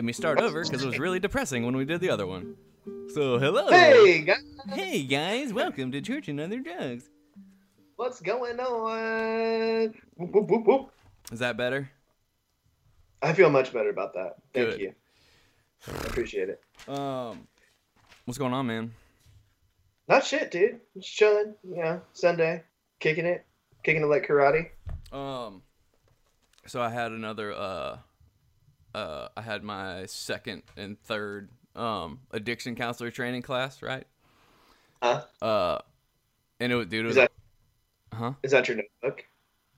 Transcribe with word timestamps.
Made 0.00 0.06
me 0.06 0.12
start 0.14 0.40
over 0.40 0.64
because 0.64 0.82
it 0.82 0.86
was 0.86 0.98
really 0.98 1.20
depressing 1.20 1.62
when 1.66 1.76
we 1.76 1.84
did 1.84 2.00
the 2.00 2.08
other 2.08 2.26
one. 2.26 2.56
So 3.12 3.38
hello. 3.38 3.68
Hey 3.68 4.22
guys, 4.22 4.38
Hey 4.72 5.02
guys, 5.02 5.52
welcome 5.52 5.92
to 5.92 6.00
Church 6.00 6.26
and 6.28 6.40
Other 6.40 6.60
Drugs. 6.60 7.10
what's 7.96 8.18
going 8.22 8.58
on? 8.60 9.92
Whoop, 10.16 10.32
whoop, 10.32 10.48
whoop, 10.48 10.66
whoop. 10.66 10.90
Is 11.30 11.40
that 11.40 11.58
better? 11.58 11.90
I 13.20 13.34
feel 13.34 13.50
much 13.50 13.74
better 13.74 13.90
about 13.90 14.14
that. 14.14 14.36
Thank 14.54 14.70
Good. 14.70 14.80
you. 14.80 14.94
I 15.86 15.90
appreciate 16.06 16.48
it. 16.48 16.62
Um, 16.88 17.46
what's 18.24 18.38
going 18.38 18.54
on, 18.54 18.68
man? 18.68 18.94
Not 20.08 20.24
shit, 20.24 20.50
dude. 20.50 20.80
Just 20.96 21.14
chilling. 21.14 21.54
You 21.62 21.76
know, 21.76 22.00
Sunday, 22.14 22.62
kicking 23.00 23.26
it, 23.26 23.44
kicking 23.84 24.00
it 24.00 24.06
like 24.06 24.26
karate. 24.26 24.70
Um, 25.12 25.60
so 26.66 26.80
I 26.80 26.88
had 26.88 27.12
another. 27.12 27.52
Uh, 27.52 27.98
uh, 28.94 29.28
I 29.36 29.42
had 29.42 29.62
my 29.62 30.06
second 30.06 30.62
and 30.76 31.00
third 31.02 31.50
um 31.76 32.20
addiction 32.32 32.74
counselor 32.74 33.10
training 33.10 33.42
class, 33.42 33.82
right? 33.82 34.06
Huh? 35.02 35.22
Uh, 35.40 35.78
and 36.58 36.72
it 36.72 36.76
was 36.76 36.86
dude. 36.86 37.04
It 37.04 37.08
was, 37.08 37.16
Is 37.16 37.16
that 37.16 37.32
huh? 38.12 38.32
is 38.42 38.50
that 38.52 38.68
your 38.68 38.78
notebook? 38.78 39.24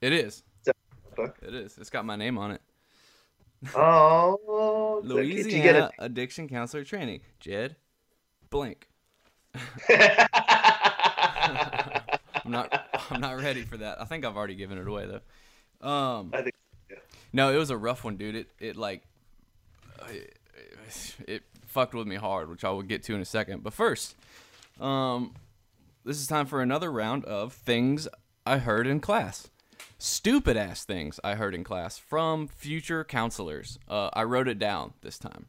It 0.01 0.13
is. 0.13 0.43
Notebook. 0.65 1.37
It 1.41 1.53
is. 1.53 1.77
It's 1.77 1.89
got 1.89 2.05
my 2.05 2.15
name 2.15 2.37
on 2.37 2.51
it. 2.51 2.61
Oh, 3.75 5.01
did 5.07 5.09
you 5.09 5.15
Louisiana 5.15 5.91
get 5.97 6.05
addiction 6.05 6.49
counselor 6.49 6.83
training. 6.83 7.21
Jed, 7.39 7.75
blank. 8.49 8.89
I'm 12.45 12.51
not. 12.51 12.89
I'm 13.09 13.21
not 13.21 13.37
ready 13.41 13.63
for 13.63 13.77
that. 13.77 14.01
I 14.01 14.05
think 14.05 14.25
I've 14.25 14.35
already 14.35 14.55
given 14.55 14.77
it 14.77 14.87
away 14.87 15.05
though. 15.05 15.87
Um, 15.87 16.31
I 16.33 16.41
think. 16.41 16.55
No, 17.33 17.51
it 17.53 17.57
was 17.57 17.69
a 17.71 17.77
rough 17.77 18.03
one, 18.03 18.15
dude. 18.15 18.35
It 18.35 18.47
it 18.59 18.75
like 18.77 19.03
it, 20.09 20.37
it 21.27 21.43
fucked 21.65 21.93
with 21.93 22.07
me 22.07 22.15
hard, 22.15 22.49
which 22.49 22.63
I 22.63 22.69
will 22.69 22.83
get 22.83 23.03
to 23.03 23.15
in 23.15 23.21
a 23.21 23.25
second. 23.25 23.63
But 23.63 23.73
first, 23.73 24.15
um, 24.79 25.33
this 26.05 26.17
is 26.21 26.27
time 26.27 26.45
for 26.45 26.61
another 26.61 26.91
round 26.91 27.25
of 27.25 27.53
things 27.53 28.07
I 28.45 28.59
heard 28.59 28.87
in 28.87 28.99
class. 28.99 29.49
Stupid 29.97 30.57
ass 30.57 30.83
things 30.85 31.19
I 31.23 31.35
heard 31.35 31.55
in 31.55 31.63
class 31.63 31.97
from 31.97 32.47
future 32.47 33.03
counselors. 33.03 33.79
Uh, 33.87 34.09
I 34.13 34.23
wrote 34.23 34.47
it 34.47 34.59
down 34.59 34.93
this 35.01 35.17
time. 35.17 35.47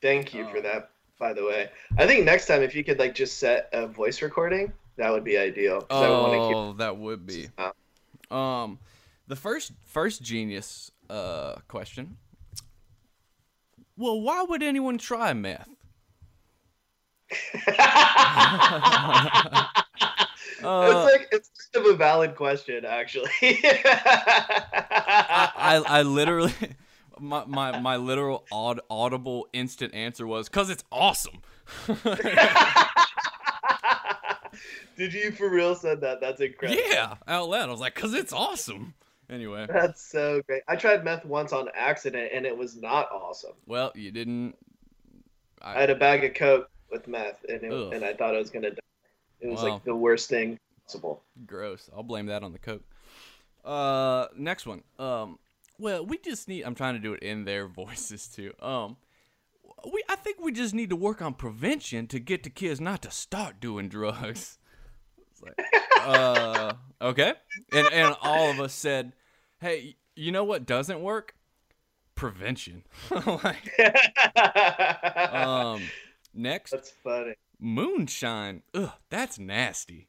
Thank 0.00 0.34
you 0.34 0.48
for 0.48 0.60
that. 0.60 0.90
By 1.18 1.32
the 1.32 1.44
way, 1.44 1.70
I 1.96 2.06
think 2.06 2.24
next 2.24 2.46
time 2.46 2.62
if 2.62 2.74
you 2.74 2.84
could 2.84 2.98
like 2.98 3.14
just 3.14 3.38
set 3.38 3.68
a 3.72 3.86
voice 3.86 4.20
recording, 4.20 4.72
that 4.96 5.10
would 5.10 5.24
be 5.24 5.38
ideal. 5.38 5.86
I 5.88 6.00
would 6.00 6.20
want 6.20 6.32
to 6.32 6.46
hear. 6.46 6.56
Oh, 6.56 6.72
that 6.74 6.96
would 6.96 7.26
be. 7.26 7.48
Uh, 7.56 8.34
Um, 8.34 8.78
the 9.26 9.36
first 9.36 9.72
first 9.86 10.22
genius 10.22 10.90
uh 11.10 11.56
question. 11.68 12.16
Well, 13.96 14.20
why 14.20 14.42
would 14.42 14.62
anyone 14.62 14.98
try 14.98 15.32
meth? 15.32 15.68
Uh, 20.64 20.88
it's 20.90 21.12
like 21.12 21.28
it's 21.32 21.50
kind 21.72 21.86
of 21.86 21.94
a 21.94 21.96
valid 21.96 22.34
question, 22.34 22.84
actually. 22.84 23.30
I, 23.42 23.82
I 25.56 25.82
I 25.86 26.02
literally 26.02 26.54
my 27.20 27.44
my 27.44 27.78
my 27.78 27.96
literal 27.96 28.46
aud, 28.50 28.80
audible 28.88 29.48
instant 29.52 29.94
answer 29.94 30.26
was 30.26 30.48
cuz 30.48 30.70
it's 30.70 30.82
awesome. 30.90 31.42
Did 34.96 35.12
you 35.12 35.30
for 35.32 35.50
real 35.50 35.74
said 35.74 36.00
that? 36.00 36.20
That's 36.20 36.40
incredible. 36.40 36.82
yeah, 36.88 37.16
out 37.28 37.50
loud. 37.50 37.68
I 37.68 37.72
was 37.72 37.80
like 37.80 37.94
cuz 37.94 38.14
it's 38.14 38.32
awesome. 38.32 38.94
Anyway, 39.28 39.66
That's 39.68 40.02
so 40.02 40.40
great. 40.46 40.62
I 40.68 40.76
tried 40.76 41.04
meth 41.04 41.24
once 41.24 41.52
on 41.52 41.68
accident 41.74 42.30
and 42.32 42.46
it 42.46 42.56
was 42.56 42.76
not 42.76 43.08
awesome. 43.12 43.52
well, 43.66 43.92
you 43.94 44.10
didn't 44.12 44.54
I 45.62 45.72
had 45.80 45.90
a 45.90 45.94
bag 45.96 46.22
of 46.24 46.34
coke 46.34 46.70
with 46.90 47.08
meth 47.08 47.44
and 47.48 47.62
it, 47.62 47.72
and 47.94 48.04
I 48.04 48.14
thought 48.14 48.34
I 48.34 48.38
was 48.38 48.50
gonna 48.50 48.70
die. 48.70 48.78
It 49.40 49.48
was 49.48 49.62
Wow. 49.62 49.70
like 49.74 49.84
the 49.84 49.94
worst 49.96 50.28
thing 50.28 50.58
possible. 50.84 51.22
Gross. 51.44 51.90
I'll 51.94 52.02
blame 52.04 52.26
that 52.26 52.42
on 52.44 52.52
the 52.52 52.58
coke. 52.58 52.84
Uh, 53.64 54.26
next 54.36 54.64
one. 54.66 54.82
Um, 54.98 55.38
well, 55.78 56.06
we 56.06 56.18
just 56.18 56.46
need. 56.46 56.62
I'm 56.62 56.74
trying 56.76 56.94
to 56.94 57.00
do 57.00 57.12
it 57.14 57.22
in 57.22 57.44
their 57.44 57.66
voices 57.82 58.28
too. 58.28 58.52
Um, 58.60 58.96
we. 59.92 60.02
I 60.08 60.14
think 60.16 60.38
we 60.40 60.52
just 60.52 60.72
need 60.74 60.88
to 60.90 60.96
work 60.96 61.20
on 61.20 61.34
prevention 61.34 62.06
to 62.08 62.20
get 62.20 62.44
the 62.44 62.50
kids 62.50 62.80
not 62.80 63.02
to 63.02 63.10
start 63.10 63.58
doing 63.60 63.88
drugs. 63.88 64.58
Like, 65.42 65.58
uh, 66.00 66.72
okay. 67.00 67.34
And 67.72 67.88
and 67.92 68.14
all 68.22 68.50
of 68.50 68.60
us 68.60 68.72
said, 68.72 69.12
hey, 69.60 69.96
you 70.14 70.32
know 70.32 70.44
what 70.44 70.66
doesn't 70.66 71.00
work? 71.00 71.34
Prevention. 72.14 72.84
like, 73.10 73.78
um, 75.32 75.82
next, 76.34 76.70
That's 76.70 76.90
funny. 77.04 77.34
moonshine. 77.60 78.62
Ugh, 78.74 78.90
that's 79.10 79.38
nasty. 79.38 80.08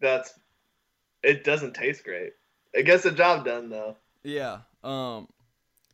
That's 0.00 0.38
it 1.22 1.44
doesn't 1.44 1.74
taste 1.74 2.04
great. 2.04 2.32
It 2.72 2.82
gets 2.84 3.04
the 3.04 3.10
job 3.12 3.44
done 3.44 3.70
though. 3.70 3.96
Yeah. 4.22 4.58
Um 4.84 5.28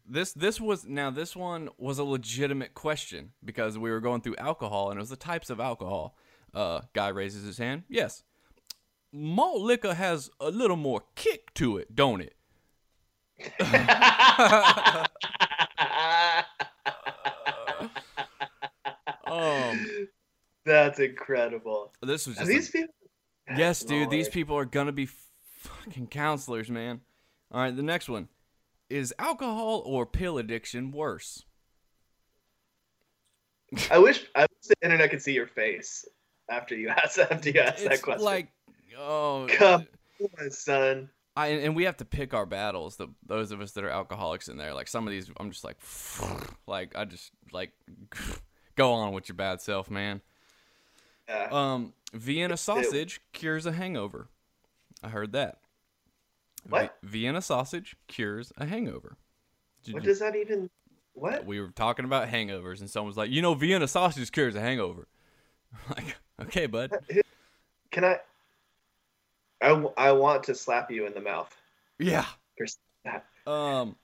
this 0.09 0.32
this 0.32 0.60
was 0.60 0.84
now 0.84 1.10
this 1.10 1.36
one 1.36 1.69
was 1.78 1.98
a 1.98 2.04
legitimate 2.04 2.74
question 2.74 3.32
because 3.44 3.78
we 3.78 3.91
were 3.91 4.00
going 4.00 4.20
through 4.20 4.36
alcohol 4.36 4.91
and 4.91 4.98
it 4.98 5.00
was 5.00 5.10
the 5.10 5.16
types 5.16 5.50
of 5.50 5.60
alcohol. 5.60 6.16
Uh 6.54 6.82
guy 6.92 7.08
raises 7.08 7.44
his 7.44 7.58
hand. 7.58 7.84
Yes. 7.88 8.22
Malt 9.12 9.60
liquor 9.60 9.94
has 9.94 10.30
a 10.40 10.50
little 10.50 10.76
more 10.76 11.02
kick 11.14 11.52
to 11.54 11.76
it, 11.78 11.94
don't 11.94 12.20
it? 12.22 12.34
Um 19.26 20.08
That's 20.64 20.98
incredible. 21.00 21.92
this 22.02 22.26
was 22.26 22.36
just 22.36 22.48
these 22.48 22.68
a- 22.68 22.72
people? 22.72 22.94
Yes, 23.56 23.82
dude, 23.82 24.08
these 24.10 24.28
people 24.28 24.56
are 24.56 24.64
gonna 24.64 24.92
be 24.92 25.06
fucking 25.58 26.06
counselors, 26.08 26.70
man. 26.70 27.00
All 27.50 27.60
right, 27.60 27.74
the 27.74 27.82
next 27.82 28.08
one. 28.08 28.28
Is 28.88 29.12
alcohol 29.18 29.82
or 29.84 30.06
pill 30.06 30.38
addiction 30.38 30.91
worse? 30.92 31.44
I 33.91 33.98
wish 33.98 34.24
I 34.34 34.42
wish 34.42 34.68
the 34.68 34.74
internet 34.82 35.10
could 35.10 35.22
see 35.22 35.32
your 35.32 35.46
face 35.46 36.04
after 36.48 36.75
you 36.75 36.88
ask 37.04 37.19
after 37.19 37.50
you 37.50 37.60
ask 37.60 37.82
that 37.84 37.92
it's 37.92 38.03
question. 38.03 38.25
like 38.25 38.48
oh 38.98 39.47
Come 39.50 39.86
on, 40.41 40.50
son. 40.50 41.10
I 41.34 41.48
and 41.48 41.75
we 41.75 41.84
have 41.84 41.97
to 41.98 42.04
pick 42.04 42.34
our 42.34 42.44
battles. 42.47 42.97
The 42.97 43.08
those 43.26 43.53
of 43.53 43.60
us 43.60 43.72
that 43.72 43.84
are 43.84 43.91
alcoholics 43.91 44.48
in 44.48 44.56
there, 44.58 44.75
like 44.75 44.88
some 44.88 45.06
of 45.06 45.10
these, 45.12 45.30
I'm 45.41 45.50
just 45.50 45.64
like, 45.64 45.78
like 46.66 46.94
I 46.97 47.04
just 47.06 47.30
like 47.53 47.72
go 48.76 48.92
on 48.92 49.12
with 49.14 49.28
your 49.28 49.36
bad 49.36 49.60
self, 49.60 49.91
man. 49.91 50.20
Yeah. 51.28 51.48
Um, 51.50 51.94
Vienna 52.12 52.56
sausage 52.59 53.20
cures 53.32 53.64
a 53.64 53.72
hangover. 53.72 54.28
I 55.03 55.09
heard 55.09 55.32
that. 55.32 55.59
What? 56.69 56.94
Vi- 57.03 57.09
Vienna 57.09 57.41
sausage 57.41 57.97
cures 58.09 58.53
a 58.59 58.66
hangover. 58.66 59.16
Did 59.84 59.94
what 59.94 60.03
you- 60.03 60.09
does 60.10 60.19
that 60.19 60.36
even? 60.36 60.69
What? 61.14 61.44
we 61.44 61.60
were 61.60 61.69
talking 61.69 62.04
about 62.06 62.28
hangovers, 62.28 62.80
and 62.80 62.88
someone's 62.88 63.16
like, 63.19 63.30
you 63.30 63.42
know, 63.42 63.53
Vienna 63.54 63.86
sausage 63.88 64.32
cures 64.32 64.54
a 64.54 64.60
hangover. 64.60 65.09
like, 65.97 66.16
okay, 66.42 66.66
bud. 66.66 66.91
Can 67.91 68.04
I? 68.04 68.18
I, 69.60 69.71
I 69.97 70.12
want 70.12 70.42
to 70.44 70.54
slap 70.54 70.91
you 70.91 71.06
in 71.06 71.15
the 71.15 71.21
mouth. 71.21 71.54
Yeah. 71.98 72.27
Um, 73.47 73.97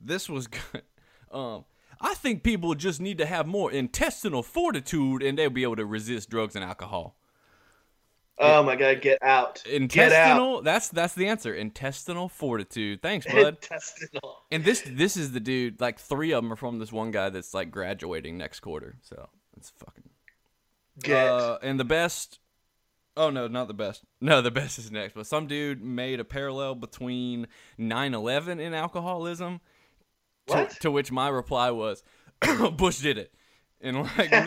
this 0.00 0.28
was 0.28 0.46
good. 0.46 0.82
Um, 1.30 1.64
I 1.98 2.12
think 2.12 2.42
people 2.42 2.74
just 2.74 3.00
need 3.00 3.16
to 3.16 3.24
have 3.24 3.46
more 3.46 3.72
intestinal 3.72 4.42
fortitude, 4.42 5.22
and 5.22 5.38
they'll 5.38 5.48
be 5.48 5.62
able 5.62 5.76
to 5.76 5.86
resist 5.86 6.28
drugs 6.28 6.54
and 6.54 6.62
alcohol. 6.62 7.16
Oh 8.38 8.62
my 8.62 8.76
god, 8.76 9.00
get 9.00 9.22
out. 9.22 9.62
Get 9.64 9.72
out. 9.72 9.72
Intestinal. 9.72 10.62
That's 10.62 10.88
that's 10.88 11.14
the 11.14 11.28
answer. 11.28 11.54
Intestinal 11.54 12.28
fortitude. 12.28 13.00
Thanks, 13.00 13.24
bud. 13.24 13.56
Intestinal. 13.62 14.42
and 14.50 14.64
this 14.64 14.82
this 14.86 15.16
is 15.16 15.32
the 15.32 15.40
dude. 15.40 15.80
Like 15.80 15.98
three 15.98 16.32
of 16.32 16.42
them 16.42 16.52
are 16.52 16.56
from 16.56 16.78
this 16.78 16.92
one 16.92 17.12
guy 17.12 17.30
that's 17.30 17.54
like 17.54 17.70
graduating 17.70 18.36
next 18.36 18.60
quarter. 18.60 18.96
So 19.02 19.28
it's 19.56 19.70
fucking. 19.70 20.10
Get. 21.00 21.28
Uh, 21.28 21.58
and 21.62 21.78
the 21.78 21.84
best. 21.84 22.38
Oh 23.16 23.30
no, 23.30 23.46
not 23.48 23.68
the 23.68 23.74
best. 23.74 24.04
No, 24.20 24.40
the 24.40 24.50
best 24.50 24.78
is 24.78 24.90
next. 24.90 25.14
But 25.14 25.26
some 25.26 25.46
dude 25.46 25.82
made 25.82 26.20
a 26.20 26.24
parallel 26.24 26.74
between 26.76 27.48
9/11 27.78 28.64
and 28.64 28.74
alcoholism. 28.74 29.60
To, 30.48 30.68
to 30.80 30.90
which 30.90 31.12
my 31.12 31.28
reply 31.28 31.70
was, 31.70 32.02
Bush 32.76 32.98
did 32.98 33.16
it, 33.16 33.32
and 33.80 33.96
like 33.96 34.30
no, 34.32 34.42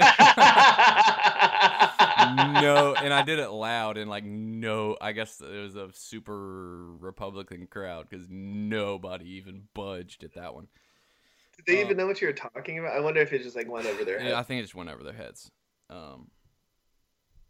no, 2.61 2.95
and 2.95 3.13
I 3.13 3.23
did 3.25 3.39
it 3.39 3.49
loud 3.49 3.97
and 3.97 4.09
like 4.09 4.25
no. 4.25 4.97
I 4.99 5.13
guess 5.13 5.41
it 5.41 5.61
was 5.61 5.75
a 5.75 5.89
super 5.93 6.93
Republican 6.99 7.67
crowd 7.67 8.07
because 8.09 8.27
nobody 8.29 9.35
even 9.35 9.63
budged 9.73 10.23
at 10.23 10.33
that 10.35 10.53
one. 10.53 10.67
Did 11.57 11.65
they 11.65 11.81
even 11.81 11.95
know 11.97 12.07
what 12.07 12.21
you 12.21 12.27
were 12.27 12.33
talking 12.33 12.79
about? 12.79 12.95
I 12.95 12.99
wonder 12.99 13.21
if 13.21 13.31
it 13.31 13.41
just 13.41 13.55
like 13.55 13.69
went 13.69 13.87
over 13.87 14.03
their 14.03 14.19
head. 14.19 14.31
Yeah, 14.31 14.39
I 14.39 14.43
think 14.43 14.59
it 14.59 14.63
just 14.63 14.75
went 14.75 14.89
over 14.89 15.03
their 15.03 15.13
heads. 15.13 15.49
Um, 15.89 16.29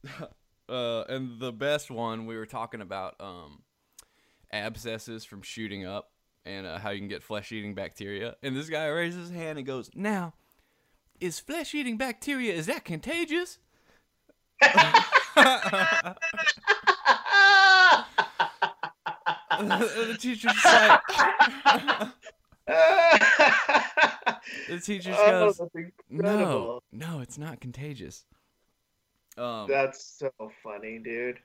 uh, 0.70 1.04
and 1.10 1.40
the 1.40 1.52
best 1.52 1.90
one 1.92 2.26
we 2.26 2.38
were 2.38 2.46
talking 2.46 2.82
about 2.82 3.16
um, 3.20 3.64
abscesses 4.52 5.26
from 5.26 5.42
shooting 5.42 5.86
up, 5.86 6.12
and 6.46 6.66
uh, 6.66 6.80
how 6.80 6.90
you 6.92 7.00
can 7.00 7.08
get 7.08 7.24
flesh 7.24 7.52
eating 7.52 7.74
bacteria. 7.76 8.36
And 8.44 8.56
this 8.56 8.70
guy 8.70 8.88
raises 8.88 9.30
his 9.30 9.38
hand 9.38 9.58
and 9.58 9.66
goes, 9.68 9.90
"Now, 9.94 10.34
is 11.20 11.40
flesh 11.40 11.74
eating 11.74 11.98
bacteria 11.98 12.54
is 12.54 12.66
that 12.68 12.86
contagious?" 12.86 13.60
the 19.60 20.18
teacher's 20.20 20.54
just 20.54 20.66
like, 20.66 21.02
the 24.68 24.80
teacher 24.84 25.14
Oh, 25.18 25.46
goes, 25.48 25.62
"No, 26.10 26.80
no, 26.92 27.20
it's 27.20 27.38
not 27.38 27.60
contagious." 27.60 28.26
Um, 29.38 29.68
That's 29.68 30.18
so 30.20 30.32
funny, 30.64 31.00
dude. 31.00 31.40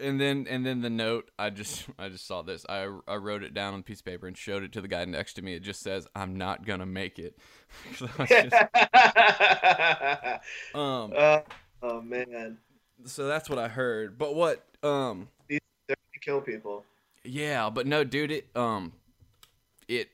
and 0.00 0.20
then 0.20 0.46
and 0.48 0.64
then 0.64 0.82
the 0.82 0.90
note 0.90 1.30
I 1.38 1.50
just 1.50 1.86
I 1.98 2.08
just 2.08 2.26
saw 2.26 2.42
this. 2.42 2.64
I 2.68 2.88
I 3.08 3.16
wrote 3.16 3.42
it 3.42 3.54
down 3.54 3.74
on 3.74 3.80
a 3.80 3.82
piece 3.82 4.00
of 4.00 4.04
paper 4.04 4.26
and 4.26 4.36
showed 4.36 4.62
it 4.62 4.72
to 4.72 4.80
the 4.80 4.88
guy 4.88 5.04
next 5.06 5.34
to 5.34 5.42
me. 5.42 5.54
It 5.54 5.62
just 5.62 5.80
says, 5.80 6.06
"I'm 6.14 6.36
not 6.36 6.66
gonna 6.66 6.86
make 6.86 7.18
it." 7.18 7.38
Just- 7.96 8.54
um, 10.74 11.12
Uh, 11.16 11.40
oh 11.82 12.00
man, 12.02 12.58
so 13.04 13.26
that's 13.26 13.48
what 13.48 13.58
I 13.58 13.68
heard. 13.68 14.18
But 14.18 14.34
what 14.34 14.64
um 14.82 15.28
they're 15.48 15.58
gonna 15.88 15.96
kill 16.20 16.40
people. 16.40 16.84
Yeah, 17.24 17.70
but 17.70 17.86
no, 17.86 18.04
dude, 18.04 18.30
it 18.30 18.48
um, 18.56 18.92
it 19.88 20.08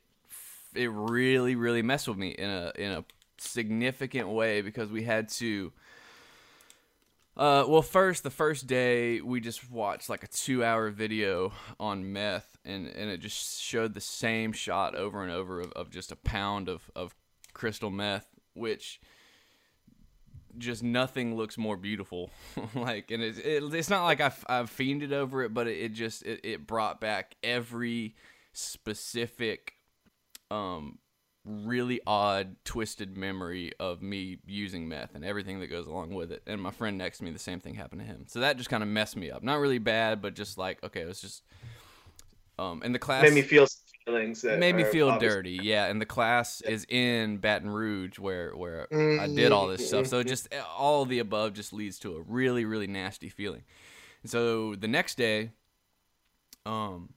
it 0.74 0.90
really 0.90 1.54
really 1.54 1.82
messed 1.82 2.08
with 2.08 2.18
me 2.18 2.30
in 2.30 2.48
a 2.48 2.72
in 2.76 2.92
a 2.92 3.04
significant 3.38 4.28
way 4.28 4.62
because 4.62 4.90
we 4.90 5.02
had 5.02 5.28
to. 5.30 5.72
Uh, 7.36 7.64
well, 7.68 7.82
first 7.82 8.22
the 8.22 8.30
first 8.30 8.66
day 8.66 9.20
we 9.20 9.40
just 9.40 9.70
watched 9.70 10.08
like 10.08 10.22
a 10.22 10.26
two-hour 10.26 10.88
video 10.90 11.52
on 11.78 12.12
meth, 12.12 12.56
and 12.64 12.86
and 12.86 13.10
it 13.10 13.18
just 13.18 13.60
showed 13.60 13.92
the 13.92 14.00
same 14.00 14.52
shot 14.52 14.94
over 14.94 15.22
and 15.22 15.30
over 15.30 15.60
of, 15.60 15.72
of 15.72 15.90
just 15.90 16.10
a 16.10 16.16
pound 16.16 16.68
of 16.68 16.90
of 16.96 17.14
crystal 17.52 17.90
meth, 17.90 18.26
which 18.54 19.00
just 20.56 20.82
nothing 20.82 21.36
looks 21.36 21.58
more 21.58 21.76
beautiful. 21.76 22.30
like, 22.74 23.10
and 23.10 23.22
it's 23.22 23.38
it, 23.38 23.62
it's 23.74 23.90
not 23.90 24.04
like 24.04 24.22
I've 24.22 24.44
I've 24.48 24.70
fiended 24.70 25.12
over 25.12 25.42
it, 25.42 25.52
but 25.52 25.66
it, 25.66 25.78
it 25.78 25.92
just 25.92 26.22
it, 26.22 26.40
it 26.42 26.66
brought 26.66 27.02
back 27.02 27.36
every 27.42 28.14
specific, 28.54 29.74
um, 30.50 30.98
really 31.46 32.00
odd, 32.06 32.56
twisted 32.64 33.16
memory 33.16 33.72
of 33.78 34.02
me 34.02 34.38
using 34.46 34.88
meth 34.88 35.14
and 35.14 35.24
everything 35.24 35.60
that 35.60 35.68
goes 35.68 35.86
along 35.86 36.14
with 36.14 36.32
it. 36.32 36.42
And 36.46 36.60
my 36.60 36.70
friend 36.70 36.98
next 36.98 37.18
to 37.18 37.24
me, 37.24 37.30
the 37.30 37.38
same 37.38 37.60
thing 37.60 37.74
happened 37.74 38.00
to 38.00 38.06
him. 38.06 38.24
So 38.28 38.40
that 38.40 38.56
just 38.56 38.68
kind 38.68 38.82
of 38.82 38.88
messed 38.88 39.16
me 39.16 39.30
up. 39.30 39.42
Not 39.42 39.60
really 39.60 39.78
bad, 39.78 40.20
but 40.20 40.34
just 40.34 40.58
like 40.58 40.82
okay, 40.82 41.02
it 41.02 41.08
was 41.08 41.20
just. 41.20 41.42
Um, 42.58 42.80
and 42.82 42.94
the 42.94 42.98
class 42.98 43.22
Made 43.22 43.34
me 43.34 43.42
feel 43.42 43.66
feelings 44.06 44.44
made 44.44 44.74
me 44.74 44.84
feel 44.84 45.10
obviously- 45.10 45.36
dirty. 45.36 45.58
Yeah, 45.62 45.86
and 45.86 46.00
the 46.00 46.06
class 46.06 46.60
is 46.62 46.86
in 46.88 47.36
Baton 47.38 47.68
Rouge 47.68 48.18
where 48.18 48.56
where 48.56 48.86
I 48.92 49.26
did 49.26 49.52
all 49.52 49.66
this 49.66 49.86
stuff. 49.86 50.04
Mm-hmm. 50.04 50.10
So 50.10 50.22
just 50.22 50.48
eh, 50.52 50.60
all 50.76 51.02
of 51.02 51.08
the 51.08 51.18
above 51.18 51.52
just 51.52 51.72
leads 51.72 51.98
to 52.00 52.16
a 52.16 52.20
really 52.20 52.64
really 52.64 52.86
nasty 52.86 53.28
feeling. 53.28 53.62
And 54.22 54.30
so 54.30 54.74
the 54.74 54.88
next 54.88 55.16
day, 55.16 55.50
um, 56.64 57.10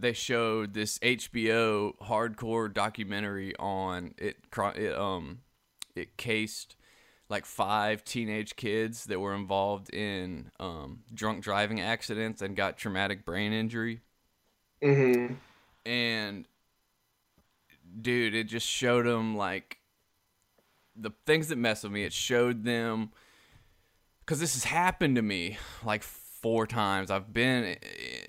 they 0.00 0.12
showed 0.12 0.74
this 0.74 0.98
HBO 1.00 1.94
hardcore 2.02 2.72
documentary 2.72 3.54
on 3.58 4.14
it. 4.18 4.36
it 4.76 4.94
um, 4.98 5.40
it 5.94 6.16
cased 6.16 6.76
like 7.28 7.44
five 7.46 8.02
teenage 8.04 8.56
kids 8.56 9.04
that 9.04 9.20
were 9.20 9.34
involved 9.34 9.92
in 9.94 10.50
um, 10.58 11.00
drunk 11.14 11.42
driving 11.42 11.80
accidents 11.80 12.42
and 12.42 12.56
got 12.56 12.76
traumatic 12.76 13.24
brain 13.24 13.52
injury 13.52 14.00
Mhm. 14.82 15.36
and 15.86 16.46
dude 18.00 18.34
it 18.34 18.44
just 18.44 18.66
showed 18.66 19.06
them 19.06 19.36
like 19.36 19.78
the 20.96 21.10
things 21.26 21.48
that 21.48 21.56
mess 21.56 21.82
with 21.82 21.92
me 21.92 22.04
it 22.04 22.12
showed 22.12 22.64
them 22.64 23.10
because 24.20 24.40
this 24.40 24.54
has 24.54 24.64
happened 24.64 25.16
to 25.16 25.22
me 25.22 25.58
like 25.84 26.02
four 26.42 26.66
times. 26.66 27.10
I've 27.10 27.32
been 27.32 27.76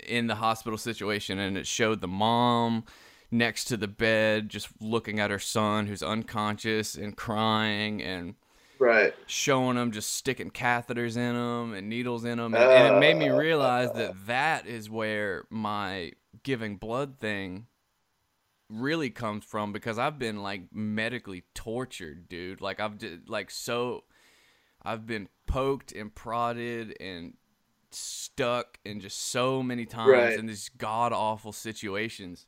in 0.06 0.26
the 0.26 0.36
hospital 0.36 0.78
situation 0.78 1.38
and 1.38 1.56
it 1.56 1.66
showed 1.66 2.00
the 2.00 2.08
mom 2.08 2.84
next 3.30 3.64
to 3.64 3.76
the 3.76 3.88
bed 3.88 4.48
just 4.48 4.68
looking 4.80 5.18
at 5.18 5.30
her 5.30 5.38
son 5.38 5.86
who's 5.86 6.02
unconscious 6.02 6.94
and 6.94 7.16
crying 7.16 8.02
and 8.02 8.34
Right. 8.78 9.14
showing 9.26 9.76
them 9.76 9.92
just 9.92 10.12
sticking 10.12 10.50
catheters 10.50 11.16
in 11.16 11.34
them 11.34 11.72
and 11.72 11.88
needles 11.88 12.24
in 12.24 12.38
them 12.38 12.52
and, 12.52 12.64
and 12.64 12.96
it 12.96 12.98
made 12.98 13.16
me 13.16 13.28
uh. 13.28 13.36
realize 13.36 13.92
that 13.92 14.26
that 14.26 14.66
is 14.66 14.90
where 14.90 15.44
my 15.50 16.12
giving 16.42 16.76
blood 16.76 17.18
thing 17.20 17.66
really 18.68 19.10
comes 19.10 19.44
from 19.44 19.72
because 19.72 19.98
I've 19.98 20.18
been 20.18 20.42
like 20.42 20.62
medically 20.72 21.44
tortured 21.54 22.28
dude. 22.28 22.60
Like 22.60 22.80
I've 22.80 22.98
did, 22.98 23.28
like 23.28 23.50
so 23.50 24.04
I've 24.82 25.06
been 25.06 25.28
poked 25.46 25.92
and 25.92 26.12
prodded 26.14 26.96
and 27.00 27.34
stuck 27.94 28.78
in 28.84 29.00
just 29.00 29.30
so 29.30 29.62
many 29.62 29.84
times 29.86 30.10
Right. 30.10 30.38
in 30.38 30.46
these 30.46 30.68
god 30.68 31.12
awful 31.12 31.52
situations 31.52 32.46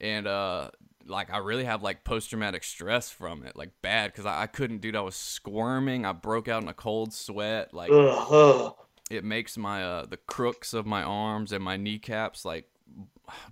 and 0.00 0.26
uh 0.26 0.70
like 1.06 1.30
I 1.32 1.38
really 1.38 1.64
have 1.64 1.82
like 1.82 2.02
post 2.04 2.30
traumatic 2.30 2.64
stress 2.64 3.10
from 3.10 3.44
it, 3.44 3.56
like 3.56 3.70
bad, 3.82 4.10
because 4.10 4.24
I, 4.24 4.44
I 4.44 4.46
couldn't, 4.46 4.80
dude. 4.80 4.96
I 4.96 5.02
was 5.02 5.14
squirming. 5.16 6.06
I 6.06 6.12
broke 6.12 6.48
out 6.48 6.62
in 6.62 6.68
a 6.70 6.74
cold 6.74 7.12
sweat. 7.12 7.74
Like 7.74 7.90
ugh. 7.92 8.74
it 9.10 9.22
makes 9.22 9.58
my 9.58 9.84
uh 9.84 10.06
the 10.06 10.16
crooks 10.16 10.72
of 10.72 10.86
my 10.86 11.02
arms 11.02 11.52
and 11.52 11.62
my 11.62 11.76
kneecaps 11.76 12.46
like 12.46 12.70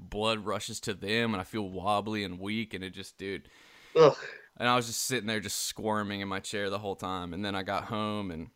blood 0.00 0.46
rushes 0.46 0.80
to 0.80 0.94
them, 0.94 1.34
and 1.34 1.40
I 1.40 1.44
feel 1.44 1.68
wobbly 1.68 2.24
and 2.24 2.38
weak, 2.40 2.74
and 2.74 2.82
it 2.82 2.90
just, 2.94 3.18
dude. 3.18 3.48
Ugh. 3.96 4.16
And 4.56 4.68
I 4.68 4.76
was 4.76 4.86
just 4.86 5.02
sitting 5.02 5.26
there, 5.26 5.40
just 5.40 5.66
squirming 5.66 6.20
in 6.20 6.28
my 6.28 6.40
chair 6.40 6.70
the 6.70 6.78
whole 6.78 6.96
time. 6.96 7.32
And 7.32 7.44
then 7.44 7.54
I 7.54 7.62
got 7.62 7.84
home 7.84 8.30
and, 8.30 8.48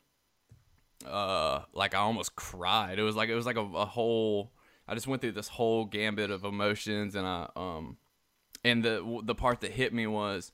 uh, 1.05 1.61
like 1.73 1.95
I 1.95 1.99
almost 1.99 2.37
cried. 2.37 2.99
It 2.99 3.03
was 3.03 3.17
like 3.17 3.29
it 3.29 3.35
was 3.35 3.47
like 3.47 3.57
a, 3.57 3.65
a 3.65 3.85
whole. 3.85 4.53
I 4.89 4.95
just 4.95 5.07
went 5.07 5.21
through 5.21 5.33
this 5.33 5.49
whole 5.49 5.85
gambit 5.85 6.31
of 6.31 6.45
emotions, 6.45 7.15
and 7.15 7.27
I 7.27 7.49
um, 7.57 7.97
and 8.65 8.85
the 8.85 9.21
the 9.25 9.35
part 9.35 9.61
that 9.61 9.73
hit 9.73 9.93
me 9.93 10.07
was 10.07 10.53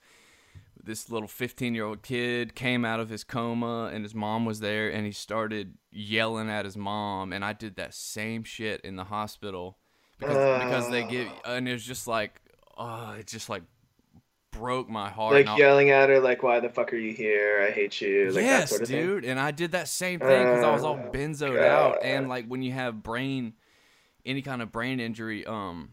this 0.85 1.11
little 1.11 1.29
15 1.29 1.75
year 1.75 1.85
old 1.85 2.03
kid 2.03 2.55
came 2.55 2.85
out 2.85 3.01
of 3.01 3.09
his 3.09 3.25
coma 3.25 3.91
and 3.93 4.05
his 4.05 4.15
mom 4.15 4.45
was 4.45 4.61
there 4.61 4.91
and 4.91 5.07
he 5.07 5.13
started 5.13 5.75
yelling 5.91 6.51
at 6.51 6.65
his 6.65 6.77
mom 6.77 7.33
and 7.33 7.45
i 7.45 7.53
did 7.53 7.77
that 7.77 7.95
same 7.95 8.43
shit 8.43 8.81
in 8.81 8.97
the 8.97 9.05
hospital 9.05 9.79
because 10.19 10.65
because 10.65 10.91
they 10.91 11.05
give 11.05 11.29
and 11.45 11.69
it 11.69 11.73
was 11.73 11.85
just 11.85 12.09
like 12.09 12.41
oh 12.77 13.13
it 13.13 13.27
just 13.27 13.49
like 13.49 13.63
broke 14.53 14.89
my 14.89 15.11
heart 15.11 15.33
Like 15.33 15.59
yelling 15.59 15.91
at 15.91 16.09
her, 16.09 16.21
like, 16.21 16.43
"Why 16.43 16.61
the 16.61 16.69
fuck 16.69 16.93
are 16.93 16.97
you 16.97 17.13
here? 17.15 17.67
I 17.69 17.73
hate 17.73 18.01
you." 18.01 18.33
Like 18.33 18.49
that 18.49 18.61
yes, 18.61 18.71
sort 18.71 18.83
of 18.83 18.89
thing. 18.89 19.07
dude. 19.07 19.25
And 19.25 19.41
I 19.41 19.51
did 19.51 19.73
that 19.73 19.89
same 19.89 20.21
thing 20.21 20.49
because 20.49 20.63
I 20.63 20.71
was 20.71 20.85
all 20.85 20.99
Oh, 21.05 21.11
benzoed 21.13 21.63
out. 21.63 21.99
And 22.03 22.29
like 22.29 22.47
when 22.47 22.63
you 22.63 22.73
have 22.73 23.03
brain, 23.03 23.55
any 24.25 24.43
kind 24.43 24.63
of 24.63 24.71
brain 24.73 25.01
injury, 25.01 25.47
um, 25.47 25.91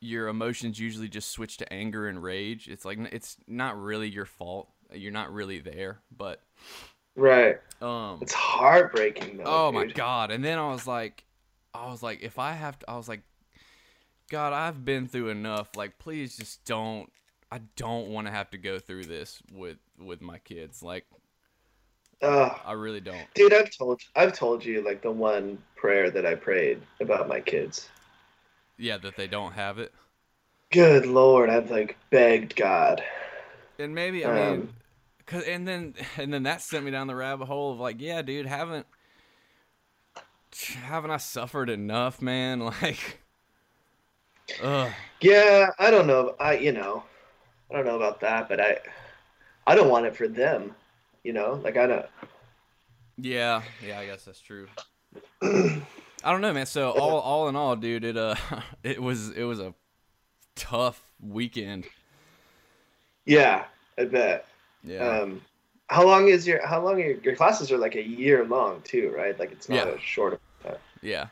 your 0.00 0.28
emotions 0.28 0.78
usually 0.80 1.08
just 1.08 1.30
switch 1.30 1.56
to 1.58 1.72
anger 1.72 2.08
and 2.08 2.22
rage. 2.22 2.68
It's 2.68 2.84
like 2.84 2.98
it's 3.12 3.36
not 3.46 3.80
really 3.80 4.08
your 4.08 4.26
fault. 4.26 4.68
You're 4.92 5.12
not 5.12 5.32
really 5.32 5.58
there, 5.60 6.00
but 6.16 6.42
Right. 7.14 7.58
um, 7.80 8.18
It's 8.22 8.32
heartbreaking 8.32 9.38
though. 9.38 9.44
oh 9.46 9.72
my 9.72 9.86
god. 9.86 10.30
And 10.30 10.44
then 10.44 10.58
I 10.58 10.68
was 10.70 10.86
like, 10.86 11.24
I 11.74 11.90
was 11.90 12.02
like, 12.02 12.22
if 12.22 12.38
I 12.38 12.52
have 12.52 12.78
to, 12.80 12.90
I 12.90 12.96
was 12.96 13.08
like, 13.08 13.22
God, 14.30 14.52
I've 14.52 14.84
been 14.84 15.06
through 15.08 15.28
enough. 15.28 15.76
Like, 15.76 15.98
please 15.98 16.36
just 16.36 16.64
don't. 16.64 17.10
I 17.52 17.60
don't 17.76 18.08
want 18.08 18.26
to 18.26 18.30
have 18.32 18.48
to 18.52 18.58
go 18.58 18.78
through 18.78 19.04
this 19.04 19.42
with 19.52 19.76
with 19.98 20.22
my 20.22 20.38
kids. 20.38 20.82
Like, 20.82 21.04
Ugh. 22.22 22.58
I 22.64 22.72
really 22.72 23.00
don't. 23.02 23.28
Dude, 23.34 23.52
I've 23.52 23.70
told 23.76 24.00
I've 24.16 24.32
told 24.32 24.64
you 24.64 24.82
like 24.82 25.02
the 25.02 25.10
one 25.10 25.58
prayer 25.76 26.10
that 26.10 26.24
I 26.24 26.34
prayed 26.34 26.80
about 27.00 27.28
my 27.28 27.40
kids. 27.40 27.90
Yeah, 28.76 28.98
that 28.98 29.16
they 29.16 29.26
don't 29.28 29.52
have 29.52 29.78
it. 29.78 29.94
Good 30.72 31.06
lord, 31.06 31.50
I've 31.50 31.70
like 31.70 31.96
begged 32.10 32.56
God. 32.56 33.04
And 33.78 33.94
maybe 33.94 34.24
I 34.24 34.30
mean, 34.30 34.62
Um, 34.62 34.74
cause 35.26 35.44
and 35.44 35.66
then 35.68 35.94
and 36.16 36.32
then 36.32 36.44
that 36.44 36.62
sent 36.62 36.84
me 36.84 36.90
down 36.90 37.06
the 37.06 37.14
rabbit 37.14 37.46
hole 37.46 37.72
of 37.72 37.80
like, 37.80 38.00
yeah, 38.00 38.22
dude, 38.22 38.46
haven't 38.46 38.86
haven't 40.74 41.10
I 41.10 41.16
suffered 41.18 41.70
enough, 41.70 42.20
man? 42.22 42.60
Like, 42.82 43.20
ugh. 44.62 44.92
Yeah, 45.20 45.70
I 45.78 45.90
don't 45.90 46.06
know. 46.06 46.34
I 46.40 46.54
you 46.58 46.72
know, 46.72 47.04
I 47.72 47.76
don't 47.76 47.86
know 47.86 47.96
about 47.96 48.20
that, 48.20 48.48
but 48.48 48.60
I 48.60 48.78
I 49.66 49.74
don't 49.74 49.88
want 49.88 50.06
it 50.06 50.14
for 50.16 50.28
them. 50.28 50.74
You 51.24 51.32
know, 51.32 51.60
like 51.64 51.76
I 51.76 51.86
don't. 51.86 52.06
Yeah, 53.16 53.62
yeah, 53.86 53.98
I 53.98 54.06
guess 54.06 54.24
that's 54.24 54.40
true. 54.40 54.66
I 55.42 55.80
don't 56.24 56.40
know, 56.40 56.52
man. 56.52 56.66
So 56.66 56.90
all 56.90 57.18
all 57.20 57.48
in 57.48 57.56
all, 57.56 57.76
dude, 57.76 58.04
it 58.04 58.16
uh, 58.16 58.34
it 58.82 59.00
was 59.00 59.30
it 59.30 59.44
was 59.44 59.60
a 59.60 59.74
tough 60.56 61.02
weekend. 61.20 61.86
Yeah, 63.24 63.64
I 63.98 64.04
bet. 64.04 64.46
Yeah, 64.84 65.20
Um, 65.20 65.40
how 65.88 66.04
long 66.04 66.28
is 66.28 66.46
your 66.46 66.66
how 66.66 66.82
long 66.84 66.94
are 66.94 67.04
your, 67.04 67.18
your 67.18 67.36
classes 67.36 67.70
are 67.70 67.78
like 67.78 67.94
a 67.94 68.02
year 68.02 68.44
long 68.44 68.82
too, 68.82 69.12
right? 69.16 69.38
Like 69.38 69.52
it's 69.52 69.68
not 69.68 69.86
Yeah. 69.86 69.94
a 69.94 70.00
short. 70.00 70.40
yeah. 71.00 71.28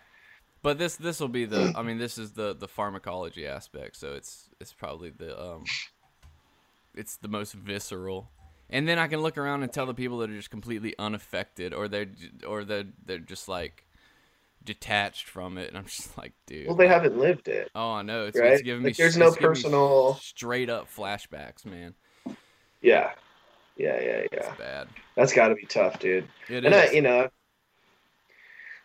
But 0.62 0.78
this 0.78 0.96
this 0.96 1.18
will 1.20 1.28
be 1.28 1.46
the 1.46 1.72
I 1.74 1.82
mean 1.82 1.98
this 1.98 2.18
is 2.18 2.32
the 2.32 2.54
the 2.54 2.68
pharmacology 2.68 3.46
aspect, 3.46 3.96
so 3.96 4.14
it's 4.14 4.48
it's 4.60 4.72
probably 4.72 5.10
the 5.10 5.40
um 5.40 5.64
it's 6.94 7.16
the 7.16 7.28
most 7.28 7.54
visceral. 7.54 8.30
And 8.68 8.86
then 8.86 8.98
I 8.98 9.08
can 9.08 9.20
look 9.20 9.36
around 9.36 9.62
and 9.62 9.72
tell 9.72 9.86
the 9.86 9.94
people 9.94 10.18
that 10.18 10.30
are 10.30 10.36
just 10.36 10.50
completely 10.50 10.94
unaffected 10.98 11.74
or 11.74 11.88
they're 11.88 12.06
or 12.46 12.64
they're 12.64 12.84
they're 13.04 13.18
just 13.18 13.48
like 13.48 13.84
detached 14.62 15.26
from 15.26 15.58
it 15.58 15.68
and 15.68 15.78
I'm 15.78 15.86
just 15.86 16.16
like, 16.16 16.32
dude. 16.46 16.66
Well, 16.68 16.76
they 16.76 16.88
haven't 16.88 17.18
lived 17.18 17.48
it. 17.48 17.70
Oh, 17.74 17.92
I 17.92 18.02
know. 18.02 18.26
It's, 18.26 18.38
right? 18.38 18.52
it's 18.52 18.62
giving 18.62 18.84
like, 18.84 18.92
me 18.92 19.02
there's 19.02 19.16
it's 19.16 19.18
no 19.18 19.32
personal 19.32 20.14
straight 20.22 20.70
up 20.70 20.88
flashbacks, 20.94 21.64
man. 21.64 21.94
Yeah. 22.80 23.10
Yeah, 23.76 23.98
yeah, 24.00 24.20
yeah. 24.32 24.50
It's 24.50 24.58
bad. 24.58 24.88
That's 25.16 25.32
got 25.32 25.48
to 25.48 25.54
be 25.54 25.64
tough, 25.64 25.98
dude. 25.98 26.28
It 26.48 26.64
and 26.64 26.74
I, 26.74 26.90
you 26.90 27.00
know, 27.00 27.28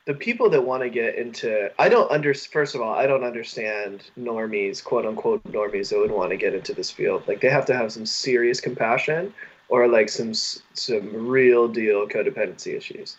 the 0.06 0.14
people 0.14 0.50
that 0.52 0.62
want 0.62 0.84
to 0.84 0.90
get 0.90 1.16
into, 1.16 1.72
I 1.80 1.90
don't 1.90 2.10
under. 2.12 2.34
First 2.34 2.76
of 2.76 2.82
all, 2.82 2.94
I 2.94 3.08
don't 3.08 3.24
understand 3.24 4.04
normies, 4.20 4.84
quote 4.84 5.06
unquote 5.06 5.44
normies, 5.46 5.90
that 5.90 5.98
would 5.98 6.12
want 6.12 6.30
to 6.30 6.38
get 6.38 6.54
into 6.54 6.74
this 6.74 6.92
field. 6.92 7.28
Like 7.28 7.42
they 7.42 7.50
have 7.50 7.66
to 7.66 7.76
have 7.76 7.92
some 7.92 8.06
serious 8.06 8.62
compassion, 8.62 9.34
or 9.68 9.88
like 9.88 10.10
some 10.10 10.34
some 10.34 11.28
real 11.28 11.68
deal 11.68 12.08
codependency 12.08 12.76
issues. 12.76 13.18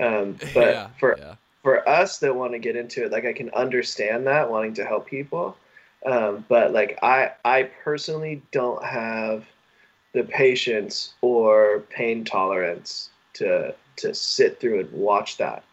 Um, 0.00 0.38
but 0.54 0.74
yeah, 0.74 0.88
for 1.00 1.16
yeah. 1.18 1.34
for 1.64 1.88
us 1.88 2.18
that 2.18 2.34
want 2.34 2.52
to 2.52 2.60
get 2.60 2.76
into 2.76 3.04
it, 3.04 3.12
like 3.12 3.24
I 3.24 3.32
can 3.32 3.50
understand 3.50 4.26
that 4.28 4.48
wanting 4.48 4.74
to 4.74 4.84
help 4.84 5.08
people, 5.08 5.56
um, 6.06 6.44
but 6.48 6.72
like 6.72 6.96
I 7.02 7.32
I 7.44 7.64
personally 7.82 8.40
don't 8.52 8.84
have 8.84 9.46
the 10.12 10.22
patience 10.22 11.14
or 11.22 11.80
pain 11.90 12.24
tolerance 12.24 13.10
to 13.34 13.74
to 13.96 14.14
sit 14.14 14.60
through 14.60 14.80
and 14.80 14.92
watch 14.92 15.36
that. 15.38 15.64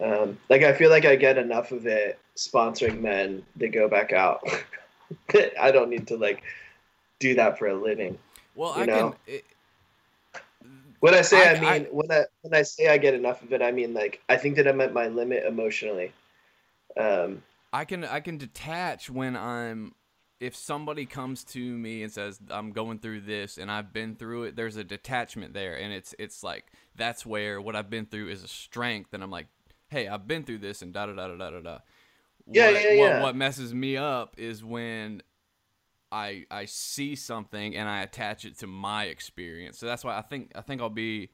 Um, 0.00 0.38
like 0.48 0.62
I 0.62 0.72
feel 0.72 0.90
like 0.90 1.04
I 1.04 1.16
get 1.16 1.38
enough 1.38 1.72
of 1.72 1.86
it 1.86 2.18
sponsoring 2.36 3.00
men 3.00 3.42
that 3.56 3.68
go 3.68 3.88
back 3.88 4.12
out. 4.12 4.42
I 5.60 5.70
don't 5.70 5.90
need 5.90 6.06
to 6.08 6.16
like 6.16 6.42
do 7.18 7.34
that 7.34 7.58
for 7.58 7.68
a 7.68 7.74
living. 7.74 8.18
Well, 8.54 8.72
I 8.74 8.86
know? 8.86 9.10
can. 9.10 9.34
It, 9.34 9.44
When 11.00 11.14
I 11.14 11.22
say 11.22 11.48
I, 11.48 11.52
I- 11.52 11.60
mean 11.60 11.86
I- 11.86 11.88
when 11.90 12.10
I 12.10 12.24
when 12.42 12.54
I 12.54 12.62
say 12.62 12.88
I 12.88 12.98
get 12.98 13.14
enough 13.14 13.42
of 13.42 13.52
it, 13.52 13.62
I 13.62 13.72
mean 13.72 13.94
like 13.94 14.20
I 14.28 14.36
think 14.36 14.56
that 14.56 14.68
I'm 14.68 14.80
at 14.80 14.92
my 14.92 15.08
limit 15.08 15.44
emotionally. 15.44 16.12
Um, 16.96 17.42
I 17.72 17.84
can 17.84 18.04
I 18.04 18.20
can 18.20 18.36
detach 18.38 19.08
when 19.10 19.36
I'm 19.36 19.94
if 20.40 20.56
somebody 20.56 21.04
comes 21.06 21.44
to 21.44 21.60
me 21.60 22.02
and 22.02 22.10
says 22.10 22.40
I'm 22.50 22.72
going 22.72 22.98
through 22.98 23.20
this 23.22 23.58
and 23.58 23.70
I've 23.70 23.92
been 23.92 24.16
through 24.16 24.44
it 24.44 24.56
there's 24.56 24.76
a 24.76 24.82
detachment 24.84 25.52
there 25.54 25.78
and 25.78 25.92
it's 25.92 26.14
it's 26.18 26.42
like 26.42 26.64
that's 26.96 27.24
where 27.26 27.60
what 27.60 27.76
I've 27.76 27.90
been 27.90 28.06
through 28.06 28.28
is 28.30 28.42
a 28.42 28.48
strength 28.48 29.12
and 29.14 29.22
I'm 29.22 29.30
like 29.30 29.46
hey 29.90 30.08
I've 30.08 30.26
been 30.26 30.44
through 30.44 30.58
this 30.58 30.82
and 30.82 30.92
da 30.92 31.06
da 31.06 31.12
da 31.12 31.28
da 31.28 31.50
da 31.50 31.60
da 31.60 31.78
Yeah, 32.50 32.70
what, 32.70 32.82
yeah, 32.82 32.88
what, 32.88 32.96
yeah. 32.96 33.22
what 33.22 33.36
messes 33.36 33.74
me 33.74 33.96
up 33.96 34.34
is 34.38 34.64
when 34.64 35.22
I 36.10 36.46
I 36.50 36.64
see 36.64 37.14
something 37.14 37.76
and 37.76 37.88
I 37.88 38.02
attach 38.02 38.44
it 38.44 38.58
to 38.60 38.66
my 38.66 39.04
experience 39.04 39.78
so 39.78 39.86
that's 39.86 40.04
why 40.04 40.16
I 40.16 40.22
think 40.22 40.52
I 40.54 40.60
think 40.62 40.80
I'll 40.80 40.88
be 40.88 41.30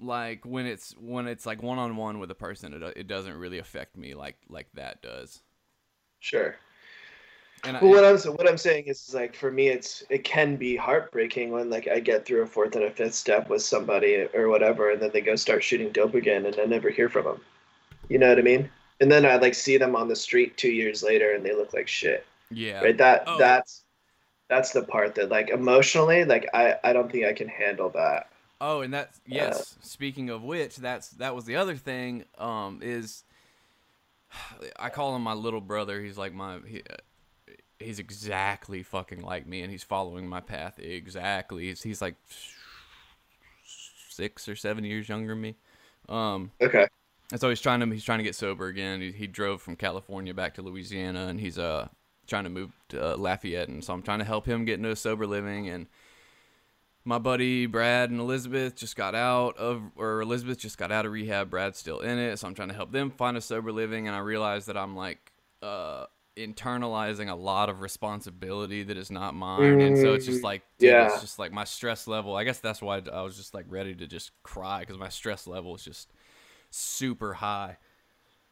like 0.00 0.44
when 0.44 0.66
it's 0.66 0.94
when 0.98 1.26
it's 1.26 1.44
like 1.46 1.62
one 1.62 1.78
on 1.78 1.96
one 1.96 2.18
with 2.18 2.30
a 2.30 2.34
person 2.34 2.72
it, 2.74 2.82
it 2.96 3.06
doesn't 3.06 3.34
really 3.34 3.58
affect 3.58 3.96
me 3.96 4.14
like 4.14 4.36
like 4.48 4.68
that 4.74 5.02
does 5.02 5.42
sure. 6.20 6.56
And 7.64 7.76
I, 7.76 7.80
But 7.80 7.88
what 7.88 8.04
I'm 8.04 8.18
what 8.34 8.48
I'm 8.48 8.58
saying 8.58 8.84
is, 8.86 9.08
is 9.08 9.14
like 9.14 9.34
for 9.34 9.50
me, 9.50 9.68
it's 9.68 10.02
it 10.10 10.24
can 10.24 10.56
be 10.56 10.76
heartbreaking 10.76 11.50
when 11.50 11.70
like 11.70 11.88
I 11.88 12.00
get 12.00 12.24
through 12.24 12.42
a 12.42 12.46
fourth 12.46 12.74
and 12.76 12.84
a 12.84 12.90
fifth 12.90 13.14
step 13.14 13.48
with 13.48 13.62
somebody 13.62 14.26
or 14.34 14.48
whatever, 14.48 14.90
and 14.90 15.00
then 15.00 15.10
they 15.12 15.20
go 15.20 15.36
start 15.36 15.62
shooting 15.64 15.90
dope 15.90 16.14
again, 16.14 16.46
and 16.46 16.58
I 16.58 16.64
never 16.64 16.90
hear 16.90 17.08
from 17.08 17.24
them. 17.24 17.40
You 18.08 18.18
know 18.18 18.28
what 18.28 18.38
I 18.38 18.42
mean? 18.42 18.70
And 19.00 19.10
then 19.10 19.24
I 19.24 19.36
like 19.36 19.54
see 19.54 19.76
them 19.76 19.94
on 19.94 20.08
the 20.08 20.16
street 20.16 20.56
two 20.56 20.70
years 20.72 21.02
later, 21.02 21.32
and 21.32 21.44
they 21.44 21.54
look 21.54 21.72
like 21.72 21.88
shit. 21.88 22.26
yeah 22.50 22.82
Right? 22.82 22.96
That 22.96 23.24
Oh. 23.26 23.38
that's 23.38 23.84
that's 24.48 24.72
the 24.72 24.82
part 24.82 25.14
that 25.16 25.28
like 25.28 25.50
emotionally, 25.50 26.24
like 26.24 26.48
I 26.54 26.76
I 26.82 26.92
don't 26.92 27.10
think 27.10 27.26
I 27.26 27.32
can 27.32 27.48
handle 27.48 27.90
that. 27.90 28.30
oh 28.60 28.80
and 28.80 28.92
that's 28.92 29.20
yes 29.24 29.76
speaking 29.82 30.30
of 30.30 30.42
which 30.42 30.76
that's 30.76 31.10
that 31.10 31.34
was 31.34 31.44
the 31.44 31.54
other 31.56 31.76
thing 31.76 32.24
um 32.38 32.80
is 32.82 33.22
i 34.78 34.88
call 34.88 35.14
him 35.14 35.22
my 35.22 35.32
little 35.34 35.60
brother 35.60 36.00
he's 36.02 36.18
like 36.18 36.34
my 36.34 36.58
he, 36.66 36.82
uh, 36.90 36.96
he's 37.78 37.98
exactly 37.98 38.82
fucking 38.82 39.22
like 39.22 39.46
me 39.46 39.62
and 39.62 39.70
he's 39.70 39.84
following 39.84 40.26
my 40.26 40.40
path 40.40 40.78
exactly 40.78 41.66
he's, 41.66 41.82
he's 41.82 42.02
like 42.02 42.16
six 44.08 44.48
or 44.48 44.56
seven 44.56 44.84
years 44.84 45.08
younger 45.08 45.32
than 45.32 45.40
me 45.40 45.56
um 46.08 46.50
Okay. 46.60 46.86
And 47.30 47.40
so 47.40 47.48
he's 47.48 47.60
trying 47.60 47.80
to 47.80 47.86
he's 47.86 48.04
trying 48.04 48.18
to 48.18 48.24
get 48.24 48.34
sober 48.34 48.66
again. 48.66 49.00
He, 49.00 49.12
he 49.12 49.26
drove 49.26 49.60
from 49.60 49.76
California 49.76 50.32
back 50.32 50.54
to 50.54 50.62
Louisiana, 50.62 51.26
and 51.26 51.38
he's 51.38 51.58
uh 51.58 51.88
trying 52.26 52.44
to 52.44 52.50
move 52.50 52.72
to 52.90 53.14
uh, 53.14 53.16
Lafayette. 53.16 53.68
And 53.68 53.84
so 53.84 53.92
I'm 53.92 54.02
trying 54.02 54.18
to 54.18 54.24
help 54.24 54.46
him 54.46 54.64
get 54.64 54.74
into 54.74 54.90
a 54.90 54.96
sober 54.96 55.26
living. 55.26 55.68
And 55.68 55.86
my 57.04 57.18
buddy 57.18 57.66
Brad 57.66 58.10
and 58.10 58.20
Elizabeth 58.20 58.76
just 58.76 58.96
got 58.96 59.14
out 59.14 59.56
of, 59.56 59.82
or 59.96 60.20
Elizabeth 60.20 60.58
just 60.58 60.78
got 60.78 60.92
out 60.92 61.06
of 61.06 61.12
rehab. 61.12 61.50
Brad's 61.50 61.78
still 61.78 62.00
in 62.00 62.18
it, 62.18 62.38
so 62.38 62.48
I'm 62.48 62.54
trying 62.54 62.68
to 62.68 62.74
help 62.74 62.92
them 62.92 63.10
find 63.10 63.36
a 63.36 63.40
sober 63.40 63.72
living. 63.72 64.06
And 64.06 64.16
I 64.16 64.20
realize 64.20 64.66
that 64.66 64.76
I'm 64.76 64.96
like 64.96 65.32
uh 65.62 66.06
internalizing 66.38 67.30
a 67.30 67.34
lot 67.34 67.68
of 67.68 67.80
responsibility 67.80 68.82
that 68.84 68.96
is 68.96 69.10
not 69.10 69.34
mine. 69.34 69.80
And 69.80 69.98
so 69.98 70.14
it's 70.14 70.24
just 70.26 70.42
like, 70.44 70.62
dude, 70.78 70.90
Yeah. 70.90 71.06
it's 71.06 71.20
just 71.20 71.38
like 71.38 71.52
my 71.52 71.64
stress 71.64 72.06
level. 72.06 72.36
I 72.36 72.44
guess 72.44 72.60
that's 72.60 72.80
why 72.80 73.02
I 73.12 73.22
was 73.22 73.36
just 73.36 73.54
like 73.54 73.66
ready 73.68 73.94
to 73.94 74.06
just 74.06 74.30
cry 74.42 74.80
because 74.80 74.98
my 74.98 75.08
stress 75.08 75.46
level 75.46 75.74
is 75.74 75.82
just 75.84 76.12
super 76.70 77.34
high. 77.34 77.76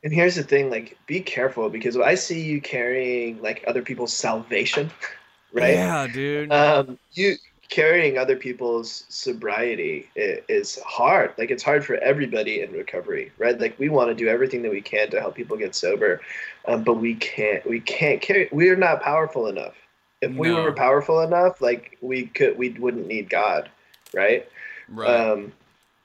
And 0.04 0.12
here's 0.12 0.34
the 0.36 0.42
thing, 0.42 0.70
like, 0.70 0.96
be 1.06 1.20
careful 1.20 1.68
because 1.70 1.96
I 1.96 2.14
see 2.14 2.40
you 2.42 2.60
carrying 2.60 3.40
like 3.42 3.64
other 3.66 3.82
people's 3.82 4.12
salvation, 4.12 4.90
right? 5.52 5.74
Yeah, 5.74 6.06
dude. 6.06 6.52
um, 6.52 6.98
you 7.12 7.36
carrying 7.68 8.18
other 8.18 8.36
people's 8.36 9.04
sobriety 9.08 10.08
is 10.14 10.78
hard. 10.86 11.32
Like 11.38 11.50
it's 11.50 11.62
hard 11.62 11.84
for 11.84 11.96
everybody 11.96 12.60
in 12.60 12.72
recovery, 12.72 13.32
right? 13.38 13.58
Like 13.60 13.78
we 13.78 13.88
want 13.88 14.08
to 14.08 14.14
do 14.14 14.28
everything 14.28 14.62
that 14.62 14.70
we 14.70 14.80
can 14.80 15.10
to 15.10 15.20
help 15.20 15.34
people 15.34 15.56
get 15.56 15.74
sober, 15.74 16.20
um, 16.66 16.82
but 16.84 16.94
we 16.94 17.14
can't. 17.16 17.64
We 17.68 17.80
can't 17.80 18.20
carry. 18.20 18.48
We 18.52 18.68
are 18.70 18.76
not 18.76 19.02
powerful 19.02 19.46
enough. 19.48 19.74
If 20.22 20.32
we 20.34 20.48
No. 20.50 20.62
were 20.62 20.72
powerful 20.72 21.20
enough, 21.20 21.60
like 21.60 21.98
we 22.00 22.26
could, 22.26 22.56
we 22.56 22.70
wouldn't 22.70 23.06
need 23.06 23.28
God, 23.28 23.68
right? 24.14 24.48
right. 24.88 25.30
Um, 25.30 25.52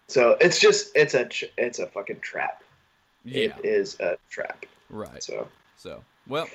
so 0.08 0.38
it's 0.42 0.60
just 0.60 0.92
it's 0.96 1.14
a 1.14 1.30
it's 1.58 1.80
a 1.80 1.88
fucking 1.88 2.20
trap. 2.20 2.64
yeah. 3.24 3.40
It 3.40 3.66
is 3.66 4.00
a 4.00 4.18
trap. 4.30 4.66
Right. 4.90 5.24
So 5.24 5.48
So, 5.78 6.04
well, 6.28 6.50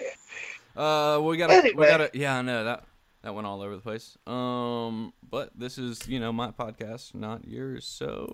uh, 0.77 1.21
we 1.23 1.37
gotta, 1.39 1.73
we 1.75 1.87
gotta, 1.87 2.11
yeah, 2.13 2.37
I 2.39 2.43
know 2.43 2.65
that 2.65 2.85
that 3.27 3.35
went 3.35 3.45
all 3.45 3.61
over 3.61 3.75
the 3.75 3.83
place. 3.83 4.17
Um, 4.29 5.13
but 5.29 5.51
this 5.59 5.79
is, 5.79 6.07
you 6.07 6.21
know, 6.21 6.33
my 6.33 6.53
podcast, 6.53 7.13
not 7.13 7.45
yours. 7.45 7.85
So, 7.85 8.29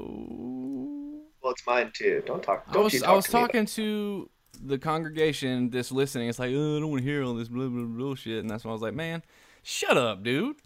well, 1.40 1.52
it's 1.52 1.66
mine 1.66 1.90
too. 1.94 2.22
Don't 2.26 2.42
talk. 2.42 2.66
I 2.68 2.72
Don't 2.74 2.84
was, 2.84 2.92
you 2.92 3.00
talk 3.00 3.08
I 3.08 3.12
was 3.14 3.24
to 3.24 3.30
talking 3.32 3.64
to 3.64 4.28
the 4.62 4.76
congregation 4.76 5.70
that's 5.70 5.92
listening. 5.92 6.28
It's 6.28 6.38
like, 6.38 6.52
oh, 6.54 6.76
I 6.76 6.80
don't 6.80 6.90
want 6.90 7.00
to 7.02 7.08
hear 7.08 7.24
all 7.24 7.32
this 7.32 7.48
blah 7.48 7.68
blah 7.68 7.84
bullshit, 7.86 8.40
and 8.42 8.50
that's 8.50 8.64
why 8.64 8.70
I 8.70 8.74
was 8.74 8.82
like, 8.82 8.92
man, 8.92 9.22
shut 9.62 9.96
up, 9.96 10.22
dude. 10.22 10.56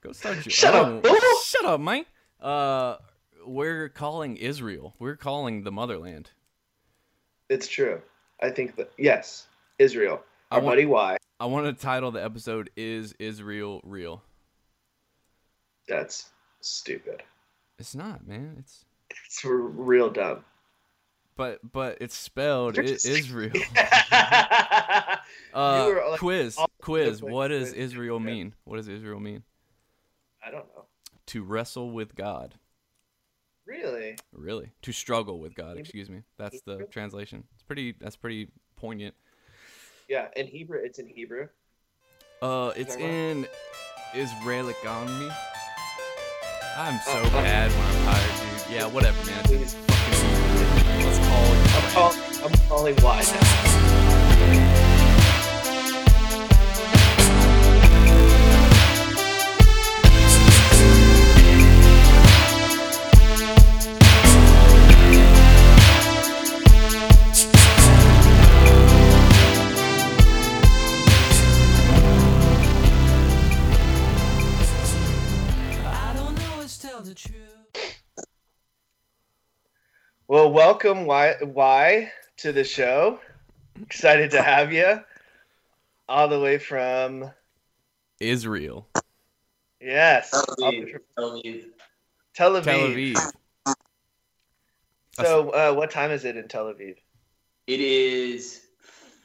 Go 0.00 0.12
start 0.12 0.36
your 0.36 0.50
Shut 0.50 0.74
up, 0.74 0.86
own- 0.86 1.02
fool. 1.02 1.16
Shut 1.44 1.66
up, 1.66 1.80
man. 1.80 2.06
Uh, 2.40 2.96
we're 3.46 3.90
calling 3.90 4.38
Israel. 4.38 4.94
We're 4.98 5.16
calling 5.16 5.64
the 5.64 5.72
motherland. 5.72 6.30
It's 7.50 7.68
true. 7.68 8.00
I 8.40 8.48
think 8.48 8.76
that 8.76 8.90
yes, 8.96 9.48
Israel. 9.78 10.22
I 10.54 10.58
Our 10.58 10.62
want- 10.62 10.72
buddy 10.72 10.86
Wye. 10.86 11.16
I 11.40 11.46
want 11.46 11.66
to 11.66 11.72
title 11.72 12.12
the 12.12 12.22
episode 12.24 12.70
"Is 12.76 13.12
Israel 13.18 13.80
Real?" 13.82 14.22
That's 15.88 16.30
stupid. 16.60 17.24
It's 17.76 17.92
not, 17.96 18.24
man. 18.24 18.54
It's 18.60 18.84
It's 19.10 19.44
real 19.44 20.10
dumb. 20.10 20.44
but 21.34 21.58
but 21.72 21.98
it's 22.00 22.14
spelled 22.16 22.76
just- 22.76 23.04
Israel. 23.04 23.50
uh, 24.12 25.16
like, 25.54 26.20
quiz, 26.20 26.56
quiz. 26.80 27.20
What 27.20 27.48
does. 27.48 27.72
Israel 27.72 28.20
mean? 28.20 28.54
What 28.62 28.76
does 28.76 28.86
Israel 28.86 29.18
mean? 29.18 29.42
I 30.46 30.52
don't 30.52 30.66
know. 30.76 30.84
To 31.26 31.42
wrestle 31.42 31.90
with 31.90 32.14
God. 32.14 32.54
Really? 33.66 34.18
Really? 34.32 34.70
To 34.82 34.92
struggle 34.92 35.40
with 35.40 35.56
God. 35.56 35.78
Excuse 35.78 36.08
me. 36.08 36.22
That's 36.38 36.60
the 36.60 36.86
translation. 36.92 37.42
It's 37.54 37.62
pretty. 37.64 37.96
That's 37.98 38.14
pretty 38.16 38.50
poignant. 38.76 39.16
Yeah. 40.08 40.28
In 40.36 40.46
Hebrew, 40.46 40.80
it's 40.82 40.98
in 40.98 41.06
Hebrew. 41.06 41.48
Uh, 42.42 42.72
it's 42.76 42.96
in 42.96 43.46
Israelic 44.14 44.76
on 44.86 45.06
me. 45.18 45.30
I'm 46.76 47.00
so 47.00 47.12
Oh, 47.22 47.30
bad 47.30 47.70
when 47.70 47.80
I'm 47.80 48.04
tired, 48.04 48.66
dude. 48.66 48.74
Yeah, 48.76 48.86
whatever, 48.86 49.16
man. 49.26 49.40
It's 49.44 49.52
in 49.52 49.58
Please. 49.58 49.76
Let's 51.04 51.18
call 51.18 51.44
it. 51.44 51.76
I'm, 51.76 51.92
call, 51.92 52.14
I'm 52.44 52.68
calling 52.68 52.96
Wye 52.96 53.22
now. 53.22 53.73
Welcome, 80.54 81.06
Wye, 81.06 81.34
y 81.42 82.12
to 82.36 82.52
the 82.52 82.62
show. 82.62 83.18
Excited 83.82 84.30
to 84.30 84.40
have 84.40 84.72
you. 84.72 85.00
All 86.08 86.28
the 86.28 86.38
way 86.38 86.58
from 86.58 87.32
Israel. 88.20 88.86
Yes. 89.80 90.30
Tel 90.30 90.44
all 90.62 90.70
the 90.70 90.78
way 90.78 90.92
Aviv. 90.92 91.00
Tel 91.16 91.32
Aviv. 91.32 91.64
Tel 92.34 92.52
Aviv. 92.52 92.64
Tel 92.64 92.78
Aviv. 92.78 93.74
So, 95.16 95.50
uh, 95.50 95.72
what 95.74 95.90
time 95.90 96.12
is 96.12 96.24
it 96.24 96.36
in 96.36 96.46
Tel 96.46 96.66
Aviv? 96.66 96.94
It 97.66 97.80
is 97.80 98.60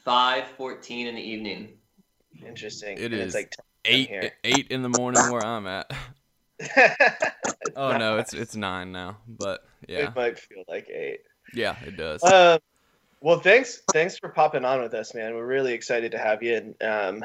5:14 0.04 1.06
in 1.06 1.14
the 1.14 1.22
evening. 1.22 1.78
Interesting. 2.44 2.98
It 2.98 3.04
And 3.04 3.14
is 3.14 3.26
It's 3.26 3.34
like 3.36 3.56
Eight 3.84 4.08
here. 4.08 4.32
eight 4.42 4.66
in 4.72 4.82
the 4.82 4.88
morning 4.88 5.30
where 5.30 5.44
I'm 5.44 5.68
at. 5.68 5.92
Oh 7.76 7.96
no, 7.96 8.18
it's 8.18 8.34
it's 8.34 8.56
nine 8.56 8.90
now. 8.90 9.18
But 9.28 9.64
yeah, 9.88 10.08
It 10.08 10.14
might 10.14 10.38
feel 10.38 10.64
like 10.68 10.88
eight. 10.88 11.20
yeah, 11.54 11.76
it 11.84 11.96
does. 11.96 12.22
Um, 12.22 12.58
well, 13.20 13.40
thanks, 13.40 13.82
thanks 13.92 14.18
for 14.18 14.28
popping 14.30 14.64
on 14.64 14.80
with 14.80 14.94
us, 14.94 15.14
man. 15.14 15.34
We're 15.34 15.46
really 15.46 15.72
excited 15.74 16.12
to 16.12 16.18
have 16.18 16.42
you, 16.42 16.54
and 16.56 16.82
um, 16.82 17.24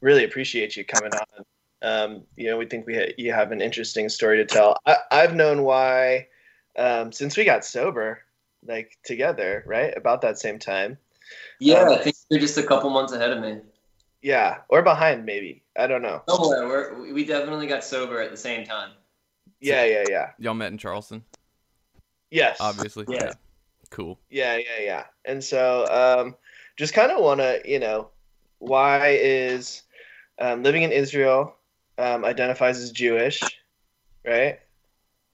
really 0.00 0.24
appreciate 0.24 0.76
you 0.76 0.84
coming 0.84 1.12
on. 1.14 1.44
Um, 1.82 2.22
you 2.36 2.48
know, 2.48 2.56
we 2.56 2.66
think 2.66 2.86
we 2.86 2.96
ha- 2.96 3.12
you 3.16 3.32
have 3.32 3.52
an 3.52 3.60
interesting 3.60 4.08
story 4.08 4.38
to 4.38 4.44
tell. 4.44 4.76
I- 4.86 4.96
I've 5.10 5.34
known 5.34 5.62
Wye 5.62 6.26
um, 6.76 7.12
since 7.12 7.36
we 7.36 7.44
got 7.44 7.64
sober, 7.64 8.20
like 8.66 8.98
together, 9.04 9.62
right 9.66 9.96
about 9.96 10.22
that 10.22 10.38
same 10.38 10.58
time. 10.58 10.98
Yeah, 11.60 11.82
Um, 11.82 11.92
I 11.92 11.98
think 11.98 12.16
you're 12.30 12.40
just 12.40 12.58
a 12.58 12.62
couple 12.62 12.90
months 12.90 13.12
ahead 13.12 13.30
of 13.30 13.40
me. 13.40 13.60
Yeah, 14.22 14.58
or 14.68 14.82
behind 14.82 15.24
maybe. 15.24 15.62
I 15.78 15.86
don't 15.86 16.02
know. 16.02 16.22
Somewhere, 16.28 16.66
we're, 16.66 17.12
we 17.12 17.24
definitely 17.24 17.66
got 17.66 17.84
sober 17.84 18.20
at 18.20 18.30
the 18.30 18.36
same 18.36 18.64
time. 18.64 18.90
Yeah, 19.60 19.84
yeah, 19.84 20.04
yeah. 20.08 20.30
Y'all 20.38 20.54
met 20.54 20.72
in 20.72 20.78
Charleston, 20.78 21.22
Yes. 22.30 22.58
obviously. 22.60 23.04
Yeah. 23.08 23.32
Cool. 23.90 24.18
Yeah, 24.30 24.56
yeah, 24.56 24.80
yeah. 24.80 25.04
And 25.24 25.42
so, 25.42 25.86
um, 25.86 26.36
just 26.76 26.92
kind 26.92 27.12
of 27.12 27.22
want 27.22 27.40
to, 27.40 27.62
you 27.64 27.78
know, 27.78 28.08
Wye 28.60 29.18
is 29.20 29.82
um, 30.38 30.62
living 30.62 30.82
in 30.82 30.92
Israel 30.92 31.54
um, 31.98 32.24
identifies 32.24 32.78
as 32.78 32.90
Jewish, 32.90 33.58
right? 34.24 34.58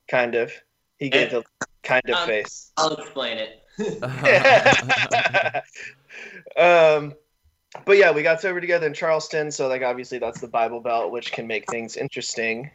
Kind 0.09 0.35
of. 0.35 0.53
He 0.99 1.09
gave 1.09 1.31
the 1.31 1.45
kind 1.83 2.03
of 2.09 2.17
Um, 2.17 2.27
face. 2.29 2.73
I'll 2.77 2.93
explain 2.93 3.39
it. 3.39 3.59
um, 6.57 7.15
but 7.87 7.97
yeah, 7.97 8.13
we 8.13 8.23
got 8.23 8.41
sober 8.41 8.61
together 8.61 8.87
in 8.87 8.95
Charleston, 8.95 9.51
so 9.51 9.67
like 9.67 9.83
obviously 9.83 10.19
that's 10.19 10.41
the 10.41 10.47
Bible 10.47 10.81
Belt, 10.81 11.11
which 11.11 11.33
can 11.33 11.47
make 11.47 11.69
things 11.71 11.97
interesting. 11.97 12.71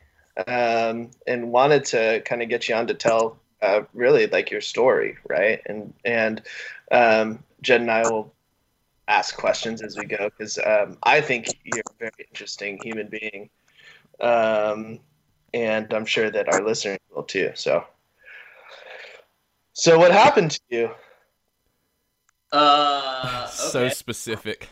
Um, 0.45 1.11
and 1.25 1.51
wanted 1.51 1.85
to 1.85 2.21
kind 2.21 2.43
of 2.43 2.49
get 2.49 2.67
you 2.69 2.75
on 2.75 2.87
to 2.87 2.93
tell 2.93 3.39
uh, 3.61 3.81
really 3.93 4.27
like 4.27 4.51
your 4.51 4.61
story, 4.61 5.17
right? 5.29 5.61
And 5.65 5.93
and 6.05 6.41
um, 6.91 7.43
Jed 7.61 7.81
and 7.81 7.91
I 7.91 8.03
will 8.09 8.33
ask 9.07 9.37
questions 9.37 9.81
as 9.81 9.97
we 9.97 10.05
go 10.05 10.29
because 10.29 10.57
um, 10.59 10.97
I 11.03 11.21
think 11.21 11.47
you're 11.63 11.83
a 11.89 11.97
very 11.99 12.27
interesting 12.29 12.79
human 12.83 13.07
being, 13.07 13.49
um, 14.19 14.99
and 15.53 15.91
I'm 15.93 16.05
sure 16.05 16.29
that 16.29 16.53
our 16.53 16.63
listeners 16.63 16.99
will 17.13 17.23
too. 17.23 17.51
So, 17.55 17.85
so 19.73 19.97
what 19.97 20.11
happened 20.11 20.51
to 20.51 20.61
you? 20.69 20.89
Uh, 22.51 23.47
so 23.47 23.89
specific. 23.89 24.69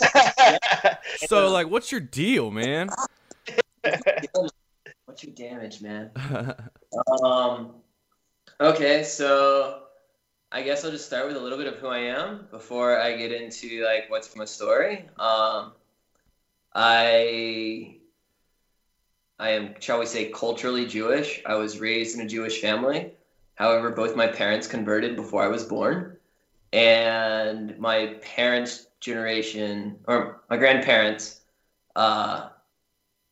so 1.26 1.50
like, 1.50 1.68
what's 1.68 1.92
your 1.92 2.00
deal, 2.00 2.50
man? 2.50 2.88
What's 5.04 5.24
your 5.24 5.34
damage, 5.34 5.80
man? 5.80 6.10
Um, 7.22 7.74
okay, 8.60 9.02
so 9.04 9.82
I 10.50 10.62
guess 10.62 10.84
I'll 10.84 10.90
just 10.90 11.06
start 11.06 11.26
with 11.28 11.36
a 11.36 11.40
little 11.40 11.58
bit 11.58 11.66
of 11.66 11.76
who 11.76 11.88
I 11.88 11.98
am 11.98 12.46
before 12.50 12.98
I 12.98 13.16
get 13.16 13.32
into 13.32 13.84
like 13.84 14.10
what's 14.10 14.34
my 14.34 14.44
story. 14.44 15.06
Um, 15.18 15.72
I 16.74 17.96
I 19.38 19.50
am, 19.50 19.74
shall 19.78 20.00
we 20.00 20.06
say, 20.06 20.30
culturally 20.30 20.86
Jewish. 20.86 21.42
I 21.46 21.54
was 21.54 21.78
raised 21.78 22.18
in 22.18 22.24
a 22.24 22.28
Jewish 22.28 22.60
family. 22.60 23.12
However, 23.54 23.90
both 23.90 24.16
my 24.16 24.26
parents 24.26 24.66
converted 24.66 25.16
before 25.16 25.44
I 25.44 25.48
was 25.48 25.64
born, 25.64 26.16
and 26.72 27.78
my 27.78 28.18
parents' 28.20 28.86
generation 29.00 29.98
or 30.06 30.42
my 30.50 30.56
grandparents, 30.56 31.40
uh, 31.94 32.48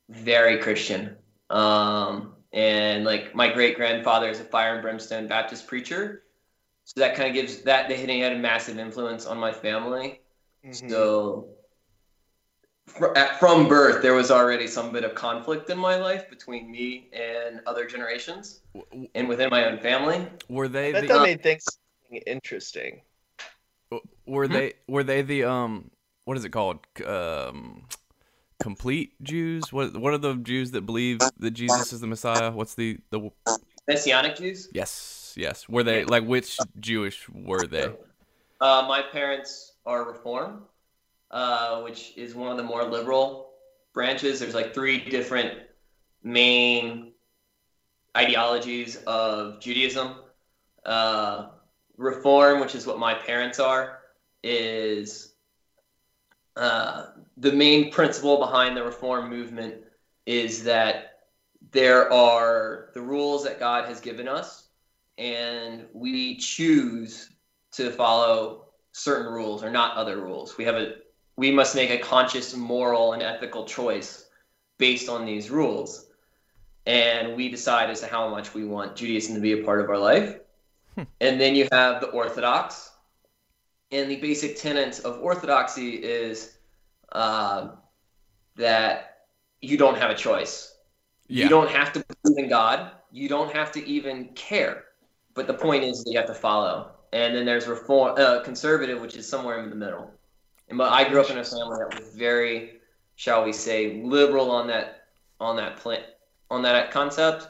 very 0.09 0.59
Christian. 0.59 1.17
Um, 1.51 2.36
and 2.57 3.05
like 3.05 3.35
my 3.35 3.53
great 3.53 3.77
grandfather 3.77 4.29
is 4.31 4.41
a 4.41 4.45
fire 4.45 4.73
and 4.75 4.83
brimstone 4.83 5.29
Baptist 5.29 5.67
preacher, 5.67 6.23
so 6.85 6.99
that 7.01 7.15
kind 7.15 7.29
of 7.29 7.35
gives 7.35 7.63
that 7.63 7.89
they 7.89 8.19
had 8.19 8.33
a 8.33 8.39
massive 8.39 8.79
influence 8.79 9.27
on 9.27 9.37
my 9.39 9.53
family. 9.53 10.23
Mhm. 10.65 10.91
So 10.91 11.49
fr- 12.87 13.13
at- 13.15 13.39
from 13.39 13.69
birth, 13.69 14.01
there 14.01 14.15
was 14.15 14.31
already 14.31 14.67
some 14.67 14.91
bit 14.91 15.05
of 15.05 15.15
conflict 15.15 15.69
in 15.69 15.77
my 15.79 15.97
life 15.97 16.31
between 16.31 16.71
me 16.71 17.11
and 17.13 17.61
other 17.67 17.85
generations, 17.87 18.63
and 19.15 19.29
within 19.29 19.51
my 19.51 19.67
own 19.67 19.79
family. 19.79 20.27
Were 20.49 20.69
they 20.69 20.93
But 20.93 21.03
the 21.03 21.09
that 21.09 21.23
made 21.23 21.43
things 21.43 21.79
interesting. 22.27 23.03
were 24.27 24.47
Hmm? 24.47 24.53
they 24.55 24.73
were 24.89 25.05
they 25.05 25.21
the 25.23 25.45
um 25.45 25.91
what 26.25 26.37
is 26.39 26.45
it 26.45 26.51
called 26.51 26.79
um 27.05 27.87
complete 28.61 29.13
Jews? 29.23 29.73
What 29.73 29.97
what 29.97 30.13
are 30.13 30.19
the 30.19 30.35
Jews 30.35 30.73
that 30.73 30.83
believe 30.83 31.21
that 31.39 31.53
Jesus 31.53 31.93
is 31.93 32.01
the 32.01 32.07
Messiah? 32.07 32.51
What's 32.51 32.75
the 32.75 32.99
the 33.11 33.31
Messianic 33.89 34.37
Jews. 34.37 34.69
yes 34.73 35.35
yes 35.37 35.69
were 35.69 35.83
they 35.83 36.05
like 36.05 36.25
which 36.25 36.59
Jewish 36.81 37.29
were 37.29 37.67
they? 37.67 37.93
Uh, 38.61 38.85
my 38.89 39.03
parents 39.03 39.75
are 39.85 40.05
Reform, 40.05 40.63
uh, 41.31 41.83
which 41.83 42.17
is 42.17 42.35
one 42.35 42.51
of 42.51 42.57
the 42.57 42.63
more 42.63 42.85
liberal 42.85 43.51
branches. 43.93 44.41
There's 44.41 44.55
like 44.55 44.75
three 44.75 44.99
different 44.99 45.53
main 46.23 47.13
ideologies 48.17 48.97
of 49.07 49.61
Judaism. 49.61 50.17
Uh, 50.85 51.49
Reform, 51.99 52.61
which 52.61 52.75
is 52.75 52.87
what 52.87 52.99
my 52.99 53.15
parents 53.15 53.59
are, 53.59 54.01
is 54.43 55.36
uh, 56.57 57.07
the 57.37 57.53
main 57.53 57.91
principle 57.91 58.39
behind 58.39 58.77
the 58.77 58.83
Reform 58.83 59.29
movement 59.29 59.75
is 60.25 60.65
that 60.65 61.21
there 61.73 62.13
are 62.13 62.91
the 62.95 63.01
rules 63.01 63.45
that 63.45 63.59
God 63.59 63.87
has 63.87 64.01
given 64.01 64.29
us, 64.29 64.69
and 65.19 65.85
we 65.93 66.37
choose 66.37 67.31
to 67.73 67.91
follow 67.91 68.67
certain 68.93 69.33
rules 69.33 69.63
or 69.63 69.71
not 69.71 69.97
other 69.97 70.21
rules. 70.21 70.57
We 70.57 70.65
have 70.65 70.77
a 70.77 70.95
we 71.37 71.51
must 71.51 71.75
make 71.75 71.91
a 71.91 71.99
conscious 71.99 72.57
moral 72.57 73.13
and 73.13 73.23
ethical 73.23 73.67
choice 73.67 74.27
based 74.79 75.09
on 75.09 75.27
these 75.27 75.51
rules. 75.51 76.07
And 76.87 77.37
we 77.37 77.49
decide 77.51 77.91
as 77.91 78.01
to 78.01 78.07
how 78.07 78.29
much 78.29 78.55
we 78.55 78.65
want 78.65 78.97
Judaism 78.97 79.35
to 79.35 79.41
be 79.41 79.53
a 79.53 79.65
part 79.65 79.81
of 79.81 79.91
our 79.91 79.99
life. 79.99 80.39
and 81.21 81.41
then 81.41 81.55
you 81.55 81.69
have 81.73 82.01
the 82.01 82.09
Orthodox. 82.09 82.91
And 83.93 84.11
the 84.11 84.17
basic 84.17 84.57
tenets 84.57 84.99
of 85.01 85.21
Orthodoxy 85.21 85.91
is 85.95 86.57
uh, 87.13 87.69
that 88.57 89.19
you 89.61 89.77
don't 89.77 89.97
have 89.97 90.11
a 90.11 90.15
choice. 90.15 90.75
Yeah. 91.29 91.45
You 91.45 91.51
don't 91.51 91.71
have 91.71 91.93
to 91.93 92.05
believe 92.23 92.39
in 92.39 92.49
God. 92.49 92.93
You 93.13 93.29
don't 93.29 93.53
have 93.53 93.73
to 93.73 93.87
even 93.87 94.27
care. 94.35 94.85
But 95.35 95.47
the 95.47 95.55
point 95.55 95.85
is 95.85 96.03
that 96.03 96.11
you 96.11 96.19
have 96.19 96.27
to 96.27 96.35
follow. 96.35 96.93
And 97.13 97.35
then 97.35 97.45
there's 97.45 97.67
reform, 97.67 98.17
uh, 98.19 98.43
conservative, 98.43 99.01
which 99.01 99.17
is 99.17 99.29
somewhere 99.29 99.63
in 99.63 99.71
the 99.71 99.77
middle. 99.77 100.11
And 100.69 100.79
but 100.79 100.93
I 100.93 101.09
grew 101.09 101.21
up 101.21 101.31
in 101.31 101.39
a 101.39 101.45
family 101.45 101.79
that 101.79 101.99
was 101.99 102.15
very, 102.15 102.81
shall 103.15 103.45
we 103.45 103.53
say, 103.53 104.03
liberal 104.03 104.51
on 104.51 104.67
that 104.67 105.05
on 105.39 105.57
that 105.57 105.77
plan 105.77 106.03
on 106.51 106.63
that 106.63 106.91
concept. 106.91 107.49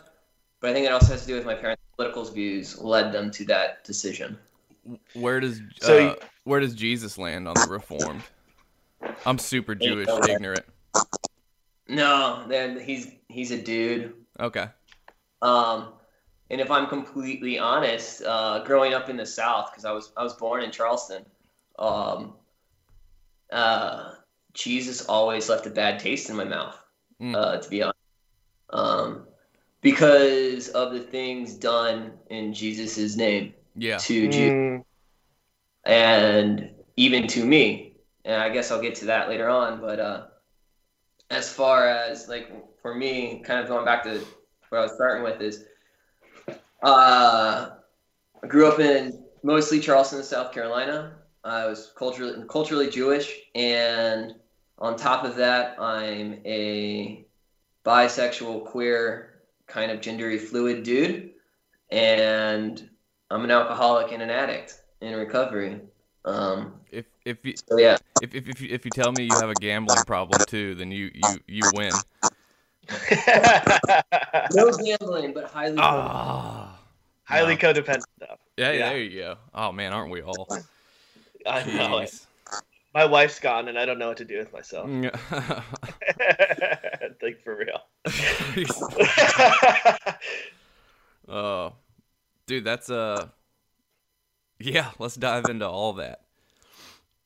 But 0.61 0.71
I 0.71 0.73
think 0.73 0.87
it 0.87 0.93
also 0.93 1.13
has 1.13 1.23
to 1.23 1.27
do 1.29 1.35
with 1.35 1.47
my 1.47 1.55
parents' 1.55 1.83
political 1.97 2.25
views 2.25 2.81
led 2.81 3.13
them 3.13 3.31
to 3.33 3.45
that 3.47 3.85
decision. 3.85 4.39
Where 5.15 5.41
does 5.41 5.61
So 5.81 6.09
uh, 6.09 6.15
where 6.45 6.61
does 6.61 6.75
Jesus 6.75 7.19
land 7.19 7.49
on 7.49 7.57
the 7.57 7.67
Reformed? 7.67 8.23
I'm 9.25 9.39
super 9.39 9.75
Jewish, 9.75 10.09
ignorant. 10.29 10.65
No, 11.89 12.45
then 12.49 12.81
he's 12.81 13.11
he's 13.29 13.51
a 13.51 13.61
dude. 13.61 14.15
Okay. 14.39 14.69
Um, 15.43 15.95
and 16.51 16.61
if 16.61 16.71
I'm 16.71 16.87
completely 16.87 17.59
honest, 17.59 18.23
uh, 18.23 18.63
growing 18.65 18.95
up 18.95 19.09
in 19.09 19.17
the 19.17 19.27
South, 19.27 19.71
because 19.71 19.85
I 19.85 19.93
was 19.93 20.13
I 20.17 20.23
was 20.23 20.35
born 20.35 20.63
in 20.63 20.71
Charleston, 20.71 21.25
um, 21.79 22.35
uh, 23.53 24.13
Jesus 24.53 25.07
always 25.07 25.49
left 25.49 25.67
a 25.67 25.71
bad 25.71 25.99
taste 25.99 26.31
in 26.31 26.37
my 26.37 26.45
mouth. 26.45 26.77
Mm. 27.21 27.35
Uh, 27.35 27.59
to 27.59 27.71
be 27.71 27.83
honest, 27.83 27.99
um, 28.71 29.27
because 29.81 30.69
of 30.69 30.93
the 30.93 31.01
things 31.01 31.55
done 31.55 32.13
in 32.31 32.53
Jesus' 32.53 33.17
name 33.17 33.55
Yeah. 33.77 33.99
to 33.99 34.29
Jews 34.29 34.53
Mm, 34.53 34.85
and 35.85 36.71
even 36.97 37.27
to 37.29 37.45
me. 37.45 37.95
And 38.25 38.43
I 38.43 38.49
guess 38.49 38.71
I'll 38.71 38.83
get 38.83 38.97
to 38.97 39.07
that 39.07 39.29
later 39.29 39.49
on. 39.49 39.81
But 39.81 40.01
uh, 40.01 40.25
as 41.31 41.53
far 41.53 41.89
as 41.89 42.29
like 42.29 42.53
for 42.83 42.95
me, 42.95 43.43
kind 43.45 43.61
of 43.61 43.69
going 43.69 43.85
back 43.85 44.03
to 44.05 44.25
what 44.69 44.79
I 44.79 44.83
was 44.83 44.95
starting 44.95 45.23
with 45.23 45.41
is, 45.41 45.65
uh, 46.83 47.71
I 48.43 48.47
grew 48.47 48.67
up 48.67 48.81
in 48.81 49.25
mostly 49.43 49.81
Charleston, 49.81 50.23
South 50.23 50.53
Carolina. 50.53 51.19
I 51.45 51.67
was 51.67 51.93
culturally 51.97 52.45
culturally 52.49 52.91
Jewish, 52.91 53.33
and 53.55 54.35
on 54.79 54.97
top 54.97 55.25
of 55.25 55.37
that, 55.37 55.81
I'm 55.81 56.41
a 56.45 57.25
bisexual, 57.85 58.67
queer, 58.67 59.43
kind 59.69 59.93
of 59.93 60.01
gendery 60.01 60.41
fluid 60.41 60.83
dude, 60.83 61.31
and 61.91 62.91
I'm 63.31 63.45
an 63.45 63.51
alcoholic 63.51 64.13
and 64.13 64.23
an 64.23 64.31
addict 64.31 64.81
in 65.01 65.15
recovery. 65.15 65.81
Um, 66.25 66.75
If 66.91 67.07
if 67.25 67.45
you 67.45 67.55
so 67.69 67.79
yeah, 67.79 67.97
if 68.23 68.35
if 68.35 68.49
if 68.49 68.61
you, 68.61 68.69
if 68.71 68.85
you 68.85 68.91
tell 68.91 69.13
me 69.13 69.25
you 69.25 69.39
have 69.39 69.51
a 69.51 69.55
gambling 69.55 70.03
problem 70.05 70.41
too, 70.47 70.75
then 70.75 70.91
you 70.91 71.11
you 71.15 71.39
you 71.47 71.63
win. 71.75 71.93
no 74.55 74.71
gambling, 74.79 75.33
but 75.35 75.45
highly. 75.51 75.77
Ah. 75.79 76.79
Highly 77.25 77.55
No. 77.55 77.61
codependent 77.61 78.05
stuff. 78.17 78.39
Yeah, 78.57 78.73
Yeah. 78.73 78.89
there 78.91 78.99
you 78.99 79.21
go. 79.21 79.37
Oh 79.55 79.73
man, 79.73 79.93
aren't 79.93 80.11
we 80.11 80.23
all? 80.23 80.49
I 81.47 81.65
know 81.65 81.99
it. 81.99 82.15
My 82.95 83.05
wife's 83.05 83.39
gone, 83.41 83.69
and 83.69 83.79
I 83.79 83.85
don't 83.85 83.99
know 83.99 84.09
what 84.09 84.17
to 84.19 84.25
do 84.25 84.39
with 84.39 84.53
myself. 84.53 84.89
Mm. 84.89 85.13
like 87.23 87.43
for 87.45 87.57
real. 87.57 87.81
Oh, 91.29 91.73
dude, 92.47 92.65
that's 92.65 92.91
uh, 92.91 93.29
yeah. 94.59 94.91
Let's 94.99 95.15
dive 95.17 95.47
into 95.47 95.69
all 95.69 95.95
that. 95.95 96.23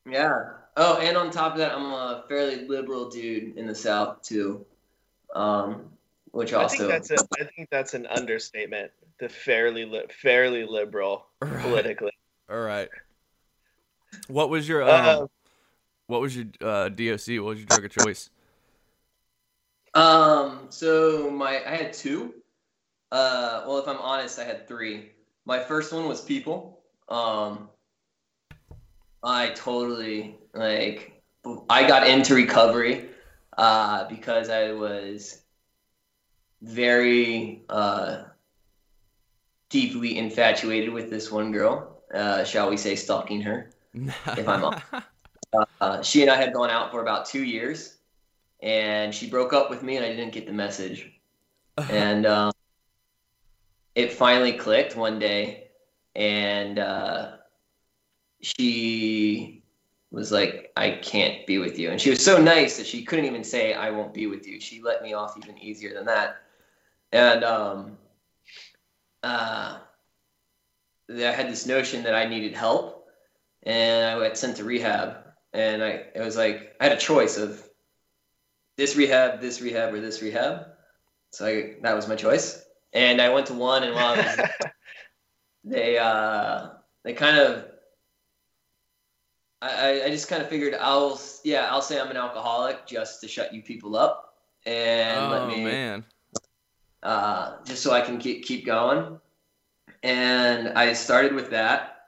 Yeah. 0.09 0.49
Oh, 0.77 0.97
and 0.97 1.17
on 1.17 1.31
top 1.31 1.53
of 1.53 1.57
that, 1.59 1.73
I'm 1.73 1.91
a 1.91 2.23
fairly 2.27 2.67
liberal 2.67 3.09
dude 3.09 3.57
in 3.57 3.67
the 3.67 3.75
South 3.75 4.21
too, 4.21 4.65
um, 5.35 5.89
which 6.31 6.53
also 6.53 6.75
I 6.75 6.77
think 6.77 7.07
that's 7.07 7.11
a, 7.11 7.27
I 7.39 7.43
think 7.55 7.69
that's 7.69 7.93
an 7.93 8.05
understatement. 8.07 8.91
The 9.19 9.29
fairly 9.29 9.85
li- 9.85 10.05
fairly 10.21 10.65
liberal 10.65 11.27
Right. 11.41 11.61
politically. 11.61 12.11
All 12.49 12.61
right. 12.61 12.89
What 14.27 14.49
was 14.49 14.67
your 14.67 14.83
um, 14.83 14.89
Uh, 15.23 15.27
what 16.07 16.21
was 16.21 16.35
your 16.35 16.45
uh, 16.61 16.89
DOC? 16.89 17.27
What 17.37 17.43
was 17.43 17.59
your 17.59 17.67
drug 17.67 17.85
of 17.85 17.91
choice? 17.91 18.29
Um. 19.93 20.67
So 20.69 21.29
my 21.29 21.61
I 21.65 21.75
had 21.75 21.93
two. 21.93 22.33
Uh. 23.11 23.63
Well, 23.65 23.77
if 23.77 23.87
I'm 23.87 23.97
honest, 23.97 24.39
I 24.39 24.43
had 24.43 24.67
three. 24.67 25.11
My 25.45 25.59
first 25.59 25.91
one 25.91 26.07
was 26.07 26.21
people. 26.21 26.81
Um. 27.09 27.69
I 29.23 29.49
totally 29.49 30.37
like. 30.53 31.21
I 31.69 31.87
got 31.87 32.07
into 32.07 32.35
recovery, 32.35 33.09
uh, 33.57 34.07
because 34.07 34.49
I 34.49 34.71
was 34.73 35.41
very 36.61 37.63
uh, 37.69 38.23
deeply 39.69 40.17
infatuated 40.17 40.93
with 40.93 41.09
this 41.09 41.31
one 41.31 41.51
girl. 41.51 42.01
Uh, 42.13 42.43
shall 42.43 42.69
we 42.69 42.77
say, 42.77 42.95
stalking 42.95 43.41
her. 43.41 43.71
If 43.93 44.47
I'm 44.47 44.63
honest. 44.65 44.83
uh, 45.79 46.01
she 46.01 46.21
and 46.21 46.31
I 46.31 46.35
had 46.35 46.53
gone 46.53 46.69
out 46.69 46.91
for 46.91 47.01
about 47.01 47.25
two 47.25 47.43
years, 47.43 47.97
and 48.61 49.13
she 49.13 49.29
broke 49.29 49.53
up 49.53 49.69
with 49.69 49.81
me, 49.81 49.97
and 49.97 50.05
I 50.05 50.09
didn't 50.09 50.33
get 50.33 50.45
the 50.45 50.53
message. 50.53 51.11
And 51.89 52.25
um, 52.25 52.51
it 53.95 54.13
finally 54.13 54.53
clicked 54.53 54.95
one 54.95 55.19
day, 55.19 55.69
and 56.15 56.79
uh, 56.79 57.37
she 58.41 59.63
was 60.11 60.31
like, 60.31 60.71
"I 60.77 60.91
can't 60.91 61.45
be 61.45 61.57
with 61.57 61.77
you," 61.79 61.91
and 61.91 61.99
she 61.99 62.09
was 62.09 62.23
so 62.23 62.41
nice 62.41 62.77
that 62.77 62.87
she 62.87 63.03
couldn't 63.03 63.25
even 63.25 63.43
say, 63.43 63.73
"I 63.73 63.91
won't 63.91 64.13
be 64.13 64.27
with 64.27 64.47
you." 64.47 64.59
She 64.59 64.81
let 64.81 65.01
me 65.03 65.13
off 65.13 65.37
even 65.37 65.57
easier 65.57 65.93
than 65.93 66.05
that, 66.05 66.41
and 67.11 67.43
um, 67.43 67.97
uh, 69.23 69.77
I 71.09 71.21
had 71.21 71.49
this 71.49 71.65
notion 71.65 72.03
that 72.03 72.15
I 72.15 72.25
needed 72.25 72.55
help, 72.55 73.07
and 73.63 74.05
I 74.05 74.27
got 74.27 74.37
sent 74.37 74.57
to 74.57 74.63
rehab 74.63 75.21
and 75.53 75.83
I 75.83 76.05
it 76.15 76.21
was 76.21 76.37
like 76.37 76.75
I 76.79 76.85
had 76.85 76.93
a 76.93 76.99
choice 76.99 77.37
of 77.37 77.67
this 78.77 78.95
rehab, 78.95 79.41
this 79.41 79.61
rehab, 79.61 79.93
or 79.93 79.99
this 79.99 80.21
rehab. 80.21 80.67
So 81.31 81.45
I, 81.45 81.75
that 81.81 81.95
was 81.95 82.07
my 82.07 82.15
choice, 82.15 82.63
and 82.93 83.21
I 83.21 83.29
went 83.29 83.47
to 83.47 83.53
one, 83.53 83.83
and 83.83 83.95
while 83.95 84.15
was 84.17 84.37
they 85.63 85.97
uh, 85.97 86.69
they 87.03 87.13
kind 87.13 87.37
of 87.37 87.65
I, 89.61 89.69
I- 90.01 90.05
I 90.05 90.09
just 90.09 90.27
kind 90.27 90.41
of 90.41 90.49
figured 90.49 90.73
I'll 90.79 91.19
yeah 91.43 91.67
I'll 91.69 91.81
say 91.81 91.99
I'm 91.99 92.09
an 92.11 92.17
alcoholic 92.17 92.85
just 92.87 93.21
to 93.21 93.27
shut 93.27 93.53
you 93.53 93.61
people 93.61 93.95
up 93.95 94.35
and 94.65 95.25
oh 95.25 95.29
let 95.31 95.47
me 95.47 95.63
man. 95.63 96.05
uh, 97.03 97.57
just 97.65 97.81
so 97.83 97.91
I 97.91 98.01
can 98.01 98.17
keep 98.17 98.43
keep 98.43 98.65
going. 98.65 99.19
And 100.03 100.69
I 100.69 100.93
started 100.93 101.33
with 101.33 101.51
that, 101.51 102.05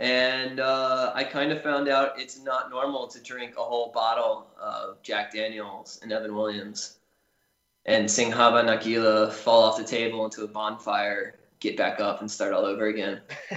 and 0.00 0.58
uh, 0.58 1.12
I 1.14 1.22
kind 1.22 1.52
of 1.52 1.62
found 1.62 1.88
out 1.88 2.18
it's 2.18 2.42
not 2.42 2.70
normal 2.70 3.06
to 3.06 3.20
drink 3.22 3.54
a 3.56 3.62
whole 3.62 3.92
bottle 3.92 4.48
of 4.60 5.00
Jack 5.02 5.32
Daniels 5.32 6.00
and 6.02 6.10
Evan 6.12 6.34
Williams, 6.34 6.98
and 7.86 8.10
sing 8.10 8.30
Hava 8.30 8.62
Nagila, 8.62 9.32
fall 9.32 9.62
off 9.62 9.78
the 9.78 9.84
table 9.84 10.24
into 10.24 10.42
a 10.42 10.48
bonfire, 10.48 11.36
get 11.60 11.76
back 11.76 12.00
up, 12.00 12.20
and 12.20 12.30
start 12.30 12.52
all 12.52 12.64
over 12.66 12.86
again. 12.86 13.20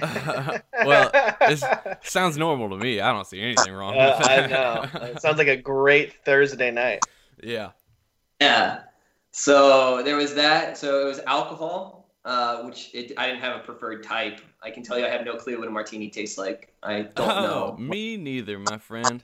well, 0.84 1.10
it's- 1.42 1.62
Sounds 2.02 2.36
normal 2.38 2.70
to 2.70 2.76
me. 2.76 3.00
I 3.00 3.12
don't 3.12 3.26
see 3.26 3.40
anything 3.42 3.72
wrong 3.74 3.96
Uh, 3.98 4.16
with 4.18 4.28
I 4.28 4.46
know. 4.46 4.86
It 5.08 5.20
sounds 5.20 5.38
like 5.38 5.48
a 5.48 5.56
great 5.56 6.14
Thursday 6.24 6.70
night. 6.70 7.00
yeah. 7.42 7.70
Yeah. 8.40 8.80
So 9.32 10.02
there 10.02 10.16
was 10.16 10.34
that. 10.34 10.78
So 10.78 11.02
it 11.02 11.04
was 11.04 11.20
alcohol, 11.26 12.08
uh, 12.24 12.62
which 12.62 12.90
it, 12.94 13.12
I 13.18 13.26
didn't 13.26 13.42
have 13.42 13.56
a 13.56 13.60
preferred 13.60 14.02
type. 14.02 14.40
I 14.62 14.70
can 14.70 14.82
tell 14.82 14.98
you, 14.98 15.04
I 15.04 15.08
have 15.10 15.24
no 15.24 15.36
clue 15.36 15.58
what 15.58 15.68
a 15.68 15.70
martini 15.70 16.08
tastes 16.08 16.38
like. 16.38 16.72
I 16.82 17.02
don't 17.02 17.18
oh, 17.30 17.42
know. 17.42 17.76
Me 17.78 18.16
neither, 18.16 18.58
my 18.58 18.78
friend. 18.78 19.22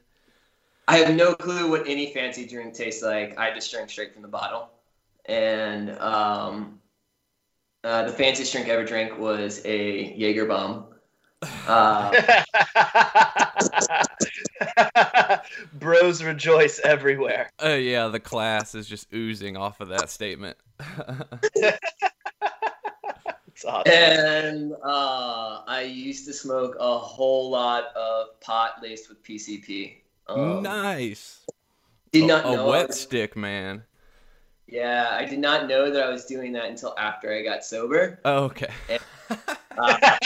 I 0.89 0.99
have 0.99 1.15
no 1.17 1.35
clue 1.35 1.69
what 1.71 1.89
any 1.89 2.13
fancy 2.13 2.47
drink 2.47 2.75
tastes 2.75 3.03
like. 3.03 3.39
I 3.39 3.53
just 3.55 3.73
drink 3.73 3.89
straight 3.91 4.13
from 4.13 4.23
the 4.23 4.29
bottle. 4.29 4.69
And 5.29 5.91
um, 5.99 6.79
uh, 7.85 8.05
the 8.05 8.13
fanciest 8.13 8.53
drink 8.53 8.69
I 8.69 8.71
ever 8.71 8.85
drank 8.85 9.19
was 9.19 9.61
a 9.65 10.15
Jaeger 10.17 10.47
bomb. 10.47 10.87
Uh, 11.69 12.13
Bros 15.75 16.23
rejoice 16.23 16.79
everywhere. 16.81 17.51
Uh, 17.63 17.71
yeah, 17.71 18.09
the 18.09 18.21
class 18.21 18.75
is 18.75 18.87
just 18.87 19.13
oozing 19.13 19.57
off 19.57 19.81
of 19.81 19.89
that 19.89 20.11
statement. 20.11 20.57
It's 23.49 23.65
awesome. 23.65 23.91
and 23.93 24.73
uh, 24.85 25.63
I 25.67 25.83
used 25.83 26.27
to 26.27 26.33
smoke 26.35 26.77
a 26.79 26.99
whole 26.99 27.49
lot 27.51 27.85
of 27.97 28.39
pot 28.41 28.83
laced 28.83 29.09
with 29.09 29.23
PCP. 29.23 29.99
Um, 30.29 30.63
nice. 30.63 31.41
Did 32.13 32.25
A- 32.25 32.27
not 32.27 32.45
a, 32.47 32.51
know. 32.53 32.67
I 32.67 32.71
wet 32.71 32.89
was- 32.89 33.01
stick, 33.01 33.35
man. 33.37 33.85
Yeah, 34.67 35.09
I 35.13 35.25
did 35.25 35.39
not 35.39 35.69
know 35.69 35.91
that 35.91 36.03
I 36.03 36.09
was 36.09 36.25
doing 36.25 36.53
that 36.53 36.67
until 36.67 36.95
after 36.99 37.33
I 37.33 37.43
got 37.43 37.65
sober. 37.65 38.19
Oh, 38.25 38.45
okay. 38.45 38.69
Uh, 39.79 40.17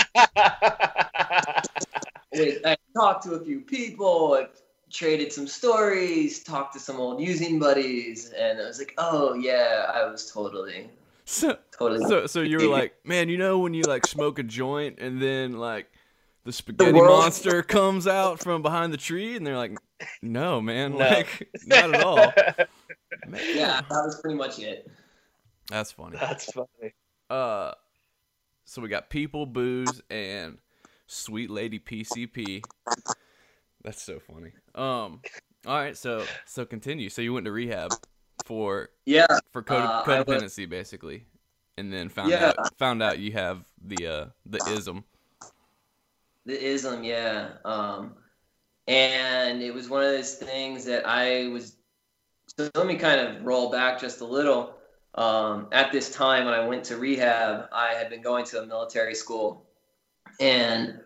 I 2.64 2.76
talked 2.94 3.24
to 3.24 3.32
a 3.34 3.44
few 3.44 3.60
people, 3.60 4.34
I 4.34 4.46
traded 4.90 5.32
some 5.32 5.46
stories, 5.48 6.42
talked 6.44 6.72
to 6.74 6.78
some 6.80 7.00
old 7.00 7.20
using 7.20 7.58
buddies, 7.58 8.30
and 8.30 8.60
I 8.60 8.66
was 8.66 8.78
like, 8.78 8.94
oh 8.98 9.34
yeah, 9.34 9.90
I 9.92 10.08
was 10.08 10.30
totally, 10.30 10.88
so, 11.24 11.58
totally. 11.76 12.06
so, 12.08 12.26
so 12.26 12.40
you 12.42 12.58
were 12.58 12.66
like, 12.78 12.94
man, 13.04 13.28
you 13.28 13.38
know 13.38 13.58
when 13.58 13.74
you 13.74 13.82
like 13.82 14.06
smoke 14.06 14.38
a 14.38 14.44
joint 14.44 14.98
and 15.00 15.20
then 15.20 15.58
like 15.58 15.90
the 16.44 16.52
spaghetti 16.52 16.92
world- 16.92 17.08
monster 17.20 17.62
comes 17.62 18.06
out 18.06 18.38
from 18.38 18.62
behind 18.62 18.92
the 18.92 18.98
tree, 18.98 19.36
and 19.36 19.44
they're 19.46 19.56
like, 19.58 19.76
no, 20.22 20.60
man, 20.60 20.92
No. 20.92 20.98
like 20.98 21.48
not 21.66 21.94
at 21.94 22.02
all. 22.04 22.32
Man. 23.28 23.40
yeah, 23.54 23.80
that 23.80 23.88
was 24.04 24.20
pretty 24.20 24.36
much 24.36 24.58
it. 24.58 24.90
That's 25.68 25.92
funny. 25.92 26.16
That's 26.18 26.50
funny. 26.52 26.94
Uh, 27.28 27.72
so 28.64 28.82
we 28.82 28.88
got 28.88 29.08
people, 29.10 29.46
booze, 29.46 30.00
and 30.10 30.58
sweet 31.06 31.50
lady 31.50 31.78
PCP. 31.78 32.64
That's 33.82 34.02
so 34.02 34.18
funny. 34.20 34.52
Um, 34.74 35.20
all 35.66 35.78
right, 35.78 35.96
so 35.96 36.24
so 36.46 36.64
continue. 36.64 37.08
So 37.08 37.22
you 37.22 37.32
went 37.32 37.46
to 37.46 37.52
rehab 37.52 37.92
for 38.44 38.90
Yeah, 39.06 39.26
for 39.52 39.62
code, 39.62 39.82
Uh, 39.82 40.02
I 40.06 40.08
went- 40.22 40.28
codependency, 40.28 40.68
basically, 40.68 41.24
and 41.78 41.92
then 41.92 42.08
found 42.08 42.30
Yeah. 42.30 42.52
out 42.58 42.78
found 42.78 43.02
out 43.02 43.18
you 43.18 43.32
have 43.32 43.64
the 43.84 44.06
uh 44.06 44.26
the 44.46 44.58
ism. 44.70 45.04
the 46.46 46.62
ism, 46.64 47.04
yeah. 47.04 47.58
Um, 47.64 48.16
and 48.88 49.62
it 49.62 49.72
was 49.72 49.88
one 49.88 50.02
of 50.02 50.10
those 50.10 50.34
things 50.36 50.84
that 50.86 51.06
I 51.06 51.48
was. 51.48 51.76
So 52.60 52.68
let 52.74 52.86
me 52.86 52.96
kind 52.96 53.18
of 53.18 53.42
roll 53.42 53.70
back 53.70 53.98
just 53.98 54.20
a 54.20 54.24
little. 54.26 54.74
Um, 55.14 55.68
at 55.72 55.92
this 55.92 56.14
time, 56.14 56.44
when 56.44 56.52
I 56.52 56.66
went 56.66 56.84
to 56.84 56.98
rehab, 56.98 57.70
I 57.72 57.94
had 57.94 58.10
been 58.10 58.20
going 58.20 58.44
to 58.46 58.60
a 58.60 58.66
military 58.66 59.14
school, 59.14 59.64
and 60.38 61.00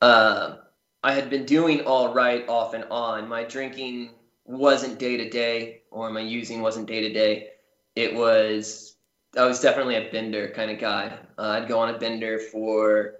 uh, 0.00 0.56
I 1.04 1.12
had 1.12 1.30
been 1.30 1.46
doing 1.46 1.82
all 1.82 2.12
right 2.12 2.44
off 2.48 2.74
and 2.74 2.82
on. 2.90 3.28
My 3.28 3.44
drinking 3.44 4.10
wasn't 4.44 4.98
day 4.98 5.16
to 5.16 5.30
day, 5.30 5.82
or 5.92 6.10
my 6.10 6.20
using 6.20 6.62
wasn't 6.62 6.88
day 6.88 7.00
to 7.00 7.12
day. 7.12 7.50
It 7.94 8.12
was 8.12 8.96
I 9.38 9.46
was 9.46 9.60
definitely 9.60 9.94
a 9.94 10.10
bender 10.10 10.48
kind 10.48 10.72
of 10.72 10.80
guy. 10.80 11.16
Uh, 11.38 11.60
I'd 11.60 11.68
go 11.68 11.78
on 11.78 11.94
a 11.94 11.98
bender 11.98 12.40
for 12.40 13.14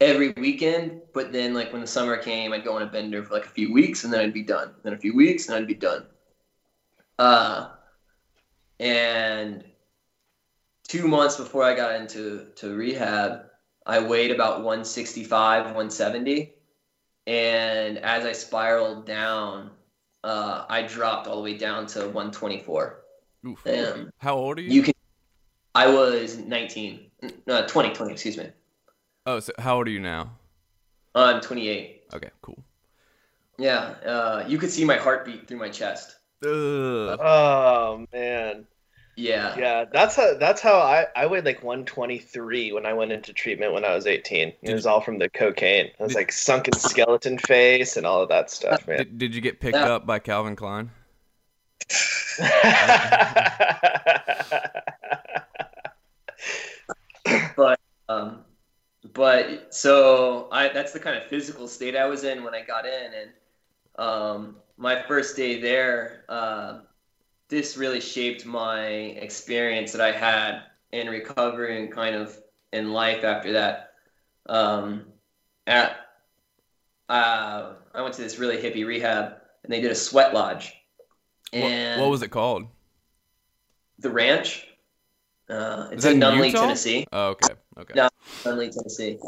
every 0.00 0.30
weekend. 0.30 1.02
But 1.14 1.32
then, 1.32 1.54
like 1.54 1.70
when 1.70 1.82
the 1.82 1.86
summer 1.86 2.16
came, 2.16 2.52
I'd 2.52 2.64
go 2.64 2.74
on 2.74 2.82
a 2.82 2.86
bender 2.86 3.22
for 3.22 3.34
like 3.34 3.46
a 3.46 3.50
few 3.50 3.72
weeks, 3.72 4.02
and 4.02 4.12
then 4.12 4.22
I'd 4.22 4.34
be 4.34 4.42
done. 4.42 4.72
Then 4.82 4.92
a 4.92 4.98
few 4.98 5.14
weeks, 5.14 5.46
and 5.46 5.54
I'd 5.54 5.68
be 5.68 5.74
done. 5.74 6.04
Uh, 7.18 7.68
and 8.80 9.64
two 10.86 11.08
months 11.08 11.36
before 11.36 11.64
I 11.64 11.74
got 11.74 11.94
into 12.00 12.48
to 12.56 12.74
rehab, 12.74 13.42
I 13.86 14.00
weighed 14.00 14.30
about 14.30 14.58
165, 14.58 15.64
170, 15.64 16.52
and 17.26 17.98
as 17.98 18.24
I 18.24 18.32
spiraled 18.32 19.06
down, 19.06 19.70
uh, 20.24 20.64
I 20.68 20.82
dropped 20.82 21.26
all 21.28 21.36
the 21.36 21.42
way 21.42 21.56
down 21.56 21.86
to 21.88 22.00
124. 22.00 23.02
Oof. 23.46 23.66
Um, 23.66 24.10
How 24.18 24.34
old 24.36 24.58
are 24.58 24.62
you? 24.62 24.70
you 24.70 24.82
can. 24.82 24.94
I 25.74 25.86
was 25.88 26.38
19, 26.38 27.10
no, 27.46 27.66
20, 27.66 27.94
20, 27.94 28.12
excuse 28.12 28.36
me. 28.36 28.48
oh, 29.26 29.40
so 29.40 29.52
how 29.58 29.76
old 29.76 29.86
are 29.86 29.90
you 29.90 30.00
now? 30.00 30.30
I'm 31.14 31.40
28. 31.40 32.04
Okay, 32.14 32.30
cool. 32.42 32.58
Yeah, 33.58 33.94
uh, 34.04 34.44
you 34.48 34.58
could 34.58 34.70
see 34.70 34.84
my 34.84 34.96
heartbeat 34.96 35.46
through 35.46 35.58
my 35.58 35.68
chest. 35.68 36.16
Ugh. 36.46 37.18
oh 37.20 38.06
man. 38.12 38.66
Yeah. 39.18 39.56
Yeah, 39.58 39.84
that's 39.90 40.14
how 40.14 40.36
that's 40.36 40.60
how 40.60 40.74
I 40.78 41.06
I 41.16 41.26
weighed 41.26 41.46
like 41.46 41.62
123 41.62 42.72
when 42.72 42.84
I 42.84 42.92
went 42.92 43.12
into 43.12 43.32
treatment 43.32 43.72
when 43.72 43.82
I 43.84 43.94
was 43.94 44.06
18. 44.06 44.52
It 44.62 44.74
was 44.74 44.84
all 44.86 45.00
from 45.00 45.18
the 45.18 45.30
cocaine. 45.30 45.86
It 45.86 45.94
was 45.98 46.12
Did- 46.12 46.18
like 46.18 46.32
sunken 46.32 46.74
skeleton 46.74 47.38
face 47.38 47.96
and 47.96 48.06
all 48.06 48.20
of 48.22 48.28
that 48.28 48.50
stuff, 48.50 48.86
man. 48.86 48.98
Did, 48.98 49.18
did 49.18 49.34
you 49.34 49.40
get 49.40 49.58
picked 49.60 49.76
Yeah. 49.76 49.94
up 49.94 50.06
by 50.06 50.18
Calvin 50.18 50.54
Klein? 50.54 50.90
but 57.56 57.80
um, 58.08 58.44
but 59.12 59.74
so 59.74 60.48
I 60.52 60.68
that's 60.68 60.92
the 60.92 61.00
kind 61.00 61.16
of 61.16 61.24
physical 61.24 61.68
state 61.68 61.96
I 61.96 62.06
was 62.06 62.24
in 62.24 62.44
when 62.44 62.54
I 62.54 62.62
got 62.62 62.86
in, 62.86 63.12
and 63.14 63.30
um, 63.98 64.56
my 64.76 65.02
first 65.02 65.36
day 65.36 65.60
there, 65.60 66.24
uh, 66.28 66.80
this 67.48 67.76
really 67.76 68.00
shaped 68.00 68.44
my 68.44 68.86
experience 68.86 69.92
that 69.92 70.00
I 70.00 70.12
had 70.12 70.62
in 70.92 71.08
recovery 71.08 71.80
and 71.80 71.92
kind 71.92 72.14
of 72.16 72.36
in 72.72 72.92
life 72.92 73.24
after 73.24 73.52
that. 73.52 73.92
Um, 74.46 75.06
at 75.66 75.96
uh, 77.08 77.74
I 77.94 78.02
went 78.02 78.14
to 78.14 78.22
this 78.22 78.38
really 78.38 78.56
hippie 78.56 78.86
rehab, 78.86 79.36
and 79.64 79.72
they 79.72 79.80
did 79.80 79.90
a 79.90 79.94
sweat 79.94 80.34
lodge. 80.34 80.74
What, 81.52 81.62
And 81.62 82.00
what 82.00 82.10
was 82.10 82.22
it 82.22 82.28
called? 82.28 82.66
the 83.98 84.10
ranch? 84.10 84.66
Uh, 85.48 85.88
it's 85.92 86.04
in 86.04 86.18
Nunnelly, 86.18 86.48
Utah? 86.48 86.62
Tennessee. 86.62 87.06
Oh, 87.12 87.28
okay. 87.28 87.54
Okay. 87.78 87.94
No. 87.94 88.08
Nunnelly, 88.44 88.72
Tennessee. 88.72 89.18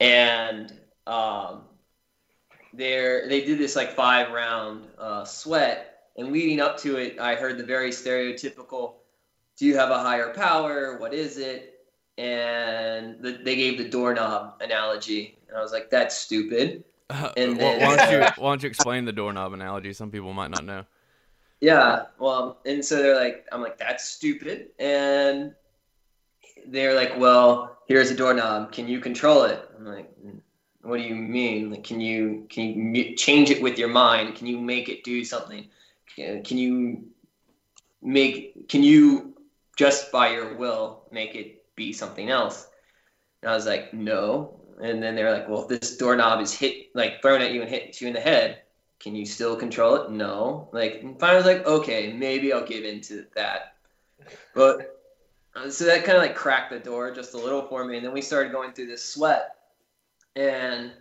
And 0.00 0.72
um, 1.06 1.62
there 2.76 3.28
they 3.28 3.44
did 3.44 3.58
this 3.58 3.76
like 3.76 3.92
five 3.92 4.32
round 4.32 4.86
uh, 4.98 5.24
sweat, 5.24 6.08
and 6.16 6.32
leading 6.32 6.60
up 6.60 6.76
to 6.78 6.96
it, 6.96 7.18
I 7.18 7.34
heard 7.34 7.58
the 7.58 7.64
very 7.64 7.90
stereotypical, 7.90 8.94
"Do 9.56 9.66
you 9.66 9.76
have 9.76 9.90
a 9.90 9.98
higher 9.98 10.32
power? 10.34 10.98
What 10.98 11.14
is 11.14 11.38
it?" 11.38 11.70
And 12.16 13.20
the, 13.20 13.32
they 13.32 13.56
gave 13.56 13.78
the 13.78 13.88
doorknob 13.88 14.60
analogy, 14.60 15.38
and 15.48 15.56
I 15.56 15.60
was 15.60 15.72
like, 15.72 15.90
"That's 15.90 16.16
stupid." 16.16 16.84
And 17.36 17.58
why, 17.58 17.58
then- 17.58 17.80
why 17.82 17.96
don't 17.96 18.12
you 18.12 18.18
why 18.42 18.50
don't 18.50 18.62
you 18.62 18.68
explain 18.68 19.04
the 19.04 19.12
doorknob 19.12 19.52
analogy? 19.52 19.92
Some 19.92 20.10
people 20.10 20.32
might 20.32 20.50
not 20.50 20.64
know. 20.64 20.84
Yeah, 21.60 22.06
well, 22.18 22.58
and 22.66 22.84
so 22.84 22.96
they're 22.96 23.16
like, 23.16 23.46
I'm 23.50 23.62
like, 23.62 23.78
that's 23.78 24.04
stupid. 24.04 24.68
And 24.78 25.54
they're 26.66 26.94
like, 26.94 27.18
well, 27.18 27.78
here's 27.86 28.10
a 28.10 28.14
doorknob. 28.16 28.72
Can 28.72 28.86
you 28.86 29.00
control 29.00 29.44
it? 29.44 29.66
I'm 29.78 29.86
like, 29.86 30.10
what 30.84 30.98
do 30.98 31.02
you 31.02 31.14
mean? 31.14 31.70
Like, 31.70 31.84
can 31.84 32.00
you 32.00 32.46
can 32.48 32.94
you 32.94 33.16
change 33.16 33.50
it 33.50 33.62
with 33.62 33.78
your 33.78 33.88
mind? 33.88 34.36
Can 34.36 34.46
you 34.46 34.58
make 34.58 34.88
it 34.88 35.02
do 35.02 35.24
something? 35.24 35.66
Can, 36.14 36.58
you 36.58 37.04
make 38.00 38.68
can 38.68 38.82
you 38.82 39.34
just 39.76 40.12
by 40.12 40.30
your 40.30 40.54
will 40.54 41.08
make 41.10 41.34
it 41.34 41.64
be 41.74 41.92
something 41.92 42.30
else? 42.30 42.68
And 43.42 43.50
I 43.50 43.54
was 43.54 43.66
like, 43.66 43.92
no. 43.92 44.60
And 44.80 45.02
then 45.02 45.14
they're 45.14 45.32
like, 45.32 45.48
well, 45.48 45.62
if 45.62 45.80
this 45.80 45.96
doorknob 45.96 46.40
is 46.40 46.52
hit 46.52 46.94
like 46.94 47.22
thrown 47.22 47.40
at 47.40 47.52
you 47.52 47.62
and 47.62 47.70
hit 47.70 48.00
you 48.00 48.08
in 48.08 48.14
the 48.14 48.20
head, 48.20 48.62
can 49.00 49.14
you 49.14 49.26
still 49.26 49.56
control 49.56 49.96
it? 49.96 50.10
No. 50.10 50.68
Like, 50.72 51.00
and 51.02 51.18
finally, 51.18 51.34
I 51.34 51.38
was 51.38 51.46
like, 51.46 51.66
okay, 51.66 52.12
maybe 52.12 52.52
I'll 52.52 52.66
give 52.66 52.84
into 52.84 53.26
that. 53.34 53.74
But 54.54 55.00
uh, 55.56 55.70
so 55.70 55.84
that 55.84 56.04
kind 56.04 56.16
of 56.16 56.22
like 56.22 56.34
cracked 56.34 56.70
the 56.70 56.78
door 56.78 57.14
just 57.14 57.34
a 57.34 57.38
little 57.38 57.62
for 57.62 57.84
me. 57.84 57.96
And 57.96 58.04
then 58.04 58.12
we 58.12 58.22
started 58.22 58.52
going 58.52 58.72
through 58.72 58.86
this 58.86 59.04
sweat, 59.04 59.56
and 60.36 60.92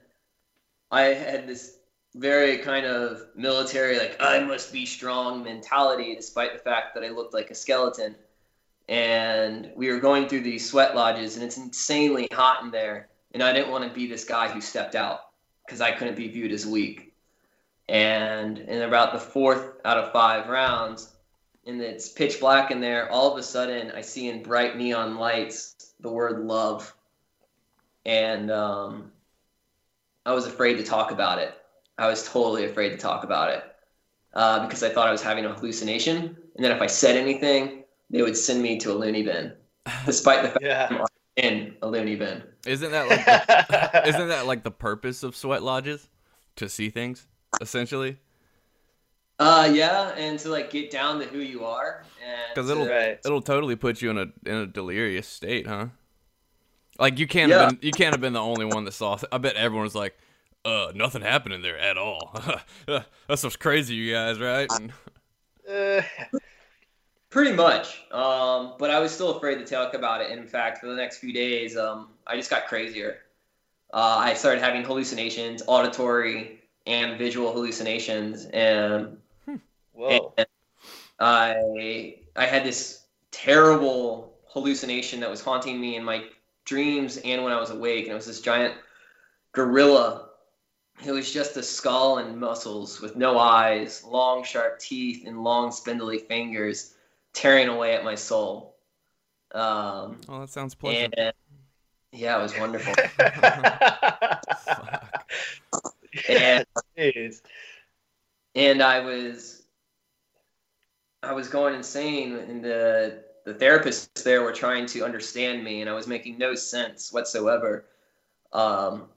I 0.92 1.02
had 1.02 1.48
this 1.48 1.78
very 2.16 2.58
kind 2.58 2.86
of 2.86 3.28
military, 3.36 3.98
like 3.98 4.18
I 4.20 4.40
must 4.40 4.72
be 4.72 4.86
strong 4.86 5.44
mentality, 5.44 6.16
despite 6.16 6.54
the 6.54 6.60
fact 6.60 6.94
that 6.94 7.04
I 7.04 7.10
looked 7.10 7.34
like 7.34 7.50
a 7.50 7.56
skeleton. 7.56 8.16
And 8.90 9.72
we 9.76 9.90
were 9.92 10.00
going 10.00 10.28
through 10.28 10.42
these 10.42 10.70
sweat 10.70 10.96
lodges, 10.96 11.36
and 11.36 11.44
it's 11.44 11.58
insanely 11.58 12.28
hot 12.32 12.64
in 12.64 12.72
there. 12.72 13.10
And 13.34 13.42
I 13.42 13.54
didn't 13.54 13.72
want 13.72 13.88
to 13.88 13.94
be 13.94 14.06
this 14.06 14.26
guy 14.26 14.50
who 14.50 14.62
stepped 14.62 14.94
out 14.94 15.22
because 15.66 15.82
I 15.82 15.92
couldn't 15.92 16.16
be 16.16 16.28
viewed 16.28 16.52
as 16.52 16.68
weak. 16.68 17.14
And 17.90 18.60
in 18.60 18.84
about 18.84 19.14
the 19.14 19.20
fourth 19.20 19.78
out 19.84 19.98
of 19.98 20.12
five 20.12 20.50
rounds, 20.50 21.12
and 21.66 21.82
it's 21.82 22.10
pitch 22.10 22.40
black 22.40 22.72
in 22.72 22.82
there, 22.82 23.12
all 23.12 23.32
of 23.32 23.40
a 23.40 23.44
sudden 23.44 23.92
I 23.92 24.02
see 24.02 24.30
in 24.30 24.44
bright 24.44 24.78
neon 24.78 25.16
lights 25.16 25.94
the 26.00 26.12
word 26.12 26.40
love. 26.46 26.94
And 28.06 28.52
um, 28.52 29.12
I 30.26 30.34
was 30.34 30.46
afraid 30.46 30.76
to 30.78 30.84
talk 30.84 31.12
about 31.12 31.40
it. 31.40 31.54
I 31.98 32.08
was 32.08 32.28
totally 32.28 32.66
afraid 32.66 32.90
to 32.90 32.98
talk 32.98 33.24
about 33.24 33.50
it 33.52 33.64
uh, 34.34 34.66
because 34.66 34.82
I 34.84 34.90
thought 34.90 35.08
I 35.08 35.12
was 35.12 35.22
having 35.22 35.46
a 35.46 35.54
hallucination. 35.54 36.36
And 36.56 36.64
then 36.66 36.72
if 36.72 36.82
I 36.82 36.88
said 36.88 37.16
anything, 37.18 37.84
they 38.10 38.22
would 38.22 38.38
send 38.38 38.62
me 38.62 38.78
to 38.80 38.92
a 38.92 38.96
loony 38.96 39.24
bin, 39.24 39.54
despite 40.06 40.44
the 40.44 40.50
fact 40.50 40.64
yeah. 40.64 40.88
I'm 40.90 41.06
in 41.36 41.76
a 41.82 41.88
loony 41.88 42.16
bin. 42.16 42.44
Isn't 42.66 42.92
that 42.92 43.10
like 43.10 43.26
the, 43.26 44.02
isn't 44.08 44.28
that 44.30 44.46
like 44.48 44.64
the 44.64 44.72
purpose 44.72 45.24
of 45.24 45.36
sweat 45.36 45.64
lodges? 45.64 46.08
To 46.58 46.70
see 46.70 46.92
things, 46.92 47.26
essentially. 47.62 48.18
Uh, 49.40 49.70
yeah, 49.74 50.10
and 50.16 50.38
to 50.40 50.50
like 50.50 50.70
get 50.70 50.92
down 50.92 51.20
to 51.20 51.26
who 51.26 51.40
you 51.40 51.66
are, 51.66 52.04
and 52.24 52.56
'Cause 52.56 52.68
to- 52.68 52.74
it'll- 52.74 52.88
right. 52.88 53.20
It'll 53.26 53.42
totally 53.42 53.76
put 53.76 54.02
you 54.04 54.12
in 54.12 54.18
a 54.20 54.28
in 54.46 54.56
a 54.56 54.68
delirious 54.68 55.28
state, 55.28 55.66
huh? 55.66 55.88
Like 57.00 57.20
you 57.20 57.28
can't 57.28 57.50
Yeah. 57.50 57.60
have 57.60 57.70
been 57.70 57.88
you 57.88 57.94
can't 57.94 58.14
have 58.14 58.22
been 58.22 58.34
the 58.34 58.42
only 58.42 58.66
one 58.66 58.86
that 58.86 58.94
saw. 58.94 59.18
I 59.32 59.38
bet 59.38 59.56
everyone 59.56 59.84
was 59.84 59.96
like, 59.96 60.18
"Uh, 60.64 60.92
nothing 60.96 61.22
happened 61.22 61.56
in 61.56 61.62
there 61.62 61.78
at 61.78 61.98
all." 61.98 62.40
That's 63.28 63.44
what's 63.44 63.56
crazy, 63.56 63.96
you 63.96 64.14
guys, 64.14 64.40
right? 64.40 64.70
And, 64.72 64.94
Uh, 65.70 66.02
Pretty 67.30 67.54
much. 67.54 68.04
Um, 68.12 68.76
but 68.78 68.92
I 68.92 69.00
was 69.00 69.12
still 69.12 69.32
afraid 69.36 69.56
to 69.56 69.66
talk 69.66 69.96
about 69.96 70.22
it. 70.22 70.30
And 70.30 70.40
in 70.40 70.46
fact, 70.46 70.78
for 70.78 70.86
the 70.88 70.96
next 70.96 71.18
few 71.18 71.34
days, 71.34 71.76
um, 71.76 72.10
I 72.28 72.36
just 72.36 72.52
got 72.52 72.68
crazier. 72.68 73.18
Uh, 73.92 74.18
I 74.20 74.36
started 74.36 74.62
having 74.62 74.84
hallucinations, 74.84 75.64
auditory 75.66 76.60
and 76.86 77.18
visual 77.18 77.52
hallucinations, 77.52 78.46
and, 78.54 79.18
whoa. 79.94 80.34
and 80.38 80.48
I 81.20 82.18
I 82.36 82.46
had 82.46 82.64
this 82.64 83.06
terrible 83.32 84.34
hallucination 84.48 85.20
that 85.22 85.30
was 85.30 85.42
haunting 85.42 85.80
me 85.82 85.96
in 85.96 86.04
my 86.04 86.26
dreams 86.66 87.18
and 87.18 87.44
when 87.44 87.54
I 87.54 87.60
was 87.60 87.70
awake. 87.70 88.06
And 88.06 88.12
it 88.12 88.16
was 88.16 88.26
this 88.26 88.42
giant 88.42 88.74
gorilla. 89.52 90.30
It 91.06 91.12
was 91.12 91.32
just 91.32 91.58
a 91.58 91.64
skull 91.64 92.20
and 92.20 92.40
muscles 92.40 93.02
with 93.02 93.16
no 93.16 93.38
eyes, 93.40 94.04
long 94.04 94.44
sharp 94.44 94.80
teeth, 94.80 95.26
and 95.26 95.44
long 95.44 95.72
spindly 95.72 96.20
fingers 96.20 96.94
tearing 97.34 97.68
away 97.68 97.96
at 97.96 98.04
my 98.04 98.16
soul. 98.16 98.76
Um, 99.54 100.22
oh, 100.30 100.42
that 100.42 100.50
sounds 100.50 100.76
pleasant. 100.76 101.14
and 101.18 101.34
yeah, 102.12 102.40
it 102.40 102.42
was 102.42 102.58
wonderful. 102.58 102.94
And 106.30 106.66
Jeez. 106.98 107.42
and 108.54 108.82
I 108.82 109.00
was 109.00 109.64
I 111.24 111.34
was 111.34 111.48
going 111.48 111.74
insane 111.74 112.36
and 112.36 112.64
the 112.64 113.24
the 113.46 113.54
therapists 113.54 114.24
there 114.24 114.42
were 114.42 114.52
trying 114.52 114.86
to 114.88 115.04
understand 115.04 115.64
me 115.64 115.82
and 115.82 115.90
I 115.90 115.94
was 115.94 116.08
making 116.08 116.38
no 116.38 116.56
sense 116.56 117.12
whatsoever. 117.12 117.86
Um, 118.54 119.10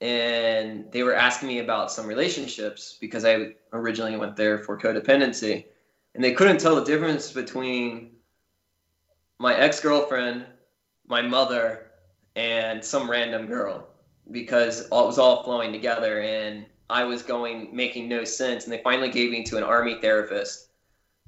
and 0.00 0.90
they 0.92 1.02
were 1.02 1.14
asking 1.14 1.48
me 1.48 1.58
about 1.58 1.90
some 1.90 2.06
relationships 2.06 2.98
because 3.00 3.24
I 3.24 3.54
originally 3.72 4.16
went 4.16 4.36
there 4.36 4.58
for 4.58 4.78
codependency. 4.78 5.64
And 6.14 6.22
they 6.22 6.32
couldn't 6.32 6.58
tell 6.58 6.76
the 6.76 6.84
difference 6.84 7.32
between 7.32 8.10
my 9.38 9.56
ex-girlfriend, 9.56 10.46
my 11.06 11.22
mother, 11.22 11.90
and 12.36 12.84
some 12.84 13.10
random 13.10 13.46
girl 13.46 13.88
because 14.30 14.82
it 14.82 14.90
was 14.90 15.18
all 15.18 15.42
flowing 15.42 15.72
together 15.72 16.20
and 16.20 16.66
I 16.90 17.04
was 17.04 17.22
going 17.22 17.74
making 17.74 18.08
no 18.08 18.24
sense. 18.24 18.64
And 18.64 18.72
they 18.72 18.82
finally 18.82 19.10
gave 19.10 19.30
me 19.30 19.42
to 19.44 19.56
an 19.56 19.62
army 19.62 20.00
therapist 20.00 20.68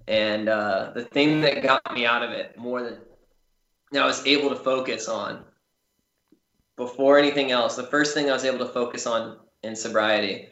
and 0.08 0.48
uh, 0.48 0.92
the 0.94 1.04
thing 1.04 1.40
that 1.40 1.62
got 1.62 1.94
me 1.94 2.06
out 2.06 2.22
of 2.22 2.30
it 2.30 2.56
more 2.56 2.82
than 2.82 2.98
that 3.92 4.02
I 4.02 4.06
was 4.06 4.26
able 4.26 4.48
to 4.50 4.56
focus 4.56 5.08
on 5.08 5.44
before 6.76 7.18
anything 7.18 7.50
else, 7.50 7.76
the 7.76 7.84
first 7.84 8.14
thing 8.14 8.28
I 8.28 8.34
was 8.34 8.44
able 8.44 8.58
to 8.58 8.68
focus 8.72 9.06
on 9.06 9.38
in 9.62 9.74
sobriety, 9.74 10.48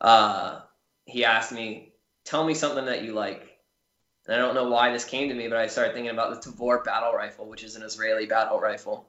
uh, 0.00 0.60
he 1.04 1.24
asked 1.24 1.52
me, 1.52 1.92
"Tell 2.24 2.44
me 2.44 2.54
something 2.54 2.86
that 2.86 3.02
you 3.02 3.12
like." 3.12 3.58
And 4.26 4.34
I 4.34 4.38
don't 4.38 4.54
know 4.54 4.68
why 4.68 4.92
this 4.92 5.04
came 5.04 5.28
to 5.28 5.34
me, 5.34 5.48
but 5.48 5.58
I 5.58 5.66
started 5.66 5.94
thinking 5.94 6.10
about 6.10 6.42
the 6.42 6.50
Tavor 6.50 6.84
battle 6.84 7.12
rifle, 7.12 7.46
which 7.46 7.62
is 7.62 7.76
an 7.76 7.82
Israeli 7.82 8.26
battle 8.26 8.60
rifle. 8.60 9.08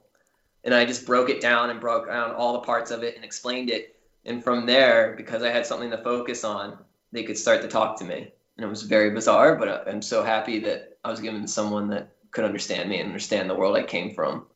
And 0.63 0.73
I 0.73 0.86
just 0.86 1.06
broke 1.06 1.30
it 1.30 1.41
down 1.41 1.69
and 1.69 1.80
broke 1.80 2.08
down 2.08 2.32
all 2.32 2.54
the 2.54 2.60
parts 2.60 2.91
of 2.91 3.04
it 3.04 3.15
and 3.15 3.23
explained 3.23 3.69
it. 3.69 3.95
And 4.26 4.43
from 4.43 4.65
there, 4.65 5.13
because 5.15 5.41
I 5.41 5.50
had 5.50 5.65
something 5.65 5.89
to 5.91 5.97
focus 6.04 6.43
on, 6.43 6.78
they 7.12 7.23
could 7.23 7.38
start 7.38 7.62
to 7.62 7.67
talk 7.67 7.97
to 8.00 8.06
me. 8.06 8.32
And 8.58 8.65
it 8.65 8.70
was 8.70 8.84
very 8.84 9.12
bizarre, 9.12 9.56
but 9.56 9.88
I'm 9.88 10.02
so 10.02 10.24
happy 10.24 10.60
that 10.60 10.98
I 11.04 11.12
was 11.12 11.20
given 11.20 11.48
someone 11.48 11.89
that 11.89 12.15
could 12.32 12.43
understand 12.43 12.89
me 12.89 13.00
and 13.00 13.08
understand 13.08 13.50
the 13.50 13.56
world 13.56 13.78
I 13.78 13.84
came 13.84 14.13
from. 14.13 14.48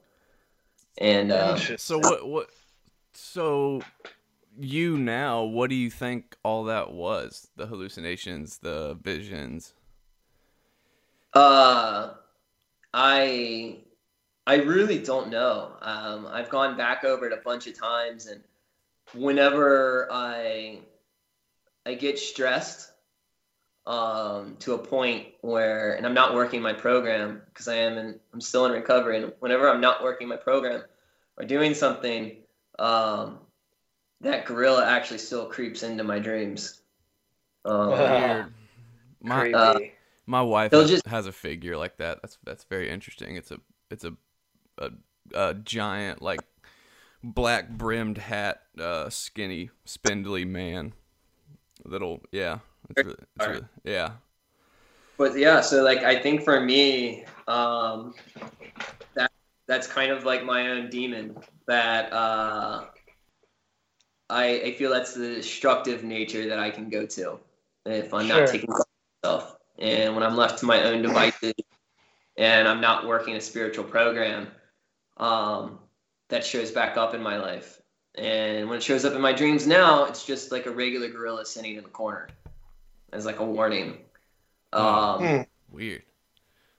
And 0.97 1.31
uh, 1.31 1.55
so 1.77 1.99
what? 1.99 2.27
What? 2.27 2.49
So 3.13 3.81
you 4.59 4.97
now, 4.97 5.43
what 5.43 5.69
do 5.69 5.75
you 5.75 5.89
think 5.89 6.35
all 6.43 6.65
that 6.65 6.91
was? 6.91 7.47
The 7.55 7.67
hallucinations, 7.67 8.57
the 8.57 8.97
visions. 9.01 9.73
Uh, 11.33 12.13
I 12.93 13.77
I 14.45 14.55
really 14.55 14.99
don't 14.99 15.29
know. 15.29 15.73
Um, 15.81 16.27
I've 16.27 16.49
gone 16.49 16.75
back 16.75 17.03
over 17.03 17.27
it 17.27 17.33
a 17.33 17.41
bunch 17.41 17.67
of 17.67 17.79
times, 17.79 18.25
and 18.27 18.41
whenever 19.13 20.07
I 20.11 20.79
I 21.85 21.93
get 21.93 22.19
stressed 22.19 22.90
um, 23.85 24.55
to 24.59 24.73
a 24.73 24.77
point 24.77 25.27
where, 25.41 25.95
and 25.95 26.05
I'm 26.05 26.13
not 26.13 26.33
working 26.33 26.61
my 26.61 26.73
program 26.73 27.41
because 27.45 27.67
I 27.67 27.75
am, 27.75 27.97
and 27.97 28.19
I'm 28.33 28.41
still 28.41 28.65
in 28.65 28.71
recovery. 28.71 29.21
And 29.21 29.33
whenever 29.39 29.69
I'm 29.69 29.81
not 29.81 30.03
working 30.03 30.27
my 30.27 30.37
program 30.37 30.83
or 31.37 31.45
doing 31.45 31.73
something, 31.73 32.37
um, 32.79 33.39
that 34.21 34.45
gorilla 34.45 34.85
actually 34.85 35.17
still 35.17 35.45
creeps 35.45 35.83
into 35.83 36.03
my 36.03 36.19
dreams. 36.19 36.81
Um, 37.65 37.89
Weird. 37.89 38.53
My, 39.23 39.51
uh, 39.51 39.79
my 40.25 40.41
wife 40.41 40.71
has, 40.71 40.89
just, 40.89 41.05
has, 41.07 41.27
a 41.27 41.31
figure 41.31 41.77
like 41.77 41.97
that. 41.97 42.21
That's 42.21 42.37
that's 42.43 42.63
very 42.63 42.89
interesting. 42.89 43.35
It's 43.35 43.51
a 43.51 43.59
it's 43.91 44.03
a 44.03 44.13
a, 44.79 44.91
a 45.33 45.53
giant 45.53 46.23
like 46.23 46.39
black 47.23 47.69
brimmed 47.69 48.17
hat, 48.17 48.63
uh, 48.79 49.09
skinny, 49.09 49.69
spindly 49.85 50.45
man. 50.45 50.93
Little, 51.85 52.21
yeah, 52.31 52.59
it's 52.89 53.05
really, 53.05 53.17
it's 53.35 53.47
really, 53.47 53.65
yeah. 53.83 54.11
But 55.17 55.37
yeah, 55.37 55.61
so 55.61 55.83
like 55.83 55.99
I 55.99 56.19
think 56.19 56.43
for 56.43 56.59
me, 56.59 57.25
um, 57.47 58.15
that 59.13 59.31
that's 59.67 59.85
kind 59.85 60.11
of 60.11 60.23
like 60.23 60.43
my 60.43 60.69
own 60.69 60.89
demon 60.89 61.37
that 61.67 62.11
uh, 62.11 62.85
I 64.29 64.61
I 64.61 64.75
feel 64.79 64.89
that's 64.89 65.13
the 65.13 65.35
destructive 65.35 66.03
nature 66.03 66.49
that 66.49 66.57
I 66.57 66.71
can 66.71 66.89
go 66.89 67.05
to 67.05 67.39
if 67.85 68.13
I'm 68.13 68.27
sure. 68.27 68.39
not 68.39 68.49
taking 68.49 68.67
care 68.67 68.79
of 68.79 68.87
myself, 69.23 69.57
and 69.77 70.15
when 70.15 70.23
I'm 70.23 70.35
left 70.35 70.57
to 70.59 70.65
my 70.65 70.81
own 70.83 71.03
devices, 71.03 71.53
and 72.37 72.67
I'm 72.67 72.81
not 72.81 73.05
working 73.05 73.35
a 73.35 73.41
spiritual 73.41 73.83
program 73.83 74.47
um, 75.17 75.77
that 76.29 76.43
shows 76.43 76.71
back 76.71 76.97
up 76.97 77.13
in 77.13 77.21
my 77.21 77.37
life. 77.37 77.79
And 78.15 78.67
when 78.67 78.79
it 78.79 78.83
shows 78.83 79.05
up 79.05 79.13
in 79.13 79.21
my 79.21 79.33
dreams 79.33 79.67
now, 79.67 80.05
it's 80.05 80.25
just 80.25 80.51
like 80.51 80.65
a 80.65 80.71
regular 80.71 81.09
gorilla 81.09 81.45
sitting 81.45 81.75
in 81.75 81.83
the 81.83 81.89
corner 81.89 82.27
as 83.11 83.25
like 83.25 83.39
a 83.39 83.45
warning. 83.45 83.97
Oh, 84.73 84.87
um, 84.87 85.21
mm. 85.21 85.45
Weird. 85.69 86.03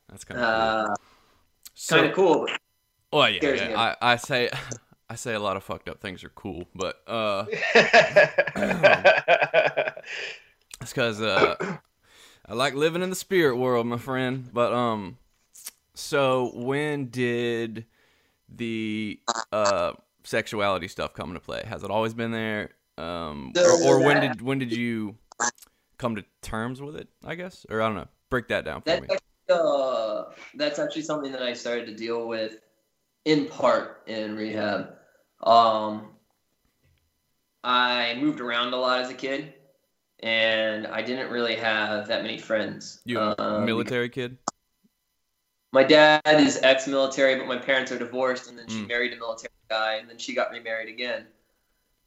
That's 0.08 0.24
kind 0.24 0.40
of 0.40 0.46
uh, 0.46 0.86
cool. 0.86 0.96
So, 1.74 1.96
kind 1.96 2.08
of 2.08 2.14
cool. 2.14 2.48
Well, 3.12 3.30
yeah, 3.30 3.52
yeah. 3.52 3.94
I, 4.00 4.12
I 4.12 4.16
say 4.16 4.50
I 5.10 5.14
say 5.14 5.34
a 5.34 5.40
lot 5.40 5.56
of 5.58 5.64
fucked 5.64 5.88
up 5.90 6.00
things 6.00 6.24
are 6.24 6.30
cool, 6.30 6.66
but 6.74 7.02
uh, 7.06 7.44
it's 10.80 10.92
because 10.92 11.20
uh, 11.20 11.56
I 12.46 12.54
like 12.54 12.74
living 12.74 13.02
in 13.02 13.10
the 13.10 13.16
spirit 13.16 13.56
world, 13.56 13.86
my 13.86 13.98
friend. 13.98 14.48
But 14.52 14.72
um, 14.72 15.18
so 15.92 16.52
when 16.54 17.06
did 17.06 17.84
the 18.48 19.20
uh, 19.52 19.92
sexuality 20.24 20.88
stuff 20.88 21.12
come 21.12 21.28
into 21.28 21.40
play? 21.40 21.62
Has 21.66 21.82
it 21.82 21.90
always 21.90 22.14
been 22.14 22.30
there? 22.30 22.70
Um, 22.96 23.52
or, 23.56 23.82
or 23.84 24.04
when 24.04 24.20
did 24.20 24.40
when 24.40 24.58
did 24.58 24.72
you 24.72 25.16
come 26.02 26.16
to 26.16 26.24
terms 26.42 26.82
with 26.82 26.96
it? 26.96 27.08
I 27.24 27.34
guess, 27.34 27.64
or 27.70 27.80
I 27.80 27.86
don't 27.86 27.96
know. 27.96 28.08
Break 28.28 28.48
that 28.48 28.64
down 28.64 28.82
for 28.82 28.86
that's 28.86 29.02
me. 29.02 29.08
Actually, 29.10 29.24
uh, 29.50 30.24
that's 30.54 30.78
actually 30.78 31.02
something 31.02 31.32
that 31.32 31.42
I 31.42 31.52
started 31.52 31.86
to 31.86 31.94
deal 31.94 32.26
with 32.28 32.56
in 33.24 33.46
part 33.46 34.02
in 34.06 34.36
rehab. 34.36 34.94
Um, 35.42 36.08
I 37.64 38.16
moved 38.20 38.40
around 38.40 38.74
a 38.74 38.76
lot 38.76 39.00
as 39.00 39.10
a 39.10 39.14
kid, 39.14 39.54
and 40.20 40.86
I 40.86 41.02
didn't 41.02 41.30
really 41.30 41.54
have 41.54 42.08
that 42.08 42.22
many 42.22 42.38
friends. 42.38 43.00
You 43.04 43.20
um, 43.38 43.64
military 43.64 44.08
kid? 44.08 44.36
my 45.72 45.82
dad 45.82 46.20
is 46.26 46.60
ex-military, 46.62 47.36
but 47.36 47.46
my 47.46 47.56
parents 47.56 47.90
are 47.90 47.98
divorced, 47.98 48.48
and 48.48 48.58
then 48.58 48.68
she 48.68 48.82
mm. 48.82 48.88
married 48.88 49.14
a 49.14 49.16
military 49.16 49.52
guy, 49.70 49.94
and 49.94 50.08
then 50.08 50.18
she 50.18 50.34
got 50.34 50.50
remarried 50.50 50.90
again. 50.90 51.26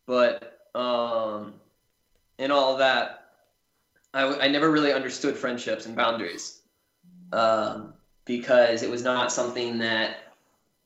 But 0.06 0.60
um, 0.76 1.56
in 2.38 2.52
all 2.52 2.78
that, 2.78 3.25
I, 4.16 4.46
I 4.46 4.48
never 4.48 4.72
really 4.72 4.94
understood 4.94 5.36
friendships 5.36 5.86
and 5.86 5.96
boundaries 5.96 6.62
um, 7.34 7.94
because 8.24 8.82
it 8.82 8.90
was 8.90 9.04
not 9.04 9.32
something 9.32 9.78
that 9.80 10.34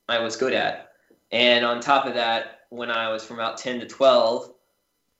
I 0.09 0.19
was 0.19 0.35
good 0.35 0.53
at. 0.53 0.93
And 1.31 1.63
on 1.63 1.79
top 1.79 2.07
of 2.07 2.15
that, 2.15 2.61
when 2.69 2.89
I 2.89 3.11
was 3.11 3.23
from 3.23 3.37
about 3.37 3.57
10 3.57 3.81
to 3.81 3.85
12, 3.85 4.51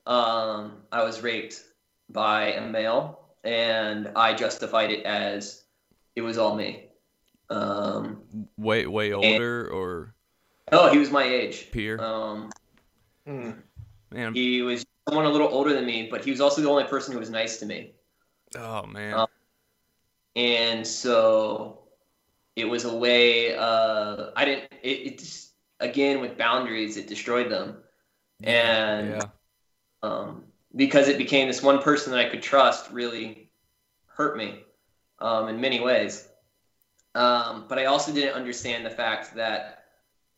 um, 0.08 0.78
I 0.92 1.04
was 1.04 1.22
raped 1.22 1.64
by 2.10 2.54
a 2.54 2.68
male, 2.68 3.20
and 3.44 4.10
I 4.16 4.34
justified 4.34 4.90
it 4.90 5.06
as 5.06 5.66
it 6.16 6.22
was 6.22 6.40
all 6.40 6.56
me. 6.56 6.88
Um, 7.52 8.22
way 8.58 8.88
way 8.88 9.14
older 9.14 9.66
and, 9.66 9.74
or? 9.74 10.16
Oh, 10.72 10.92
he 10.92 10.98
was 10.98 11.12
my 11.12 11.24
age. 11.24 11.70
Peer. 11.72 12.00
Um, 12.00 12.52
hmm. 13.26 13.52
man, 14.12 14.34
he 14.34 14.64
was 14.64 14.84
someone 15.08 15.26
a 15.26 15.30
little 15.30 15.48
older 15.48 15.74
than 15.74 15.86
me, 15.86 16.08
but 16.10 16.24
he 16.24 16.32
was 16.32 16.42
also 16.42 16.62
the 16.62 16.70
only 16.70 16.86
person 16.86 17.14
who 17.14 17.20
was 17.20 17.30
nice 17.30 17.58
to 17.58 17.66
me. 17.66 17.94
Oh 18.58 18.86
man. 18.86 19.14
Um, 19.14 19.28
and 20.36 20.86
so 20.86 21.80
it 22.56 22.66
was 22.66 22.86
a 22.86 22.96
way. 22.96 23.56
Uh, 23.56 24.32
I 24.36 24.46
didn't. 24.46 24.72
It, 24.82 24.88
it 24.88 25.20
just, 25.20 25.54
again 25.80 26.22
with 26.22 26.38
boundaries, 26.38 26.98
it 26.98 27.08
destroyed 27.08 27.52
them, 27.52 27.78
and 28.44 29.10
yeah. 29.10 29.22
um, 30.04 30.44
because 30.76 31.08
it 31.08 31.18
became 31.18 31.48
this 31.48 31.64
one 31.64 31.82
person 31.82 32.12
that 32.12 32.20
I 32.20 32.30
could 32.30 32.42
trust, 32.42 32.92
really 32.92 33.50
hurt 34.08 34.38
me 34.38 34.64
um, 35.20 35.48
in 35.48 35.60
many 35.60 35.80
ways. 35.80 36.28
Um, 37.16 37.66
but 37.68 37.80
I 37.80 37.86
also 37.86 38.14
didn't 38.14 38.36
understand 38.36 38.86
the 38.86 38.90
fact 38.90 39.36
that 39.36 39.86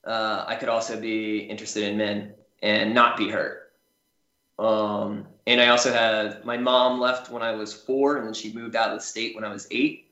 uh, 0.05 0.45
I 0.47 0.55
could 0.55 0.69
also 0.69 0.99
be 0.99 1.39
interested 1.39 1.83
in 1.83 1.97
men 1.97 2.33
and 2.61 2.93
not 2.93 3.17
be 3.17 3.29
hurt. 3.29 3.73
Um, 4.57 5.27
and 5.51 5.59
I 5.59 5.67
also 5.67 5.91
had 5.91 6.45
my 6.45 6.57
mom 6.57 7.01
left 7.01 7.29
when 7.29 7.41
I 7.41 7.51
was 7.51 7.73
four, 7.73 8.15
and 8.15 8.25
then 8.25 8.33
she 8.33 8.53
moved 8.53 8.73
out 8.73 8.89
of 8.89 8.97
the 8.97 9.03
state 9.03 9.35
when 9.35 9.43
I 9.43 9.49
was 9.49 9.67
eight. 9.69 10.07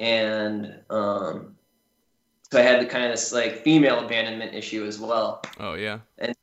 And 0.00 0.80
um, 0.90 1.54
so 2.50 2.58
I 2.58 2.62
had 2.62 2.80
the 2.80 2.86
kind 2.86 3.04
of 3.04 3.12
this 3.12 3.32
like 3.32 3.62
female 3.62 4.04
abandonment 4.04 4.54
issue 4.54 4.84
as 4.84 4.98
well. 4.98 5.42
Oh 5.60 5.74
yeah. 5.74 6.00
And 6.18 6.34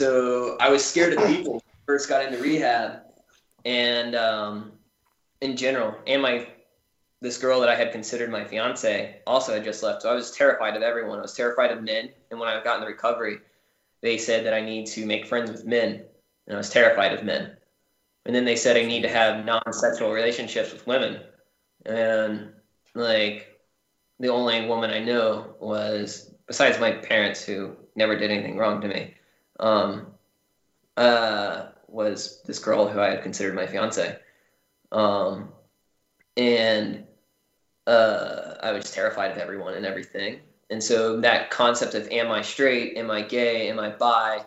so 0.00 0.56
I 0.58 0.70
was 0.70 0.82
scared 0.82 1.12
of 1.12 1.26
people 1.26 1.62
first 1.86 2.08
got 2.08 2.24
into 2.24 2.38
rehab, 2.38 3.02
and 3.66 4.14
um, 4.14 4.72
in 5.42 5.54
general, 5.54 5.96
and 6.06 6.22
my 6.22 6.48
this 7.20 7.36
girl 7.36 7.60
that 7.60 7.68
I 7.68 7.74
had 7.74 7.92
considered 7.92 8.30
my 8.30 8.44
fiance 8.44 9.20
also 9.26 9.52
had 9.52 9.64
just 9.64 9.82
left. 9.82 10.02
So 10.02 10.10
I 10.10 10.14
was 10.14 10.30
terrified 10.30 10.76
of 10.76 10.82
everyone. 10.82 11.18
I 11.18 11.22
was 11.22 11.34
terrified 11.34 11.72
of 11.72 11.82
men. 11.82 12.08
And 12.30 12.40
when 12.40 12.48
I 12.48 12.62
got 12.62 12.76
in 12.76 12.80
the 12.80 12.86
recovery, 12.86 13.38
they 14.00 14.16
said 14.16 14.46
that 14.46 14.54
I 14.54 14.60
need 14.60 14.86
to 14.86 15.04
make 15.04 15.26
friends 15.26 15.50
with 15.50 15.66
men. 15.66 16.04
And 16.48 16.56
I 16.56 16.58
was 16.58 16.70
terrified 16.70 17.12
of 17.12 17.24
men. 17.24 17.56
And 18.24 18.34
then 18.34 18.44
they 18.44 18.56
said 18.56 18.76
I 18.76 18.84
need 18.84 19.02
to 19.02 19.08
have 19.08 19.44
non 19.44 19.72
sexual 19.72 20.12
relationships 20.12 20.72
with 20.72 20.86
women. 20.86 21.20
And 21.86 22.52
like 22.94 23.60
the 24.18 24.28
only 24.28 24.66
woman 24.66 24.90
I 24.90 24.98
know 24.98 25.54
was, 25.60 26.34
besides 26.46 26.80
my 26.80 26.92
parents 26.92 27.44
who 27.44 27.76
never 27.94 28.18
did 28.18 28.30
anything 28.30 28.56
wrong 28.56 28.80
to 28.80 28.88
me, 28.88 29.14
um, 29.60 30.06
uh, 30.96 31.66
was 31.86 32.42
this 32.46 32.58
girl 32.58 32.88
who 32.88 33.00
I 33.00 33.10
had 33.10 33.22
considered 33.22 33.54
my 33.54 33.66
fiance. 33.66 34.18
Um, 34.90 35.50
and 36.36 37.04
uh, 37.86 38.54
I 38.62 38.72
was 38.72 38.90
terrified 38.90 39.30
of 39.32 39.38
everyone 39.38 39.74
and 39.74 39.86
everything. 39.86 40.40
And 40.70 40.82
so 40.82 41.20
that 41.20 41.50
concept 41.50 41.94
of 41.94 42.08
am 42.08 42.30
I 42.30 42.42
straight, 42.42 42.96
am 42.96 43.10
I 43.10 43.22
gay, 43.22 43.68
am 43.68 43.78
I 43.78 43.90
bi, 43.90 44.44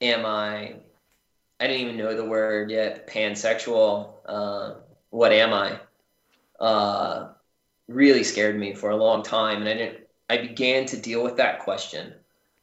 am 0.00 0.26
I, 0.26 0.76
I 1.62 1.68
didn't 1.68 1.82
even 1.82 1.96
know 1.98 2.16
the 2.16 2.24
word 2.24 2.70
yet, 2.70 3.06
pansexual, 3.08 4.14
uh, 4.26 4.74
what 5.10 5.32
am 5.32 5.52
I, 5.54 5.80
uh, 6.60 7.28
really 7.88 8.24
scared 8.24 8.58
me 8.58 8.74
for 8.74 8.90
a 8.90 8.96
long 8.96 9.22
time. 9.22 9.60
And 9.62 9.68
I 9.68 9.74
didn't, 9.74 9.98
I 10.30 10.38
began 10.38 10.86
to 10.86 10.96
deal 11.00 11.22
with 11.22 11.36
that 11.36 11.60
question 11.60 12.14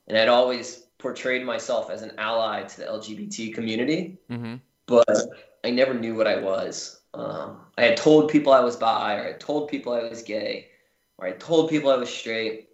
and 0.08 0.18
I'd 0.18 0.28
always 0.28 0.88
portrayed 0.98 1.46
myself 1.46 1.90
as 1.90 2.02
an 2.02 2.14
ally 2.18 2.64
to 2.64 2.78
the 2.78 2.88
LGBT 2.88 3.54
community, 3.54 4.18
Mm-hmm. 4.30 4.56
but 4.88 5.18
I 5.64 5.72
never 5.72 5.94
knew 5.94 6.16
what 6.16 6.28
I 6.28 6.40
was. 6.42 7.02
Um, 7.14 7.62
I 7.78 7.84
had 7.84 7.98
told 7.98 8.30
people 8.30 8.52
I 8.54 8.60
was 8.62 8.76
bi, 8.76 9.16
or 9.16 9.24
I 9.24 9.28
had 9.28 9.40
told 9.40 9.70
people 9.70 9.94
I 9.94 10.10
was 10.10 10.24
gay, 10.24 10.70
or 11.18 11.28
I 11.28 11.32
told 11.34 11.70
people 11.70 11.92
I 11.92 11.98
was 11.98 12.10
straight, 12.10 12.70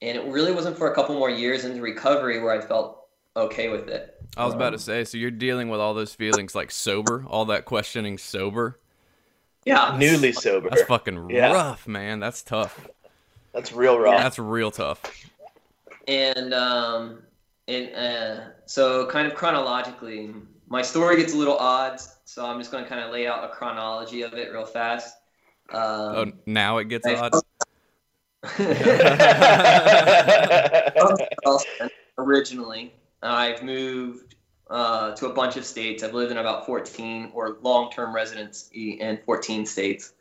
and 0.00 0.18
it 0.18 0.24
really 0.26 0.52
wasn't 0.52 0.78
for 0.78 0.90
a 0.90 0.94
couple 0.94 1.14
more 1.14 1.30
years 1.30 1.64
into 1.64 1.80
recovery 1.80 2.40
where 2.40 2.52
I 2.52 2.60
felt 2.60 3.01
okay 3.36 3.68
with 3.68 3.88
it. 3.88 4.20
I 4.36 4.44
was 4.46 4.54
about 4.54 4.70
to 4.70 4.74
Um, 4.76 4.80
say, 4.80 5.04
so 5.04 5.18
you're 5.18 5.30
dealing 5.30 5.68
with 5.68 5.80
all 5.80 5.94
those 5.94 6.14
feelings 6.14 6.54
like 6.54 6.70
sober, 6.70 7.24
all 7.28 7.44
that 7.46 7.64
questioning 7.64 8.16
sober. 8.18 8.78
Yeah, 9.64 9.96
Newly 9.98 10.32
sober. 10.32 10.70
That's 10.70 10.82
fucking 10.84 11.30
Yeah. 11.30 11.52
rough, 11.52 11.86
man. 11.86 12.18
That's 12.20 12.42
tough. 12.42 12.88
That's 13.52 13.72
real 13.72 13.98
rough. 13.98 14.16
That's 14.20 14.38
real 14.38 14.70
tough. 14.70 15.00
and 16.08 16.52
um, 16.54 17.22
and 17.68 17.94
uh, 17.94 18.40
so 18.66 19.06
kind 19.06 19.26
of 19.26 19.34
chronologically, 19.34 20.34
my 20.68 20.82
story 20.82 21.16
gets 21.16 21.34
a 21.34 21.36
little 21.36 21.58
odd, 21.58 22.00
so 22.24 22.44
I'm 22.46 22.58
just 22.58 22.72
going 22.72 22.82
to 22.84 22.88
kind 22.88 23.02
of 23.04 23.12
lay 23.12 23.26
out 23.26 23.44
a 23.44 23.48
chronology 23.48 24.22
of 24.22 24.32
it 24.34 24.50
real 24.52 24.64
fast. 24.64 25.14
Um, 25.70 25.80
Oh, 25.80 26.32
now 26.46 26.78
it 26.78 26.88
gets 26.88 27.06
I- 27.06 27.14
odd. 27.14 27.32
Charleston 30.96 31.88
originally. 32.18 32.94
I've 33.22 33.62
moved 33.62 34.34
uh, 34.68 35.14
to 35.16 35.26
a 35.26 35.32
bunch 35.32 35.56
of 35.56 35.64
states. 35.64 36.02
I've 36.02 36.14
lived 36.14 36.32
in 36.32 36.38
about 36.38 36.66
14 36.66 37.30
or 37.34 37.58
long-term 37.62 38.14
residency 38.14 38.92
in 39.00 39.18
14 39.24 39.66
states. 39.66 40.14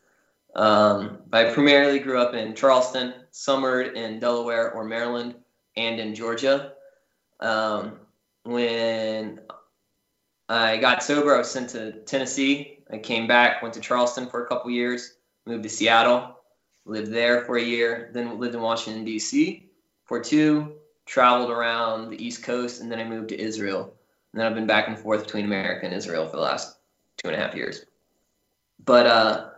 Um, 0.55 1.19
I 1.31 1.45
primarily 1.45 1.99
grew 1.99 2.19
up 2.19 2.33
in 2.33 2.53
Charleston, 2.53 3.13
summered 3.31 3.95
in 3.95 4.19
Delaware 4.19 4.71
or 4.73 4.83
Maryland, 4.83 5.35
and 5.77 5.99
in 5.99 6.13
Georgia. 6.13 6.73
Um, 7.39 7.99
when 8.43 9.39
I 10.49 10.77
got 10.77 11.03
sober, 11.03 11.33
I 11.33 11.39
was 11.39 11.49
sent 11.49 11.69
to 11.69 11.93
Tennessee. 12.01 12.79
I 12.91 12.97
came 12.97 13.25
back, 13.25 13.61
went 13.61 13.73
to 13.75 13.79
Charleston 13.79 14.27
for 14.27 14.43
a 14.43 14.47
couple 14.47 14.69
years, 14.69 15.15
moved 15.45 15.63
to 15.63 15.69
Seattle, 15.69 16.35
lived 16.85 17.11
there 17.11 17.45
for 17.45 17.57
a 17.57 17.63
year, 17.63 18.11
then 18.13 18.37
lived 18.37 18.55
in 18.55 18.61
Washington, 18.61 19.05
D.C. 19.05 19.69
for 20.03 20.19
two, 20.19 20.73
traveled 21.05 21.49
around 21.49 22.09
the 22.09 22.23
East 22.23 22.43
Coast, 22.43 22.81
and 22.81 22.91
then 22.91 22.99
I 22.99 23.03
moved 23.03 23.29
to 23.29 23.39
Israel. 23.39 23.93
And 24.33 24.39
then 24.39 24.47
I've 24.47 24.55
been 24.55 24.67
back 24.67 24.87
and 24.87 24.97
forth 24.97 25.25
between 25.25 25.45
America 25.45 25.85
and 25.85 25.93
Israel 25.93 26.27
for 26.27 26.37
the 26.37 26.43
last 26.43 26.77
two 27.17 27.29
and 27.29 27.35
a 27.35 27.39
half 27.39 27.55
years. 27.55 27.85
But 28.85 29.05
uh, 29.05 29.49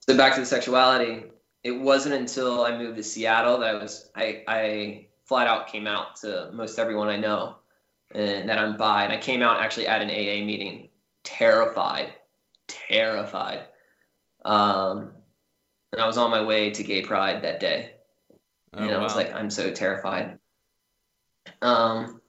so 0.00 0.16
back 0.16 0.34
to 0.34 0.40
the 0.40 0.46
sexuality, 0.46 1.24
it 1.62 1.72
wasn't 1.72 2.14
until 2.14 2.64
I 2.64 2.76
moved 2.76 2.96
to 2.96 3.02
Seattle 3.02 3.58
that 3.58 3.74
I 3.74 3.74
was 3.74 4.10
I, 4.16 4.42
I 4.48 5.06
flat 5.24 5.46
out 5.46 5.68
came 5.68 5.86
out 5.86 6.16
to 6.16 6.50
most 6.52 6.78
everyone 6.78 7.08
I 7.08 7.16
know 7.16 7.56
and 8.14 8.48
that 8.48 8.58
I'm 8.58 8.76
bi. 8.76 9.04
And 9.04 9.12
I 9.12 9.18
came 9.18 9.42
out 9.42 9.60
actually 9.60 9.86
at 9.86 10.00
an 10.00 10.08
AA 10.08 10.44
meeting, 10.44 10.88
terrified, 11.22 12.14
terrified. 12.66 13.66
Um, 14.44 15.12
and 15.92 16.00
I 16.00 16.06
was 16.06 16.16
on 16.16 16.30
my 16.30 16.42
way 16.42 16.70
to 16.70 16.82
Gay 16.82 17.02
Pride 17.02 17.42
that 17.42 17.60
day 17.60 17.92
Oh, 18.74 18.84
and 18.84 18.92
I 18.92 19.02
was 19.02 19.16
like, 19.16 19.34
I'm 19.34 19.50
so 19.50 19.70
terrified. 19.70 20.38
Um, 21.62 22.20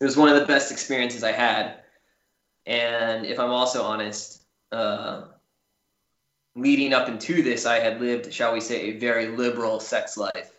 it 0.00 0.04
was 0.04 0.16
one 0.16 0.28
of 0.28 0.38
the 0.38 0.46
best 0.46 0.70
experiences 0.70 1.24
I 1.24 1.32
had, 1.32 1.82
and 2.66 3.26
if 3.26 3.38
I'm 3.38 3.50
also 3.50 3.82
honest, 3.82 4.42
uh, 4.72 5.24
leading 6.54 6.92
up 6.92 7.08
into 7.08 7.42
this, 7.42 7.66
I 7.66 7.78
had 7.78 8.00
lived, 8.00 8.32
shall 8.32 8.52
we 8.52 8.60
say, 8.60 8.80
a 8.82 8.98
very 8.98 9.28
liberal 9.28 9.80
sex 9.80 10.16
life. 10.16 10.52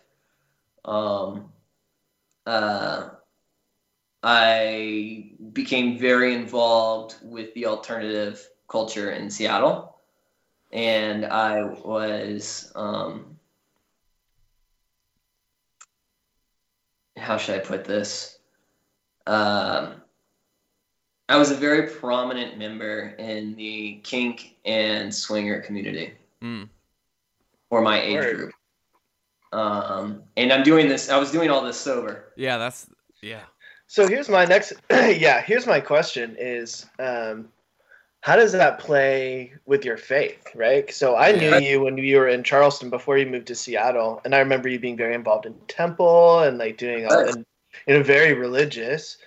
Um, 0.84 1.52
uh, 2.46 3.10
I 4.22 5.32
became 5.52 5.98
very 5.98 6.34
involved 6.34 7.16
with 7.22 7.52
the 7.54 7.66
alternative 7.66 8.46
culture 8.68 9.12
in 9.12 9.30
Seattle, 9.30 9.96
and 10.72 11.24
I 11.24 11.62
was. 11.62 12.72
Um, 12.74 13.35
how 17.26 17.36
should 17.36 17.56
I 17.56 17.58
put 17.58 17.84
this? 17.84 18.38
Um, 19.26 19.94
I 21.28 21.36
was 21.36 21.50
a 21.50 21.56
very 21.56 21.88
prominent 21.88 22.56
member 22.56 23.14
in 23.18 23.56
the 23.56 24.00
kink 24.04 24.54
and 24.64 25.12
swinger 25.12 25.60
community, 25.60 26.14
Mm. 26.40 26.68
or 27.70 27.80
my 27.82 28.00
age 28.00 28.14
Word. 28.14 28.36
group. 28.36 28.52
Um, 29.52 30.22
and 30.36 30.52
I'm 30.52 30.62
doing 30.62 30.88
this. 30.88 31.10
I 31.10 31.18
was 31.18 31.32
doing 31.32 31.50
all 31.50 31.62
this 31.64 31.76
sober. 31.76 32.32
Yeah, 32.36 32.58
that's 32.58 32.88
yeah. 33.22 33.42
So 33.88 34.06
here's 34.06 34.28
my 34.28 34.44
next. 34.44 34.74
yeah, 34.90 35.40
here's 35.42 35.66
my 35.66 35.80
question: 35.80 36.36
Is 36.38 36.86
um, 37.00 37.48
how 38.26 38.34
does 38.34 38.50
that 38.50 38.80
play 38.80 39.52
with 39.66 39.84
your 39.84 39.96
faith, 39.96 40.48
right? 40.52 40.92
So 40.92 41.14
I 41.14 41.30
knew 41.30 41.48
Yeah. 41.48 41.58
you 41.60 41.80
when 41.82 41.96
you 41.96 42.16
were 42.16 42.26
in 42.26 42.42
Charleston 42.42 42.90
before 42.90 43.16
you 43.16 43.24
moved 43.24 43.46
to 43.46 43.54
Seattle, 43.54 44.20
and 44.24 44.34
I 44.34 44.40
remember 44.40 44.68
you 44.68 44.80
being 44.80 44.96
very 44.96 45.14
involved 45.14 45.46
in 45.46 45.54
temple 45.68 46.40
and 46.40 46.58
like 46.58 46.76
doing 46.76 47.06
all 47.06 47.16
Right. 47.18 47.28
and 47.28 47.46
you 47.86 47.94
know 47.94 48.02
very 48.02 48.34
religious. 48.34 49.18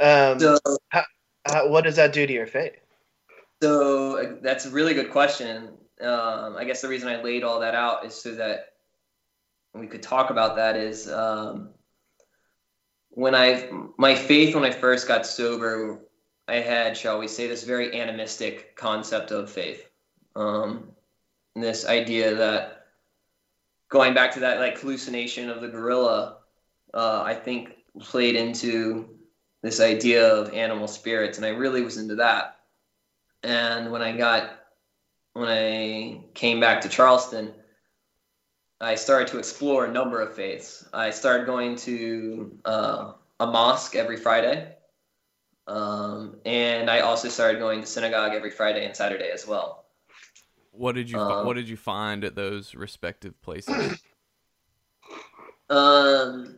Um, 0.00 0.40
So, 0.40 0.58
how, 0.88 1.04
what 1.68 1.84
does 1.84 1.94
that 1.94 2.12
do 2.12 2.26
to 2.26 2.32
your 2.32 2.48
faith? 2.48 2.74
so 3.62 4.18
uh, 4.18 4.34
that's 4.42 4.66
a 4.66 4.70
really 4.70 4.92
good 4.92 5.12
question. 5.12 5.74
Um, 6.00 6.56
I 6.56 6.64
guess 6.64 6.82
the 6.82 6.88
reason 6.88 7.08
I 7.08 7.22
laid 7.22 7.44
all 7.44 7.60
that 7.60 7.76
out 7.76 8.04
is 8.06 8.20
so 8.20 8.34
that 8.34 8.72
we 9.72 9.86
could 9.86 10.02
talk 10.02 10.30
about 10.30 10.56
that. 10.56 10.74
Is 10.74 11.08
um, 11.08 11.74
when 13.10 13.36
I 13.36 13.70
my 13.96 14.16
faith 14.16 14.56
when 14.56 14.64
I 14.64 14.72
first 14.72 15.06
got 15.06 15.26
sober, 15.26 16.07
I 16.48 16.56
had, 16.56 16.96
shall 16.96 17.18
we 17.18 17.28
say, 17.28 17.46
this 17.46 17.62
very 17.62 18.00
animistic 18.00 18.74
concept 18.74 19.30
of 19.30 19.50
faith. 19.50 19.88
Um, 20.34 20.92
this 21.54 21.86
idea 21.86 22.34
that 22.34 22.86
going 23.90 24.14
back 24.14 24.32
to 24.34 24.40
that 24.40 24.58
like 24.58 24.78
hallucination 24.78 25.50
of 25.50 25.60
the 25.60 25.68
gorilla, 25.68 26.38
uh, 26.94 27.22
I 27.24 27.34
think 27.34 27.76
played 28.00 28.34
into 28.34 29.18
this 29.62 29.80
idea 29.80 30.26
of 30.26 30.54
animal 30.54 30.88
spirits, 30.88 31.36
and 31.36 31.46
I 31.46 31.50
really 31.50 31.82
was 31.82 31.98
into 31.98 32.14
that. 32.16 32.60
And 33.42 33.92
when 33.92 34.02
I 34.02 34.16
got 34.16 34.50
when 35.34 35.48
I 35.48 36.20
came 36.34 36.60
back 36.60 36.80
to 36.80 36.88
Charleston, 36.88 37.52
I 38.80 38.94
started 38.94 39.28
to 39.28 39.38
explore 39.38 39.84
a 39.84 39.92
number 39.92 40.20
of 40.20 40.34
faiths. 40.34 40.88
I 40.92 41.10
started 41.10 41.46
going 41.46 41.76
to 41.76 42.58
uh, 42.64 43.12
a 43.40 43.46
mosque 43.46 43.96
every 43.96 44.16
Friday. 44.16 44.74
Um, 45.68 46.36
and 46.46 46.90
I 46.90 47.00
also 47.00 47.28
started 47.28 47.58
going 47.58 47.82
to 47.82 47.86
synagogue 47.86 48.32
every 48.32 48.50
Friday 48.50 48.86
and 48.86 48.96
Saturday 48.96 49.30
as 49.30 49.46
well. 49.46 49.84
What 50.72 50.94
did 50.94 51.10
you 51.10 51.18
Um, 51.18 51.46
What 51.46 51.56
did 51.56 51.68
you 51.68 51.76
find 51.76 52.24
at 52.24 52.34
those 52.34 52.74
respective 52.74 53.40
places? 53.42 54.00
Um, 55.70 56.56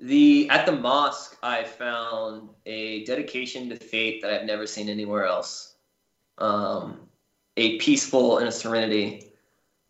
the 0.00 0.48
at 0.48 0.64
the 0.64 0.72
mosque, 0.72 1.36
I 1.42 1.64
found 1.64 2.48
a 2.64 3.04
dedication 3.04 3.68
to 3.68 3.76
faith 3.76 4.22
that 4.22 4.32
I've 4.32 4.46
never 4.46 4.66
seen 4.66 4.88
anywhere 4.88 5.26
else. 5.26 5.76
Um, 6.38 7.08
a 7.58 7.76
peaceful 7.76 8.38
and 8.38 8.48
a 8.48 8.52
serenity 8.52 9.32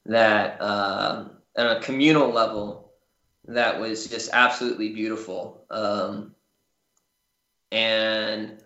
that, 0.07 0.61
um, 0.61 1.39
on 1.57 1.76
a 1.76 1.81
communal 1.81 2.33
level, 2.33 2.95
that 3.45 3.79
was 3.79 4.09
just 4.09 4.31
absolutely 4.33 4.93
beautiful. 4.93 5.64
Um, 5.70 6.35
and 7.73 8.59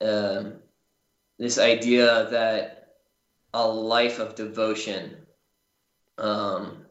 um, 0.00 0.54
this 1.38 1.58
idea 1.58 2.28
that 2.30 2.94
a 3.54 3.66
life 3.66 4.18
of 4.18 4.34
devotion 4.34 5.16
um, 6.18 6.84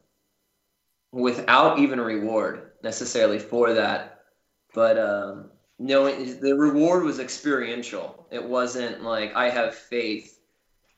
without 1.12 1.80
even 1.80 2.00
a 2.00 2.04
reward 2.04 2.72
necessarily 2.84 3.40
for 3.40 3.74
that 3.74 4.18
but 4.74 4.98
um, 4.98 5.50
knowing 5.80 6.40
the 6.40 6.56
reward 6.56 7.04
was 7.04 7.20
experiential. 7.20 8.28
It 8.32 8.44
wasn't 8.44 9.04
like 9.04 9.36
i 9.36 9.50
have 9.50 9.74
faith 9.76 10.40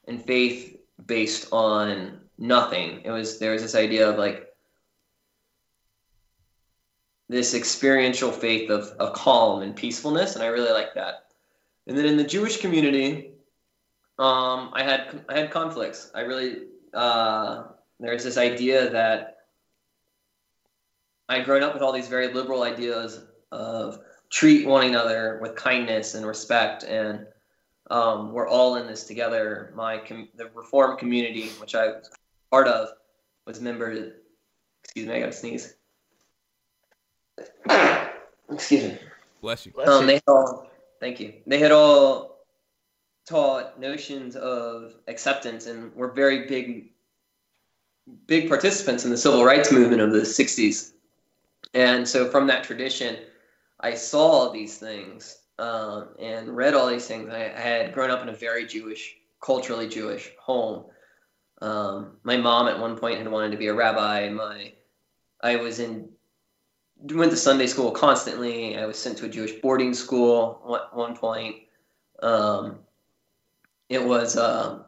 and 0.08 0.22
faith 0.22 0.78
based 1.06 1.48
on 1.52 2.20
nothing. 2.38 3.02
It 3.06 3.12
was 3.12 3.40
there 3.40 3.54
was 3.54 3.62
this 3.62 3.76
idea 3.76 4.10
of 4.10 4.18
like 4.18 4.49
this 7.30 7.54
experiential 7.54 8.32
faith 8.32 8.70
of, 8.70 8.88
of 9.00 9.14
calm 9.14 9.62
and 9.62 9.76
peacefulness 9.76 10.36
and 10.36 10.44
i 10.44 10.48
really 10.48 10.72
like 10.72 10.94
that 10.94 11.32
and 11.88 11.98
then 11.98 12.06
in 12.06 12.18
the 12.18 12.24
jewish 12.24 12.60
community 12.60 13.32
um, 14.18 14.72
i 14.74 14.84
had 14.84 15.24
i 15.30 15.40
had 15.40 15.52
conflicts 15.52 16.12
i 16.16 16.22
really 16.22 16.64
uh, 16.94 17.64
there's 18.00 18.24
this 18.24 18.38
idea 18.38 18.90
that 18.90 19.40
I'd 21.28 21.46
grown 21.46 21.64
up 21.64 21.74
with 21.74 21.84
all 21.84 21.92
these 21.92 22.08
very 22.08 22.34
liberal 22.34 22.64
ideas 22.64 23.22
of 23.52 24.00
treat 24.32 24.68
one 24.68 24.88
another 24.88 25.38
with 25.42 25.56
kindness 25.56 26.16
and 26.16 26.26
respect, 26.26 26.84
and 26.84 27.28
um, 27.92 28.34
we're 28.34 28.48
all 28.48 28.78
in 28.78 28.88
this 28.88 29.04
together. 29.04 29.72
My 29.76 30.00
com- 30.00 30.30
the 30.36 30.50
Reform 30.56 30.98
community, 30.98 31.50
which 31.60 31.76
I 31.76 31.88
was 31.88 32.10
part 32.50 32.68
of, 32.68 32.90
was 33.46 33.62
member. 33.62 34.14
Excuse 34.84 35.08
me, 35.08 35.14
I 35.14 35.20
got 35.20 35.28
to 35.28 35.34
sneeze. 35.34 35.76
excuse 38.52 38.84
me. 38.84 38.98
Bless 39.42 39.66
you. 39.66 39.72
Bless 39.72 39.88
Um, 39.88 40.02
you. 40.02 40.08
they 40.08 40.14
had 40.16 40.24
all, 40.28 40.70
thank 41.00 41.20
you. 41.20 41.34
They 41.48 41.60
had 41.60 41.72
all 41.72 42.46
taught 43.26 43.80
notions 43.80 44.36
of 44.36 44.96
acceptance 45.08 45.68
and 45.68 45.94
were 45.96 46.12
very 46.12 46.48
big, 46.48 46.92
big 48.28 48.50
participants 48.50 49.06
in 49.06 49.12
the 49.12 49.18
civil 49.18 49.44
rights 49.46 49.72
movement 49.72 50.02
of 50.02 50.12
the 50.12 50.22
'60s. 50.22 50.94
And 51.74 52.08
so, 52.08 52.30
from 52.30 52.48
that 52.48 52.64
tradition, 52.64 53.18
I 53.80 53.94
saw 53.94 54.52
these 54.52 54.78
things 54.78 55.38
um, 55.60 56.10
and 56.20 56.56
read 56.56 56.74
all 56.74 56.88
these 56.88 57.06
things. 57.08 57.30
I, 57.30 57.46
I 57.46 57.60
had 57.60 57.94
grown 57.94 58.10
up 58.10 58.22
in 58.24 58.30
a 58.30 58.34
very 58.34 58.66
Jewish, 58.66 59.16
culturally 59.42 59.88
Jewish 59.88 60.32
home. 60.42 60.86
Um, 61.62 62.18
my 62.24 62.38
mom 62.38 62.68
at 62.68 62.80
one 62.80 62.98
point 62.98 63.20
had 63.20 63.30
wanted 63.30 63.52
to 63.52 63.58
be 63.58 63.68
a 63.68 63.74
rabbi. 63.74 64.30
My 64.30 64.74
I 65.42 65.58
was 65.58 65.80
in 65.80 66.10
went 67.02 67.32
to 67.32 67.38
Sunday 67.38 67.68
school 67.68 67.92
constantly. 67.92 68.78
I 68.78 68.86
was 68.86 68.98
sent 68.98 69.18
to 69.20 69.26
a 69.26 69.30
Jewish 69.30 69.54
boarding 69.62 69.94
school 69.94 70.62
at 70.76 70.96
one 70.96 71.16
point. 71.16 71.56
Um, 72.22 72.80
it 73.88 74.04
was 74.04 74.38
um, 74.38 74.86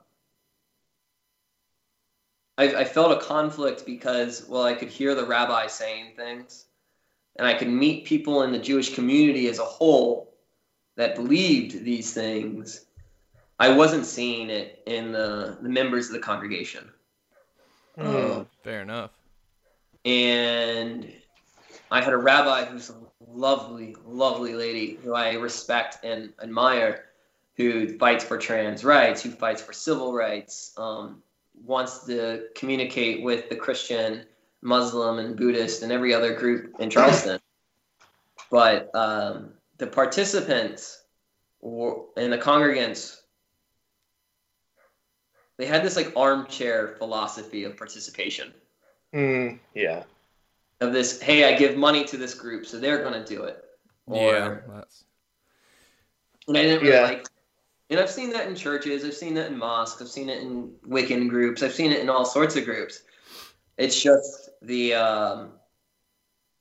I, 2.57 2.75
I 2.75 2.83
felt 2.83 3.11
a 3.11 3.25
conflict 3.25 3.85
because 3.85 4.45
well, 4.47 4.63
I 4.63 4.73
could 4.73 4.89
hear 4.89 5.15
the 5.15 5.25
rabbi 5.25 5.67
saying 5.67 6.13
things, 6.15 6.65
and 7.37 7.47
I 7.47 7.53
could 7.53 7.69
meet 7.69 8.05
people 8.05 8.43
in 8.43 8.51
the 8.51 8.59
Jewish 8.59 8.93
community 8.93 9.47
as 9.47 9.59
a 9.59 9.65
whole 9.65 10.35
that 10.95 11.15
believed 11.15 11.83
these 11.83 12.13
things. 12.13 12.85
I 13.59 13.69
wasn't 13.69 14.05
seeing 14.05 14.49
it 14.49 14.83
in 14.85 15.11
the, 15.11 15.57
the 15.61 15.69
members 15.69 16.07
of 16.07 16.13
the 16.13 16.19
congregation. 16.19 16.91
Mm. 17.97 18.47
Fair 18.63 18.81
enough. 18.81 19.11
and 20.03 21.11
I 21.91 22.01
had 22.01 22.13
a 22.13 22.17
rabbi 22.17 22.65
who's 22.65 22.89
a 22.89 22.95
lovely, 23.27 23.95
lovely 24.05 24.53
lady 24.53 24.97
who 25.03 25.13
I 25.13 25.33
respect 25.33 26.03
and 26.03 26.33
admire, 26.41 27.05
who 27.57 27.97
fights 27.97 28.23
for 28.23 28.37
trans 28.37 28.83
rights, 28.83 29.21
who 29.21 29.29
fights 29.29 29.61
for 29.61 29.73
civil 29.73 30.13
rights, 30.13 30.73
um, 30.77 31.21
wants 31.65 32.05
to 32.05 32.47
communicate 32.55 33.23
with 33.23 33.49
the 33.49 33.55
Christian, 33.55 34.25
Muslim, 34.61 35.19
and 35.19 35.35
Buddhist 35.35 35.83
and 35.83 35.91
every 35.91 36.13
other 36.13 36.33
group 36.33 36.73
in 36.79 36.89
Charleston. 36.89 37.39
But 38.49 38.93
um, 38.93 39.53
the 39.77 39.87
participants 39.87 41.03
were, 41.61 42.01
and 42.17 42.33
the 42.33 42.37
congregants, 42.37 43.21
they 45.55 45.65
had 45.65 45.85
this 45.85 45.95
like 45.95 46.11
armchair 46.17 46.95
philosophy 46.97 47.63
of 47.63 47.77
participation 47.77 48.53
Mm. 49.13 49.59
Yeah. 49.73 50.03
Of 50.81 50.91
this 50.93 51.21
hey 51.21 51.45
i 51.45 51.57
give 51.57 51.77
money 51.77 52.03
to 52.03 52.17
this 52.17 52.33
group 52.33 52.65
so 52.65 52.79
they're 52.79 53.01
going 53.03 53.13
to 53.13 53.25
do 53.25 53.43
it. 53.43 53.63
Or 54.07 54.33
yeah, 54.33 54.57
that's 54.67 55.03
and 56.47 56.57
i 56.57 56.63
didn't 56.63 56.81
really 56.81 56.95
Yeah. 56.95 57.01
like 57.03 57.27
and 57.89 57.99
i've 57.99 58.09
seen 58.09 58.31
that 58.31 58.47
in 58.47 58.55
churches 58.55 59.05
i've 59.05 59.13
seen 59.13 59.35
that 59.35 59.47
in 59.51 59.57
mosques 59.57 60.01
i've 60.01 60.09
seen 60.09 60.29
it 60.29 60.41
in 60.41 60.73
wiccan 60.87 61.29
groups 61.29 61.61
i've 61.63 61.73
seen 61.73 61.91
it 61.91 61.99
in 61.99 62.09
all 62.09 62.25
sorts 62.25 62.55
of 62.55 62.65
groups. 62.65 63.03
It's 63.77 63.99
just 63.99 64.49
the 64.61 64.93
um, 64.93 65.53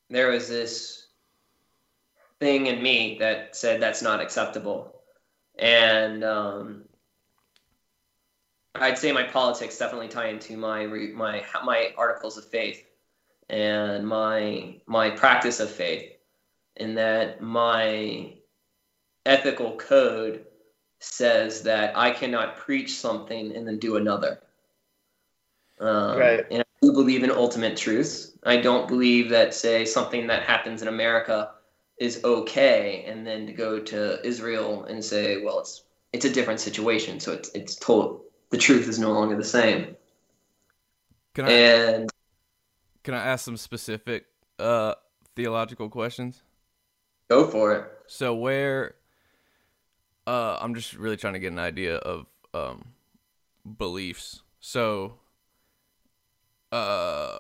there 0.08 0.30
was 0.30 0.48
this 0.48 1.08
thing 2.38 2.66
in 2.66 2.82
me 2.82 3.18
that 3.18 3.54
said 3.54 3.82
that's 3.82 4.00
not 4.00 4.20
acceptable. 4.20 5.02
And 5.58 6.24
um, 6.24 6.84
I'd 8.74 8.96
say 8.96 9.12
my 9.12 9.24
politics 9.24 9.76
definitely 9.76 10.08
tie 10.08 10.28
into 10.28 10.56
my 10.56 10.84
re- 10.84 11.12
my 11.12 11.44
my 11.62 11.92
articles 11.98 12.38
of 12.38 12.46
faith 12.48 12.86
and 13.50 14.06
my 14.06 14.76
my 14.86 15.10
practice 15.10 15.60
of 15.60 15.70
faith, 15.70 16.12
in 16.76 16.94
that 16.94 17.42
my 17.42 18.34
ethical 19.26 19.76
code 19.76 20.46
says 21.00 21.62
that 21.62 21.96
I 21.96 22.10
cannot 22.12 22.56
preach 22.56 22.94
something 22.94 23.54
and 23.54 23.66
then 23.66 23.78
do 23.78 23.96
another. 23.96 24.40
Um, 25.80 26.18
Right. 26.18 26.46
And 26.50 26.60
I 26.60 26.86
do 26.86 26.92
believe 26.92 27.24
in 27.24 27.30
ultimate 27.30 27.76
truths. 27.76 28.32
I 28.44 28.58
don't 28.58 28.86
believe 28.86 29.30
that 29.30 29.54
say 29.54 29.84
something 29.84 30.26
that 30.28 30.44
happens 30.44 30.82
in 30.82 30.88
America 30.88 31.52
is 31.98 32.22
okay, 32.24 33.04
and 33.06 33.26
then 33.26 33.46
to 33.46 33.52
go 33.52 33.78
to 33.78 34.26
Israel 34.26 34.84
and 34.84 35.04
say, 35.04 35.42
well, 35.42 35.60
it's 35.60 35.84
it's 36.12 36.24
a 36.24 36.32
different 36.32 36.60
situation, 36.60 37.20
so 37.20 37.32
it's 37.32 37.50
it's 37.54 37.76
told 37.76 38.22
the 38.50 38.58
truth 38.58 38.88
is 38.88 38.98
no 38.98 39.12
longer 39.12 39.36
the 39.36 39.44
same. 39.44 39.96
can 41.34 41.46
I 41.46 41.50
And 41.50 42.10
can 43.02 43.14
I 43.14 43.24
ask 43.24 43.44
some 43.44 43.56
specific 43.56 44.26
uh 44.58 44.94
theological 45.36 45.88
questions? 45.88 46.42
go 47.30 47.46
for 47.46 47.74
it. 47.74 47.84
So 48.06 48.34
where 48.34 48.96
uh 50.26 50.58
I'm 50.60 50.74
just 50.74 50.94
really 50.94 51.16
trying 51.16 51.34
to 51.34 51.38
get 51.38 51.52
an 51.52 51.58
idea 51.58 51.96
of 51.96 52.26
um 52.52 52.92
beliefs. 53.78 54.42
So 54.60 55.14
uh 56.72 57.38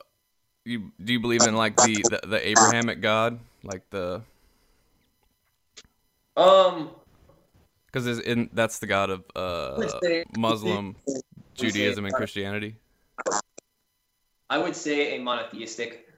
you 0.64 0.92
do 1.02 1.12
you 1.12 1.20
believe 1.20 1.42
in 1.42 1.56
like 1.56 1.76
the 1.76 2.02
the, 2.04 2.20
the 2.26 2.48
Abrahamic 2.48 3.00
God, 3.00 3.40
like 3.64 3.88
the 3.90 4.22
Um, 6.36 6.90
cuz 7.92 8.06
in 8.20 8.48
that's 8.52 8.78
the 8.78 8.86
god 8.86 9.10
of 9.10 9.24
uh 9.34 10.00
Muslim, 10.36 10.96
Judaism 11.54 12.06
and 12.06 12.14
Christianity. 12.14 12.76
I 14.50 14.58
would 14.58 14.74
say 14.74 15.16
a 15.16 15.20
monotheistic 15.20 16.08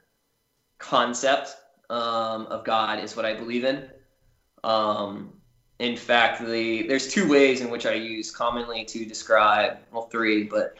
concept 0.78 1.54
um, 1.90 2.46
of 2.46 2.64
God 2.64 2.98
is 3.04 3.14
what 3.14 3.26
I 3.26 3.34
believe 3.34 3.64
in. 3.64 3.88
Um, 4.64 5.34
in 5.78 5.96
fact, 5.96 6.44
the 6.44 6.86
there's 6.86 7.12
two 7.12 7.28
ways 7.28 7.60
in 7.60 7.70
which 7.70 7.84
I 7.84 7.92
use 7.92 8.30
commonly 8.30 8.84
to 8.86 9.04
describe 9.04 9.78
well 9.92 10.08
three, 10.08 10.44
but 10.44 10.78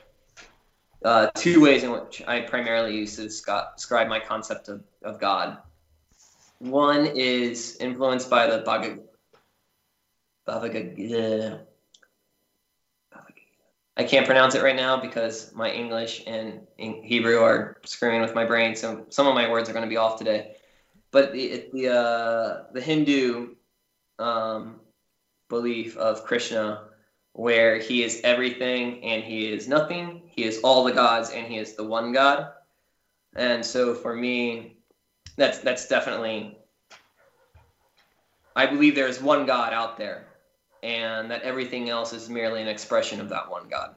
uh, 1.05 1.29
two 1.35 1.61
ways 1.61 1.83
in 1.83 1.93
which 1.93 2.23
I 2.27 2.41
primarily 2.41 2.97
use 2.97 3.17
to 3.17 3.25
describe 3.25 4.09
my 4.09 4.19
concept 4.19 4.69
of, 4.69 4.83
of 5.03 5.21
God. 5.21 5.59
One 6.59 7.07
is 7.07 7.77
influenced 7.81 8.31
by 8.31 8.47
the 8.47 8.59
Bhagavad 8.59 9.01
yeah. 10.97 11.59
I 14.03 14.05
can't 14.05 14.27
pronounce 14.27 14.57
it 14.57 14.65
right 14.65 14.75
now 14.75 15.01
because 15.01 15.55
my 15.55 15.71
English 15.71 16.25
and 16.27 16.67
Hebrew 16.77 17.39
are 17.39 17.77
screwing 17.85 18.21
with 18.21 18.35
my 18.35 18.45
brain, 18.45 18.75
so 18.75 19.07
some 19.11 19.29
of 19.29 19.35
my 19.37 19.49
words 19.49 19.71
are 19.71 19.73
going 19.73 19.85
to 19.85 19.89
be 19.89 19.97
off 19.97 20.19
today. 20.19 20.57
But 21.13 21.33
the 21.33 21.69
the 21.73 21.89
uh, 21.89 22.65
the 22.73 22.81
Hindu 22.81 23.55
um, 24.19 24.81
belief 25.49 25.97
of 25.97 26.25
Krishna, 26.25 26.89
where 27.35 27.79
he 27.79 28.03
is 28.03 28.21
everything 28.25 29.05
and 29.05 29.23
he 29.23 29.53
is 29.53 29.69
nothing, 29.69 30.23
he 30.27 30.43
is 30.43 30.59
all 30.65 30.83
the 30.83 30.93
gods 30.93 31.31
and 31.31 31.47
he 31.47 31.59
is 31.59 31.75
the 31.75 31.85
one 31.85 32.11
God, 32.11 32.51
and 33.37 33.65
so 33.65 33.95
for 33.95 34.17
me, 34.17 34.79
that's 35.37 35.59
that's 35.61 35.87
definitely. 35.87 36.59
I 38.57 38.67
believe 38.67 38.97
there 38.97 39.07
is 39.07 39.23
one 39.23 39.47
God 39.47 39.73
out 39.73 39.97
there, 39.97 40.27
and 40.83 41.31
that 41.31 41.43
everything 41.43 41.89
else 41.89 42.13
is 42.13 42.29
merely 42.29 42.61
an 42.61 42.69
expression 42.69 43.21
of 43.21 43.29
that 43.29 43.51
one 43.51 43.69
God. 43.69 43.95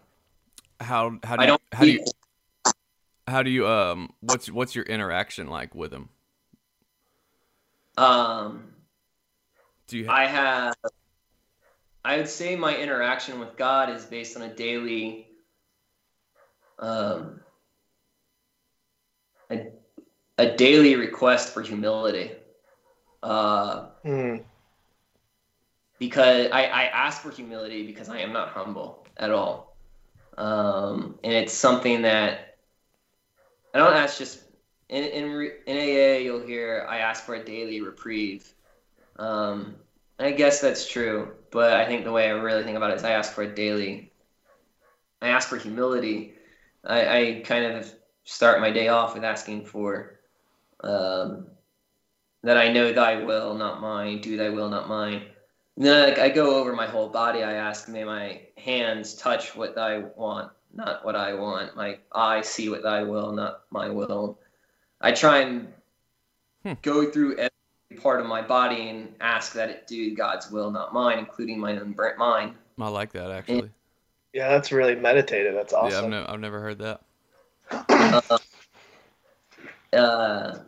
How 0.79 1.17
how 1.23 1.35
do 1.37 1.41
I 1.41 1.45
you, 1.45 1.47
don't. 1.47 1.61
how 1.71 1.85
do 1.85 1.91
you 1.91 2.05
how 3.27 3.43
do 3.43 3.49
you 3.49 3.67
um 3.67 4.13
what's 4.19 4.51
what's 4.51 4.75
your 4.75 4.85
interaction 4.85 5.47
like 5.47 5.73
with 5.73 5.91
him? 5.93 6.09
Um, 7.97 8.73
Do 9.87 9.97
you 9.97 10.09
I 10.09 10.25
have. 10.25 10.75
I 12.03 12.17
would 12.17 12.27
say 12.27 12.55
my 12.55 12.75
interaction 12.77 13.39
with 13.39 13.57
God 13.57 13.89
is 13.89 14.05
based 14.05 14.35
on 14.35 14.43
a 14.43 14.53
daily. 14.53 15.27
Um, 16.77 17.39
a, 19.49 19.67
a 20.37 20.55
daily 20.55 20.95
request 20.95 21.53
for 21.53 21.61
humility. 21.61 22.31
Uh, 23.23 23.87
Mm. 24.05 24.43
Because 25.99 26.47
I, 26.51 26.63
I 26.65 26.83
ask 26.85 27.21
for 27.21 27.31
humility 27.31 27.85
because 27.85 28.09
I 28.09 28.19
am 28.19 28.33
not 28.33 28.49
humble 28.49 29.07
at 29.17 29.31
all. 29.31 29.77
Um, 30.37 31.17
and 31.23 31.33
it's 31.33 31.53
something 31.53 32.01
that 32.01 32.57
I 33.73 33.77
don't 33.77 33.93
ask 33.93 34.17
just 34.17 34.41
in, 34.89 35.03
in, 35.03 35.51
in 35.65 35.77
AA, 35.77 36.19
you'll 36.19 36.45
hear 36.45 36.85
I 36.89 36.99
ask 36.99 37.23
for 37.23 37.35
a 37.35 37.43
daily 37.43 37.81
reprieve. 37.81 38.53
Um, 39.17 39.75
I 40.19 40.31
guess 40.31 40.61
that's 40.61 40.87
true, 40.87 41.33
but 41.51 41.73
I 41.73 41.85
think 41.85 42.03
the 42.03 42.11
way 42.11 42.27
I 42.27 42.31
really 42.31 42.63
think 42.63 42.77
about 42.77 42.91
it 42.91 42.97
is 42.97 43.03
I 43.03 43.11
ask 43.11 43.33
for 43.33 43.43
a 43.43 43.53
daily, 43.53 44.11
I 45.21 45.29
ask 45.29 45.49
for 45.49 45.57
humility. 45.57 46.35
I, 46.83 47.17
I 47.17 47.41
kind 47.45 47.65
of 47.65 47.93
start 48.23 48.61
my 48.61 48.71
day 48.71 48.89
off 48.89 49.13
with 49.13 49.23
asking 49.23 49.65
for 49.65 50.19
um, 50.81 51.47
that 52.43 52.57
I 52.57 52.71
know 52.71 52.93
thy 52.93 53.23
will, 53.23 53.55
not 53.55 53.81
mine, 53.81 54.21
do 54.21 54.37
thy 54.37 54.49
will, 54.49 54.69
not 54.69 54.87
mine. 54.87 55.23
And 55.77 55.85
then 55.85 56.09
like, 56.09 56.19
I 56.19 56.29
go 56.29 56.55
over 56.55 56.73
my 56.73 56.87
whole 56.87 57.09
body. 57.09 57.43
I 57.43 57.53
ask, 57.53 57.89
may 57.89 58.03
my 58.03 58.41
hands 58.57 59.15
touch 59.15 59.55
what 59.55 59.77
I 59.77 59.99
want, 60.15 60.51
not 60.73 61.03
what 61.03 61.15
I 61.15 61.33
want. 61.33 61.75
My 61.75 61.97
eyes 62.13 62.47
see 62.47 62.69
what 62.69 62.85
I 62.85 63.03
will, 63.03 63.33
not 63.33 63.61
my 63.71 63.89
will. 63.89 64.39
I 65.01 65.11
try 65.11 65.39
and 65.39 65.67
Hmm. 66.63 66.73
go 66.81 67.11
through 67.11 67.37
every 67.37 68.01
part 68.01 68.21
of 68.21 68.25
my 68.25 68.41
body 68.41 68.89
and 68.89 69.13
ask 69.19 69.53
that 69.53 69.69
it 69.69 69.87
do 69.87 70.15
God's 70.15 70.49
will, 70.49 70.71
not 70.71 70.93
mine, 70.93 71.19
including 71.19 71.59
my 71.59 71.77
own 71.77 71.91
burnt 71.91 72.17
mind. 72.17 72.55
I 72.79 72.87
like 72.87 73.11
that 73.13 73.31
actually. 73.31 73.69
Yeah, 74.33 74.49
that's 74.49 74.71
really 74.71 74.95
meditative. 74.95 75.53
That's 75.53 75.73
Yeah, 75.73 75.79
I've, 75.79 75.85
awesome. 75.93 76.11
no, 76.11 76.25
I've 76.27 76.39
never 76.39 76.59
heard 76.59 76.79
that. 76.79 77.01
Uh, 79.93 80.59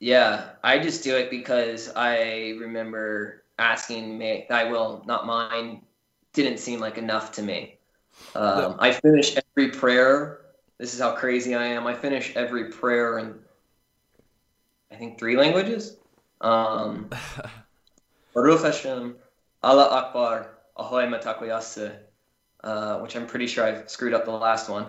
yeah, 0.00 0.50
I 0.62 0.78
just 0.78 1.02
do 1.02 1.16
it 1.16 1.30
because 1.30 1.90
I 1.96 2.56
remember 2.60 3.42
asking 3.58 4.16
me, 4.18 4.46
"Thy 4.48 4.64
will, 4.64 5.02
not 5.06 5.26
mine," 5.26 5.82
didn't 6.32 6.58
seem 6.58 6.80
like 6.80 6.98
enough 6.98 7.32
to 7.32 7.42
me. 7.42 7.78
Um, 8.34 8.76
I 8.78 8.92
finish 8.92 9.36
every 9.36 9.70
prayer. 9.70 10.40
This 10.78 10.94
is 10.94 11.00
how 11.00 11.12
crazy 11.14 11.54
I 11.54 11.66
am. 11.66 11.86
I 11.86 11.94
finish 11.94 12.34
every 12.36 12.70
prayer 12.70 13.18
in, 13.18 13.34
I 14.92 14.96
think, 14.96 15.18
three 15.18 15.36
languages. 15.36 15.96
Um, 16.40 17.10
Baruch 18.34 18.62
Hashem, 18.62 19.16
Allah 19.62 19.88
Akbar, 19.90 20.50
Ahoy 20.76 21.06
Matakoyase, 21.06 21.96
uh, 22.62 22.98
which 23.00 23.16
I'm 23.16 23.26
pretty 23.26 23.46
sure 23.46 23.64
I 23.64 23.86
screwed 23.86 24.14
up 24.14 24.24
the 24.24 24.30
last 24.30 24.68
one, 24.68 24.86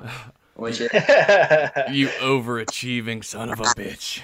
which 0.56 0.82
is 0.82 0.90
you 1.92 2.08
overachieving 2.20 3.24
son 3.24 3.50
of 3.50 3.60
a 3.60 3.64
bitch. 3.64 4.22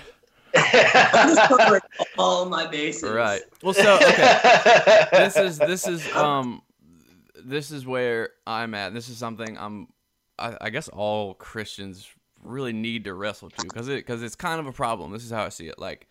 all 2.17 2.45
my 2.45 2.67
bases. 2.67 3.09
Right. 3.09 3.41
Well, 3.61 3.73
so 3.73 3.95
okay. 3.95 5.07
this 5.11 5.37
is 5.37 5.57
this 5.57 5.87
is 5.87 6.05
um 6.15 6.61
this 7.43 7.71
is 7.71 7.85
where 7.85 8.29
I'm 8.47 8.73
at. 8.73 8.93
This 8.93 9.09
is 9.09 9.17
something 9.17 9.57
I'm 9.57 9.87
I, 10.37 10.57
I 10.61 10.69
guess 10.69 10.87
all 10.87 11.33
Christians 11.33 12.09
really 12.43 12.73
need 12.73 13.05
to 13.05 13.13
wrestle 13.13 13.49
to 13.49 13.63
because 13.63 13.87
it 13.87 13.97
because 13.97 14.23
it's 14.23 14.35
kind 14.35 14.59
of 14.59 14.67
a 14.67 14.71
problem. 14.71 15.11
This 15.11 15.23
is 15.23 15.31
how 15.31 15.43
I 15.43 15.49
see 15.49 15.67
it. 15.67 15.79
Like 15.79 16.07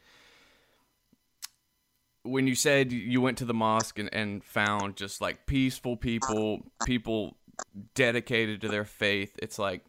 when 2.22 2.47
you 2.47 2.55
said 2.55 2.90
you 2.92 3.20
went 3.20 3.38
to 3.38 3.45
the 3.45 3.55
mosque 3.55 3.99
and, 3.99 4.12
and 4.12 4.42
found 4.42 4.97
just 4.97 5.20
like 5.20 5.47
peaceful 5.47 5.97
people, 5.97 6.62
people 6.86 7.36
dedicated 7.95 8.62
to 8.62 8.68
their 8.68 8.84
faith, 8.84 9.38
it's 9.42 9.59
like 9.59 9.84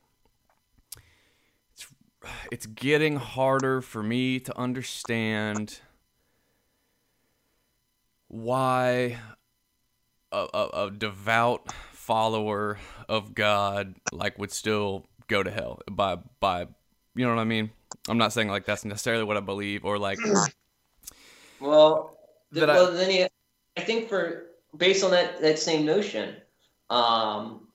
it's 2.51 2.65
getting 2.65 3.17
harder 3.17 3.82
for 3.82 4.01
me 4.03 4.39
to 4.39 4.57
understand 4.57 5.80
why 8.28 9.17
a, 10.32 10.47
a, 10.53 10.86
a 10.86 10.91
devout 10.91 11.71
follower 11.91 12.78
of 13.07 13.34
God 13.34 13.95
like 14.11 14.38
would 14.38 14.51
still 14.51 15.05
go 15.28 15.41
to 15.43 15.49
hell 15.51 15.80
by 15.89 16.17
by 16.39 16.67
you 17.15 17.26
know 17.26 17.34
what 17.34 17.41
I 17.41 17.45
mean? 17.45 17.71
I'm 18.09 18.17
not 18.17 18.34
saying 18.34 18.49
like 18.49 18.65
that's 18.65 18.86
necessarily 18.86 19.23
what 19.23 19.38
I 19.38 19.39
believe 19.39 19.86
or 19.86 19.97
like 19.97 20.19
Well, 21.59 22.17
th- 22.53 22.59
That 22.61 22.69
I- 22.69 22.73
well, 22.76 22.91
then 22.91 23.11
you, 23.11 23.28
I 23.78 23.82
think 23.82 24.09
for 24.09 24.47
based 24.78 25.03
on 25.03 25.11
that 25.11 25.41
that 25.41 25.59
same 25.59 25.86
notion, 25.86 26.36
um, 26.89 27.67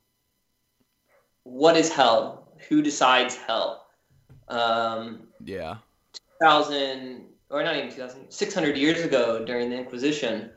what 1.45 1.77
is 1.77 1.91
hell? 1.91 2.53
Who 2.69 2.83
decides 2.83 3.37
hell? 3.37 3.87
Um, 4.51 5.29
yeah. 5.45 5.77
2000 6.43 7.27
or 7.51 7.63
not 7.63 7.77
even 7.77 7.91
2000 7.91 8.31
600 8.31 8.77
years 8.77 9.03
ago 9.05 9.45
during 9.45 9.71
the 9.71 9.77
inquisition 9.77 10.51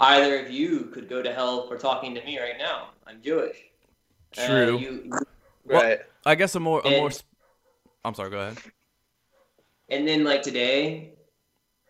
either 0.00 0.38
of 0.44 0.50
you 0.50 0.90
could 0.92 1.08
go 1.08 1.22
to 1.22 1.32
hell 1.32 1.66
for 1.66 1.76
talking 1.76 2.14
to 2.14 2.24
me 2.24 2.38
right 2.38 2.58
now 2.58 2.90
i'm 3.06 3.20
jewish 3.22 3.56
Uh, 4.36 4.46
True. 4.46 4.78
you, 4.78 5.10
right. 5.64 6.00
I 6.26 6.34
guess 6.34 6.54
a 6.54 6.60
more 6.60 6.80
a 6.84 6.90
more 6.90 7.10
sp- 7.10 7.26
I'm 8.04 8.14
sorry, 8.14 8.30
go 8.30 8.38
ahead. 8.38 8.58
and 9.88 10.06
then 10.06 10.22
like 10.24 10.42
today 10.42 11.14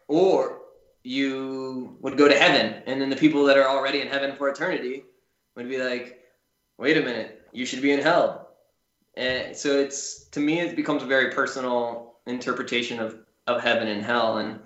or 0.06 0.60
you 1.02 1.96
would 2.00 2.16
go 2.16 2.28
to 2.28 2.34
heaven 2.38 2.82
and 2.86 3.00
then 3.00 3.10
the 3.10 3.16
people 3.16 3.44
that 3.44 3.56
are 3.58 3.68
already 3.68 4.00
in 4.00 4.08
heaven 4.08 4.36
for 4.36 4.48
eternity 4.48 5.04
would 5.56 5.68
be 5.68 5.78
like 5.78 6.20
wait 6.78 6.96
a 6.96 7.02
minute 7.02 7.42
you 7.52 7.66
should 7.66 7.82
be 7.82 7.92
in 7.92 8.00
hell 8.00 8.47
and 9.18 9.56
so 9.56 9.78
it's 9.78 10.24
to 10.28 10.40
me 10.40 10.60
it 10.60 10.76
becomes 10.76 11.02
a 11.02 11.06
very 11.06 11.32
personal 11.32 12.14
interpretation 12.26 13.00
of, 13.00 13.18
of 13.48 13.60
heaven 13.60 13.88
and 13.88 14.02
hell. 14.02 14.38
And 14.38 14.60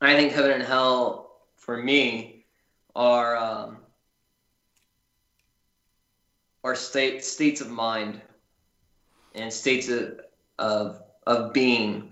i 0.00 0.14
think 0.14 0.32
heaven 0.32 0.50
and 0.50 0.62
hell 0.62 1.42
for 1.56 1.76
me 1.76 2.44
are 2.94 3.36
um, 3.36 3.78
are 6.64 6.74
state 6.74 7.24
states 7.24 7.60
of 7.60 7.70
mind 7.70 8.20
and 9.34 9.52
states 9.52 9.88
of 9.88 10.20
of, 10.58 11.02
of 11.26 11.52
being. 11.52 12.10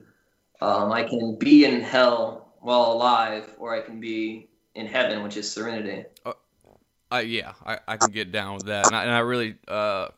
Um, 0.61 0.93
I 0.93 1.03
can 1.03 1.37
be 1.39 1.65
in 1.65 1.81
hell 1.81 2.55
while 2.61 2.93
alive, 2.93 3.55
or 3.59 3.75
I 3.75 3.81
can 3.81 4.01
be 4.01 4.49
in 4.75 4.87
heaven, 4.87 5.23
which 5.23 5.37
is 5.37 5.51
serenity. 5.51 6.05
Uh, 7.11 7.19
yeah, 7.19 7.53
I, 7.65 7.79
I 7.89 7.97
can 7.97 8.11
get 8.11 8.33
down 8.33 8.57
with 8.57 8.67
that, 8.67 8.87
and 8.87 8.97
I, 8.97 9.05
and 9.05 9.13
I 9.13 9.21
really 9.21 9.57
uh 9.67 10.09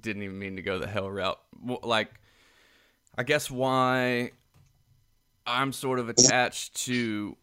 didn't 0.00 0.22
even 0.22 0.38
mean 0.38 0.56
to 0.56 0.62
go 0.62 0.78
the 0.78 0.86
hell 0.86 1.10
route. 1.10 1.38
Like, 1.82 2.10
I 3.16 3.22
guess 3.22 3.50
why 3.50 4.32
I'm 5.46 5.72
sort 5.72 5.98
of 5.98 6.08
attached 6.08 6.74
to 6.86 7.36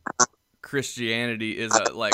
Christianity 0.61 1.57
is 1.57 1.71
that 1.71 1.95
like 1.95 2.13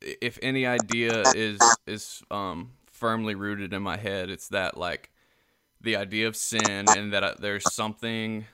if 0.00 0.38
any 0.42 0.66
idea 0.66 1.22
is 1.34 1.60
is 1.86 2.22
um 2.30 2.72
firmly 2.86 3.34
rooted 3.34 3.72
in 3.72 3.82
my 3.82 3.96
head, 3.96 4.30
it's 4.30 4.48
that 4.48 4.76
like 4.76 5.10
the 5.80 5.96
idea 5.96 6.26
of 6.26 6.36
sin 6.36 6.86
and 6.88 7.12
that 7.12 7.22
I, 7.22 7.34
there's 7.38 7.72
something 7.72 8.46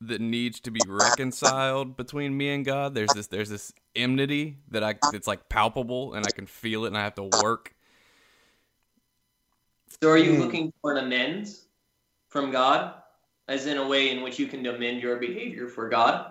that 0.00 0.20
needs 0.20 0.60
to 0.60 0.70
be 0.70 0.80
reconciled 0.86 1.96
between 1.96 2.36
me 2.36 2.50
and 2.50 2.64
God. 2.64 2.94
There's 2.94 3.12
this 3.12 3.26
there's 3.28 3.50
this 3.50 3.72
enmity 3.94 4.58
that 4.70 4.82
I 4.82 4.96
it's 5.12 5.26
like 5.26 5.48
palpable 5.48 6.14
and 6.14 6.26
I 6.26 6.30
can 6.30 6.46
feel 6.46 6.84
it 6.84 6.88
and 6.88 6.98
I 6.98 7.04
have 7.04 7.14
to 7.16 7.30
work. 7.42 7.73
So, 10.04 10.10
are 10.10 10.18
you 10.18 10.34
Hmm. 10.34 10.40
looking 10.40 10.70
for 10.82 10.92
an 10.92 11.02
amends 11.02 11.68
from 12.28 12.50
God, 12.50 12.92
as 13.48 13.64
in 13.64 13.78
a 13.78 13.88
way 13.88 14.10
in 14.10 14.22
which 14.22 14.38
you 14.38 14.46
can 14.46 14.66
amend 14.66 15.00
your 15.00 15.16
behavior 15.16 15.66
for 15.66 15.88
God? 15.88 16.30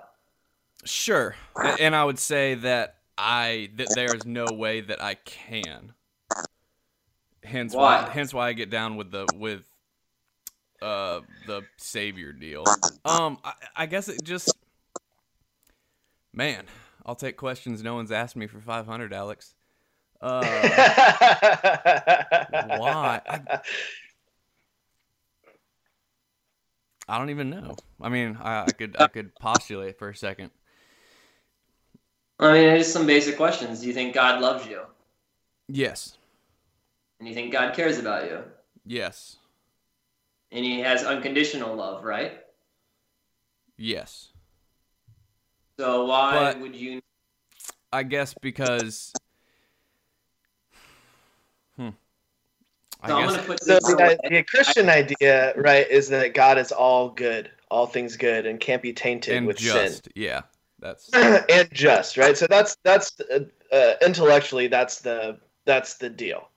Sure. 0.85 1.35
And 1.79 1.95
I 1.95 2.05
would 2.05 2.19
say 2.19 2.53
that 2.53 2.97
I 3.17 3.71
that 3.77 3.95
there 3.95 4.13
is 4.13 4.27
no 4.27 4.53
way 4.53 4.81
that 4.81 5.01
I 5.01 5.15
can. 5.15 5.93
Hence 7.43 7.73
why, 7.73 8.03
Why? 8.03 8.09
hence 8.11 8.31
why 8.31 8.49
I 8.49 8.53
get 8.53 8.69
down 8.69 8.95
with 8.95 9.09
the 9.09 9.27
with 9.27 9.67
uh 10.83 11.21
the 11.47 11.63
savior 11.77 12.31
deal. 12.31 12.75
Um 13.05 13.39
I, 13.43 13.53
I 13.75 13.85
guess 13.87 14.07
it 14.07 14.23
just 14.23 14.55
man, 16.31 16.65
I'll 17.07 17.15
take 17.15 17.37
questions 17.37 17.81
no 17.81 17.95
one's 17.95 18.11
asked 18.11 18.35
me 18.35 18.45
for 18.45 18.61
500, 18.61 19.11
Alex. 19.13 19.55
Uh 20.23 20.41
Why? 22.77 23.21
I- 23.27 23.59
I 27.09 27.17
don't 27.17 27.31
even 27.31 27.49
know. 27.49 27.75
I 28.01 28.07
mean, 28.07 28.37
I, 28.41 28.63
I 28.63 28.71
could 28.71 28.95
I 28.97 29.07
could 29.07 29.35
postulate 29.35 29.99
for 29.99 30.07
a 30.09 30.15
second. 30.15 30.51
I 32.39 32.53
mean, 32.53 32.77
just 32.77 32.93
some 32.93 33.05
basic 33.05 33.35
questions. 33.35 33.81
Do 33.81 33.87
you 33.87 33.93
think 33.93 34.15
God 34.15 34.39
loves 34.41 34.65
you? 34.65 34.79
Yes. 35.67 36.17
And 37.19 37.27
you 37.27 37.35
think 37.35 37.51
God 37.51 37.75
cares 37.75 37.99
about 37.99 38.23
you? 38.25 38.39
Yes. 38.85 39.35
And 40.53 40.63
He 40.63 40.79
has 40.79 41.03
unconditional 41.03 41.75
love, 41.75 42.05
right? 42.05 42.39
Yes. 43.77 44.29
So 45.77 46.05
why 46.05 46.53
But- 46.53 46.61
would 46.61 46.75
you? 46.75 47.01
I 47.91 48.03
guess 48.03 48.33
because 48.41 49.11
hmm. 51.75 51.89
I 51.89 51.91
So 53.07 53.15
I'm 53.17 53.25
guess 53.25 53.35
gonna 53.35 53.47
put 53.47 53.59
So 53.63 53.79
the, 53.79 54.17
the 54.29 54.43
Christian 54.43 54.89
idea, 54.89 55.53
right, 55.57 55.89
is 55.89 56.09
that 56.09 56.33
God 56.33 56.57
is 56.57 56.71
all 56.71 57.09
good, 57.09 57.51
all 57.69 57.85
things 57.85 58.15
good, 58.15 58.45
and 58.45 58.59
can't 58.59 58.81
be 58.81 58.93
tainted 58.93 59.35
and 59.35 59.47
with 59.47 59.57
just 59.57 60.07
yeah. 60.15 60.41
That's 60.79 61.09
and 61.13 61.69
just 61.71 62.17
right. 62.17 62.37
So 62.37 62.45
that's 62.49 62.77
that's 62.83 63.19
uh, 63.19 63.45
uh, 63.71 63.93
intellectually 64.05 64.67
that's 64.67 65.01
the 65.01 65.37
that's 65.65 65.95
the 65.95 66.09
deal, 66.09 66.49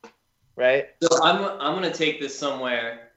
right? 0.57 0.88
So 1.03 1.22
I'm 1.22 1.44
I'm 1.61 1.74
gonna 1.74 1.92
take 1.92 2.20
this 2.20 2.36
somewhere 2.36 3.11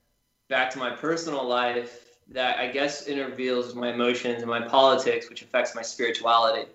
back 0.50 0.72
to 0.72 0.80
my 0.80 0.92
personal 0.92 1.48
life 1.48 2.06
that 2.32 2.60
I 2.60 2.68
guess 2.68 3.08
interveals 3.08 3.74
my 3.76 3.92
emotions 3.94 4.42
and 4.42 4.50
my 4.50 4.62
politics, 4.62 5.30
which 5.30 5.42
affects 5.42 5.76
my 5.76 5.82
spirituality. 5.82 6.70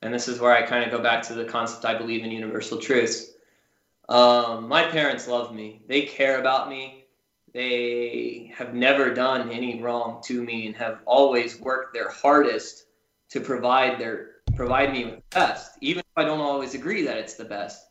And 0.00 0.12
this 0.12 0.26
is 0.26 0.40
where 0.40 0.52
I 0.52 0.62
kind 0.62 0.84
of 0.84 0.90
go 0.90 1.02
back 1.02 1.22
to 1.24 1.34
the 1.34 1.44
concept 1.44 1.84
I 1.84 1.96
believe 1.96 2.24
in 2.24 2.30
universal 2.30 2.78
truths. 2.78 3.31
Um, 4.12 4.68
my 4.68 4.82
parents 4.82 5.26
love 5.26 5.54
me. 5.54 5.80
They 5.88 6.02
care 6.02 6.38
about 6.38 6.68
me. 6.68 7.06
They 7.54 8.52
have 8.54 8.74
never 8.74 9.14
done 9.14 9.50
any 9.50 9.82
wrong 9.82 10.22
to 10.24 10.42
me 10.42 10.66
and 10.66 10.76
have 10.76 10.98
always 11.06 11.58
worked 11.58 11.94
their 11.94 12.10
hardest 12.10 12.84
to 13.30 13.40
provide 13.40 13.98
their 13.98 14.42
provide 14.54 14.92
me 14.92 15.06
with 15.06 15.14
the 15.14 15.22
best, 15.30 15.78
even 15.80 16.00
if 16.00 16.12
I 16.14 16.24
don't 16.24 16.42
always 16.42 16.74
agree 16.74 17.04
that 17.06 17.16
it's 17.16 17.36
the 17.36 17.46
best. 17.46 17.86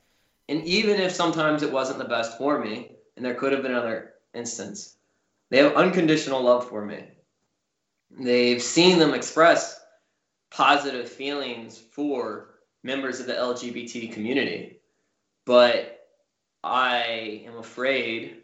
And 0.48 0.64
even 0.64 1.02
if 1.02 1.12
sometimes 1.12 1.64
it 1.64 1.72
wasn't 1.72 1.98
the 1.98 2.06
best 2.06 2.38
for 2.38 2.64
me, 2.64 2.92
and 3.18 3.26
there 3.26 3.34
could 3.34 3.52
have 3.52 3.64
been 3.64 3.72
another 3.72 4.14
instance, 4.36 4.98
they 5.50 5.58
have 5.58 5.74
unconditional 5.74 6.44
love 6.44 6.70
for 6.70 6.86
me. 6.86 7.04
They've 8.12 8.62
seen 8.62 9.00
them 9.00 9.16
express 9.16 9.82
positive 10.52 11.10
feelings 11.10 11.80
for 11.80 12.60
members 12.84 13.20
of 13.20 13.26
the 13.26 13.34
LGBT 13.34 14.14
community, 14.14 14.82
but 15.46 15.98
I 16.64 17.44
am 17.46 17.58
afraid 17.58 18.38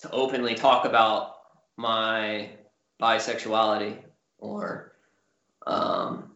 to 0.00 0.10
openly 0.10 0.54
talk 0.54 0.84
about 0.84 1.34
my 1.76 2.50
bisexuality 3.00 3.98
or 4.38 4.92
um, 5.66 6.32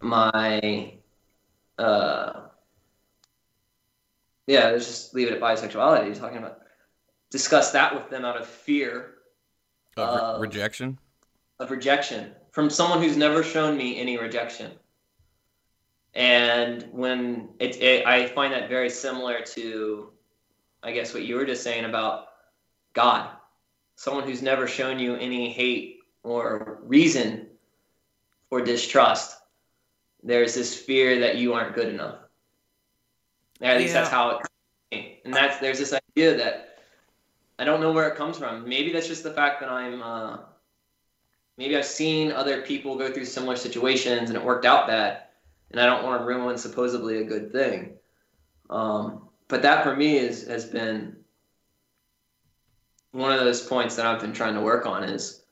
my 0.00 0.94
uh, 1.78 2.32
yeah, 4.46 4.70
let's 4.70 4.86
just 4.86 5.14
leave 5.14 5.28
it 5.28 5.34
at 5.34 5.40
bisexuality. 5.40 6.18
Talking 6.18 6.38
about 6.38 6.60
discuss 7.30 7.70
that 7.72 7.94
with 7.94 8.08
them 8.10 8.24
out 8.24 8.36
of 8.36 8.46
fear 8.46 9.14
Of 9.96 10.08
Uh, 10.36 10.40
rejection. 10.40 10.98
of 11.60 11.70
rejection 11.70 12.32
from 12.50 12.70
someone 12.70 13.02
who's 13.02 13.16
never 13.16 13.42
shown 13.42 13.76
me 13.76 14.00
any 14.00 14.18
rejection. 14.18 14.72
And 16.14 16.88
when 16.90 17.50
it, 17.58 17.80
it, 17.80 18.06
I 18.06 18.26
find 18.26 18.52
that 18.52 18.68
very 18.68 18.90
similar 18.90 19.40
to, 19.54 20.10
I 20.82 20.92
guess, 20.92 21.14
what 21.14 21.24
you 21.24 21.36
were 21.36 21.44
just 21.44 21.62
saying 21.62 21.84
about 21.84 22.28
God. 22.92 23.30
Someone 23.94 24.24
who's 24.24 24.42
never 24.42 24.66
shown 24.66 24.98
you 24.98 25.14
any 25.16 25.52
hate 25.52 26.00
or 26.22 26.80
reason 26.82 27.46
for 28.48 28.60
distrust. 28.60 29.38
There's 30.22 30.54
this 30.54 30.74
fear 30.74 31.20
that 31.20 31.36
you 31.36 31.54
aren't 31.54 31.74
good 31.74 31.88
enough. 31.88 32.18
At 33.60 33.78
least 33.78 33.92
that's 33.92 34.10
how 34.10 34.30
it 34.30 34.36
comes. 34.36 35.04
And 35.24 35.34
that's 35.34 35.58
there's 35.58 35.78
this 35.78 35.92
idea 35.92 36.36
that 36.36 36.78
I 37.58 37.64
don't 37.64 37.80
know 37.80 37.92
where 37.92 38.08
it 38.08 38.16
comes 38.16 38.38
from. 38.38 38.68
Maybe 38.68 38.92
that's 38.92 39.08
just 39.08 39.22
the 39.22 39.32
fact 39.32 39.60
that 39.60 39.68
I'm 39.68 40.02
uh, 40.02 40.38
maybe 41.56 41.76
I've 41.76 41.84
seen 41.84 42.32
other 42.32 42.62
people 42.62 42.96
go 42.96 43.12
through 43.12 43.24
similar 43.24 43.56
situations 43.56 44.30
and 44.30 44.36
it 44.36 44.44
worked 44.44 44.64
out 44.64 44.86
bad, 44.86 45.24
and 45.70 45.80
I 45.80 45.86
don't 45.86 46.04
want 46.04 46.20
to 46.20 46.26
ruin 46.26 46.58
supposedly 46.58 47.18
a 47.18 47.24
good 47.24 47.52
thing. 47.52 47.94
Um, 48.70 49.28
but 49.48 49.62
that 49.62 49.82
for 49.82 49.96
me 49.96 50.18
is 50.18 50.46
has 50.46 50.66
been 50.66 51.16
one 53.12 53.32
of 53.32 53.40
those 53.40 53.66
points 53.66 53.96
that 53.96 54.06
I've 54.06 54.20
been 54.20 54.32
trying 54.32 54.54
to 54.54 54.60
work 54.60 54.86
on 54.86 55.04
is 55.04 55.42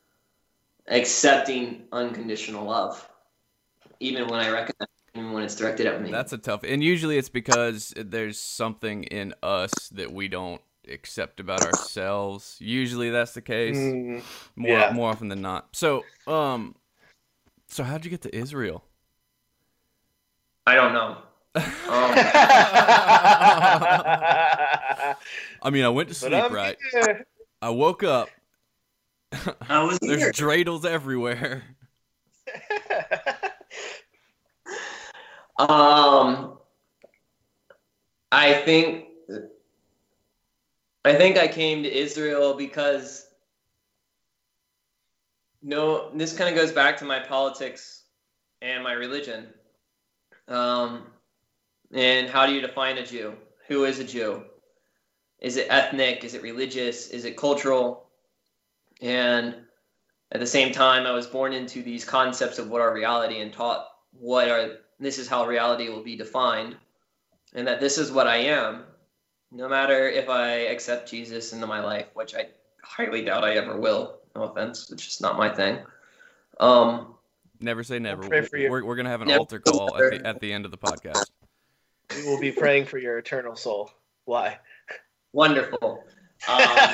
accepting 0.87 1.83
unconditional 1.91 2.65
love, 2.65 3.07
even 3.99 4.27
when 4.27 4.39
I 4.39 4.49
recognize, 4.49 4.87
even 5.15 5.31
when 5.31 5.43
it's 5.43 5.55
directed 5.55 5.87
at 5.87 6.01
me. 6.01 6.11
That's 6.11 6.33
a 6.33 6.37
tough. 6.37 6.63
And 6.63 6.83
usually 6.83 7.17
it's 7.17 7.29
because 7.29 7.93
there's 7.97 8.39
something 8.39 9.03
in 9.05 9.33
us 9.41 9.89
that 9.89 10.13
we 10.13 10.27
don't 10.27 10.61
accept 10.87 11.39
about 11.39 11.63
ourselves. 11.63 12.57
Usually 12.59 13.09
that's 13.09 13.33
the 13.33 13.41
case. 13.41 13.75
Mm, 13.75 14.23
More 14.55 14.69
yeah. 14.69 14.91
more 14.93 15.09
often 15.09 15.27
than 15.27 15.41
not. 15.41 15.75
So, 15.75 16.05
um 16.27 16.75
so 17.67 17.83
how'd 17.83 18.05
you 18.05 18.11
get 18.11 18.21
to 18.21 18.35
Israel? 18.35 18.83
I 20.67 20.75
don't 20.75 20.93
know. 20.93 21.17
Um, 21.87 22.13
I 25.63 25.69
mean, 25.71 25.85
I 25.85 25.89
went 25.89 26.09
to 26.09 26.13
sleep, 26.13 26.51
right? 26.51 26.77
here. 26.91 27.25
I 27.61 27.69
woke 27.69 28.03
up. 28.03 28.29
I 29.67 29.83
was 29.83 29.97
There's 30.01 30.21
here. 30.21 30.31
dreidels 30.31 30.85
everywhere. 30.85 31.63
Um, 35.59 36.59
I 38.31 38.53
think 38.53 39.05
I 41.03 41.15
think 41.15 41.39
I 41.39 41.47
came 41.47 41.81
to 41.81 41.91
Israel 41.91 42.53
because 42.53 43.25
no, 45.63 46.11
this 46.13 46.37
kind 46.37 46.47
of 46.47 46.55
goes 46.55 46.71
back 46.71 46.95
to 46.97 47.05
my 47.05 47.19
politics 47.19 48.03
and 48.61 48.83
my 48.83 48.93
religion. 48.93 49.47
Um, 50.47 51.03
and 51.93 52.29
how 52.29 52.45
do 52.45 52.53
you 52.53 52.61
define 52.61 52.97
a 52.97 53.05
Jew? 53.05 53.33
Who 53.67 53.85
is 53.85 53.99
a 53.99 54.03
Jew? 54.03 54.43
Is 55.39 55.57
it 55.57 55.67
ethnic? 55.69 56.23
Is 56.23 56.33
it 56.33 56.41
religious? 56.41 57.09
Is 57.09 57.25
it 57.25 57.37
cultural? 57.37 58.07
And 59.01 59.55
at 60.31 60.39
the 60.39 60.47
same 60.47 60.73
time, 60.73 61.05
I 61.05 61.11
was 61.11 61.27
born 61.27 61.53
into 61.53 61.83
these 61.83 62.03
concepts 62.03 62.59
of 62.59 62.69
what 62.69 62.81
are 62.81 62.93
reality 62.93 63.39
and 63.39 63.53
taught 63.53 63.87
what 64.11 64.49
are 64.49 64.77
this 64.99 65.19
is 65.19 65.27
how 65.27 65.45
reality 65.45 65.89
will 65.89 66.03
be 66.03 66.15
defined, 66.15 66.75
and 67.53 67.67
that 67.67 67.79
this 67.79 67.99
is 67.99 68.11
what 68.11 68.27
I 68.27 68.37
am, 68.37 68.83
no 69.51 69.69
matter 69.69 70.09
if 70.09 70.27
I 70.27 70.51
accept 70.51 71.09
Jesus 71.09 71.53
into 71.53 71.67
my 71.67 71.81
life, 71.81 72.07
which 72.15 72.33
I 72.33 72.47
highly 72.83 73.23
doubt 73.23 73.43
I 73.43 73.55
ever 73.55 73.79
will. 73.79 74.17
No 74.35 74.43
offense, 74.43 74.91
it's 74.91 75.05
just 75.05 75.21
not 75.21 75.37
my 75.37 75.53
thing. 75.53 75.79
Um, 76.59 77.15
Never 77.59 77.83
say 77.83 77.99
never. 77.99 78.27
pray 78.27 78.41
for 78.41 78.57
you. 78.57 78.69
We're, 78.69 78.85
we're 78.85 78.95
gonna 78.95 79.09
have 79.09 79.21
an 79.21 79.27
Never 79.29 79.39
altar 79.39 79.59
call 79.59 80.01
at 80.01 80.11
the, 80.11 80.27
at 80.27 80.39
the 80.39 80.53
end 80.53 80.65
of 80.65 80.71
the 80.71 80.77
podcast. 80.77 81.25
we 82.15 82.23
will 82.23 82.39
be 82.39 82.51
praying 82.51 82.85
for 82.85 82.97
your 82.97 83.17
eternal 83.17 83.55
soul. 83.55 83.91
Why? 84.25 84.59
wonderful. 85.33 86.03
Um, 86.47 86.87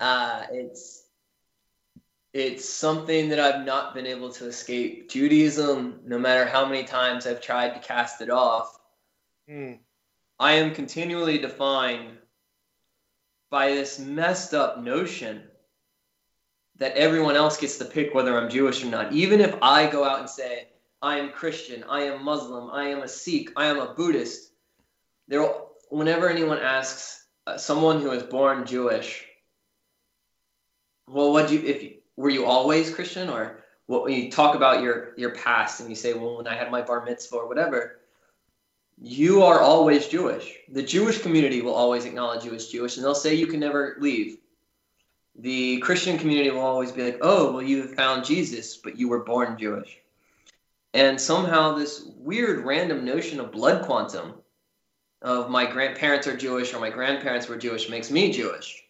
uh, 0.00 0.42
it's 0.52 1.04
it's 2.32 2.68
something 2.68 3.28
that 3.30 3.40
I've 3.40 3.66
not 3.66 3.94
been 3.94 4.06
able 4.06 4.30
to 4.32 4.46
escape. 4.46 5.10
Judaism, 5.10 6.00
no 6.06 6.18
matter 6.18 6.44
how 6.46 6.64
many 6.66 6.84
times 6.84 7.26
I've 7.26 7.40
tried 7.40 7.74
to 7.74 7.80
cast 7.80 8.20
it 8.20 8.30
off, 8.30 8.78
Hmm. 9.48 9.74
I 10.38 10.52
am 10.52 10.74
continually 10.74 11.38
defined 11.38 12.16
by 13.50 13.70
this 13.72 13.98
messed 13.98 14.54
up 14.54 14.80
notion 14.80 15.42
that 16.80 16.96
everyone 16.96 17.36
else 17.36 17.58
gets 17.58 17.76
to 17.78 17.84
pick 17.84 18.14
whether 18.14 18.36
I'm 18.36 18.48
Jewish 18.48 18.82
or 18.82 18.86
not. 18.86 19.12
Even 19.12 19.40
if 19.40 19.54
I 19.62 19.86
go 19.86 20.02
out 20.02 20.18
and 20.18 20.28
say, 20.28 20.68
I 21.02 21.18
am 21.18 21.30
Christian, 21.30 21.84
I 21.88 22.04
am 22.04 22.24
Muslim, 22.24 22.70
I 22.70 22.88
am 22.88 23.02
a 23.02 23.08
Sikh, 23.08 23.50
I 23.54 23.66
am 23.66 23.78
a 23.78 23.92
Buddhist, 23.94 24.52
there, 25.28 25.46
whenever 25.90 26.28
anyone 26.28 26.58
asks 26.58 27.26
uh, 27.46 27.58
someone 27.58 28.00
who 28.00 28.10
is 28.10 28.22
born 28.22 28.66
Jewish, 28.66 29.26
well, 31.06 31.32
what 31.32 31.48
do 31.48 31.56
you, 31.56 31.66
if 31.66 31.92
were 32.16 32.30
you 32.30 32.46
always 32.46 32.94
Christian 32.94 33.28
or 33.28 33.62
what, 33.86 34.04
when 34.04 34.14
you 34.14 34.30
talk 34.30 34.56
about 34.56 34.82
your, 34.82 35.12
your 35.18 35.34
past 35.34 35.80
and 35.80 35.90
you 35.90 35.96
say, 35.96 36.14
well, 36.14 36.38
when 36.38 36.46
I 36.46 36.56
had 36.56 36.70
my 36.70 36.80
bar 36.80 37.04
mitzvah 37.04 37.36
or 37.36 37.48
whatever, 37.48 38.00
you 38.98 39.42
are 39.42 39.60
always 39.60 40.08
Jewish. 40.08 40.56
The 40.72 40.82
Jewish 40.82 41.20
community 41.20 41.60
will 41.60 41.74
always 41.74 42.06
acknowledge 42.06 42.44
you 42.44 42.54
as 42.54 42.68
Jewish, 42.68 42.96
and 42.96 43.04
they'll 43.04 43.14
say 43.14 43.34
you 43.34 43.46
can 43.46 43.60
never 43.60 43.96
leave. 44.00 44.39
The 45.40 45.78
Christian 45.78 46.18
community 46.18 46.50
will 46.50 46.60
always 46.60 46.92
be 46.92 47.04
like, 47.04 47.18
"Oh, 47.22 47.52
well, 47.52 47.62
you 47.62 47.94
found 47.94 48.24
Jesus, 48.24 48.76
but 48.76 48.98
you 48.98 49.08
were 49.08 49.24
born 49.24 49.58
Jewish." 49.58 49.98
And 50.92 51.20
somehow, 51.20 51.74
this 51.74 52.04
weird, 52.16 52.64
random 52.64 53.04
notion 53.04 53.40
of 53.40 53.52
blood 53.52 53.84
quantum, 53.84 54.34
of 55.22 55.50
my 55.50 55.66
grandparents 55.66 56.26
are 56.26 56.36
Jewish 56.36 56.72
or 56.74 56.80
my 56.80 56.90
grandparents 56.90 57.48
were 57.48 57.56
Jewish, 57.56 57.88
makes 57.88 58.10
me 58.10 58.32
Jewish. 58.32 58.84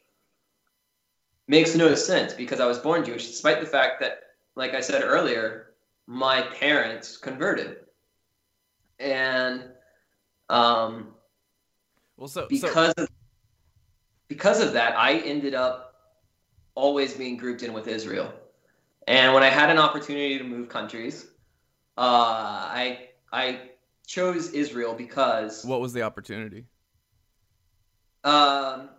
Makes 1.49 1.75
no 1.75 1.95
sense 1.95 2.33
because 2.33 2.61
I 2.61 2.67
was 2.67 2.79
born 2.79 3.05
Jewish, 3.05 3.27
despite 3.27 3.61
the 3.61 3.67
fact 3.67 4.01
that, 4.01 4.21
like 4.55 4.75
I 4.75 4.81
said 4.81 5.03
earlier, 5.03 5.73
my 6.07 6.43
parents 6.43 7.17
converted. 7.17 7.79
And 8.99 9.65
um, 10.49 11.09
Well, 12.17 12.29
so, 12.29 12.43
so 12.43 12.49
because 12.49 12.95
of, 12.95 13.09
because 14.29 14.61
of 14.61 14.73
that, 14.75 14.97
I 14.97 15.15
ended 15.19 15.55
up 15.55 15.90
always 16.81 17.15
being 17.15 17.37
grouped 17.37 17.63
in 17.63 17.73
with 17.73 17.87
Israel. 17.87 18.33
And 19.07 19.35
when 19.35 19.43
I 19.43 19.49
had 19.49 19.71
an 19.71 19.79
opportunity 19.79 20.39
to 20.39 20.45
move 20.45 20.69
countries, 20.69 21.27
uh, 21.99 22.03
I 22.83 23.09
I 23.33 23.45
chose 24.07 24.51
Israel 24.51 24.95
because 24.95 25.65
what 25.65 25.81
was 25.81 25.93
the 25.93 26.03
opportunity? 26.03 26.65
um, 28.25 28.91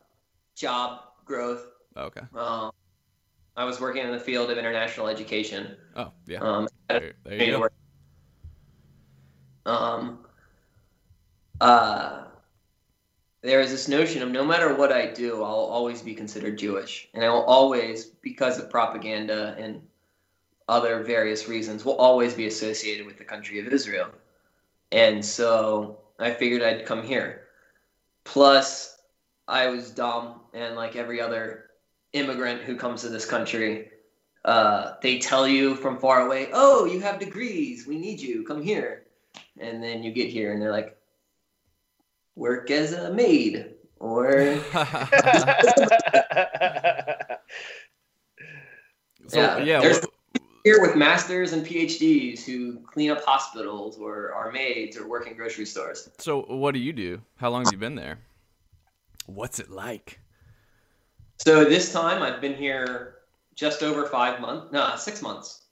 job 0.56 1.02
growth. 1.26 1.66
Okay. 1.96 2.22
Um, 2.36 2.72
I 3.56 3.66
was 3.66 3.80
working 3.80 4.04
in 4.04 4.12
the 4.12 4.20
field 4.20 4.50
of 4.50 4.58
international 4.58 5.08
education. 5.08 5.76
Oh, 5.96 6.12
yeah. 6.26 6.40
Um, 6.40 6.68
There, 6.88 7.14
there 7.26 7.44
you 7.44 7.52
go. 7.52 7.60
work. 7.60 7.74
Um, 9.66 10.26
uh, 11.60 12.24
there 13.44 13.60
is 13.60 13.72
this 13.72 13.88
notion 13.88 14.22
of 14.22 14.30
no 14.30 14.46
matter 14.46 14.76
what 14.76 14.92
I 14.92 15.08
do, 15.08 15.44
I'll 15.44 15.54
always 15.54 16.02
be 16.02 16.14
considered 16.14 16.58
Jewish, 16.58 17.08
and 17.14 17.26
I 17.26 17.30
will 17.30 17.44
always, 17.44 18.06
because 18.06 18.60
of 18.60 18.70
propaganda 18.70 19.56
and 19.58 19.82
other 20.70 21.04
various 21.04 21.48
reasons, 21.48 21.84
will 21.84 21.98
always 21.98 22.36
be 22.36 22.46
associated 22.46 23.06
with 23.06 23.18
the 23.18 23.24
country 23.24 23.60
of 23.60 23.68
Israel. 23.68 24.12
And 24.92 25.26
so 25.26 26.00
I 26.20 26.32
figured 26.32 26.62
I'd 26.62 26.86
come 26.86 27.02
here. 27.02 27.48
Plus, 28.24 29.00
I 29.48 29.68
was 29.68 29.90
dumb, 29.90 30.42
and 30.54 30.76
like 30.76 30.96
every 30.96 31.20
other 31.20 31.72
immigrant 32.14 32.62
who 32.62 32.76
comes 32.76 33.02
to 33.02 33.10
this 33.10 33.26
country, 33.26 33.90
uh, 34.46 34.94
they 35.02 35.18
tell 35.18 35.48
you 35.48 35.76
from 35.76 35.98
far 35.98 36.26
away, 36.28 36.50
"Oh, 36.54 36.86
you 36.86 37.00
have 37.00 37.20
degrees. 37.20 37.88
We 37.88 37.98
need 37.98 38.20
you. 38.20 38.44
Come 38.44 38.62
here." 38.62 39.04
And 39.60 39.84
then 39.84 40.04
you 40.04 40.12
get 40.12 40.30
here, 40.30 40.54
and 40.54 40.62
they're 40.62 40.72
like, 40.72 40.98
"Work 42.36 42.72
as 42.72 42.94
a 42.94 43.14
maid," 43.14 43.76
or 44.00 44.60
So 49.28 49.40
Yeah, 49.40 49.58
yeah, 49.60 49.80
there's- 49.82 50.02
what- 50.02 50.12
Here 50.64 50.80
with 50.82 50.96
masters 50.96 51.54
and 51.54 51.66
PhDs 51.66 52.44
who 52.44 52.82
clean 52.82 53.10
up 53.10 53.24
hospitals 53.26 53.98
or 53.98 54.32
are 54.34 54.52
maids 54.52 54.96
or 54.96 55.08
work 55.08 55.26
in 55.28 55.36
grocery 55.36 55.66
stores. 55.66 56.08
so 56.20 56.42
what 56.44 56.74
do 56.74 56.80
you 56.80 56.94
do? 56.94 57.22
How 57.38 57.50
long 57.50 57.64
have 57.66 57.72
you 57.74 57.80
been 57.80 57.96
there? 57.96 58.20
What's 59.26 59.60
it 59.60 59.72
like? 59.72 60.20
So 61.40 61.64
this 61.66 61.92
time 61.92 62.22
I've 62.22 62.40
been 62.42 62.54
here 62.56 63.16
just 63.56 63.82
over 63.82 64.06
five 64.06 64.40
months. 64.40 64.72
No, 64.72 64.96
six 64.98 65.22
months. 65.24 65.64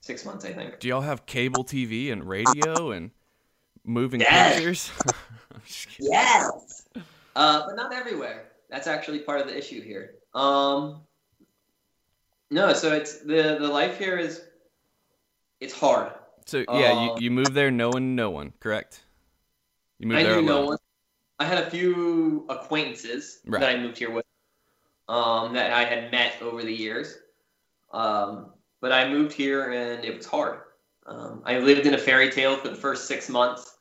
Six 0.00 0.24
months, 0.24 0.46
I 0.46 0.52
think. 0.54 0.78
Do 0.80 0.88
y'all 0.88 1.02
have 1.02 1.26
cable 1.26 1.62
TV 1.64 2.10
and 2.10 2.26
radio 2.26 2.92
and 2.92 3.10
moving 3.90 4.20
Yes. 4.20 4.54
pictures? 4.56 4.90
I'm 5.54 5.60
just 5.66 5.88
kidding. 5.88 6.12
Yes. 6.12 6.86
Uh, 7.36 7.66
but 7.66 7.76
not 7.76 7.92
everywhere. 7.92 8.52
That's 8.70 8.86
actually 8.86 9.20
part 9.20 9.40
of 9.40 9.46
the 9.46 9.56
issue 9.56 9.82
here. 9.82 10.14
Um, 10.34 11.02
no, 12.50 12.72
so 12.72 12.92
it's 12.92 13.18
the 13.20 13.56
the 13.60 13.68
life 13.68 13.98
here 13.98 14.16
is 14.16 14.42
it's 15.60 15.74
hard. 15.74 16.12
So 16.46 16.58
yeah, 16.58 16.92
Uh, 16.92 17.16
you, 17.16 17.24
you 17.24 17.30
moved 17.30 17.54
there 17.54 17.70
knowing 17.70 18.14
no 18.14 18.30
one, 18.30 18.52
correct? 18.60 19.02
You 19.98 20.06
moved 20.08 20.20
I 20.20 20.22
there 20.22 20.36
knew 20.36 20.42
no 20.42 20.66
one. 20.66 20.78
I 21.38 21.44
had 21.44 21.58
a 21.58 21.70
few 21.70 22.46
acquaintances 22.48 23.40
Right. 23.46 23.60
that 23.60 23.70
I 23.70 23.78
moved 23.78 23.98
here 23.98 24.10
with, 24.10 24.26
um, 25.08 25.54
that 25.54 25.72
I 25.72 25.84
had 25.84 26.10
met 26.10 26.34
over 26.42 26.62
the 26.62 26.72
years. 26.72 27.16
Um, 27.92 28.52
but 28.80 28.92
I 28.92 29.08
moved 29.08 29.32
here 29.32 29.72
and 29.72 30.04
it 30.04 30.16
was 30.16 30.26
hard. 30.26 30.60
Um, 31.06 31.42
I 31.44 31.58
lived 31.58 31.86
in 31.86 31.94
a 31.94 31.98
fairy 31.98 32.30
tale 32.30 32.56
for 32.56 32.68
the 32.68 32.74
first 32.76 33.06
six 33.08 33.28
months. 33.28 33.78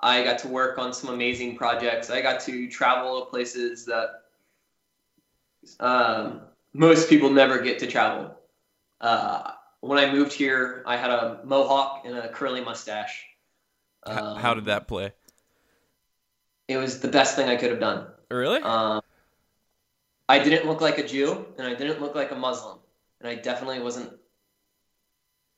I 0.00 0.22
got 0.24 0.38
to 0.40 0.48
work 0.48 0.78
on 0.78 0.92
some 0.92 1.10
amazing 1.10 1.56
projects. 1.56 2.10
I 2.10 2.20
got 2.20 2.40
to 2.42 2.68
travel 2.68 3.20
to 3.24 3.30
places 3.30 3.84
that 3.86 4.22
um, 5.80 6.40
most 6.72 7.08
people 7.08 7.30
never 7.30 7.60
get 7.60 7.78
to 7.80 7.86
travel. 7.86 8.34
Uh, 9.00 9.52
when 9.80 9.98
I 9.98 10.12
moved 10.12 10.32
here, 10.32 10.82
I 10.86 10.96
had 10.96 11.10
a 11.10 11.40
mohawk 11.44 12.04
and 12.06 12.16
a 12.16 12.28
curly 12.30 12.62
mustache. 12.62 13.24
H- 14.10 14.24
how 14.34 14.54
did 14.54 14.64
Um, 14.64 14.66
that 14.66 14.88
play? 14.88 15.14
It 16.68 16.76
was 16.76 17.00
the 17.00 17.08
best 17.08 17.34
thing 17.36 17.48
I 17.48 17.56
could 17.56 17.70
have 17.70 17.80
done. 17.80 18.06
Really? 18.30 18.62
Um, 18.62 19.02
I 20.28 20.38
didn't 20.38 20.66
look 20.66 20.80
like 20.80 20.96
a 20.98 21.06
Jew, 21.06 21.52
and 21.58 21.66
I 21.66 21.74
didn't 21.74 22.00
look 22.00 22.14
like 22.14 22.30
a 22.30 22.34
Muslim, 22.34 22.78
and 23.20 23.28
I 23.28 23.34
definitely 23.34 23.80
wasn't. 23.80 24.12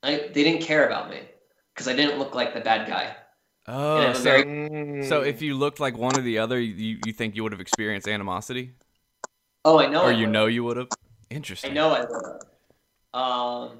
I 0.02 0.16
they 0.16 0.44
didn't 0.44 0.60
care 0.62 0.86
about 0.86 1.08
me 1.08 1.22
because 1.72 1.88
I 1.88 1.94
didn't 1.96 2.18
look 2.18 2.34
like 2.34 2.52
the 2.54 2.60
bad 2.60 2.86
guy. 2.86 3.16
Oh, 3.70 3.98
I'm 3.98 4.14
so 4.14 4.22
very- 4.22 4.44
Mm. 4.44 5.08
so 5.08 5.22
if 5.22 5.40
you 5.42 5.54
looked 5.54 5.80
like 5.80 5.96
one 5.96 6.18
or 6.18 6.22
the 6.22 6.38
other, 6.38 6.58
you 6.60 6.98
you 7.04 7.12
think 7.12 7.34
you 7.36 7.42
would 7.42 7.52
have 7.52 7.60
experienced 7.60 8.08
animosity, 8.08 8.72
Oh, 9.64 9.78
I 9.78 9.86
know. 9.88 10.02
or 10.02 10.08
I 10.08 10.12
you 10.12 10.26
know 10.26 10.46
you 10.46 10.64
would 10.64 10.76
have? 10.76 10.88
Interesting. 11.30 11.70
I 11.70 11.72
Interesting. 11.72 11.74
know 11.74 11.90
I 11.90 12.00
would. 12.04 13.70
Um, 13.72 13.78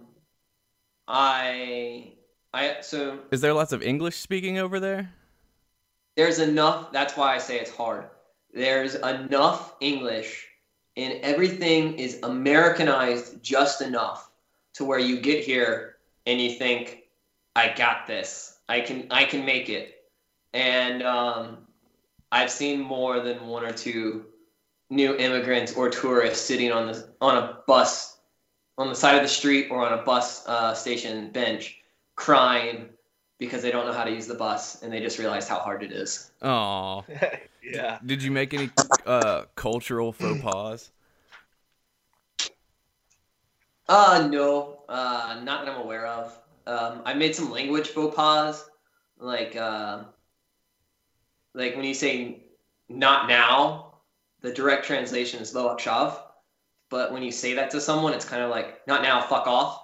I 1.09 2.13
I 2.53 2.81
so 2.81 3.19
Is 3.31 3.41
there 3.41 3.53
lots 3.55 3.73
of 3.73 3.83
English 3.83 4.17
speaking 4.17 4.59
over 4.59 4.81
there? 4.81 5.11
there's 6.17 6.39
enough. 6.39 6.93
That's 6.93 7.17
why 7.17 7.35
I 7.35 7.39
say 7.39 7.59
it's 7.61 7.71
hard. 7.71 8.05
There's 8.53 8.95
enough 8.97 9.75
English, 9.81 10.49
and 10.97 11.15
everything 11.23 11.95
is 11.99 12.19
Americanized 12.23 13.43
just 13.43 13.81
enough 13.81 14.31
to 14.75 14.85
where 14.85 14.99
you 14.99 15.21
get 15.21 15.45
here 15.45 15.97
and 16.27 16.41
you 16.41 16.51
think, 16.59 17.05
"I 17.57 17.73
got 17.73 18.07
this. 18.07 18.50
I 18.71 18.81
can. 18.81 19.07
I 19.11 19.25
can 19.25 19.45
make 19.45 19.69
it." 19.69 20.05
And 20.53 21.03
um, 21.03 21.59
I've 22.33 22.51
seen 22.51 22.81
more 22.81 23.21
than 23.21 23.47
one 23.47 23.65
or 23.65 23.73
two 23.73 24.27
new 24.89 25.17
immigrants 25.17 25.75
or 25.75 25.89
tourists 25.89 26.45
sitting 26.45 26.73
on 26.73 26.87
the 26.87 27.09
on 27.21 27.37
a 27.37 27.59
bus 27.67 28.19
on 28.79 28.89
the 28.89 28.95
side 28.95 29.17
of 29.17 29.23
the 29.23 29.29
street 29.29 29.69
or 29.71 29.87
on 29.87 29.99
a 29.99 30.03
bus 30.03 30.47
uh, 30.47 30.75
station 30.75 31.31
bench 31.31 31.81
crying 32.17 32.89
because 33.39 33.63
they 33.63 33.71
don't 33.71 33.87
know 33.87 33.93
how 33.93 34.05
to 34.05 34.11
use 34.11 34.27
the 34.27 34.35
bus 34.35 34.83
and 34.83 34.93
they 34.93 35.01
just 35.01 35.19
realized 35.19 35.49
how 35.49 35.59
hard 35.59 35.83
it 35.83 35.93
is. 35.93 36.31
Oh, 36.43 37.05
yeah. 37.63 37.99
did 38.05 38.23
you 38.23 38.31
make 38.31 38.55
any 38.55 38.71
uh, 39.07 39.45
cultural 39.55 40.13
faux 40.13 40.41
pas? 40.43 40.91
Uh, 43.89 44.29
no, 44.31 44.79
uh, 44.89 45.41
not 45.43 45.65
that 45.65 45.75
I'm 45.75 45.81
aware 45.81 46.07
of. 46.07 46.39
Um, 46.71 47.03
I 47.05 47.15
made 47.15 47.35
some 47.35 47.51
language 47.51 47.89
faux 47.89 48.15
pas, 48.15 48.65
like 49.19 49.57
uh, 49.57 50.05
like 51.53 51.75
when 51.75 51.85
you 51.85 51.95
say 51.95 52.45
"not 52.89 53.29
now," 53.29 53.95
the 54.41 54.53
direct 54.53 54.87
translation 54.87 55.41
is 55.41 55.53
"lo 55.53 55.75
akshav," 55.75 56.21
but 56.89 57.13
when 57.13 57.25
you 57.25 57.33
say 57.33 57.55
that 57.55 57.73
to 57.73 57.81
someone, 57.81 58.15
it's 58.15 58.25
kind 58.25 58.43
of 58.43 58.51
like 58.51 58.87
"not 58.87 59.03
now, 59.03 59.21
fuck 59.21 59.49
off." 59.49 59.83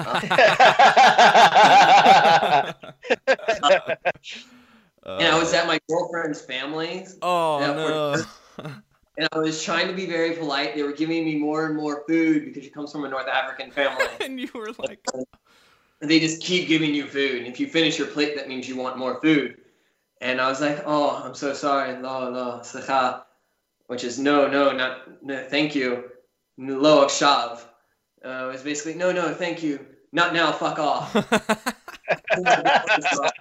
Uh, 0.00 2.72
And 5.06 5.28
I 5.28 5.38
was 5.38 5.54
at 5.54 5.68
my 5.68 5.78
girlfriend's 5.88 6.40
family, 6.40 7.06
oh 7.22 7.60
no. 7.60 8.24
and 9.16 9.28
I 9.30 9.38
was 9.38 9.62
trying 9.62 9.86
to 9.86 9.94
be 9.94 10.06
very 10.06 10.32
polite. 10.32 10.74
They 10.74 10.82
were 10.82 10.92
giving 10.92 11.24
me 11.24 11.36
more 11.36 11.66
and 11.66 11.76
more 11.76 12.02
food 12.08 12.46
because 12.46 12.64
she 12.64 12.70
comes 12.70 12.90
from 12.90 13.04
a 13.04 13.08
North 13.08 13.28
African 13.28 13.70
family. 13.70 14.04
and 14.20 14.40
you 14.40 14.48
were 14.52 14.72
like, 14.78 14.98
they 16.00 16.20
just 16.20 16.42
keep 16.42 16.68
giving 16.68 16.94
you 16.94 17.06
food. 17.06 17.38
And 17.38 17.46
if 17.46 17.58
you 17.58 17.66
finish 17.66 17.98
your 17.98 18.08
plate, 18.08 18.36
that 18.36 18.48
means 18.48 18.68
you 18.68 18.76
want 18.76 18.98
more 18.98 19.20
food. 19.20 19.56
And 20.20 20.40
I 20.40 20.48
was 20.48 20.60
like, 20.60 20.82
oh, 20.86 21.22
I'm 21.24 21.34
so 21.34 21.52
sorry. 21.52 21.96
No, 22.00 22.30
no, 22.30 22.60
sacha. 22.62 23.24
Which 23.86 24.04
is 24.04 24.18
no, 24.18 24.48
no, 24.48 24.72
not, 24.72 25.22
no, 25.22 25.44
thank 25.48 25.74
you. 25.74 26.10
Lo 26.58 27.06
akshav. 27.06 27.60
Uh, 28.24 28.50
it's 28.52 28.62
basically, 28.62 28.94
no, 28.94 29.12
no, 29.12 29.32
thank 29.34 29.62
you. 29.62 29.84
Not 30.12 30.34
now, 30.34 30.52
fuck 30.52 30.78
off. 30.78 31.12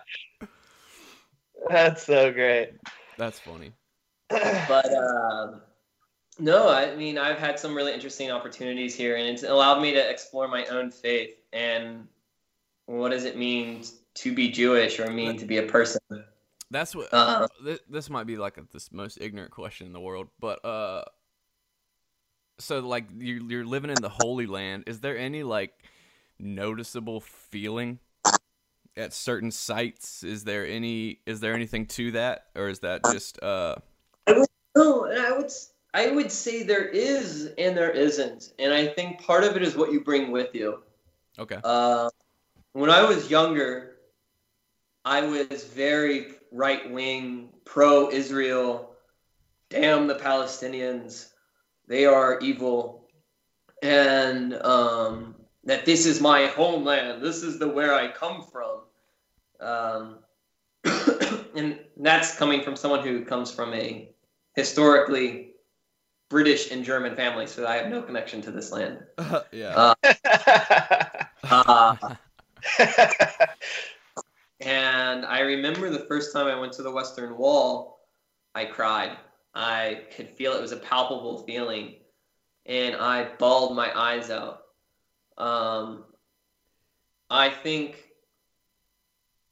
That's 1.69 2.03
so 2.03 2.31
great. 2.31 2.73
That's 3.17 3.39
funny. 3.39 3.71
but 4.29 4.93
um, 4.93 5.61
no, 6.37 6.69
I 6.69 6.95
mean, 6.95 7.17
I've 7.17 7.37
had 7.37 7.59
some 7.59 7.75
really 7.75 7.93
interesting 7.93 8.31
opportunities 8.31 8.95
here, 8.95 9.15
and 9.15 9.27
it's 9.27 9.43
allowed 9.43 9.81
me 9.81 9.93
to 9.93 10.09
explore 10.09 10.47
my 10.47 10.65
own 10.65 10.91
faith 10.91 11.35
and 11.53 12.07
what 12.85 13.09
does 13.09 13.25
it 13.25 13.37
mean 13.37 13.83
to 14.15 14.33
be 14.33 14.49
Jewish 14.49 14.99
or 14.99 15.11
mean 15.11 15.37
to 15.37 15.45
be 15.45 15.57
a 15.57 15.63
person. 15.63 15.99
That's 16.71 16.95
what. 16.95 17.13
Uh, 17.13 17.47
this, 17.63 17.79
this 17.89 18.09
might 18.09 18.25
be 18.25 18.37
like 18.37 18.57
a, 18.57 18.63
this 18.73 18.91
most 18.91 19.19
ignorant 19.21 19.51
question 19.51 19.87
in 19.87 19.93
the 19.93 19.99
world, 19.99 20.27
but 20.39 20.63
uh, 20.65 21.03
so 22.57 22.79
like 22.79 23.05
you 23.17 23.47
you're 23.47 23.65
living 23.65 23.91
in 23.91 24.01
the 24.01 24.09
Holy 24.09 24.47
Land. 24.47 24.85
Is 24.87 25.01
there 25.01 25.17
any 25.17 25.43
like 25.43 25.73
noticeable 26.39 27.21
feeling 27.21 27.99
at 28.97 29.13
certain 29.13 29.51
sites? 29.51 30.23
Is 30.23 30.43
there 30.43 30.65
any 30.65 31.19
is 31.25 31.39
there 31.39 31.53
anything 31.53 31.85
to 31.87 32.11
that, 32.11 32.45
or 32.55 32.69
is 32.69 32.79
that 32.79 33.01
just 33.11 33.41
uh? 33.43 33.75
No, 34.75 35.05
and 35.05 35.21
I 35.21 35.37
would 35.37 35.51
I 35.93 36.11
would 36.11 36.31
say 36.31 36.63
there 36.63 36.87
is 36.87 37.51
and 37.57 37.77
there 37.77 37.91
isn't, 37.91 38.53
and 38.59 38.73
I 38.73 38.87
think 38.87 39.21
part 39.21 39.43
of 39.43 39.55
it 39.55 39.61
is 39.61 39.75
what 39.75 39.91
you 39.91 40.03
bring 40.03 40.31
with 40.31 40.55
you. 40.55 40.81
Okay. 41.37 41.59
Uh, 41.63 42.09
when 42.75 42.89
I 42.89 43.03
was 43.05 43.31
younger, 43.31 43.95
I 45.05 45.21
was 45.21 45.63
very 45.63 46.33
right 46.51 46.91
wing, 46.91 47.47
pro 47.63 48.11
Israel. 48.11 48.91
Damn 49.69 50.07
the 50.07 50.15
Palestinians, 50.15 51.29
they 51.87 52.05
are 52.05 52.37
evil, 52.41 53.07
and 53.81 54.53
um, 54.55 55.35
that 55.63 55.85
this 55.85 56.05
is 56.05 56.19
my 56.19 56.47
homeland. 56.47 57.23
This 57.23 57.43
is 57.43 57.59
the 57.59 57.67
where 57.67 57.95
I 57.95 58.11
come 58.11 58.43
from. 58.43 58.81
Um, 59.61 60.17
and 61.55 61.79
that's 61.95 62.37
coming 62.37 62.61
from 62.61 62.75
someone 62.75 63.07
who 63.07 63.23
comes 63.23 63.51
from 63.51 63.73
a 63.73 64.09
historically 64.53 65.53
British 66.29 66.71
and 66.71 66.83
German 66.83 67.15
family, 67.15 67.47
so 67.47 67.65
I 67.65 67.77
have 67.77 67.87
no 67.87 68.01
connection 68.01 68.41
to 68.41 68.51
this 68.51 68.73
land. 68.73 68.99
yeah. 69.53 69.93
Uh, 71.43 72.15
and 74.59 75.25
I 75.25 75.39
remember 75.41 75.89
the 75.89 76.05
first 76.07 76.33
time 76.33 76.47
I 76.47 76.59
went 76.59 76.73
to 76.73 76.83
the 76.83 76.91
Western 76.91 77.37
Wall, 77.37 77.99
I 78.53 78.65
cried. 78.65 79.17
I 79.53 80.01
could 80.15 80.29
feel 80.29 80.53
it 80.53 80.61
was 80.61 80.71
a 80.71 80.77
palpable 80.77 81.43
feeling, 81.43 81.95
and 82.65 82.95
I 82.95 83.29
bawled 83.37 83.75
my 83.75 83.97
eyes 83.97 84.29
out. 84.29 84.63
Um, 85.37 86.05
I 87.29 87.49
think, 87.49 88.03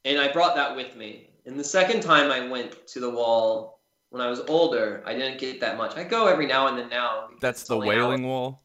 and 0.04 0.20
I 0.20 0.32
brought 0.32 0.56
that 0.56 0.76
with 0.76 0.96
me. 0.96 1.30
And 1.46 1.58
the 1.58 1.64
second 1.64 2.00
time 2.02 2.30
I 2.30 2.46
went 2.48 2.86
to 2.88 3.00
the 3.00 3.10
wall 3.10 3.80
when 4.10 4.22
I 4.22 4.28
was 4.28 4.40
older, 4.48 5.02
I 5.04 5.14
didn't 5.14 5.38
get 5.38 5.60
that 5.60 5.76
much. 5.76 5.96
I 5.96 6.04
go 6.04 6.26
every 6.26 6.46
now 6.46 6.68
and 6.68 6.78
then 6.78 6.88
now. 6.88 7.28
That's 7.40 7.64
the 7.64 7.74
only 7.74 7.88
an 7.88 7.94
hour. 7.94 8.08
Wailing 8.08 8.26
Wall. 8.26 8.62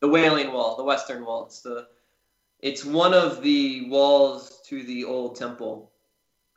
The 0.00 0.08
Wailing 0.08 0.52
Wall, 0.52 0.76
the 0.76 0.84
Western 0.84 1.24
Wall. 1.24 1.44
It's 1.44 1.60
the 1.60 1.86
it's 2.62 2.84
one 2.84 3.14
of 3.14 3.42
the 3.42 3.88
walls 3.88 4.60
to 4.66 4.82
the 4.82 5.04
old 5.04 5.36
temple. 5.36 5.90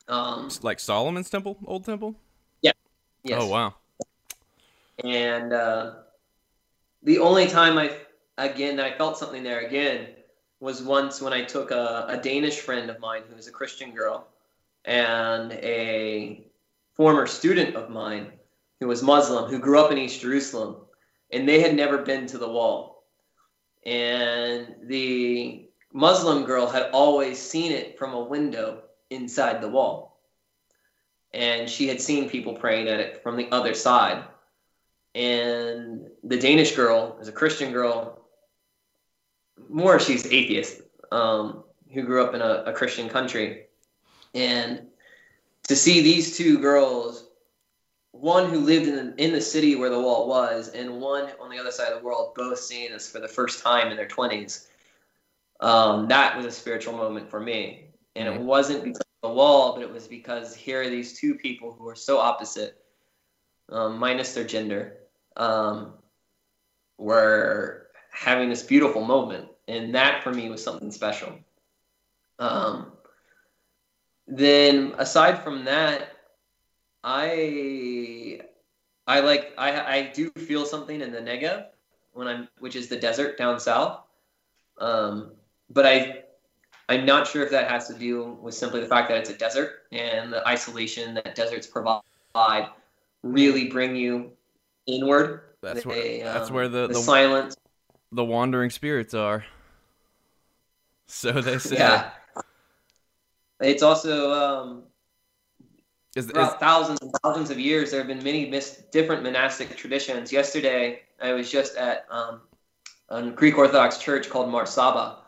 Um, 0.08 0.49
like 0.62 0.80
Solomon's 0.80 1.30
Temple, 1.30 1.58
Old 1.66 1.86
Temple. 1.86 2.16
Yeah. 2.62 2.74
yes. 3.24 3.39
Oh 3.41 3.47
wow. 3.47 3.76
And 5.04 5.54
uh, 5.54 5.93
the 7.04 7.20
only 7.20 7.47
time 7.47 7.78
I 7.78 7.95
again, 8.38 8.80
I 8.80 8.91
felt 8.97 9.18
something 9.18 9.43
there 9.43 9.62
again 9.62 10.08
was 10.60 10.82
once 10.82 11.22
when 11.22 11.34
I 11.34 11.43
took 11.43 11.72
a, 11.72 12.06
a 12.10 12.18
Danish 12.18 12.60
friend 12.60 12.89
of 12.89 12.99
mine 12.99 13.24
who 13.30 13.36
was 13.36 13.47
a 13.47 13.51
Christian 13.51 13.91
girl 13.91 14.28
and 14.86 15.51
a 15.54 16.45
former 16.93 17.28
student 17.28 17.76
of 17.76 17.89
mine 17.89 18.32
who 18.80 18.88
was 18.88 19.01
Muslim 19.01 19.49
who 19.49 19.60
grew 19.60 19.80
up 19.80 19.91
in 19.91 19.97
East 19.97 20.22
Jerusalem 20.22 20.78
and 21.32 21.47
they 21.47 21.62
had 21.62 21.76
never 21.76 21.99
been 21.99 22.28
to 22.28 22.38
the 22.38 22.47
wall. 22.47 23.04
And 23.86 24.76
the 24.84 25.62
Muslim 25.94 26.44
girl 26.44 26.68
had 26.68 26.89
always 26.91 27.39
seen 27.39 27.72
it 27.72 27.98
from 27.98 28.14
a 28.14 28.24
window 28.24 28.82
inside 29.12 29.62
the 29.62 29.70
wall. 29.70 30.20
And 31.34 31.70
she 31.70 31.88
had 31.88 32.02
seen 32.02 32.30
people 32.30 32.54
praying 32.54 32.88
at 32.88 33.00
it 33.00 33.24
from 33.24 33.38
the 33.38 33.50
other 33.52 33.74
side. 33.74 34.24
And 35.16 36.08
the 36.24 36.39
Danish 36.39 36.76
girl 36.76 37.18
is 37.22 37.28
a 37.28 37.32
Christian 37.32 37.72
girl, 37.72 38.26
more 39.70 40.00
she's 40.00 40.26
atheist, 40.26 40.82
um, 41.12 41.64
who 41.94 42.02
grew 42.02 42.24
up 42.24 42.34
in 42.34 42.41
a, 42.41 42.64
a 42.66 42.74
Christian 42.74 43.08
country. 43.08 43.68
And 44.34 44.88
to 45.68 45.76
see 45.76 46.02
these 46.02 46.36
two 46.36 46.58
girls 46.58 47.30
one 48.14 48.50
who 48.50 48.60
lived 48.60 48.88
in 48.88 48.96
the, 48.96 49.24
in 49.24 49.34
the 49.34 49.41
city 49.41 49.76
where 49.76 49.89
the 49.89 50.00
wall 50.00 50.28
was, 50.28 50.70
and 50.70 51.02
one 51.02 51.32
on 51.41 51.50
the 51.50 51.58
other 51.58 51.72
side 51.72 51.91
of 51.91 52.00
the 52.00 52.06
world, 52.06 52.34
both 52.36 52.60
seeing 52.60 52.91
this 52.91 53.12
for 53.12 53.20
the 53.20 53.28
first 53.28 53.62
time 53.62 53.89
in 53.89 53.98
their 53.98 54.08
20s. 54.08 54.68
Um, 55.64 56.09
that 56.09 56.36
was 56.36 56.45
a 56.45 56.51
spiritual 56.51 56.97
moment 56.97 57.30
for 57.30 57.39
me. 57.39 57.86
And 58.18 58.28
it 58.28 58.39
wasn't 58.39 58.84
because 58.84 58.99
of 58.99 59.30
the 59.30 59.34
wall, 59.34 59.74
but 59.74 59.82
it 59.82 59.91
was 59.91 60.07
because 60.09 60.53
here 60.53 60.82
are 60.82 60.89
these 60.89 61.18
two 61.18 61.36
people 61.36 61.72
who 61.72 61.88
are 61.88 61.95
so 61.95 62.20
opposite, 62.20 62.84
um, 63.70 63.97
minus 63.97 64.34
their 64.34 64.43
gender, 64.43 64.97
um, 65.38 65.93
were 66.97 67.88
having 68.11 68.49
this 68.49 68.61
beautiful 68.61 69.05
moment. 69.05 69.47
And 69.70 69.95
that 69.95 70.22
for 70.22 70.34
me 70.34 70.49
was 70.49 70.61
something 70.61 70.91
special. 70.91 71.39
Um, 72.39 72.91
then 74.28 74.93
aside 74.97 75.43
from 75.43 75.64
that, 75.64 76.09
I 77.05 78.41
I 79.07 79.22
like 79.22 79.53
I 79.57 79.97
I 79.97 80.11
do 80.14 80.30
feel 80.32 80.66
something 80.66 80.99
in 80.99 81.14
the 81.14 81.20
Negev 81.20 81.68
when 82.11 82.28
I'm 82.28 82.49
which 82.59 82.76
is 82.76 82.89
the 82.89 82.97
desert 82.97 83.38
down 83.38 83.59
south. 83.61 84.01
Um, 84.78 85.32
but 85.74 85.86
I 85.86 86.24
I'm 86.89 87.05
not 87.05 87.28
sure 87.28 87.43
if 87.43 87.51
that 87.51 87.69
has 87.69 87.88
to 87.88 87.93
do 87.93 88.38
with 88.41 88.53
simply 88.53 88.82
the 88.82 88.88
fact 88.88 89.09
that 89.09 89.17
it's 89.17 89.30
a 89.30 89.38
desert 89.38 89.84
and 89.91 90.32
the 90.32 90.45
isolation 90.47 91.13
that 91.15 91.34
deserts 91.34 91.65
provide 91.65 92.03
really 93.24 93.69
bring 93.69 93.95
you 93.95 94.32
inward. 94.86 95.41
That's 95.61 95.86
where 95.86 95.95
They, 95.95 96.21
that's 96.21 96.49
um, 96.49 96.55
where 96.55 96.67
the 96.67 96.88
the 96.88 96.93
the, 96.93 96.99
silence. 96.99 97.55
the 98.11 98.26
wandering 98.26 98.69
spirits 98.69 99.13
are. 99.13 99.45
So 101.05 101.32
they 101.34 101.57
say. 101.59 101.76
Yeah. 101.76 102.11
It's 103.59 103.84
also 103.84 104.32
um, 104.32 104.84
Is, 106.15 106.26
is, 106.26 106.32
throughout 106.32 106.59
thousands 106.59 107.01
and 107.01 107.11
thousands 107.24 107.51
of 107.51 107.59
years, 107.59 107.91
there 107.91 107.99
have 107.99 108.07
been 108.07 108.24
many 108.24 108.49
mis- 108.49 108.84
different 108.91 109.21
monastic 109.21 109.76
traditions. 109.76 110.32
Yesterday, 110.32 111.01
I 111.21 111.34
was 111.34 111.51
just 111.51 111.76
at 111.76 112.07
um, 112.09 112.41
a 113.09 113.30
Greek 113.30 113.57
Orthodox 113.57 113.99
church 113.99 114.30
called 114.30 114.49
Mar 114.49 114.65
Saba, 114.65 115.22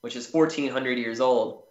which 0.00 0.16
is 0.16 0.32
1,400 0.32 0.98
years 0.98 1.20
old, 1.20 1.64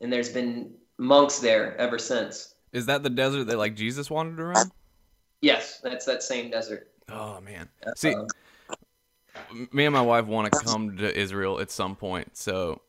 and 0.00 0.12
there's 0.12 0.28
been 0.28 0.72
monks 0.98 1.38
there 1.38 1.76
ever 1.76 1.98
since. 1.98 2.54
is 2.72 2.86
that 2.86 3.02
the 3.02 3.10
desert 3.10 3.44
that 3.44 3.58
like 3.58 3.74
Jesus 3.74 4.10
wandered 4.10 4.40
around? 4.40 4.72
Yes, 5.40 5.80
that's 5.82 6.04
that 6.06 6.22
same 6.22 6.50
desert. 6.50 6.90
Oh 7.08 7.40
man. 7.40 7.68
See, 7.96 8.14
Um, 8.14 8.26
me 9.72 9.84
and 9.84 9.92
my 9.92 10.00
wife 10.00 10.26
want 10.26 10.50
to 10.52 10.58
come 10.58 10.96
to 10.96 11.16
Israel 11.16 11.60
at 11.60 11.70
some 11.70 11.94
point, 11.94 12.36
so 12.36 12.80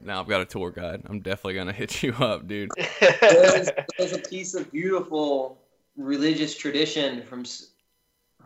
now 0.00 0.20
I've 0.20 0.28
got 0.28 0.42
a 0.42 0.44
tour 0.44 0.70
guide. 0.70 1.02
I'm 1.06 1.20
definitely 1.20 1.54
gonna 1.54 1.72
hit 1.72 2.02
you 2.02 2.12
up, 2.14 2.46
dude. 2.46 2.70
there's, 3.20 3.70
there's 3.98 4.12
a 4.12 4.18
piece 4.18 4.54
of 4.54 4.70
beautiful 4.70 5.58
religious 5.96 6.56
tradition 6.56 7.22
from 7.22 7.44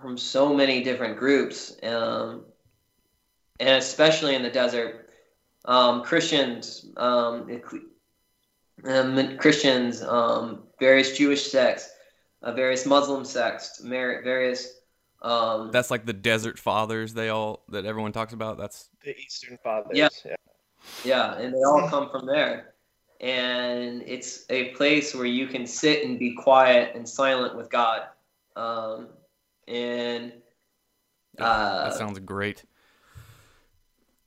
from 0.01 0.17
so 0.17 0.55
many 0.55 0.83
different 0.83 1.19
groups, 1.19 1.77
um, 1.83 2.45
and 3.61 3.71
especially 3.71 4.35
in 4.35 4.43
the 4.43 4.51
desert, 4.51 5.02
um, 5.65 6.03
Christians, 6.03 6.87
um, 6.97 7.61
um, 8.85 9.37
Christians, 9.39 10.03
um, 10.03 10.65
various 10.81 11.17
Jewish 11.17 11.51
sects, 11.51 11.91
uh, 12.43 12.53
various 12.53 12.87
Muslim 12.87 13.25
sects, 13.25 13.83
mar- 13.83 14.23
various. 14.23 14.81
Um, 15.23 15.71
That's 15.71 15.91
like 15.91 16.05
the 16.05 16.13
desert 16.13 16.59
fathers 16.59 17.15
they 17.15 17.29
all 17.29 17.63
that 17.69 17.85
everyone 17.87 18.11
talks 18.13 18.33
about. 18.33 18.59
That's 18.59 18.89
the 19.05 19.17
Eastern 19.17 19.57
Fathers. 19.63 19.97
Yeah. 19.97 20.09
yeah. 20.25 20.35
Yeah, 21.05 21.37
and 21.37 21.55
they 21.55 21.59
all 21.59 21.89
come 21.89 22.11
from 22.11 22.27
there. 22.27 22.75
And 23.21 24.03
it's 24.05 24.45
a 24.51 24.71
place 24.71 25.15
where 25.15 25.27
you 25.27 25.47
can 25.47 25.65
sit 25.65 26.05
and 26.05 26.19
be 26.19 26.35
quiet 26.35 26.97
and 26.97 27.09
silent 27.09 27.57
with 27.57 27.71
God. 27.71 28.03
Um, 28.57 29.11
and 29.69 30.33
uh, 31.39 31.85
that 31.85 31.95
sounds 31.95 32.19
great. 32.19 32.65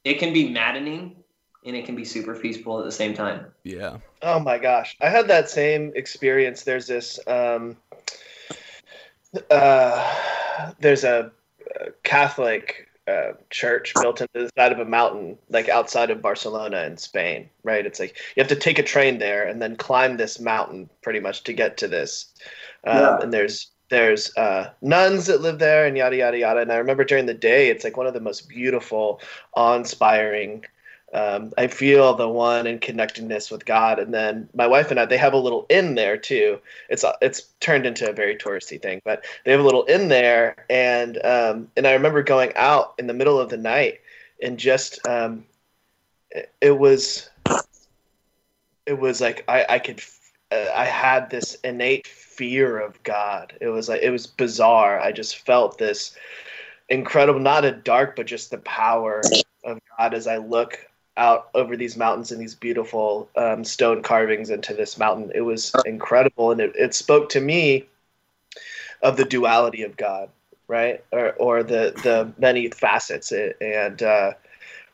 it 0.06 0.18
can 0.18 0.32
be 0.32 0.50
maddening 0.50 1.18
and 1.66 1.76
it 1.76 1.86
can 1.86 1.96
be 1.96 2.06
super 2.06 2.36
peaceful 2.36 2.80
at 2.80 2.86
the 2.86 2.92
same 2.92 3.14
time. 3.14 3.48
Yeah. 3.64 3.98
Oh 4.22 4.40
my 4.40 4.58
gosh, 4.58 4.96
I 5.02 5.10
had 5.10 5.28
that 5.28 5.50
same 5.50 5.92
experience. 5.96 6.64
There's 6.64 6.88
this, 6.88 7.20
um, 7.28 7.76
uh, 9.50 10.14
there's 10.80 11.04
a, 11.04 11.32
a 11.82 11.92
Catholic 12.04 12.88
uh, 13.08 13.34
church 13.50 13.94
built 14.02 14.22
into 14.22 14.34
the 14.34 14.50
side 14.58 14.72
of 14.72 14.80
a 14.80 14.86
mountain, 14.86 15.38
like 15.50 15.70
outside 15.70 16.10
of 16.10 16.22
Barcelona 16.22 16.84
in 16.84 16.98
Spain. 16.98 17.50
Right? 17.64 17.86
It's 17.86 18.00
like 18.00 18.18
you 18.36 18.42
have 18.42 18.50
to 18.50 18.56
take 18.56 18.80
a 18.80 18.84
train 18.84 19.20
there 19.20 19.48
and 19.48 19.62
then 19.62 19.76
climb 19.76 20.18
this 20.18 20.40
mountain, 20.40 20.90
pretty 21.02 21.20
much, 21.20 21.44
to 21.44 21.54
get 21.54 21.78
to 21.78 21.88
this. 21.88 22.34
Um, 22.86 22.98
Yeah. 22.98 23.18
And 23.22 23.34
there's 23.34 23.72
there's 23.90 24.36
uh, 24.36 24.72
nuns 24.82 25.28
that 25.28 25.42
live 25.42 25.60
there 25.60 25.86
and 25.86 25.96
yada 25.96 26.16
yada 26.16 26.40
yada. 26.40 26.62
And 26.62 26.72
I 26.72 26.78
remember 26.78 27.04
during 27.04 27.28
the 27.28 27.36
day, 27.36 27.70
it's 27.70 27.84
like 27.84 27.98
one 27.98 28.08
of 28.08 28.14
the 28.14 28.20
most 28.20 28.50
beautiful, 28.50 29.22
awe-inspiring 29.54 30.66
um, 31.16 31.54
I 31.58 31.68
feel 31.68 32.14
the 32.14 32.28
one 32.28 32.68
and 32.68 32.82
connectedness 32.82 33.50
with 33.50 33.64
God. 33.64 34.00
And 34.00 34.14
then 34.14 34.50
my 34.54 34.68
wife 34.68 34.92
and 34.92 35.00
I, 35.00 35.06
they 35.06 35.18
have 35.18 35.32
a 35.32 35.38
little 35.38 35.66
inn 35.70 35.96
there 35.96 36.18
too. 36.18 36.60
It's 36.90 37.06
it's 37.22 37.44
turned 37.62 37.86
into 37.86 38.10
a 38.10 38.14
very 38.14 38.36
touristy 38.36 38.82
thing, 38.82 39.02
but 39.06 39.24
they 39.46 39.52
have 39.52 39.62
a 39.62 39.64
little 39.64 39.86
inn 39.88 40.10
there. 40.10 40.66
And 40.70 41.24
um, 41.24 41.72
and 41.78 41.88
I 41.88 41.94
remember 41.94 42.22
going 42.22 42.52
out 42.58 42.96
in 43.00 43.08
the 43.08 43.14
middle 43.14 43.40
of 43.40 43.50
the 43.50 43.56
night 43.56 44.02
and 44.44 44.60
just 44.60 45.08
um, 45.08 45.46
it, 46.32 46.52
it 46.60 46.78
was 46.78 47.30
it 48.86 49.00
was 49.00 49.22
like 49.22 49.46
I 49.48 49.66
I 49.70 49.80
could 49.80 50.02
uh, 50.52 50.66
I 50.76 50.84
had 50.84 51.30
this 51.30 51.56
innate 51.64 52.08
fear 52.08 52.78
of 52.78 53.02
God. 53.04 53.58
It 53.62 53.70
was 53.70 53.88
like 53.88 54.02
it 54.02 54.10
was 54.10 54.28
bizarre. 54.28 55.00
I 55.00 55.14
just 55.14 55.38
felt 55.38 55.78
this 55.78 56.14
incredible, 56.90 57.40
not 57.40 57.64
a 57.64 57.72
dark, 57.72 58.18
but 58.18 58.26
just 58.26 58.52
the 58.52 58.58
power 58.58 59.22
of 59.64 59.80
God 59.98 60.14
as 60.14 60.28
I 60.28 60.38
look 60.38 60.78
out 61.18 61.50
over 61.54 61.78
these 61.78 61.96
mountains 61.96 62.32
and 62.32 62.42
these 62.42 62.56
beautiful 62.56 63.30
um, 63.36 63.64
stone 63.64 64.04
carvings 64.04 64.50
into 64.50 64.74
this 64.74 64.98
mountain. 64.98 65.32
It 65.34 65.42
was 65.42 65.74
incredible, 65.86 66.52
and 66.52 66.62
it, 66.62 66.76
it 66.76 66.94
spoke 66.94 67.30
to 67.30 67.42
me 67.42 67.86
of 69.02 69.18
the 69.18 69.26
duality 69.26 69.84
of 69.84 69.98
God, 69.98 70.30
right, 70.68 71.04
or 71.12 71.34
or 71.34 71.64
the 71.64 71.94
the 72.04 72.32
many 72.38 72.70
facets 72.70 73.32
and 73.32 74.04
uh, 74.04 74.34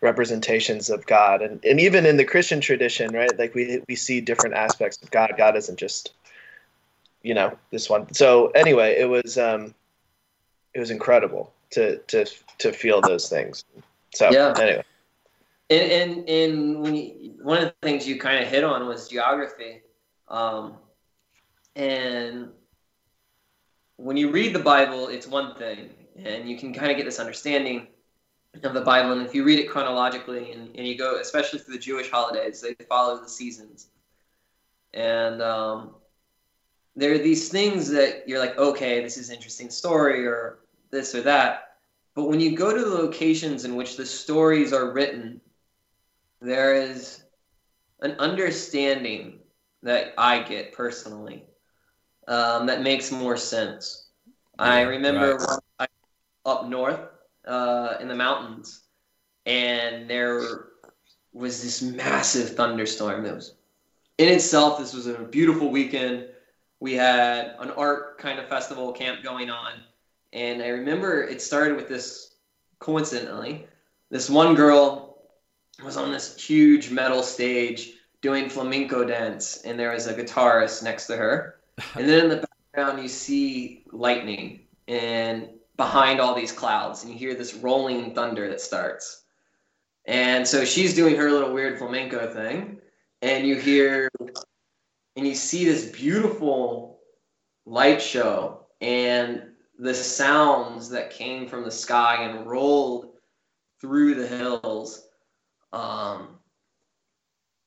representations 0.01 0.89
of 0.89 1.05
God, 1.05 1.41
and 1.41 1.63
and 1.65 1.79
even 1.79 2.05
in 2.05 2.17
the 2.17 2.25
Christian 2.25 2.61
tradition, 2.61 3.13
right, 3.13 3.37
like 3.37 3.55
we 3.55 3.81
we 3.87 3.95
see 3.95 4.21
different 4.21 4.55
aspects 4.55 4.97
of 5.01 5.11
God. 5.11 5.33
God 5.37 5.55
isn't 5.55 5.79
just 5.79 6.13
you 7.23 7.33
know 7.33 7.57
this 7.71 7.89
one. 7.89 8.13
So 8.13 8.47
anyway, 8.49 8.95
it 8.99 9.09
was 9.09 9.37
um, 9.37 9.73
it 10.73 10.79
was 10.79 10.91
incredible 10.91 11.51
to 11.71 11.97
to 11.97 12.25
to 12.59 12.71
feel 12.71 13.01
those 13.01 13.27
things. 13.29 13.63
So 14.13 14.31
Yeah. 14.31 14.55
anyway. 14.59 14.83
And, 15.71 15.91
and, 15.91 16.29
and 16.29 16.97
you, 16.97 17.35
one 17.41 17.59
of 17.59 17.63
the 17.63 17.73
things 17.81 18.05
you 18.05 18.19
kind 18.19 18.43
of 18.43 18.49
hit 18.49 18.63
on 18.63 18.85
was 18.87 19.07
geography. 19.07 19.81
Um, 20.27 20.75
and 21.77 22.49
when 23.95 24.17
you 24.17 24.31
read 24.31 24.53
the 24.53 24.59
Bible, 24.59 25.07
it's 25.07 25.27
one 25.27 25.55
thing, 25.55 25.89
and 26.17 26.49
you 26.49 26.57
can 26.57 26.73
kind 26.73 26.91
of 26.91 26.97
get 26.97 27.05
this 27.05 27.19
understanding 27.19 27.87
of 28.63 28.73
the 28.73 28.81
Bible. 28.81 29.13
And 29.13 29.21
if 29.25 29.33
you 29.33 29.45
read 29.45 29.59
it 29.59 29.69
chronologically 29.69 30.51
and, 30.51 30.75
and 30.75 30.85
you 30.85 30.97
go, 30.97 31.19
especially 31.21 31.59
through 31.59 31.75
the 31.75 31.79
Jewish 31.79 32.11
holidays, 32.11 32.59
they 32.59 32.75
follow 32.89 33.21
the 33.21 33.29
seasons. 33.29 33.87
And 34.93 35.41
um, 35.41 35.95
there 36.97 37.13
are 37.13 37.17
these 37.17 37.47
things 37.47 37.89
that 37.91 38.27
you're 38.27 38.39
like, 38.39 38.57
okay, 38.57 39.01
this 39.01 39.17
is 39.17 39.29
an 39.29 39.35
interesting 39.35 39.69
story, 39.69 40.27
or 40.27 40.59
this 40.89 41.15
or 41.15 41.21
that. 41.21 41.77
But 42.13 42.25
when 42.25 42.41
you 42.41 42.57
go 42.57 42.75
to 42.75 42.83
the 42.83 42.93
locations 42.93 43.63
in 43.63 43.77
which 43.77 43.95
the 43.95 44.05
stories 44.05 44.73
are 44.73 44.91
written, 44.91 45.39
there 46.41 46.73
is 46.73 47.23
an 48.01 48.11
understanding 48.13 49.39
that 49.83 50.13
I 50.17 50.41
get 50.41 50.73
personally 50.73 51.45
um, 52.27 52.65
that 52.65 52.81
makes 52.81 53.11
more 53.11 53.37
sense. 53.37 54.09
I 54.57 54.81
remember 54.81 55.37
right. 55.37 55.59
I, 55.79 55.87
up 56.49 56.67
north 56.67 56.99
uh, 57.45 57.95
in 57.99 58.07
the 58.07 58.15
mountains, 58.15 58.81
and 59.45 60.09
there 60.09 60.67
was 61.33 61.63
this 61.63 61.81
massive 61.81 62.55
thunderstorm. 62.55 63.25
It 63.25 63.33
was 63.33 63.55
in 64.17 64.29
itself. 64.29 64.79
This 64.79 64.93
was 64.93 65.07
a 65.07 65.13
beautiful 65.19 65.69
weekend. 65.69 66.27
We 66.79 66.93
had 66.93 67.55
an 67.59 67.71
art 67.71 68.17
kind 68.17 68.39
of 68.39 68.47
festival 68.47 68.91
camp 68.91 69.23
going 69.23 69.49
on, 69.49 69.73
and 70.33 70.61
I 70.61 70.69
remember 70.69 71.23
it 71.23 71.41
started 71.41 71.75
with 71.75 71.87
this. 71.87 72.27
Coincidentally, 72.79 73.67
this 74.09 74.27
one 74.27 74.55
girl 74.55 75.10
was 75.83 75.97
on 75.97 76.11
this 76.11 76.35
huge 76.39 76.91
metal 76.91 77.23
stage 77.23 77.93
doing 78.21 78.49
flamenco 78.49 79.03
dance, 79.03 79.61
and 79.63 79.79
there 79.79 79.91
was 79.91 80.07
a 80.07 80.13
guitarist 80.13 80.83
next 80.83 81.07
to 81.07 81.17
her. 81.17 81.55
And 81.95 82.07
then 82.07 82.25
in 82.25 82.29
the 82.29 82.47
background, 82.73 83.01
you 83.01 83.09
see 83.09 83.83
lightning, 83.91 84.61
and 84.87 85.49
behind 85.77 86.19
all 86.19 86.35
these 86.35 86.51
clouds, 86.51 87.03
and 87.03 87.11
you 87.11 87.17
hear 87.17 87.33
this 87.33 87.55
rolling 87.55 88.13
thunder 88.13 88.47
that 88.49 88.61
starts. 88.61 89.23
And 90.05 90.47
so 90.47 90.63
she's 90.65 90.93
doing 90.93 91.15
her 91.15 91.31
little 91.31 91.53
weird 91.53 91.79
flamenco 91.79 92.31
thing, 92.31 92.77
and 93.21 93.47
you 93.47 93.55
hear 93.55 94.09
and 95.15 95.27
you 95.27 95.35
see 95.35 95.65
this 95.65 95.91
beautiful 95.91 96.99
light 97.65 98.01
show 98.01 98.65
and 98.79 99.43
the 99.77 99.93
sounds 99.93 100.89
that 100.89 101.11
came 101.11 101.47
from 101.47 101.63
the 101.63 101.71
sky 101.71 102.23
and 102.23 102.47
rolled 102.47 103.13
through 103.79 104.15
the 104.15 104.27
hills. 104.27 105.07
Um, 105.73 106.39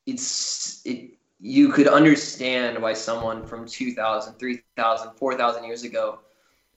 it's 0.06 0.82
it 0.84 1.18
you 1.40 1.68
could 1.70 1.88
understand 1.88 2.80
why 2.80 2.92
someone 2.92 3.46
from 3.46 3.66
2000 3.66 4.34
3000 4.38 5.14
4000 5.16 5.64
years 5.64 5.82
ago 5.82 6.20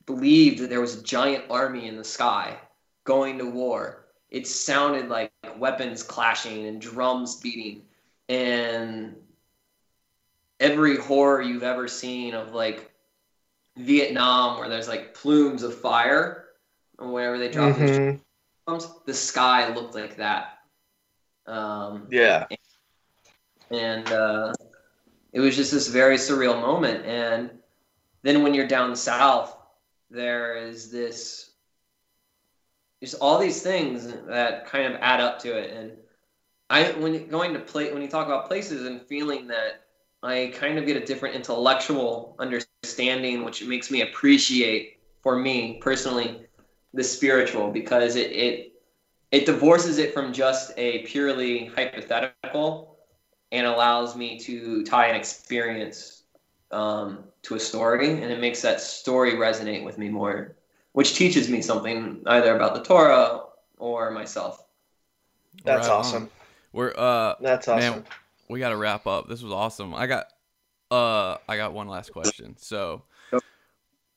believed 0.05 0.59
that 0.59 0.69
there 0.69 0.81
was 0.81 0.97
a 0.99 1.03
giant 1.03 1.43
army 1.49 1.87
in 1.87 1.97
the 1.97 2.03
sky 2.03 2.57
going 3.03 3.37
to 3.37 3.45
war 3.49 4.05
it 4.29 4.47
sounded 4.47 5.09
like 5.09 5.31
weapons 5.57 6.03
clashing 6.03 6.65
and 6.65 6.81
drums 6.81 7.37
beating 7.37 7.81
and 8.29 9.15
every 10.59 10.97
horror 10.97 11.41
you've 11.41 11.63
ever 11.63 11.87
seen 11.87 12.33
of 12.33 12.53
like 12.53 12.91
Vietnam 13.77 14.57
where 14.59 14.69
there's 14.69 14.87
like 14.87 15.13
plumes 15.13 15.63
of 15.63 15.79
fire 15.79 16.45
and 16.99 17.13
whenever 17.13 17.37
they 17.37 17.49
drop 17.49 17.75
Mhm. 17.75 18.19
bombs, 18.65 18.87
the 19.05 19.13
sky 19.13 19.73
looked 19.73 19.95
like 19.95 20.17
that. 20.17 20.56
Um, 21.47 22.07
Yeah. 22.09 22.45
and 23.71 24.11
uh, 24.11 24.53
it 25.33 25.39
was 25.39 25.55
just 25.55 25.71
this 25.71 25.87
very 25.87 26.17
surreal 26.17 26.59
moment. 26.59 27.05
And 27.05 27.51
then 28.23 28.43
when 28.43 28.53
you're 28.53 28.67
down 28.67 28.95
south, 28.95 29.55
there 30.09 30.55
is 30.57 30.91
this, 30.91 31.51
there's 33.01 33.13
all 33.15 33.37
these 33.37 33.61
things 33.61 34.11
that 34.27 34.65
kind 34.65 34.93
of 34.93 34.99
add 35.01 35.19
up 35.19 35.39
to 35.39 35.57
it. 35.57 35.71
And 35.75 35.91
I, 36.69 36.91
when 36.91 37.13
you- 37.13 37.19
going 37.21 37.53
to 37.53 37.59
play, 37.59 37.91
when 37.93 38.01
you 38.01 38.07
talk 38.07 38.27
about 38.27 38.47
places 38.47 38.85
and 38.85 39.01
feeling 39.01 39.47
that, 39.47 39.83
I 40.23 40.51
kind 40.55 40.79
of 40.79 40.85
get 40.85 40.97
a 40.97 41.05
different 41.05 41.35
intellectual 41.35 42.35
understanding, 42.39 43.43
which 43.45 43.63
makes 43.63 43.91
me 43.91 44.01
appreciate, 44.01 44.97
for 45.21 45.37
me 45.37 45.77
personally, 45.79 46.47
the 46.93 47.03
spiritual 47.03 47.69
because 47.71 48.15
it 48.15 48.31
it 48.31 48.73
it 49.31 49.45
divorces 49.45 49.97
it 49.97 50.13
from 50.13 50.33
just 50.33 50.71
a 50.77 51.03
purely 51.03 51.65
hypothetical 51.65 52.97
and 53.51 53.65
allows 53.65 54.15
me 54.15 54.39
to 54.39 54.83
tie 54.83 55.07
an 55.07 55.15
experience 55.15 56.23
um, 56.71 57.23
to 57.43 57.55
a 57.55 57.59
story, 57.59 58.21
and 58.21 58.31
it 58.31 58.39
makes 58.39 58.61
that 58.61 58.81
story 58.81 59.33
resonate 59.33 59.83
with 59.83 59.97
me 59.97 60.09
more, 60.09 60.55
which 60.91 61.15
teaches 61.15 61.49
me 61.49 61.61
something 61.61 62.21
either 62.27 62.55
about 62.55 62.73
the 62.75 62.83
Torah 62.83 63.43
or 63.77 64.11
myself. 64.11 64.63
That's 65.63 65.87
Right 65.87 65.93
on. 65.93 65.99
awesome. 65.99 66.29
We're 66.73 66.93
uh 66.95 67.35
That's 67.39 67.67
awesome. 67.67 67.93
Man, 67.95 68.03
we 68.49 68.59
got 68.59 68.69
to 68.69 68.77
wrap 68.77 69.07
up. 69.07 69.27
This 69.27 69.41
was 69.41 69.53
awesome. 69.53 69.93
I 69.95 70.07
got 70.07 70.27
uh 70.91 71.37
I 71.47 71.57
got 71.57 71.73
one 71.73 71.87
last 71.87 72.11
question. 72.11 72.55
So, 72.57 73.03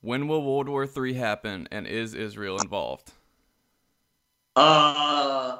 when 0.00 0.28
will 0.28 0.42
World 0.42 0.68
War 0.68 0.86
Three 0.86 1.14
happen, 1.14 1.68
and 1.70 1.86
is 1.86 2.14
Israel 2.14 2.58
involved? 2.58 3.12
Uh, 4.60 5.58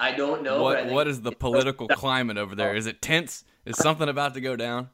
I 0.00 0.12
don't 0.12 0.42
know. 0.42 0.62
but 0.62 0.78
I 0.78 0.82
what 0.84 0.92
What 0.92 1.08
is 1.08 1.22
the 1.22 1.32
political 1.32 1.88
climate 1.88 2.36
over 2.36 2.54
there? 2.54 2.74
Is 2.74 2.86
it 2.86 3.00
tense? 3.00 3.44
Is 3.64 3.76
something 3.76 4.08
about 4.08 4.34
to 4.34 4.40
go 4.40 4.56
down? 4.56 4.90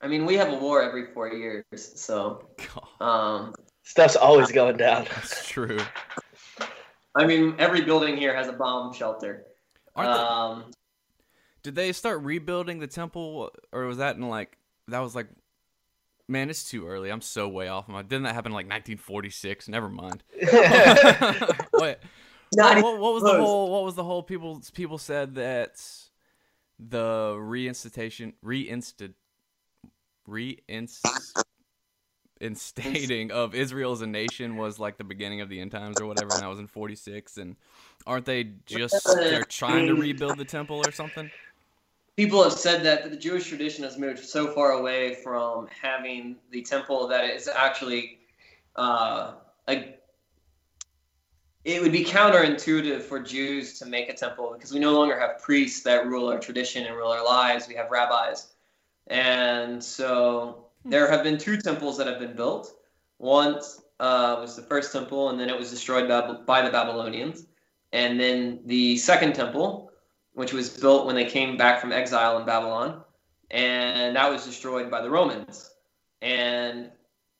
I 0.00 0.08
mean, 0.08 0.26
we 0.26 0.34
have 0.34 0.52
a 0.52 0.56
war 0.56 0.82
every 0.82 1.06
four 1.12 1.28
years, 1.32 1.64
so 1.74 2.46
um, 3.00 3.54
Stuff's 3.82 4.16
always 4.16 4.52
going 4.52 4.76
down. 4.76 5.04
that's 5.14 5.46
true. 5.48 5.78
I 7.14 7.26
mean, 7.26 7.54
every 7.58 7.80
building 7.82 8.16
here 8.16 8.34
has 8.36 8.46
a 8.48 8.52
bomb 8.52 8.92
shelter. 8.92 9.44
Aren't 9.94 10.12
they- 10.12 10.18
Um, 10.22 10.70
did 11.62 11.74
they 11.74 11.92
start 11.92 12.22
rebuilding 12.22 12.78
the 12.78 12.86
temple, 12.86 13.50
or 13.72 13.86
was 13.86 13.96
that 13.98 14.16
in 14.16 14.28
like 14.28 14.56
that 14.88 15.00
was 15.00 15.14
like? 15.14 15.28
Man, 16.28 16.50
it's 16.50 16.68
too 16.68 16.88
early. 16.88 17.10
I'm 17.10 17.20
so 17.20 17.48
way 17.48 17.68
off. 17.68 17.86
Didn't 17.86 18.24
that 18.24 18.34
happen 18.34 18.50
in 18.50 18.54
like 18.54 18.66
1946? 18.66 19.68
Never 19.68 19.88
mind. 19.88 20.24
What, 22.50 22.82
what, 22.82 23.00
what 23.00 23.14
was 23.14 23.22
the 23.22 23.34
whole? 23.40 23.70
What 23.70 23.84
was 23.84 23.94
the 23.94 24.04
whole? 24.04 24.22
People 24.22 24.62
people 24.72 24.98
said 24.98 25.34
that 25.36 25.82
the 26.78 27.34
reinstitution 27.38 28.34
reinst 28.42 29.02
reinst 30.26 31.04
instating 32.40 33.30
of 33.30 33.54
Israel 33.54 33.92
as 33.92 34.02
a 34.02 34.06
nation 34.06 34.56
was 34.56 34.78
like 34.78 34.98
the 34.98 35.04
beginning 35.04 35.40
of 35.40 35.48
the 35.48 35.60
end 35.60 35.70
times 35.70 36.00
or 36.00 36.06
whatever, 36.06 36.34
and 36.34 36.42
that 36.42 36.48
was 36.48 36.58
in 36.58 36.66
46. 36.66 37.36
And 37.38 37.56
aren't 38.06 38.26
they 38.26 38.44
just 38.66 39.04
they're 39.16 39.44
trying 39.44 39.86
to 39.86 39.94
rebuild 39.94 40.38
the 40.38 40.44
temple 40.44 40.82
or 40.86 40.92
something? 40.92 41.30
People 42.16 42.42
have 42.42 42.52
said 42.52 42.82
that 42.84 43.10
the 43.10 43.16
Jewish 43.16 43.48
tradition 43.48 43.84
has 43.84 43.98
moved 43.98 44.24
so 44.24 44.48
far 44.48 44.72
away 44.72 45.14
from 45.16 45.68
having 45.68 46.36
the 46.50 46.62
temple 46.62 47.06
that 47.08 47.24
it's 47.24 47.46
actually 47.46 48.18
uh, 48.74 49.34
like 49.68 50.02
it 51.64 51.82
would 51.82 51.92
be 51.92 52.04
counterintuitive 52.04 53.02
for 53.02 53.20
Jews 53.20 53.78
to 53.80 53.86
make 53.86 54.08
a 54.08 54.14
temple 54.14 54.52
because 54.54 54.72
we 54.72 54.78
no 54.78 54.92
longer 54.92 55.18
have 55.18 55.42
priests 55.42 55.82
that 55.82 56.06
rule 56.06 56.28
our 56.28 56.38
tradition 56.38 56.86
and 56.86 56.96
rule 56.96 57.08
our 57.08 57.24
lives. 57.24 57.68
We 57.68 57.74
have 57.74 57.90
rabbis, 57.90 58.52
and 59.08 59.82
so 59.82 60.66
there 60.84 61.10
have 61.10 61.22
been 61.22 61.38
two 61.38 61.56
temples 61.56 61.98
that 61.98 62.06
have 62.06 62.20
been 62.20 62.36
built. 62.36 62.78
One 63.18 63.60
uh, 63.98 64.36
was 64.40 64.56
the 64.56 64.62
first 64.62 64.92
temple, 64.92 65.30
and 65.30 65.40
then 65.40 65.48
it 65.48 65.58
was 65.58 65.70
destroyed 65.70 66.08
by, 66.08 66.32
by 66.46 66.62
the 66.62 66.70
Babylonians. 66.70 67.46
And 67.92 68.20
then 68.20 68.60
the 68.66 68.96
second 68.98 69.34
temple, 69.34 69.90
which 70.36 70.52
was 70.52 70.68
built 70.68 71.06
when 71.06 71.16
they 71.16 71.24
came 71.24 71.56
back 71.56 71.80
from 71.80 71.92
exile 71.92 72.38
in 72.38 72.44
Babylon, 72.44 73.02
and 73.50 74.14
that 74.14 74.30
was 74.30 74.44
destroyed 74.44 74.90
by 74.90 75.00
the 75.00 75.08
Romans. 75.08 75.70
And 76.20 76.90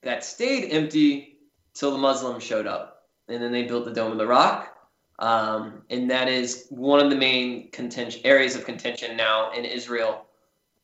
that 0.03 0.25
stayed 0.25 0.71
empty 0.71 1.37
till 1.75 1.91
the 1.91 1.99
Muslims 1.99 2.43
showed 2.43 2.67
up, 2.67 3.07
and 3.29 3.43
then 3.43 3.53
they 3.53 3.65
built 3.65 3.85
the 3.85 3.93
Dome 3.93 4.13
of 4.13 4.19
the 4.19 4.27
Rock. 4.27 4.75
Um, 5.19 5.83
and 5.91 6.11
that 6.11 6.29
is 6.29 6.69
one 6.71 7.01
of 7.01 7.11
the 7.11 7.17
main 7.17 7.71
contention 7.71 8.23
areas 8.25 8.57
of 8.57 8.65
contention 8.65 9.15
now 9.15 9.53
in 9.53 9.67
Israel, 9.67 10.25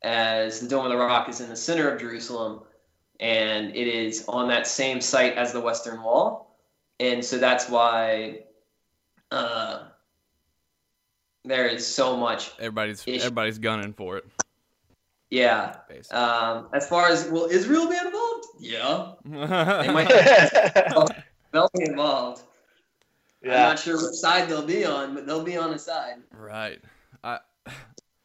as 0.03 0.61
the 0.61 0.69
Dome 0.69 0.85
of 0.85 0.93
the 0.93 0.99
Rock 0.99 1.31
is 1.31 1.41
in 1.41 1.49
the 1.49 1.57
center 1.57 1.89
of 1.89 1.99
Jerusalem, 1.99 2.61
and 3.21 3.75
it 3.75 3.89
is 3.89 4.27
on 4.29 4.49
that 4.49 4.67
same 4.67 5.01
site 5.01 5.39
as 5.39 5.55
the 5.55 5.61
Western 5.63 6.03
Wall, 6.03 6.59
and 7.01 7.25
so 7.25 7.39
that's 7.39 7.71
why. 7.71 8.41
Uh, 9.31 9.85
there 11.45 11.67
is 11.67 11.87
so 11.87 12.17
much 12.17 12.51
Everybody's 12.59 13.03
Ish. 13.07 13.21
everybody's 13.23 13.59
gunning 13.59 13.93
for 13.93 14.17
it. 14.19 14.25
yeah 15.31 15.77
um, 16.13 16.69
as 16.73 16.89
far 16.89 17.09
as 17.09 17.29
will 17.31 17.47
israel 17.47 17.89
be 17.89 17.97
involved 17.97 18.47
yeah 18.61 19.13
they 19.83 19.93
might 19.93 20.09
they'll 21.53 21.71
be 21.77 21.85
involved 21.85 22.43
i'm 23.45 23.51
not 23.51 23.79
sure 23.79 23.97
which 23.97 24.15
side 24.15 24.49
they'll 24.49 24.65
be 24.67 24.85
on 24.85 25.15
but 25.15 25.27
they'll 25.27 25.43
be 25.45 25.57
on 25.57 25.73
a 25.73 25.79
side 25.79 26.17
right. 26.33 26.81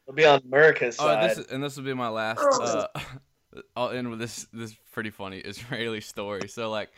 We'll 0.06 0.16
be 0.16 0.26
on 0.26 0.42
America's 0.46 0.96
Oh, 1.00 1.06
side. 1.08 1.30
this 1.30 1.38
is, 1.38 1.48
and 1.52 1.62
this 1.62 1.76
will 1.76 1.84
be 1.84 1.94
my 1.94 2.08
last. 2.08 2.40
Uh, 2.40 2.88
I'll 3.76 3.90
end 3.90 4.10
with 4.10 4.20
this 4.20 4.48
this 4.54 4.74
pretty 4.94 5.10
funny 5.10 5.40
Israeli 5.40 6.00
story. 6.00 6.48
So 6.48 6.70
like, 6.72 6.90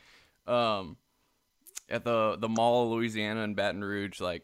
um, 0.46 0.96
at 1.90 2.04
the 2.04 2.38
the 2.40 2.48
Mall 2.48 2.84
of 2.86 2.92
Louisiana 2.92 3.42
in 3.42 3.56
Baton 3.56 3.84
Rouge, 3.84 4.22
like 4.22 4.44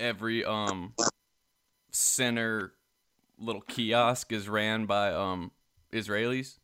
every 0.00 0.44
um 0.44 0.94
center 1.90 2.72
little 3.38 3.62
kiosk 3.62 4.32
is 4.32 4.48
ran 4.48 4.86
by 4.86 5.12
um 5.12 5.50
Israelis, 5.92 6.58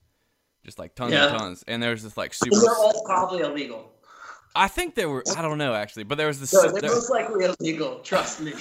just 0.65 0.79
like 0.79 0.95
tons 0.95 1.13
Yeah. 1.13 1.29
and 1.31 1.39
tons. 1.39 1.65
And 1.69 1.83
there's 1.83 2.03
this 2.03 2.17
like 2.17 2.35
super. 2.35 2.57
they're 2.61 2.77
all 2.77 3.03
probably 3.05 3.41
illegal 3.41 3.93
I 4.59 4.69
think 4.69 4.95
there 4.95 5.11
were. 5.11 5.23
I 5.37 5.43
don't 5.43 5.59
know 5.59 5.75
actually, 5.75 6.05
but 6.05 6.17
there 6.17 6.29
was 6.29 6.41
this. 6.41 6.51
no, 6.55 6.63
they're 6.63 6.81
there- 6.81 6.91
most 6.91 7.11
likely 7.11 7.45
illegal 7.61 7.99
trust 7.99 8.41
me 8.41 8.53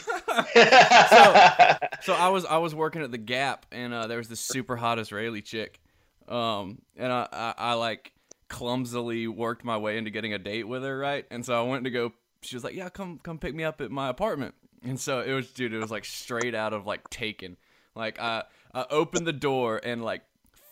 so 2.01 2.13
I 2.13 2.29
was 2.29 2.43
I 2.45 2.57
was 2.57 2.75
working 2.75 3.01
at 3.01 3.11
the 3.11 3.17
Gap, 3.17 3.65
and 3.71 3.93
uh, 3.93 4.07
there 4.07 4.17
was 4.17 4.27
this 4.27 4.41
super 4.41 4.75
hot 4.75 4.99
Israeli 4.99 5.41
chick, 5.41 5.79
um, 6.27 6.81
and 6.97 7.13
I, 7.13 7.27
I 7.31 7.53
I 7.57 7.73
like 7.75 8.11
clumsily 8.49 9.27
worked 9.27 9.63
my 9.63 9.77
way 9.77 9.97
into 9.97 10.09
getting 10.11 10.33
a 10.33 10.37
date 10.37 10.67
with 10.67 10.83
her, 10.83 10.97
right? 10.97 11.25
And 11.31 11.45
so 11.45 11.57
I 11.57 11.61
went 11.67 11.85
to 11.85 11.89
go 11.91 12.11
she 12.41 12.55
was 12.57 12.63
like, 12.65 12.75
"Yeah, 12.75 12.89
come 12.89 13.19
come 13.23 13.37
pick 13.39 13.55
me 13.55 13.63
up 13.63 13.79
at 13.79 13.89
my 13.89 14.09
apartment." 14.09 14.53
And 14.83 14.99
so 14.99 15.21
it 15.21 15.33
was, 15.33 15.51
dude. 15.51 15.73
It 15.73 15.79
was 15.79 15.91
like 15.91 16.05
straight 16.05 16.55
out 16.55 16.73
of 16.73 16.85
like 16.85 17.09
Taken. 17.09 17.57
Like 17.95 18.19
I 18.19 18.43
I 18.73 18.85
opened 18.89 19.25
the 19.25 19.33
door 19.33 19.79
and 19.83 20.03
like 20.03 20.21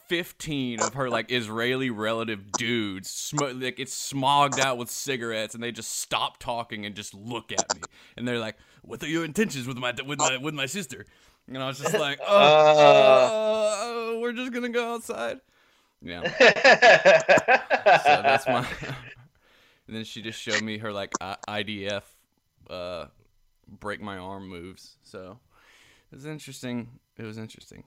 15 0.08 0.82
of 0.82 0.94
her 0.96 1.10
like 1.10 1.32
Israeli 1.32 1.90
relative 1.90 2.58
dudes, 2.58 3.10
sm- 3.10 3.62
like 3.62 3.80
it's 3.80 4.14
smogged 4.14 4.60
out 4.60 4.78
with 4.78 4.90
cigarettes, 4.90 5.56
and 5.56 5.64
they 5.64 5.72
just 5.72 6.00
stop 6.00 6.38
talking 6.38 6.86
and 6.86 6.96
just 6.96 7.14
look 7.14 7.52
at 7.52 7.74
me, 7.76 7.82
and 8.18 8.28
they're 8.28 8.40
like, 8.40 8.58
"What 8.82 9.02
are 9.02 9.08
your 9.08 9.24
intentions 9.24 9.66
with 9.66 9.78
my 9.78 9.94
with 10.06 10.20
my 10.20 10.38
with 10.38 10.54
my 10.54 10.66
sister?" 10.66 11.06
And 11.48 11.58
I 11.58 11.68
was 11.68 11.80
just 11.80 11.94
like, 11.94 12.20
"Oh, 12.28 14.16
uh, 14.16 14.20
we're 14.20 14.34
just 14.34 14.52
gonna 14.52 14.70
go 14.70 14.94
outside." 14.94 15.40
Yeah. 16.02 16.22
so 18.04 18.22
that's 18.22 18.46
my. 18.46 18.68
and 19.88 19.96
then 19.96 20.04
she 20.04 20.22
just 20.22 20.40
showed 20.40 20.62
me 20.62 20.78
her 20.80 20.92
like 20.92 21.12
IDF, 21.48 22.04
uh, 22.70 23.06
break 23.68 24.02
my 24.02 24.18
arm 24.18 24.48
moves. 24.48 24.98
So 25.04 25.40
it 26.12 26.16
was 26.16 26.26
interesting. 26.26 27.00
It 27.18 27.24
was 27.24 27.38
interesting. 27.38 27.84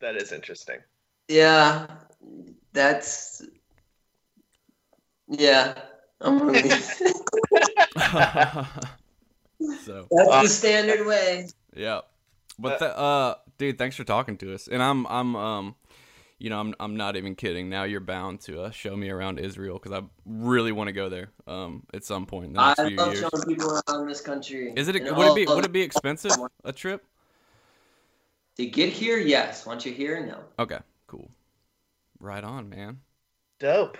That 0.00 0.16
is 0.16 0.32
interesting. 0.32 0.80
Yeah, 1.28 1.86
that's 2.72 3.42
yeah. 5.28 5.74
I'm 6.20 6.40
really... 6.40 6.68
so 6.68 6.94
that's 10.10 10.42
the 10.42 10.48
standard 10.48 11.06
way. 11.06 11.48
Yeah, 11.74 12.00
but 12.58 12.78
the, 12.78 12.96
uh, 12.96 13.34
dude, 13.58 13.78
thanks 13.78 13.96
for 13.96 14.04
talking 14.04 14.36
to 14.38 14.54
us. 14.54 14.68
And 14.68 14.82
I'm 14.82 15.06
I'm 15.06 15.36
um, 15.36 15.74
you 16.44 16.50
know, 16.50 16.60
I'm 16.60 16.74
I'm 16.78 16.94
not 16.94 17.16
even 17.16 17.34
kidding. 17.36 17.70
Now 17.70 17.84
you're 17.84 18.00
bound 18.00 18.40
to 18.42 18.64
uh, 18.64 18.70
show 18.70 18.94
me 18.94 19.08
around 19.08 19.38
Israel 19.38 19.80
because 19.82 19.98
I 19.98 20.02
really 20.26 20.72
want 20.72 20.88
to 20.88 20.92
go 20.92 21.08
there 21.08 21.30
um 21.46 21.84
at 21.94 22.04
some 22.04 22.26
point 22.26 22.48
in 22.48 22.52
the 22.52 22.60
next 22.66 22.80
I 22.80 22.88
few 22.88 22.96
love 22.98 23.14
years. 23.14 23.30
showing 23.32 23.46
people 23.46 23.80
around 23.88 24.06
this 24.08 24.20
country. 24.20 24.74
Is 24.76 24.88
it 24.88 24.96
And 24.96 25.16
would 25.16 25.26
it 25.26 25.34
be 25.34 25.46
would 25.46 25.64
it 25.64 25.72
be 25.72 25.80
expensive 25.80 26.32
a 26.62 26.70
trip? 26.70 27.02
to 28.58 28.66
get 28.66 28.90
here? 28.92 29.16
Yes. 29.16 29.64
Once 29.64 29.86
you're 29.86 29.94
here, 29.94 30.24
no. 30.26 30.38
Okay, 30.62 30.80
cool. 31.06 31.30
Right 32.20 32.44
on, 32.44 32.68
man. 32.68 32.98
Dope. 33.58 33.96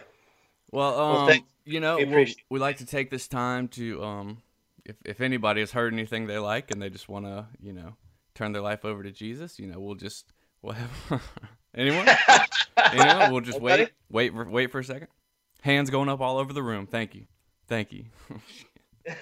Well, 0.71 1.01
um, 1.01 1.27
Well, 1.27 1.39
you 1.65 1.81
know, 1.81 1.97
We 1.97 2.05
we 2.05 2.11
appreciate 2.11 2.45
we 2.51 2.61
like 2.61 2.77
to 2.77 2.87
take 2.87 3.11
this 3.11 3.27
time 3.27 3.69
to, 3.69 4.05
um, 4.05 4.43
if 4.85 4.97
if 5.07 5.23
anybody 5.23 5.61
has 5.61 5.73
heard 5.73 5.95
anything 5.95 6.27
they 6.27 6.39
like 6.39 6.71
and 6.71 6.83
they 6.83 6.91
just 6.91 7.09
want 7.09 7.25
to, 7.25 7.47
you 7.59 7.73
know, 7.73 7.97
turn 8.35 8.53
their 8.53 8.61
life 8.61 8.85
over 8.85 9.03
to 9.03 9.11
Jesus, 9.11 9.59
you 9.59 9.67
know, 9.67 9.81
we'll 9.81 9.95
just 9.95 10.35
we'll 10.61 10.75
have 10.75 11.23
anyone, 11.75 12.07
anyone, 12.93 13.33
we'll 13.33 13.41
just 13.41 13.61
wait, 13.61 13.73
Anybody? 13.75 13.93
wait, 14.11 14.33
for, 14.33 14.45
wait 14.49 14.71
for 14.71 14.79
a 14.81 14.85
second. 14.85 15.09
Hands 15.63 15.89
going 15.91 16.09
up 16.09 16.21
all 16.21 16.39
over 16.39 16.53
the 16.53 16.63
room. 16.63 16.87
Thank 16.87 17.15
you, 17.15 17.25
thank 17.69 17.93
you. 17.93 18.05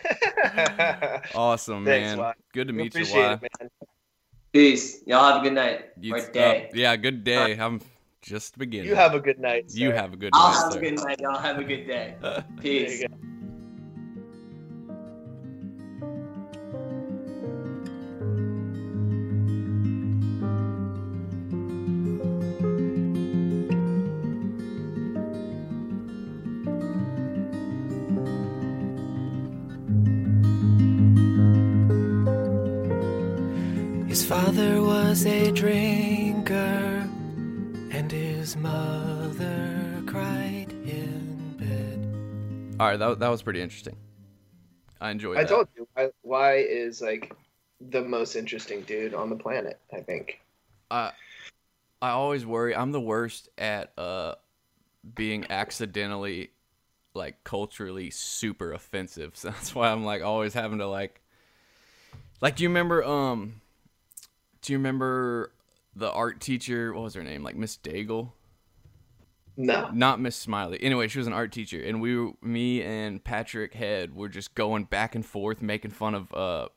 awesome, 1.35 1.85
Thanks, 1.85 2.09
man. 2.11 2.19
Wye. 2.19 2.35
Good 2.53 2.69
to 2.69 2.73
We 2.73 2.83
meet 2.85 2.95
you, 2.95 3.03
appreciate 3.03 3.23
Wye. 3.23 3.33
it, 3.35 3.43
man. 3.61 3.71
Peace. 4.53 5.03
Y'all 5.07 5.33
have 5.33 5.41
a 5.41 5.45
good 5.45 5.55
night 5.55 5.87
You- 6.01 6.15
or 6.15 6.19
uh, 6.19 6.31
day. 6.33 6.71
yeah, 6.75 6.95
good 6.97 7.25
day. 7.25 7.59
I'm 7.59 7.81
just 8.21 8.59
beginning. 8.59 8.89
You 8.89 8.95
have 8.95 9.15
a 9.15 9.21
good 9.21 9.39
night. 9.39 9.65
You 9.73 9.91
have 9.93 10.13
a 10.13 10.17
good 10.17 10.31
I'll 10.35 10.51
night, 10.53 10.63
have 10.63 10.73
sir. 10.73 10.79
a 10.79 10.83
good 10.83 10.95
night. 11.05 11.21
Y'all 11.21 11.39
have 11.39 11.59
a 11.59 11.65
good 11.65 11.87
day. 11.87 12.15
There 12.23 12.45
Peace. 12.61 13.03
Drinker, 35.55 37.09
and 37.91 38.11
his 38.11 38.57
mother 38.57 40.03
cried 40.07 40.73
in 40.85 41.55
bed. 41.59 42.77
All 42.81 42.87
right, 42.87 42.97
that 42.99 43.19
that 43.19 43.29
was 43.29 43.43
pretty 43.43 43.61
interesting. 43.61 43.97
I 45.01 45.11
enjoyed 45.11 45.37
it. 45.37 45.41
I 45.41 45.43
that. 45.45 45.49
told 45.49 45.69
you. 45.77 45.87
why- 45.95 46.11
Wye 46.23 46.57
is 46.57 47.01
like 47.03 47.35
the 47.81 48.03
most 48.03 48.35
interesting 48.37 48.83
dude 48.83 49.15
on 49.15 49.29
the 49.31 49.37
planet? 49.37 49.79
I 49.93 50.01
think. 50.01 50.41
I 50.91 51.13
I 52.01 52.11
always 52.11 52.47
worry. 52.47 52.75
I'm 52.75 52.93
the 52.93 53.01
worst 53.01 53.49
at 53.59 53.93
uh 53.99 54.35
being 55.15 55.47
accidentally 55.51 56.51
like 57.15 57.45
culturally 57.45 58.11
super 58.11 58.73
offensive. 58.73 59.33
So 59.37 59.51
that's 59.51 59.75
why 59.75 59.91
I'm 59.91 60.05
like 60.05 60.23
always 60.23 60.55
having 60.55 60.79
to 60.79 60.87
like 60.89 61.21
like 62.41 62.57
do 62.57 62.63
you 62.63 62.69
remember 62.69 63.05
um 63.05 63.61
do 64.63 64.73
you 64.73 64.79
remember 64.79 65.53
the 65.95 66.11
art 66.11 66.41
teacher 66.41 66.93
what 66.95 67.03
was 67.03 67.15
her 67.15 67.23
name? 67.23 67.43
Like 67.43 67.57
Miss 67.57 67.77
Daigle? 67.77 68.33
No. 69.57 69.91
Not 69.93 70.19
Miss 70.21 70.35
Smiley. 70.35 70.83
Anyway, 70.83 71.09
she 71.09 71.19
was 71.19 71.27
an 71.27 71.35
art 71.35 71.53
teacher 71.53 71.83
and 71.83 72.01
we 72.01 72.17
were, 72.17 72.31
me 72.41 72.83
and 72.83 73.23
Patrick 73.23 73.75
Head 73.75 74.15
were 74.17 74.31
just 74.31 74.55
going 74.55 74.85
back 74.85 75.15
and 75.15 75.27
forth 75.27 75.61
making 75.61 75.91
fun 75.91 76.15
of 76.15 76.33
uh 76.33 76.69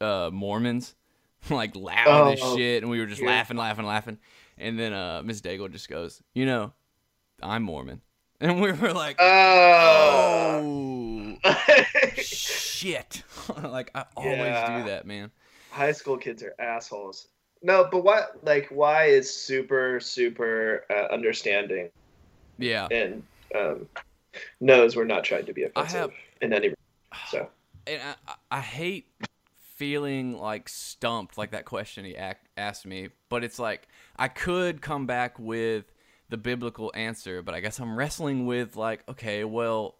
uh 0.00 0.30
Mormons. 0.32 0.94
like 1.50 1.74
loud 1.74 2.34
as 2.34 2.40
Oh, 2.42 2.56
shit 2.56 2.82
and 2.82 2.90
we 2.90 3.00
were 3.00 3.06
just 3.06 3.22
yeah. 3.22 3.28
laughing, 3.28 3.56
laughing, 3.56 3.86
laughing. 3.86 4.18
And 4.58 4.78
then 4.78 4.92
uh 4.92 5.22
Miss 5.24 5.40
Daigle 5.40 5.72
just 5.72 5.88
goes, 5.88 6.22
"You 6.34 6.44
know, 6.46 6.72
I'm 7.42 7.62
Mormon." 7.62 8.00
And 8.42 8.60
we 8.60 8.72
were 8.72 8.92
like, 8.92 9.18
Oh. 9.20 11.36
"Oh, 11.44 11.54
shit." 12.16 13.22
like 13.62 13.92
I 13.94 14.04
always 14.16 14.36
Yeah. 14.38 14.78
do 14.82 14.88
that, 14.90 15.06
man. 15.06 15.30
High 15.72 15.92
school 15.92 16.16
kids 16.18 16.42
are 16.42 16.54
assholes. 16.58 17.28
No, 17.62 17.88
but 17.90 18.04
what 18.04 18.38
like 18.44 18.68
Wye 18.70 19.06
is 19.06 19.32
super 19.32 20.00
super 20.00 20.84
uh, 20.90 21.12
understanding 21.12 21.90
Yeah. 22.58 22.88
and 22.90 23.22
um, 23.54 23.86
knows 24.60 24.96
we're 24.96 25.04
not 25.04 25.24
trying 25.24 25.46
to 25.46 25.52
be 25.52 25.62
offensive 25.64 26.00
have 26.00 26.12
in 26.40 26.52
any 26.52 26.74
so 27.28 27.48
and 27.86 28.00
I, 28.02 28.14
I- 28.32 28.58
I 28.58 28.60
hate 28.60 29.06
feeling 29.76 30.38
like 30.38 30.68
stumped 30.68 31.36
like 31.38 31.50
that 31.52 31.64
question 31.64 32.04
he 32.04 32.12
ac- 32.14 32.36
asked 32.56 32.86
me 32.86 33.08
but 33.28 33.42
it's 33.44 33.58
like 33.58 33.88
i 34.16 34.28
could 34.28 34.80
come 34.80 35.06
back 35.06 35.38
with 35.38 35.84
the 36.28 36.36
biblical 36.36 36.92
answer 36.94 37.42
but 37.42 37.54
i 37.54 37.60
guess 37.60 37.78
i'm 37.80 37.96
wrestling 37.96 38.46
with 38.46 38.76
like 38.76 39.02
okay 39.08 39.42
well 39.44 39.96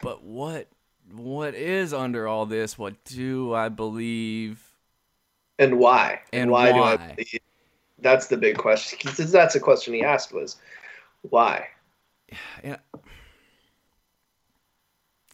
but 0.00 0.22
what 0.22 0.68
what 1.12 1.54
is 1.54 1.92
under 1.94 2.26
all 2.28 2.46
this 2.46 2.76
what 2.78 3.02
do 3.04 3.54
i 3.54 3.68
believe 3.68 4.62
and 5.58 5.78
why 5.78 6.20
And 6.32 6.50
why, 6.50 6.72
do? 6.72 6.78
I 6.82 6.96
believe? 7.16 7.40
That's 8.00 8.28
the 8.28 8.36
big 8.36 8.56
question 8.58 8.98
because 9.02 9.32
that's 9.32 9.54
the 9.54 9.60
question 9.60 9.94
he 9.94 10.02
asked 10.02 10.32
was 10.32 10.56
why. 11.22 11.66
Yeah. 12.62 12.76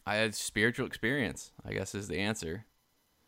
i 0.05 0.15
had 0.15 0.33
spiritual 0.35 0.87
experience 0.87 1.51
i 1.65 1.73
guess 1.73 1.93
is 1.93 2.07
the 2.07 2.19
answer 2.19 2.65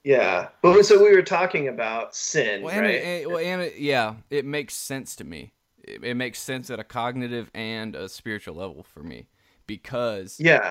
Yeah, 0.04 0.50
but 0.62 0.82
so 0.84 1.04
we 1.04 1.14
were 1.14 1.22
talking 1.22 1.68
about 1.68 2.16
sin, 2.16 2.62
Well, 2.62 2.74
and, 2.74 2.82
right? 2.86 2.96
it, 2.96 3.24
and- 3.24 3.32
well, 3.32 3.44
and 3.44 3.62
it, 3.62 3.78
yeah, 3.78 4.16
it 4.30 4.46
makes 4.46 4.74
sense 4.74 5.16
to 5.18 5.26
me. 5.26 5.52
It, 5.84 6.02
it 6.04 6.14
makes 6.16 6.40
sense 6.40 6.70
at 6.70 6.80
a 6.80 6.84
cognitive 6.86 7.52
and 7.54 7.94
a 7.96 8.08
spiritual 8.08 8.56
level 8.56 8.84
for 8.84 9.04
me 9.04 9.28
because 9.66 10.40
Yeah. 10.40 10.70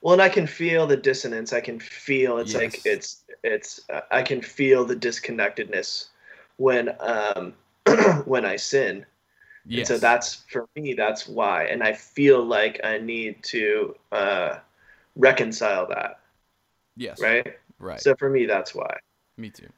Well, 0.00 0.14
and 0.14 0.22
I 0.22 0.28
can 0.28 0.46
feel 0.46 0.86
the 0.86 0.96
dissonance. 0.96 1.52
I 1.52 1.60
can 1.60 1.78
feel 1.78 2.38
it's 2.38 2.54
like 2.54 2.80
it's 2.84 3.24
it's 3.44 3.80
uh, 3.90 4.00
I 4.10 4.22
can 4.22 4.40
feel 4.40 4.84
the 4.84 4.96
disconnectedness 4.96 6.08
when 6.56 6.90
um 7.00 7.54
when 8.24 8.44
I 8.44 8.56
sin. 8.56 9.04
yes, 9.66 9.78
And 9.78 9.86
so 9.88 9.98
that's 9.98 10.44
for 10.50 10.66
me 10.76 10.94
that's 10.94 11.28
why 11.28 11.64
and 11.64 11.82
I 11.82 11.92
feel 11.92 12.42
like 12.44 12.80
I 12.84 12.98
need 12.98 13.42
to 13.44 13.94
uh 14.12 14.58
reconcile 15.16 15.86
that, 15.88 16.20
yes, 16.96 17.20
right? 17.20 17.58
right. 17.78 18.00
So 18.00 18.14
for 18.18 18.30
me 18.30 18.46
that's 18.46 18.74
why. 18.74 18.96
me 19.36 19.50
too. 19.50 19.68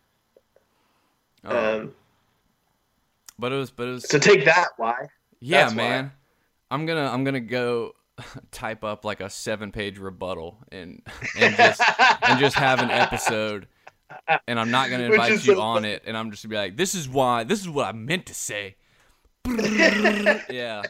Um, 1.45 1.57
Um 1.57 1.95
but 3.39 3.53
it 3.53 3.57
was, 3.57 3.71
but 3.71 3.89
it 3.89 3.93
was, 3.93 4.05
so 4.05 4.19
take 4.19 4.45
that 4.45 4.69
why. 4.77 5.09
yeah, 5.41 5.65
that's 5.65 5.75
why. 5.75 5.87
man. 5.87 6.13
I'm 6.71 6.87
gonna, 6.87 7.07
I'm 7.07 7.25
gonna 7.25 7.41
go 7.41 7.93
type 8.51 8.85
up 8.85 9.05
like 9.05 9.21
a 9.21 9.31
seven-page 9.31 9.99
rebuttal 9.99 10.59
and 10.71 11.03
and 11.39 11.57
just 11.57 11.81
and 12.23 12.39
just 12.39 12.57
have 12.57 12.81
an 12.81 12.91
episode. 12.91 13.67
And 14.47 14.61
I'm 14.61 14.71
not 14.71 14.91
gonna 14.91 15.05
invite 15.05 15.45
you 15.47 15.61
on 15.61 15.85
it, 15.85 16.03
and 16.07 16.17
I'm 16.17 16.31
just 16.31 16.43
gonna 16.43 16.51
be 16.51 16.57
like, 16.57 16.77
"This 16.77 16.95
is 16.95 17.09
why. 17.09 17.45
This 17.45 17.61
is 17.61 17.69
what 17.69 17.87
I 17.87 17.93
meant 17.93 18.27
to 18.27 18.35
say." 18.35 18.77
yeah, 20.51 20.83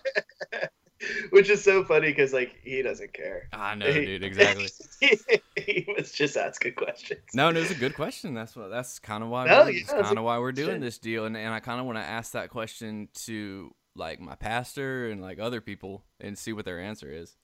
Which 1.31 1.51
is 1.51 1.63
so 1.63 1.85
funny 1.85 2.09
because 2.09 2.33
like 2.33 2.55
he 2.63 2.83
doesn't 2.83 3.13
care. 3.13 3.49
I 3.53 3.75
know, 3.75 3.93
dude. 3.93 4.23
Exactly. 4.23 4.69
he 5.57 5.87
was 5.97 6.13
just 6.13 6.37
asking 6.37 6.75
questions. 6.75 7.21
No, 7.35 7.49
and 7.49 7.57
it 7.57 7.61
was 7.61 7.71
a 7.71 7.77
good 7.77 7.95
question. 7.95 8.35
That's 8.35 8.55
what. 8.55 8.71
That's 8.71 8.99
kind 8.99 9.23
of 9.23 9.31
why. 9.31 9.47
No, 9.47 9.65
we're, 9.65 9.71
yeah, 9.71 9.81
that's 9.81 9.93
it's 9.93 10.01
a 10.01 10.03
kind 10.03 10.19
of 10.19 10.25
why 10.25 10.39
we're 10.39 10.53
doing 10.53 10.67
question. 10.67 10.81
this 10.81 10.99
deal, 10.99 11.25
and 11.25 11.37
and 11.37 11.53
I 11.53 11.61
kind 11.61 11.81
of 11.81 11.87
want 11.87 11.99
to 11.99 12.05
ask 12.05 12.33
that 12.33 12.51
question 12.51 13.09
to 13.25 13.75
like 13.95 14.21
my 14.21 14.35
pastor 14.35 15.09
and 15.11 15.21
like 15.21 15.39
other 15.39 15.61
people 15.61 16.05
and 16.21 16.37
see 16.39 16.53
what 16.53 16.65
their 16.65 16.81
answer 16.81 17.11
is. 17.13 17.37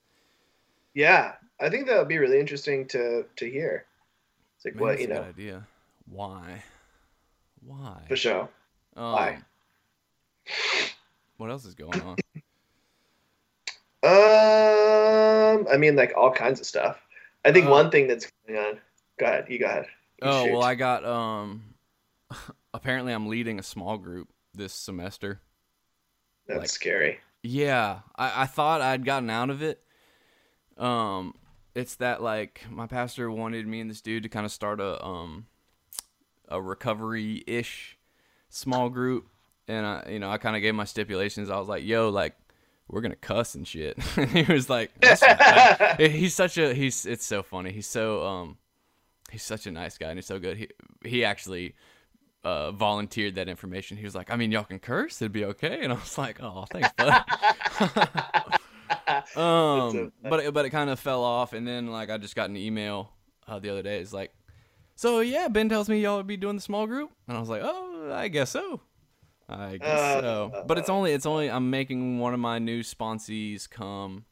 Yeah, 0.94 1.34
I 1.60 1.68
think 1.70 1.86
that 1.86 1.98
would 1.98 2.08
be 2.08 2.18
really 2.18 2.40
interesting 2.40 2.86
to 2.88 3.24
to 3.36 3.50
hear. 3.50 3.84
It's 4.56 4.64
like 4.64 4.74
Man, 4.74 4.82
what 4.82 4.98
you 5.00 5.06
a 5.06 5.08
know 5.08 5.14
good 5.22 5.28
idea. 5.28 5.66
Why? 6.06 6.62
Why? 7.60 8.02
for 8.08 8.16
sure. 8.16 8.48
Um, 8.96 9.12
Why? 9.12 9.38
What 11.36 11.50
else 11.50 11.64
is 11.64 11.74
going 11.74 12.00
on? 12.02 12.16
Um, 14.02 15.66
I 15.70 15.76
mean, 15.76 15.96
like 15.96 16.12
all 16.16 16.32
kinds 16.32 16.60
of 16.60 16.66
stuff. 16.66 17.00
I 17.44 17.52
think 17.52 17.66
Uh, 17.66 17.70
one 17.70 17.90
thing 17.90 18.06
that's 18.08 18.30
going 18.46 18.58
on. 18.58 18.80
Go 19.18 19.26
ahead. 19.26 19.46
You 19.48 19.58
go 19.58 19.66
ahead. 19.66 19.86
You 20.22 20.28
oh 20.28 20.44
shoot. 20.44 20.52
well, 20.52 20.62
I 20.62 20.74
got 20.74 21.04
um. 21.04 21.74
Apparently, 22.74 23.12
I'm 23.12 23.26
leading 23.28 23.58
a 23.58 23.62
small 23.62 23.98
group 23.98 24.28
this 24.54 24.72
semester. 24.72 25.40
That's 26.48 26.60
like- 26.60 26.68
scary. 26.68 27.20
Yeah, 27.42 28.00
I, 28.16 28.42
I 28.42 28.46
thought 28.46 28.80
I'd 28.80 29.04
gotten 29.04 29.30
out 29.30 29.48
of 29.50 29.62
it. 29.62 29.80
Um, 30.76 31.34
it's 31.74 31.94
that 31.96 32.20
like 32.22 32.64
my 32.68 32.86
pastor 32.88 33.30
wanted 33.30 33.66
me 33.66 33.80
and 33.80 33.88
this 33.88 34.00
dude 34.00 34.24
to 34.24 34.28
kind 34.28 34.44
of 34.44 34.50
start 34.52 34.80
a 34.80 35.04
um 35.04 35.46
a 36.48 36.60
recovery 36.60 37.44
ish 37.46 37.96
small 38.48 38.88
group, 38.90 39.28
and 39.68 39.86
I 39.86 40.08
you 40.10 40.18
know 40.18 40.30
I 40.30 40.38
kind 40.38 40.56
of 40.56 40.62
gave 40.62 40.74
my 40.74 40.84
stipulations. 40.84 41.48
I 41.50 41.58
was 41.58 41.68
like, 41.68 41.84
"Yo, 41.84 42.08
like 42.08 42.34
we're 42.88 43.02
gonna 43.02 43.14
cuss 43.16 43.54
and 43.54 43.66
shit," 43.66 43.96
and 44.16 44.28
he 44.30 44.52
was 44.52 44.68
like. 44.68 44.90
"He's 45.98 46.34
such 46.34 46.58
a 46.58 46.74
he's 46.74 47.06
it's 47.06 47.24
so 47.24 47.42
funny. 47.44 47.70
He's 47.70 47.86
so 47.86 48.26
um 48.26 48.56
he's 49.30 49.42
such 49.44 49.66
a 49.66 49.70
nice 49.70 49.96
guy 49.96 50.08
and 50.08 50.18
he's 50.18 50.26
so 50.26 50.38
good. 50.40 50.56
He 50.56 50.68
he 51.04 51.24
actually." 51.24 51.74
Uh, 52.44 52.70
volunteered 52.70 53.35
that 53.35 53.48
information. 53.48 53.97
He 53.97 54.05
was 54.05 54.15
like, 54.15 54.31
"I 54.31 54.36
mean, 54.36 54.52
y'all 54.52 54.65
can 54.65 54.78
curse; 54.78 55.20
it'd 55.20 55.32
be 55.32 55.44
okay." 55.47 55.81
And 55.82 55.93
I 55.93 55.97
was 55.97 56.16
like, 56.16 56.40
"Oh, 56.40 56.66
thanks, 56.70 56.89
bud." 56.97 57.24
um, 59.36 60.12
but 60.23 60.40
it, 60.40 60.55
but 60.55 60.65
it 60.65 60.70
kind 60.70 60.89
of 60.89 61.01
fell 61.01 61.24
off, 61.24 61.52
and 61.52 61.66
then 61.66 61.89
like 61.89 62.10
I 62.10 62.16
just 62.19 62.36
got 62.36 62.48
an 62.48 62.56
email 62.56 63.12
uh, 63.47 63.59
the 63.59 63.70
other 63.70 63.82
day. 63.82 63.98
It's 63.98 64.12
like, 64.12 64.32
so 64.94 65.20
yeah, 65.20 65.48
Ben 65.48 65.69
tells 65.69 65.89
me 65.89 66.01
y'all 66.01 66.16
would 66.16 66.27
be 66.27 66.36
doing 66.36 66.56
the 66.56 66.62
small 66.62 66.86
group, 66.86 67.10
and 67.27 67.36
I 67.36 67.40
was 67.40 67.48
like, 67.48 67.62
oh, 67.65 68.12
I 68.12 68.28
guess 68.28 68.51
so. 68.51 68.82
I 69.48 69.78
guess 69.78 69.89
Uh, 69.89 70.20
so. 70.20 70.65
But 70.66 70.78
it's 70.78 70.89
only 70.89 71.12
it's 71.12 71.27
only 71.27 71.51
I'm 71.51 71.70
making 71.70 72.19
one 72.19 72.35
of 72.35 72.40
my 72.40 72.59
new 72.59 72.82
sponsees 72.82 73.69
come. 73.69 74.27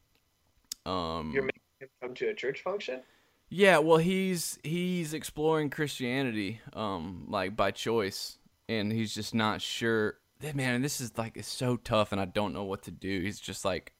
Um, 0.84 1.32
You're 1.34 1.42
making 1.42 1.62
him 1.80 1.88
come 2.00 2.14
to 2.14 2.28
a 2.28 2.34
church 2.34 2.62
function. 2.62 3.00
Yeah, 3.48 3.78
well, 3.78 3.98
he's 3.98 4.58
he's 4.64 5.14
exploring 5.14 5.70
Christianity, 5.70 6.60
um, 6.72 7.26
like 7.28 7.56
by 7.56 7.70
choice, 7.70 8.38
and 8.68 8.92
he's 8.92 9.14
just 9.14 9.34
not 9.34 9.62
sure. 9.62 10.16
Man, 10.54 10.82
this 10.82 11.00
is 11.00 11.16
like 11.16 11.36
it's 11.36 11.48
so 11.48 11.76
tough, 11.76 12.12
and 12.12 12.20
I 12.20 12.24
don't 12.24 12.52
know 12.52 12.64
what 12.64 12.82
to 12.82 12.90
do. 12.90 13.20
He's 13.22 13.40
just 13.40 13.64
like 13.64 13.92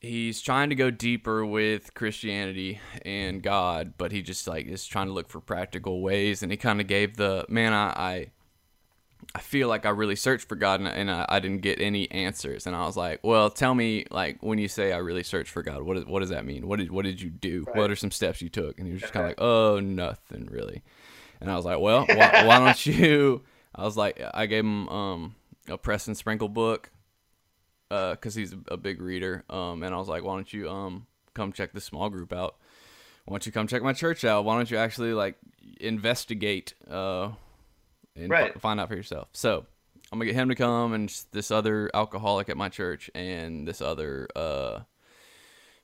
he's 0.00 0.40
trying 0.40 0.70
to 0.70 0.74
go 0.74 0.90
deeper 0.90 1.44
with 1.44 1.94
Christianity 1.94 2.80
and 3.04 3.42
God, 3.42 3.94
but 3.96 4.12
he 4.12 4.22
just 4.22 4.46
like 4.46 4.66
is 4.66 4.86
trying 4.86 5.06
to 5.06 5.12
look 5.12 5.28
for 5.28 5.40
practical 5.40 6.00
ways, 6.00 6.42
and 6.42 6.50
he 6.50 6.56
kind 6.56 6.80
of 6.80 6.86
gave 6.86 7.16
the 7.16 7.44
man. 7.48 7.72
I, 7.72 7.88
I 7.88 8.30
I 9.34 9.40
feel 9.40 9.68
like 9.68 9.84
I 9.84 9.90
really 9.90 10.14
searched 10.14 10.48
for 10.48 10.54
God 10.54 10.80
and, 10.80 10.88
and 10.88 11.10
I, 11.10 11.26
I 11.28 11.40
didn't 11.40 11.62
get 11.62 11.80
any 11.80 12.08
answers. 12.12 12.66
And 12.66 12.76
I 12.76 12.86
was 12.86 12.96
like, 12.96 13.20
well, 13.24 13.50
tell 13.50 13.74
me, 13.74 14.06
like, 14.10 14.42
when 14.42 14.58
you 14.58 14.68
say 14.68 14.92
I 14.92 14.98
really 14.98 15.24
searched 15.24 15.50
for 15.50 15.62
God, 15.62 15.82
what, 15.82 15.96
is, 15.96 16.04
what 16.04 16.20
does 16.20 16.28
that 16.28 16.46
mean? 16.46 16.68
What 16.68 16.78
did, 16.78 16.92
what 16.92 17.04
did 17.04 17.20
you 17.20 17.30
do? 17.30 17.66
What 17.72 17.90
are 17.90 17.96
some 17.96 18.12
steps 18.12 18.40
you 18.40 18.48
took? 18.48 18.78
And 18.78 18.86
he 18.86 18.92
was 18.92 19.02
just 19.02 19.12
kind 19.12 19.24
of 19.24 19.30
like, 19.30 19.40
oh, 19.40 19.80
nothing 19.80 20.46
really. 20.50 20.82
And 21.40 21.50
I 21.50 21.56
was 21.56 21.64
like, 21.64 21.80
well, 21.80 22.06
why, 22.08 22.44
why 22.46 22.58
don't 22.60 22.86
you? 22.86 23.42
I 23.74 23.82
was 23.82 23.96
like, 23.96 24.22
I 24.32 24.46
gave 24.46 24.64
him 24.64 24.88
um, 24.88 25.34
a 25.68 25.76
Preston 25.76 26.14
Sprinkle 26.14 26.48
book 26.48 26.90
because 27.88 28.36
he's 28.36 28.52
a, 28.52 28.58
a 28.68 28.76
big 28.76 29.00
reader. 29.00 29.44
Um, 29.50 29.82
and 29.82 29.92
I 29.92 29.98
was 29.98 30.08
like, 30.08 30.22
why 30.22 30.34
don't 30.34 30.52
you 30.52 30.70
um, 30.70 31.06
come 31.34 31.52
check 31.52 31.72
this 31.72 31.84
small 31.84 32.08
group 32.08 32.32
out? 32.32 32.56
Why 33.24 33.34
don't 33.34 33.46
you 33.46 33.52
come 33.52 33.66
check 33.66 33.82
my 33.82 33.94
church 33.94 34.24
out? 34.24 34.44
Why 34.44 34.56
don't 34.56 34.70
you 34.70 34.76
actually 34.76 35.12
like 35.12 35.36
investigate 35.80 36.74
uh, 36.88 37.30
and 38.16 38.30
Right. 38.30 38.58
find 38.60 38.80
out 38.80 38.88
for 38.88 38.96
yourself? 38.96 39.28
So 39.32 39.66
I'm 40.12 40.18
gonna 40.18 40.26
get 40.26 40.34
him 40.34 40.48
to 40.48 40.54
come 40.54 40.92
and 40.92 41.08
this 41.32 41.50
other 41.50 41.90
alcoholic 41.94 42.48
at 42.48 42.56
my 42.56 42.68
church 42.68 43.10
and 43.14 43.66
this 43.66 43.80
other 43.80 44.28
uh, 44.36 44.80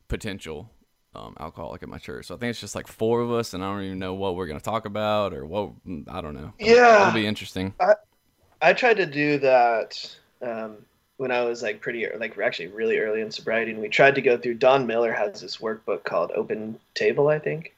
potential 0.09 0.71
um, 1.15 1.35
alcoholic 1.41 1.83
at 1.83 1.89
my 1.89 1.99
church. 1.99 2.27
So 2.27 2.35
I 2.35 2.39
think 2.39 2.51
it's 2.51 2.61
just 2.61 2.75
like 2.77 2.87
four 2.87 3.21
of 3.21 3.33
us, 3.33 3.53
and 3.55 3.65
I 3.65 3.73
don't 3.73 3.83
even 3.83 3.99
know 3.99 4.15
what 4.15 4.37
we're 4.37 4.47
gonna 4.47 4.61
talk 4.61 4.85
about 4.87 5.33
or 5.35 5.45
what. 5.45 5.71
I 6.09 6.21
don't 6.21 6.35
know. 6.35 6.53
Yeah. 6.59 7.01
it'll 7.09 7.15
be 7.15 7.27
interesting. 7.27 7.75
I 8.63 8.73
tried 8.75 8.99
to 8.99 9.07
do 9.07 9.39
that 9.39 10.17
um, 10.43 10.77
when 11.17 11.31
I 11.33 11.43
was 11.45 11.63
like 11.63 11.81
pretty, 11.81 12.07
like 12.19 12.39
actually 12.39 12.69
really 12.69 12.99
early 12.99 13.23
in 13.23 13.31
sobriety, 13.31 13.73
and 13.73 13.81
we 13.81 13.89
tried 13.89 14.15
to 14.17 14.21
go 14.23 14.37
through. 14.37 14.55
Don 14.55 14.87
Miller 14.87 15.13
has 15.13 15.41
this 15.41 15.57
workbook 15.57 16.05
called 16.05 16.31
Open 16.37 16.79
Table, 16.95 17.29
I 17.29 17.39
think. 17.39 17.75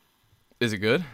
Is 0.61 0.73
it 0.73 0.79
good? 0.79 1.05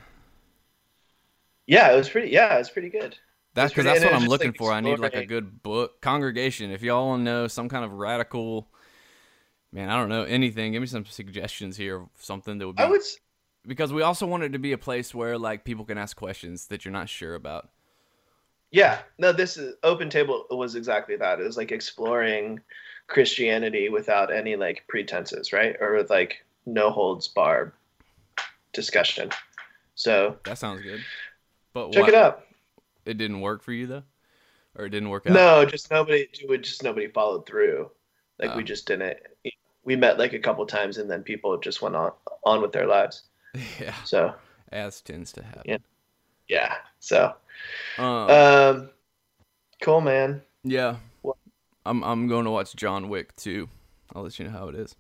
Yeah, 1.67 1.93
it 1.93 1.97
was 1.97 2.09
pretty. 2.09 2.31
Yeah, 2.31 2.55
it 2.55 2.59
was 2.59 2.71
pretty 2.71 2.89
good. 2.89 3.17
That's 3.55 3.73
because 3.73 3.85
that's 3.85 4.05
what 4.05 4.15
I'm 4.15 4.29
looking 4.29 4.49
like, 4.49 4.57
for. 4.57 4.73
I 4.73 4.81
need 4.81 4.99
like 4.99 5.15
a 5.15 5.27
good 5.27 5.63
book. 5.63 6.01
Congregation, 6.01 6.71
if 6.71 6.83
y'all 6.83 7.09
want 7.09 7.21
to 7.21 7.25
know 7.25 7.49
some 7.49 7.69
kind 7.69 7.85
of 7.85 7.93
radical, 7.93 8.69
man, 9.73 9.91
I 9.91 9.97
don't 9.97 10.09
know 10.09 10.23
anything. 10.23 10.73
Give 10.73 10.81
me 10.81 10.87
some 10.87 11.05
suggestions 11.05 11.77
here 11.77 12.03
of 12.03 12.09
something 12.19 12.59
that 12.59 12.67
would 12.67 12.77
be. 12.77 12.83
I 12.83 12.87
would. 12.87 13.03
because 13.67 13.93
we 13.93 14.03
also 14.03 14.27
want 14.27 14.45
it 14.45 14.51
to 14.51 14.59
be 14.59 14.73
a 14.73 14.79
place 14.79 15.15
where 15.15 15.39
like 15.39 15.65
people 15.65 15.85
can 15.85 15.99
ask 15.99 16.17
questions 16.17 16.67
that 16.69 16.85
you're 16.85 16.93
not 16.93 17.09
sure 17.09 17.35
about. 17.35 17.69
Yeah, 18.71 18.99
no, 19.19 19.33
this 19.33 19.57
is 19.57 19.77
Open 19.83 20.11
Table 20.11 20.45
was 20.51 20.75
exactly 20.75 21.17
that. 21.17 21.41
It 21.41 21.45
was 21.45 21.57
like 21.57 21.73
exploring 21.73 22.61
Christianity 23.07 23.89
without 23.89 24.33
any 24.33 24.57
like 24.57 24.85
pretenses, 24.89 25.53
right? 25.53 25.75
Or 25.81 25.95
with 25.95 26.11
like 26.11 26.45
no 26.67 26.91
holds 26.91 27.27
barred 27.29 27.73
discussion. 28.73 29.31
So 29.95 30.37
That 30.45 30.59
sounds 30.59 30.83
good. 30.83 31.01
But 31.73 31.93
check 31.93 32.03
what- 32.03 32.09
it 32.11 32.15
out. 32.15 32.45
It 33.09 33.19
didn't 33.19 33.41
work 33.41 33.63
for 33.63 33.73
you 33.73 33.87
though, 33.87 34.03
or 34.77 34.85
it 34.87 34.91
didn't 34.91 35.09
work 35.09 35.27
out. 35.27 35.33
No, 35.33 35.65
just 35.65 35.91
nobody. 35.91 36.29
it 36.33 36.63
just 36.63 36.83
nobody 36.83 37.09
followed 37.09 37.47
through. 37.47 37.91
Like 38.39 38.55
we 38.55 38.63
Oh. 38.63 38.67
just 38.67 38.87
didn't. 38.87 39.17
We 39.85 39.97
met 39.97 40.19
like 40.19 40.35
a 40.35 40.39
couple 40.39 40.65
times, 40.67 40.99
and 40.99 41.11
then 41.11 41.23
people 41.23 41.57
just 41.59 41.81
went 41.83 41.97
on 41.97 42.13
on 42.45 42.61
with 42.61 42.73
their 42.73 42.87
lives. 42.87 43.23
yeah, 43.81 43.95
So 44.05 44.35
as 44.71 45.01
tends 45.01 45.33
to 45.33 45.43
happen. 45.43 45.63
Yeah. 45.65 45.79
yeah. 46.49 46.75
So 47.01 47.35
Um, 47.97 48.05
um, 48.31 48.91
cool, 49.83 50.01
man. 50.03 50.43
yeah. 50.63 50.97
what- 51.23 51.37
I'm 51.87 52.05
I'm 52.05 52.29
going 52.29 52.45
to 52.45 52.51
watch 52.51 52.77
John 52.77 53.09
Wick 53.09 53.35
too. 53.37 53.69
I'll 54.15 54.23
let 54.23 54.39
you 54.39 54.45
know 54.45 54.51
how 54.53 54.69
it 54.69 54.75
is. 54.75 54.95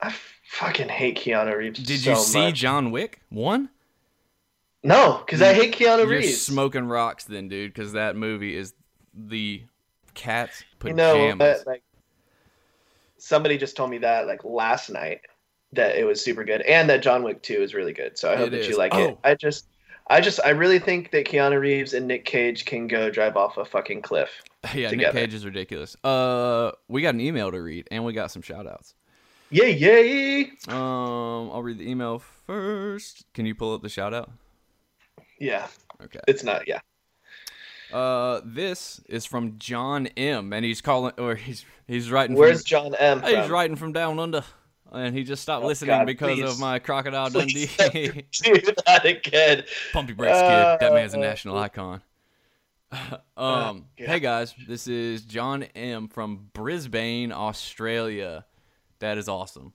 I 0.00 0.14
fucking 0.48 0.88
hate 0.88 1.18
Keanu 1.18 1.56
Reeves. 1.56 1.80
Did 1.80 2.00
so 2.00 2.10
you 2.10 2.16
see 2.16 2.38
much. 2.46 2.54
John 2.54 2.90
Wick 2.90 3.20
one? 3.28 3.68
No, 4.84 5.22
because 5.24 5.40
I 5.42 5.54
hate 5.54 5.74
Keanu 5.74 5.98
Reeves. 5.98 6.10
You're 6.10 6.18
Reeves. 6.20 6.42
smoking 6.42 6.84
rocks 6.86 7.24
then, 7.24 7.48
dude, 7.48 7.72
because 7.72 7.92
that 7.94 8.16
movie 8.16 8.54
is 8.56 8.74
the 9.14 9.62
cat's 10.14 10.60
You 10.60 10.66
pajamas. 10.94 10.96
know, 10.96 11.36
but 11.36 11.66
like 11.66 11.82
somebody 13.18 13.56
just 13.58 13.76
told 13.76 13.90
me 13.90 13.98
that 13.98 14.26
like 14.26 14.44
last 14.44 14.90
night 14.90 15.20
that 15.72 15.96
it 15.96 16.04
was 16.04 16.22
super 16.22 16.44
good, 16.44 16.60
and 16.62 16.88
that 16.90 17.02
John 17.02 17.22
Wick 17.22 17.42
Two 17.42 17.62
is 17.62 17.74
really 17.74 17.92
good. 17.92 18.16
So 18.18 18.30
I 18.30 18.36
hope 18.36 18.48
It 18.48 18.50
that 18.50 18.60
is. 18.60 18.68
you 18.68 18.76
like 18.76 18.94
Oh. 18.94 19.08
it. 19.08 19.18
I 19.24 19.34
just, 19.34 19.66
I 20.08 20.20
just, 20.20 20.38
I 20.44 20.50
really 20.50 20.78
think 20.78 21.10
that 21.12 21.24
Keanu 21.26 21.58
Reeves 21.58 21.94
and 21.94 22.06
Nick 22.06 22.24
Cage 22.26 22.64
can 22.66 22.86
go 22.86 23.10
drive 23.10 23.36
off 23.36 23.56
a 23.56 23.64
fucking 23.64 24.02
cliff. 24.02 24.42
yeah, 24.74 24.90
Nick. 24.90 25.12
Cage 25.12 25.34
is 25.34 25.44
ridiculous. 25.44 25.96
Uh, 26.04 26.72
we 26.88 27.02
got 27.02 27.14
an 27.14 27.20
email 27.20 27.50
to 27.50 27.60
read, 27.60 27.88
and 27.90 28.04
we 28.04 28.12
got 28.12 28.30
some 28.30 28.42
shout 28.42 28.66
outs. 28.66 28.94
Yay, 29.50 29.72
yay! 29.72 30.42
Um, 30.68 31.50
I'll 31.52 31.62
read 31.62 31.78
the 31.78 31.88
email 31.88 32.18
first. 32.18 33.24
Can 33.34 33.46
you 33.46 33.54
pull 33.54 33.74
up 33.74 33.82
the 33.82 33.88
shout 33.88 34.12
out? 34.14 34.30
Yeah, 35.38 35.66
Okay. 36.02 36.20
it's 36.28 36.42
not. 36.44 36.66
Yeah, 36.68 36.80
Uh, 37.92 38.40
this 38.44 39.00
is 39.08 39.24
from 39.26 39.58
John 39.58 40.06
M, 40.16 40.52
and 40.52 40.64
he's 40.64 40.80
calling, 40.80 41.12
or 41.18 41.34
he's 41.34 41.64
he's 41.86 42.10
writing. 42.10 42.36
where's 42.36 42.60
from, 42.62 42.66
John 42.66 42.94
M 42.96 43.20
from? 43.20 43.28
He's 43.34 43.48
writing 43.50 43.76
from 43.76 43.92
down 43.92 44.18
under, 44.18 44.44
and 44.92 45.14
he 45.14 45.22
just 45.24 45.42
stopped 45.42 45.64
Oh, 45.64 45.68
listening 45.68 45.88
God, 45.98 46.06
because 46.06 46.38
please. 46.38 46.50
of 46.50 46.58
my 46.60 46.78
crocodile 46.78 47.30
Dundee. 47.30 47.66
do 47.66 47.72
that 48.86 49.02
again. 49.04 49.64
Pump 49.92 50.08
your 50.08 50.16
brakes, 50.16 50.38
kid. 50.38 50.78
That 50.80 50.92
man's 50.92 51.14
a 51.14 51.18
Uh, 51.18 51.22
national 51.22 51.58
icon. 51.58 52.02
um, 53.36 53.86
yeah. 53.98 54.06
hey 54.06 54.20
guys, 54.20 54.54
this 54.68 54.86
is 54.86 55.22
John 55.22 55.64
M 55.74 56.08
from 56.08 56.48
Brisbane, 56.52 57.32
Australia. 57.32 58.44
That 59.00 59.18
is 59.18 59.28
awesome. 59.28 59.72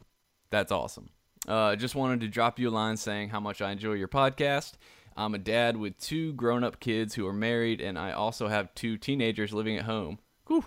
That's 0.51 0.71
awesome. 0.71 1.09
Uh, 1.47 1.75
just 1.75 1.95
wanted 1.95 2.21
to 2.21 2.27
drop 2.27 2.59
you 2.59 2.69
a 2.69 2.71
line 2.71 2.95
saying 2.97 3.29
how 3.29 3.39
much 3.39 3.61
I 3.61 3.71
enjoy 3.71 3.93
your 3.93 4.07
podcast. 4.07 4.73
I'm 5.19 5.35
a 5.35 5.39
dad 5.39 5.75
with 5.75 5.99
two 5.99 6.31
grown-up 6.33 6.79
kids 6.79 7.13
who 7.13 7.27
are 7.27 7.33
married, 7.33 7.81
and 7.81 7.99
I 7.99 8.13
also 8.13 8.47
have 8.47 8.73
two 8.73 8.97
teenagers 8.97 9.53
living 9.53 9.77
at 9.77 9.83
home. 9.83 10.19
Whew. 10.47 10.63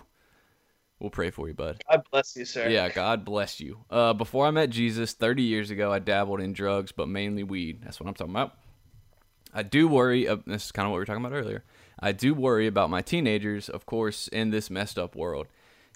We'll 0.99 1.09
pray 1.09 1.31
for 1.31 1.47
you, 1.47 1.55
bud. 1.55 1.81
God 1.89 2.03
bless 2.11 2.35
you, 2.35 2.45
sir. 2.45 2.69
Yeah, 2.69 2.89
God 2.89 3.25
bless 3.25 3.59
you. 3.59 3.83
Uh, 3.89 4.13
before 4.13 4.45
I 4.45 4.51
met 4.51 4.69
Jesus 4.69 5.13
30 5.13 5.41
years 5.41 5.71
ago, 5.71 5.91
I 5.91 5.97
dabbled 5.97 6.39
in 6.39 6.53
drugs, 6.53 6.91
but 6.91 7.09
mainly 7.09 7.41
weed. 7.41 7.81
That's 7.83 7.99
what 7.99 8.07
I'm 8.07 8.13
talking 8.13 8.33
about. 8.33 8.55
I 9.51 9.63
do 9.63 9.87
worry. 9.87 10.27
Uh, 10.27 10.37
this 10.45 10.65
is 10.65 10.71
kind 10.71 10.85
of 10.85 10.91
what 10.91 10.97
we 10.97 11.01
were 11.01 11.05
talking 11.05 11.25
about 11.25 11.35
earlier. 11.35 11.63
I 11.99 12.11
do 12.11 12.35
worry 12.35 12.67
about 12.67 12.91
my 12.91 13.01
teenagers, 13.01 13.69
of 13.69 13.87
course, 13.87 14.27
in 14.27 14.51
this 14.51 14.69
messed 14.69 14.99
up 14.99 15.15
world. 15.15 15.47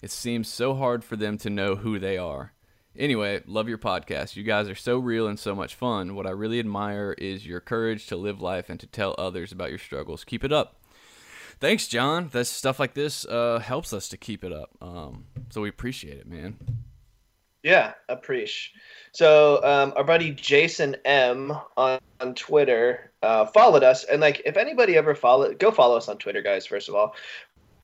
It 0.02 0.10
seems 0.10 0.48
so 0.48 0.74
hard 0.74 1.04
for 1.04 1.14
them 1.14 1.38
to 1.38 1.50
know 1.50 1.76
who 1.76 2.00
they 2.00 2.18
are. 2.18 2.52
Anyway, 2.98 3.40
love 3.46 3.68
your 3.68 3.78
podcast. 3.78 4.34
You 4.34 4.42
guys 4.42 4.68
are 4.68 4.74
so 4.74 4.98
real 4.98 5.28
and 5.28 5.38
so 5.38 5.54
much 5.54 5.76
fun. 5.76 6.16
What 6.16 6.26
I 6.26 6.30
really 6.30 6.58
admire 6.58 7.14
is 7.16 7.46
your 7.46 7.60
courage 7.60 8.08
to 8.08 8.16
live 8.16 8.40
life 8.40 8.68
and 8.68 8.80
to 8.80 8.88
tell 8.88 9.14
others 9.16 9.52
about 9.52 9.70
your 9.70 9.78
struggles. 9.78 10.24
Keep 10.24 10.42
it 10.42 10.52
up. 10.52 10.82
Thanks, 11.60 11.86
John. 11.86 12.28
This 12.32 12.48
stuff 12.48 12.80
like 12.80 12.94
this 12.94 13.24
uh, 13.24 13.60
helps 13.60 13.92
us 13.92 14.08
to 14.08 14.16
keep 14.16 14.42
it 14.42 14.52
up. 14.52 14.70
Um, 14.80 15.26
so 15.50 15.60
we 15.60 15.68
appreciate 15.68 16.18
it, 16.18 16.26
man. 16.26 16.56
Yeah, 17.62 17.94
appreciate. 18.08 18.74
So 19.12 19.62
um, 19.64 19.92
our 19.96 20.04
buddy 20.04 20.30
Jason 20.32 20.96
M 21.04 21.52
on, 21.76 21.98
on 22.20 22.34
Twitter 22.34 23.12
uh, 23.22 23.46
followed 23.46 23.82
us, 23.82 24.04
and 24.04 24.20
like 24.20 24.42
if 24.44 24.56
anybody 24.56 24.96
ever 24.96 25.14
follow, 25.14 25.52
go 25.54 25.70
follow 25.70 25.96
us 25.96 26.08
on 26.08 26.18
Twitter, 26.18 26.42
guys. 26.42 26.66
First 26.66 26.88
of 26.88 26.94
all, 26.94 27.14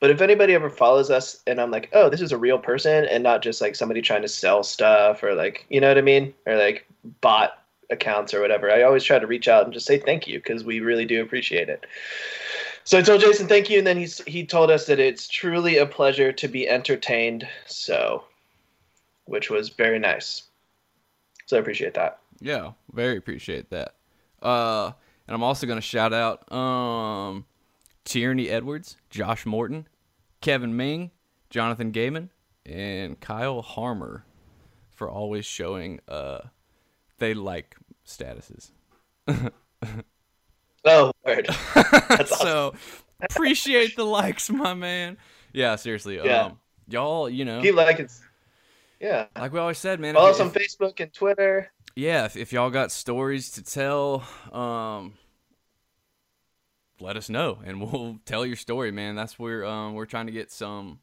but 0.00 0.10
if 0.10 0.20
anybody 0.20 0.54
ever 0.54 0.70
follows 0.70 1.10
us, 1.10 1.42
and 1.46 1.60
I'm 1.60 1.70
like, 1.70 1.90
oh, 1.92 2.08
this 2.08 2.20
is 2.20 2.32
a 2.32 2.38
real 2.38 2.58
person, 2.58 3.04
and 3.06 3.22
not 3.22 3.42
just 3.42 3.60
like 3.60 3.74
somebody 3.76 4.02
trying 4.02 4.22
to 4.22 4.28
sell 4.28 4.62
stuff 4.62 5.22
or 5.22 5.34
like, 5.34 5.66
you 5.68 5.80
know 5.80 5.88
what 5.88 5.98
I 5.98 6.02
mean, 6.02 6.34
or 6.46 6.56
like 6.56 6.86
bot 7.20 7.64
accounts 7.90 8.34
or 8.34 8.40
whatever, 8.40 8.70
I 8.70 8.82
always 8.82 9.04
try 9.04 9.18
to 9.18 9.26
reach 9.26 9.48
out 9.48 9.64
and 9.64 9.72
just 9.72 9.86
say 9.86 9.98
thank 9.98 10.26
you 10.26 10.38
because 10.38 10.64
we 10.64 10.80
really 10.80 11.04
do 11.04 11.22
appreciate 11.22 11.68
it. 11.68 11.86
So 12.84 12.98
I 12.98 13.02
told 13.02 13.22
Jason 13.22 13.48
thank 13.48 13.70
you, 13.70 13.78
and 13.78 13.86
then 13.86 13.96
he's 13.96 14.22
he 14.24 14.44
told 14.44 14.70
us 14.70 14.86
that 14.86 15.00
it's 15.00 15.26
truly 15.26 15.78
a 15.78 15.86
pleasure 15.86 16.32
to 16.32 16.48
be 16.48 16.68
entertained. 16.68 17.48
So, 17.66 18.24
which 19.24 19.48
was 19.48 19.70
very 19.70 19.98
nice. 19.98 20.42
So 21.46 21.56
I 21.56 21.60
appreciate 21.60 21.94
that. 21.94 22.18
Yeah, 22.40 22.72
very 22.92 23.16
appreciate 23.16 23.70
that. 23.70 23.94
Uh, 24.42 24.92
and 25.26 25.34
I'm 25.34 25.42
also 25.42 25.66
gonna 25.66 25.80
shout 25.80 26.12
out 26.12 26.52
um, 26.52 27.46
Tierney 28.04 28.48
Edwards, 28.48 28.96
Josh 29.10 29.46
Morton, 29.46 29.86
Kevin 30.40 30.76
Ming, 30.76 31.10
Jonathan 31.50 31.92
Gaiman, 31.92 32.28
and 32.66 33.18
Kyle 33.20 33.62
Harmer 33.62 34.24
for 34.90 35.08
always 35.10 35.44
showing 35.46 36.00
uh 36.08 36.38
they 37.18 37.34
like 37.34 37.76
statuses. 38.06 38.70
Oh, 40.86 41.12
word. 41.24 41.46
Awesome. 41.74 42.26
so 42.26 42.74
appreciate 43.20 43.96
the 43.96 44.04
likes, 44.04 44.50
my 44.50 44.74
man. 44.74 45.16
Yeah, 45.52 45.76
seriously. 45.76 46.16
Yeah. 46.22 46.42
Um, 46.44 46.58
y'all, 46.88 47.28
you 47.30 47.44
know, 47.46 47.62
Keep 47.62 47.74
liking. 47.76 48.08
Yeah. 49.00 49.26
like 49.34 49.52
we 49.52 49.58
always 49.58 49.78
said, 49.78 49.98
man. 49.98 50.14
Follow 50.14 50.28
us 50.30 50.40
on 50.40 50.50
Facebook 50.50 51.00
and 51.00 51.10
Twitter. 51.12 51.72
yeah, 51.96 52.26
if, 52.26 52.36
if 52.36 52.52
y'all 52.52 52.68
got 52.70 52.92
stories 52.92 53.50
to 53.52 53.62
tell, 53.62 54.24
um, 54.52 55.14
let 57.00 57.16
us 57.16 57.28
know 57.28 57.58
and 57.64 57.80
we'll 57.92 58.18
tell 58.24 58.46
your 58.46 58.56
story, 58.56 58.90
man. 58.90 59.14
That's 59.14 59.38
where 59.38 59.64
um 59.64 59.94
we're 59.94 60.06
trying 60.06 60.26
to 60.26 60.32
get 60.32 60.50
some 60.50 61.00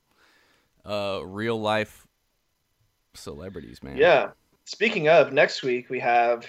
uh 0.85 1.21
real 1.23 1.59
life 1.59 2.07
celebrities, 3.13 3.83
man. 3.83 3.97
Yeah. 3.97 4.31
Speaking 4.65 5.09
of, 5.09 5.33
next 5.33 5.63
week 5.63 5.89
we 5.89 5.99
have 5.99 6.45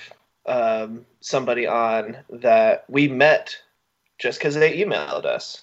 um, 0.46 1.04
somebody 1.20 1.66
on 1.66 2.16
that 2.30 2.84
we 2.88 3.08
met 3.08 3.56
just 4.18 4.38
because 4.38 4.54
they 4.54 4.78
emailed 4.84 5.24
us. 5.24 5.62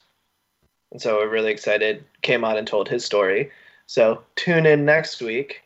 And 0.92 1.02
so 1.02 1.18
we're 1.18 1.30
really 1.30 1.52
excited. 1.52 2.04
Came 2.22 2.44
on 2.44 2.58
and 2.58 2.68
told 2.68 2.90
his 2.90 3.06
story. 3.06 3.52
So 3.86 4.24
tune 4.36 4.66
in 4.66 4.86
next 4.86 5.22
week 5.22 5.62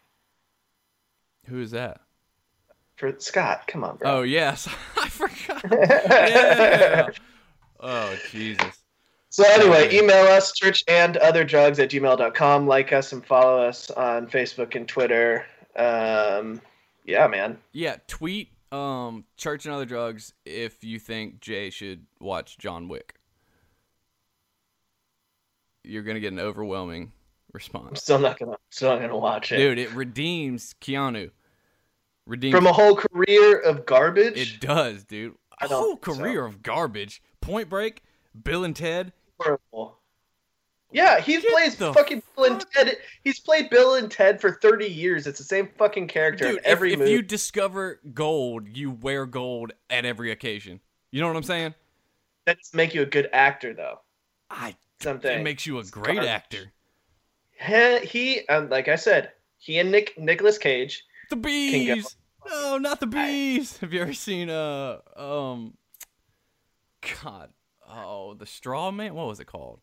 Who 1.47 1.59
is 1.61 1.71
that? 1.71 2.01
for 2.95 3.13
Scott. 3.17 3.63
Come 3.67 3.83
on, 3.83 3.97
bro. 3.97 4.19
Oh 4.19 4.21
yes, 4.21 4.67
I 4.97 5.09
forgot. 5.09 5.63
yeah. 5.71 7.09
Oh 7.83 8.15
Jesus. 8.31 8.81
So 9.29 9.43
anyway, 9.45 9.93
email 9.93 10.25
us, 10.27 10.53
church 10.53 10.83
and 10.87 11.17
other 11.17 11.43
drugs 11.43 11.79
at 11.79 11.89
gmail.com. 11.89 12.65
Like 12.65 12.93
us 12.93 13.11
and 13.11 13.25
follow 13.25 13.61
us 13.61 13.91
on 13.91 14.27
Facebook 14.27 14.75
and 14.75 14.87
Twitter. 14.87 15.45
Um, 15.75 16.61
yeah, 17.03 17.27
man. 17.27 17.57
Yeah, 17.73 17.97
tweet 18.07 18.49
um 18.71 19.25
church 19.37 19.65
and 19.65 19.75
other 19.75 19.85
drugs 19.85 20.33
if 20.45 20.83
you 20.83 20.97
think 20.97 21.41
Jay 21.41 21.69
should 21.69 22.05
watch 22.19 22.57
John 22.57 22.87
Wick. 22.87 23.15
You're 25.83 26.03
gonna 26.03 26.21
get 26.21 26.31
an 26.31 26.39
overwhelming 26.39 27.11
response. 27.51 27.89
I'm 27.89 27.95
still 27.97 28.19
not 28.19 28.39
gonna 28.39 28.57
still 28.69 28.91
not 28.91 29.01
gonna 29.01 29.17
watch 29.17 29.51
it. 29.51 29.57
Dude, 29.57 29.77
it 29.77 29.91
redeems 29.91 30.73
Keanu. 30.79 31.31
Redeems 32.25 32.55
From 32.55 32.67
a 32.67 32.73
whole 32.73 32.95
career 32.95 33.59
of 33.59 33.85
garbage. 33.85 34.37
It 34.37 34.61
does, 34.61 35.03
dude. 35.03 35.35
I 35.63 35.65
A 35.65 35.69
don't 35.69 35.79
whole 35.81 35.95
think 35.95 36.15
so. 36.17 36.21
career 36.21 36.45
of 36.45 36.61
garbage. 36.63 37.21
Point 37.41 37.69
Break, 37.69 38.03
Bill 38.43 38.63
and 38.63 38.75
Ted. 38.75 39.13
horrible. 39.39 39.99
Yeah, 40.91 41.19
he 41.19 41.41
Get 41.41 41.51
plays 41.51 41.75
the 41.75 41.91
fucking 41.91 42.21
Bill 42.35 42.45
and 42.53 42.65
Ted. 42.71 42.97
He's 43.23 43.39
played 43.39 43.69
Bill 43.71 43.95
and 43.95 44.11
Ted 44.11 44.39
for 44.39 44.51
30 44.61 44.85
years. 44.87 45.25
It's 45.25 45.39
the 45.39 45.43
same 45.43 45.69
fucking 45.77 46.07
character 46.07 46.45
Dude, 46.45 46.57
in 46.59 46.65
every 46.65 46.93
if, 46.93 46.99
movie. 46.99 47.11
if 47.11 47.15
you 47.17 47.21
discover 47.23 47.99
gold, 48.13 48.67
you 48.77 48.91
wear 48.91 49.25
gold 49.25 49.71
at 49.89 50.05
every 50.05 50.31
occasion. 50.31 50.79
You 51.11 51.21
know 51.21 51.27
what 51.27 51.35
I'm 51.37 51.43
saying? 51.43 51.73
That 52.45 52.57
doesn't 52.59 52.77
make 52.77 52.93
you 52.93 53.01
a 53.01 53.05
good 53.07 53.27
actor, 53.33 53.73
though. 53.73 54.01
I 54.51 54.75
Something. 54.99 55.39
it 55.39 55.43
makes 55.43 55.65
you 55.65 55.79
a 55.79 55.83
great 55.83 56.15
garbage. 56.15 56.27
actor. 56.29 56.71
He, 57.59 57.97
he 58.05 58.47
um, 58.49 58.69
like 58.69 58.87
I 58.87 58.95
said, 58.95 59.31
he 59.57 59.79
and 59.79 59.91
Nick 59.91 60.17
Nicholas 60.19 60.57
Cage. 60.59 61.03
The 61.31 61.35
go. 61.37 61.41
bees. 61.41 62.15
No, 62.45 62.77
not 62.77 62.99
the 62.99 63.07
bees. 63.07 63.77
Have 63.81 63.93
you 63.93 64.01
ever 64.01 64.13
seen 64.13 64.49
uh 64.49 64.99
um 65.15 65.73
God. 67.23 67.49
Oh, 67.87 68.33
the 68.33 68.45
straw 68.45 68.91
man? 68.91 69.13
What 69.13 69.27
was 69.27 69.39
it 69.39 69.45
called? 69.45 69.79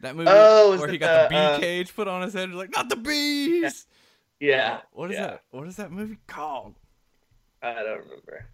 That 0.00 0.14
movie 0.14 0.28
Oh, 0.30 0.76
where 0.78 0.88
he 0.88 0.98
got 0.98 1.12
the 1.14 1.22
the, 1.22 1.28
bee 1.28 1.36
uh, 1.36 1.58
cage 1.58 1.94
put 1.94 2.06
on 2.06 2.22
his 2.22 2.34
head. 2.34 2.50
Like, 2.52 2.70
not 2.70 2.88
the 2.88 2.96
bees. 2.96 3.86
Yeah. 4.40 4.80
What 4.92 5.10
is 5.10 5.16
yeah. 5.16 5.26
that? 5.26 5.42
What 5.50 5.66
is 5.66 5.76
that 5.76 5.90
movie 5.90 6.18
called? 6.26 6.74
I 7.62 7.72
don't 7.74 8.00
remember. 8.00 8.46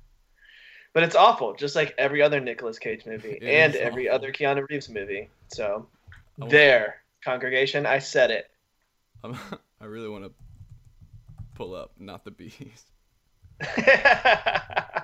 But 0.93 1.03
it's 1.03 1.17
awful, 1.17 1.55
just 1.55 1.75
like 1.75 1.95
every 1.99 2.23
other 2.23 2.39
Nicolas 2.39 2.79
Cage 2.79 3.07
movie 3.07 3.39
It 3.43 3.49
and 3.49 3.75
every 3.75 4.09
awful. 4.09 4.17
other 4.17 4.33
Keanu 4.33 4.69
Reeves 4.69 4.89
movie. 4.89 5.31
So 5.49 5.89
wa- 6.39 6.49
there, 6.49 7.03
congregation, 7.25 7.87
I 7.87 7.99
said 7.99 8.31
it. 8.31 8.51
I'm, 9.25 9.37
I 9.81 9.87
really 9.87 10.09
want 10.09 10.25
to 10.25 10.33
pull 11.55 11.75
up, 11.75 11.93
not 11.99 12.25
the 12.25 12.31
bees. 12.31 12.85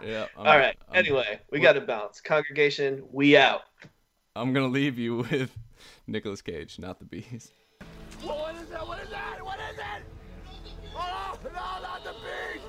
Yeah. 0.03 0.27
I'm, 0.37 0.47
All 0.47 0.57
right. 0.57 0.77
I'm, 0.89 0.97
anyway, 0.97 1.41
we 1.51 1.59
got 1.59 1.73
to 1.73 1.81
bounce. 1.81 2.21
Congregation, 2.21 3.03
we 3.11 3.37
out. 3.37 3.63
I'm 4.37 4.53
gonna 4.53 4.69
leave 4.69 4.97
you 4.99 5.17
with 5.31 5.51
Nicolas 6.07 6.41
Cage, 6.41 6.79
not 6.79 7.01
the 7.01 7.05
bees. 7.05 7.51
What 8.23 8.55
is 8.57 8.69
that? 8.69 8.87
What 8.87 9.01
is 9.01 9.11
that? 9.11 9.45
What 9.45 9.59
is 9.73 9.79
it? 9.79 10.05
Oh, 10.95 11.37
no, 11.45 11.51
not 11.51 12.05
the 12.05 12.13
bees! 12.13 12.63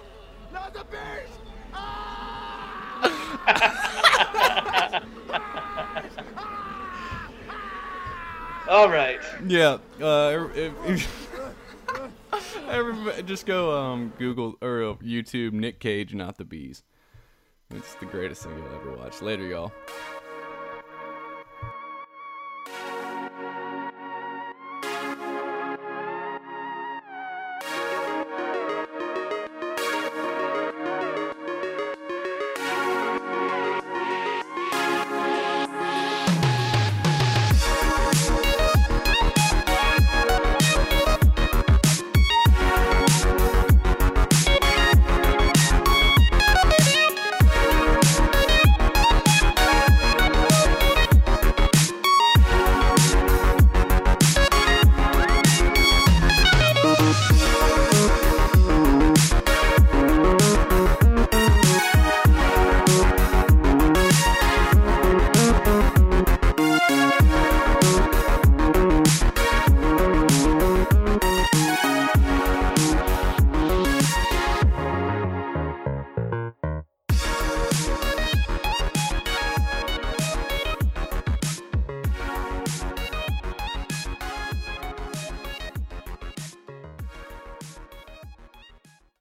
Not 0.51 0.73
the 0.73 0.83
bees! 0.85 1.29
Ah! 1.73 2.69
All 8.69 8.89
right. 8.89 9.19
Yeah. 9.47 9.77
Uh, 9.99 10.47
if, 10.53 10.73
if, 10.85 11.07
everybody, 12.69 13.23
just 13.23 13.45
go 13.45 13.77
um 13.77 14.13
Google 14.17 14.55
or 14.61 14.83
uh, 14.83 14.93
YouTube 14.95 15.53
Nick 15.53 15.79
Cage, 15.79 16.13
not 16.13 16.37
the 16.37 16.45
bees. 16.45 16.83
It's 17.71 17.95
the 17.95 18.05
greatest 18.05 18.43
thing 18.43 18.57
you'll 18.57 18.75
ever 18.75 18.91
watch. 18.95 19.21
Later, 19.21 19.45
y'all. 19.45 19.71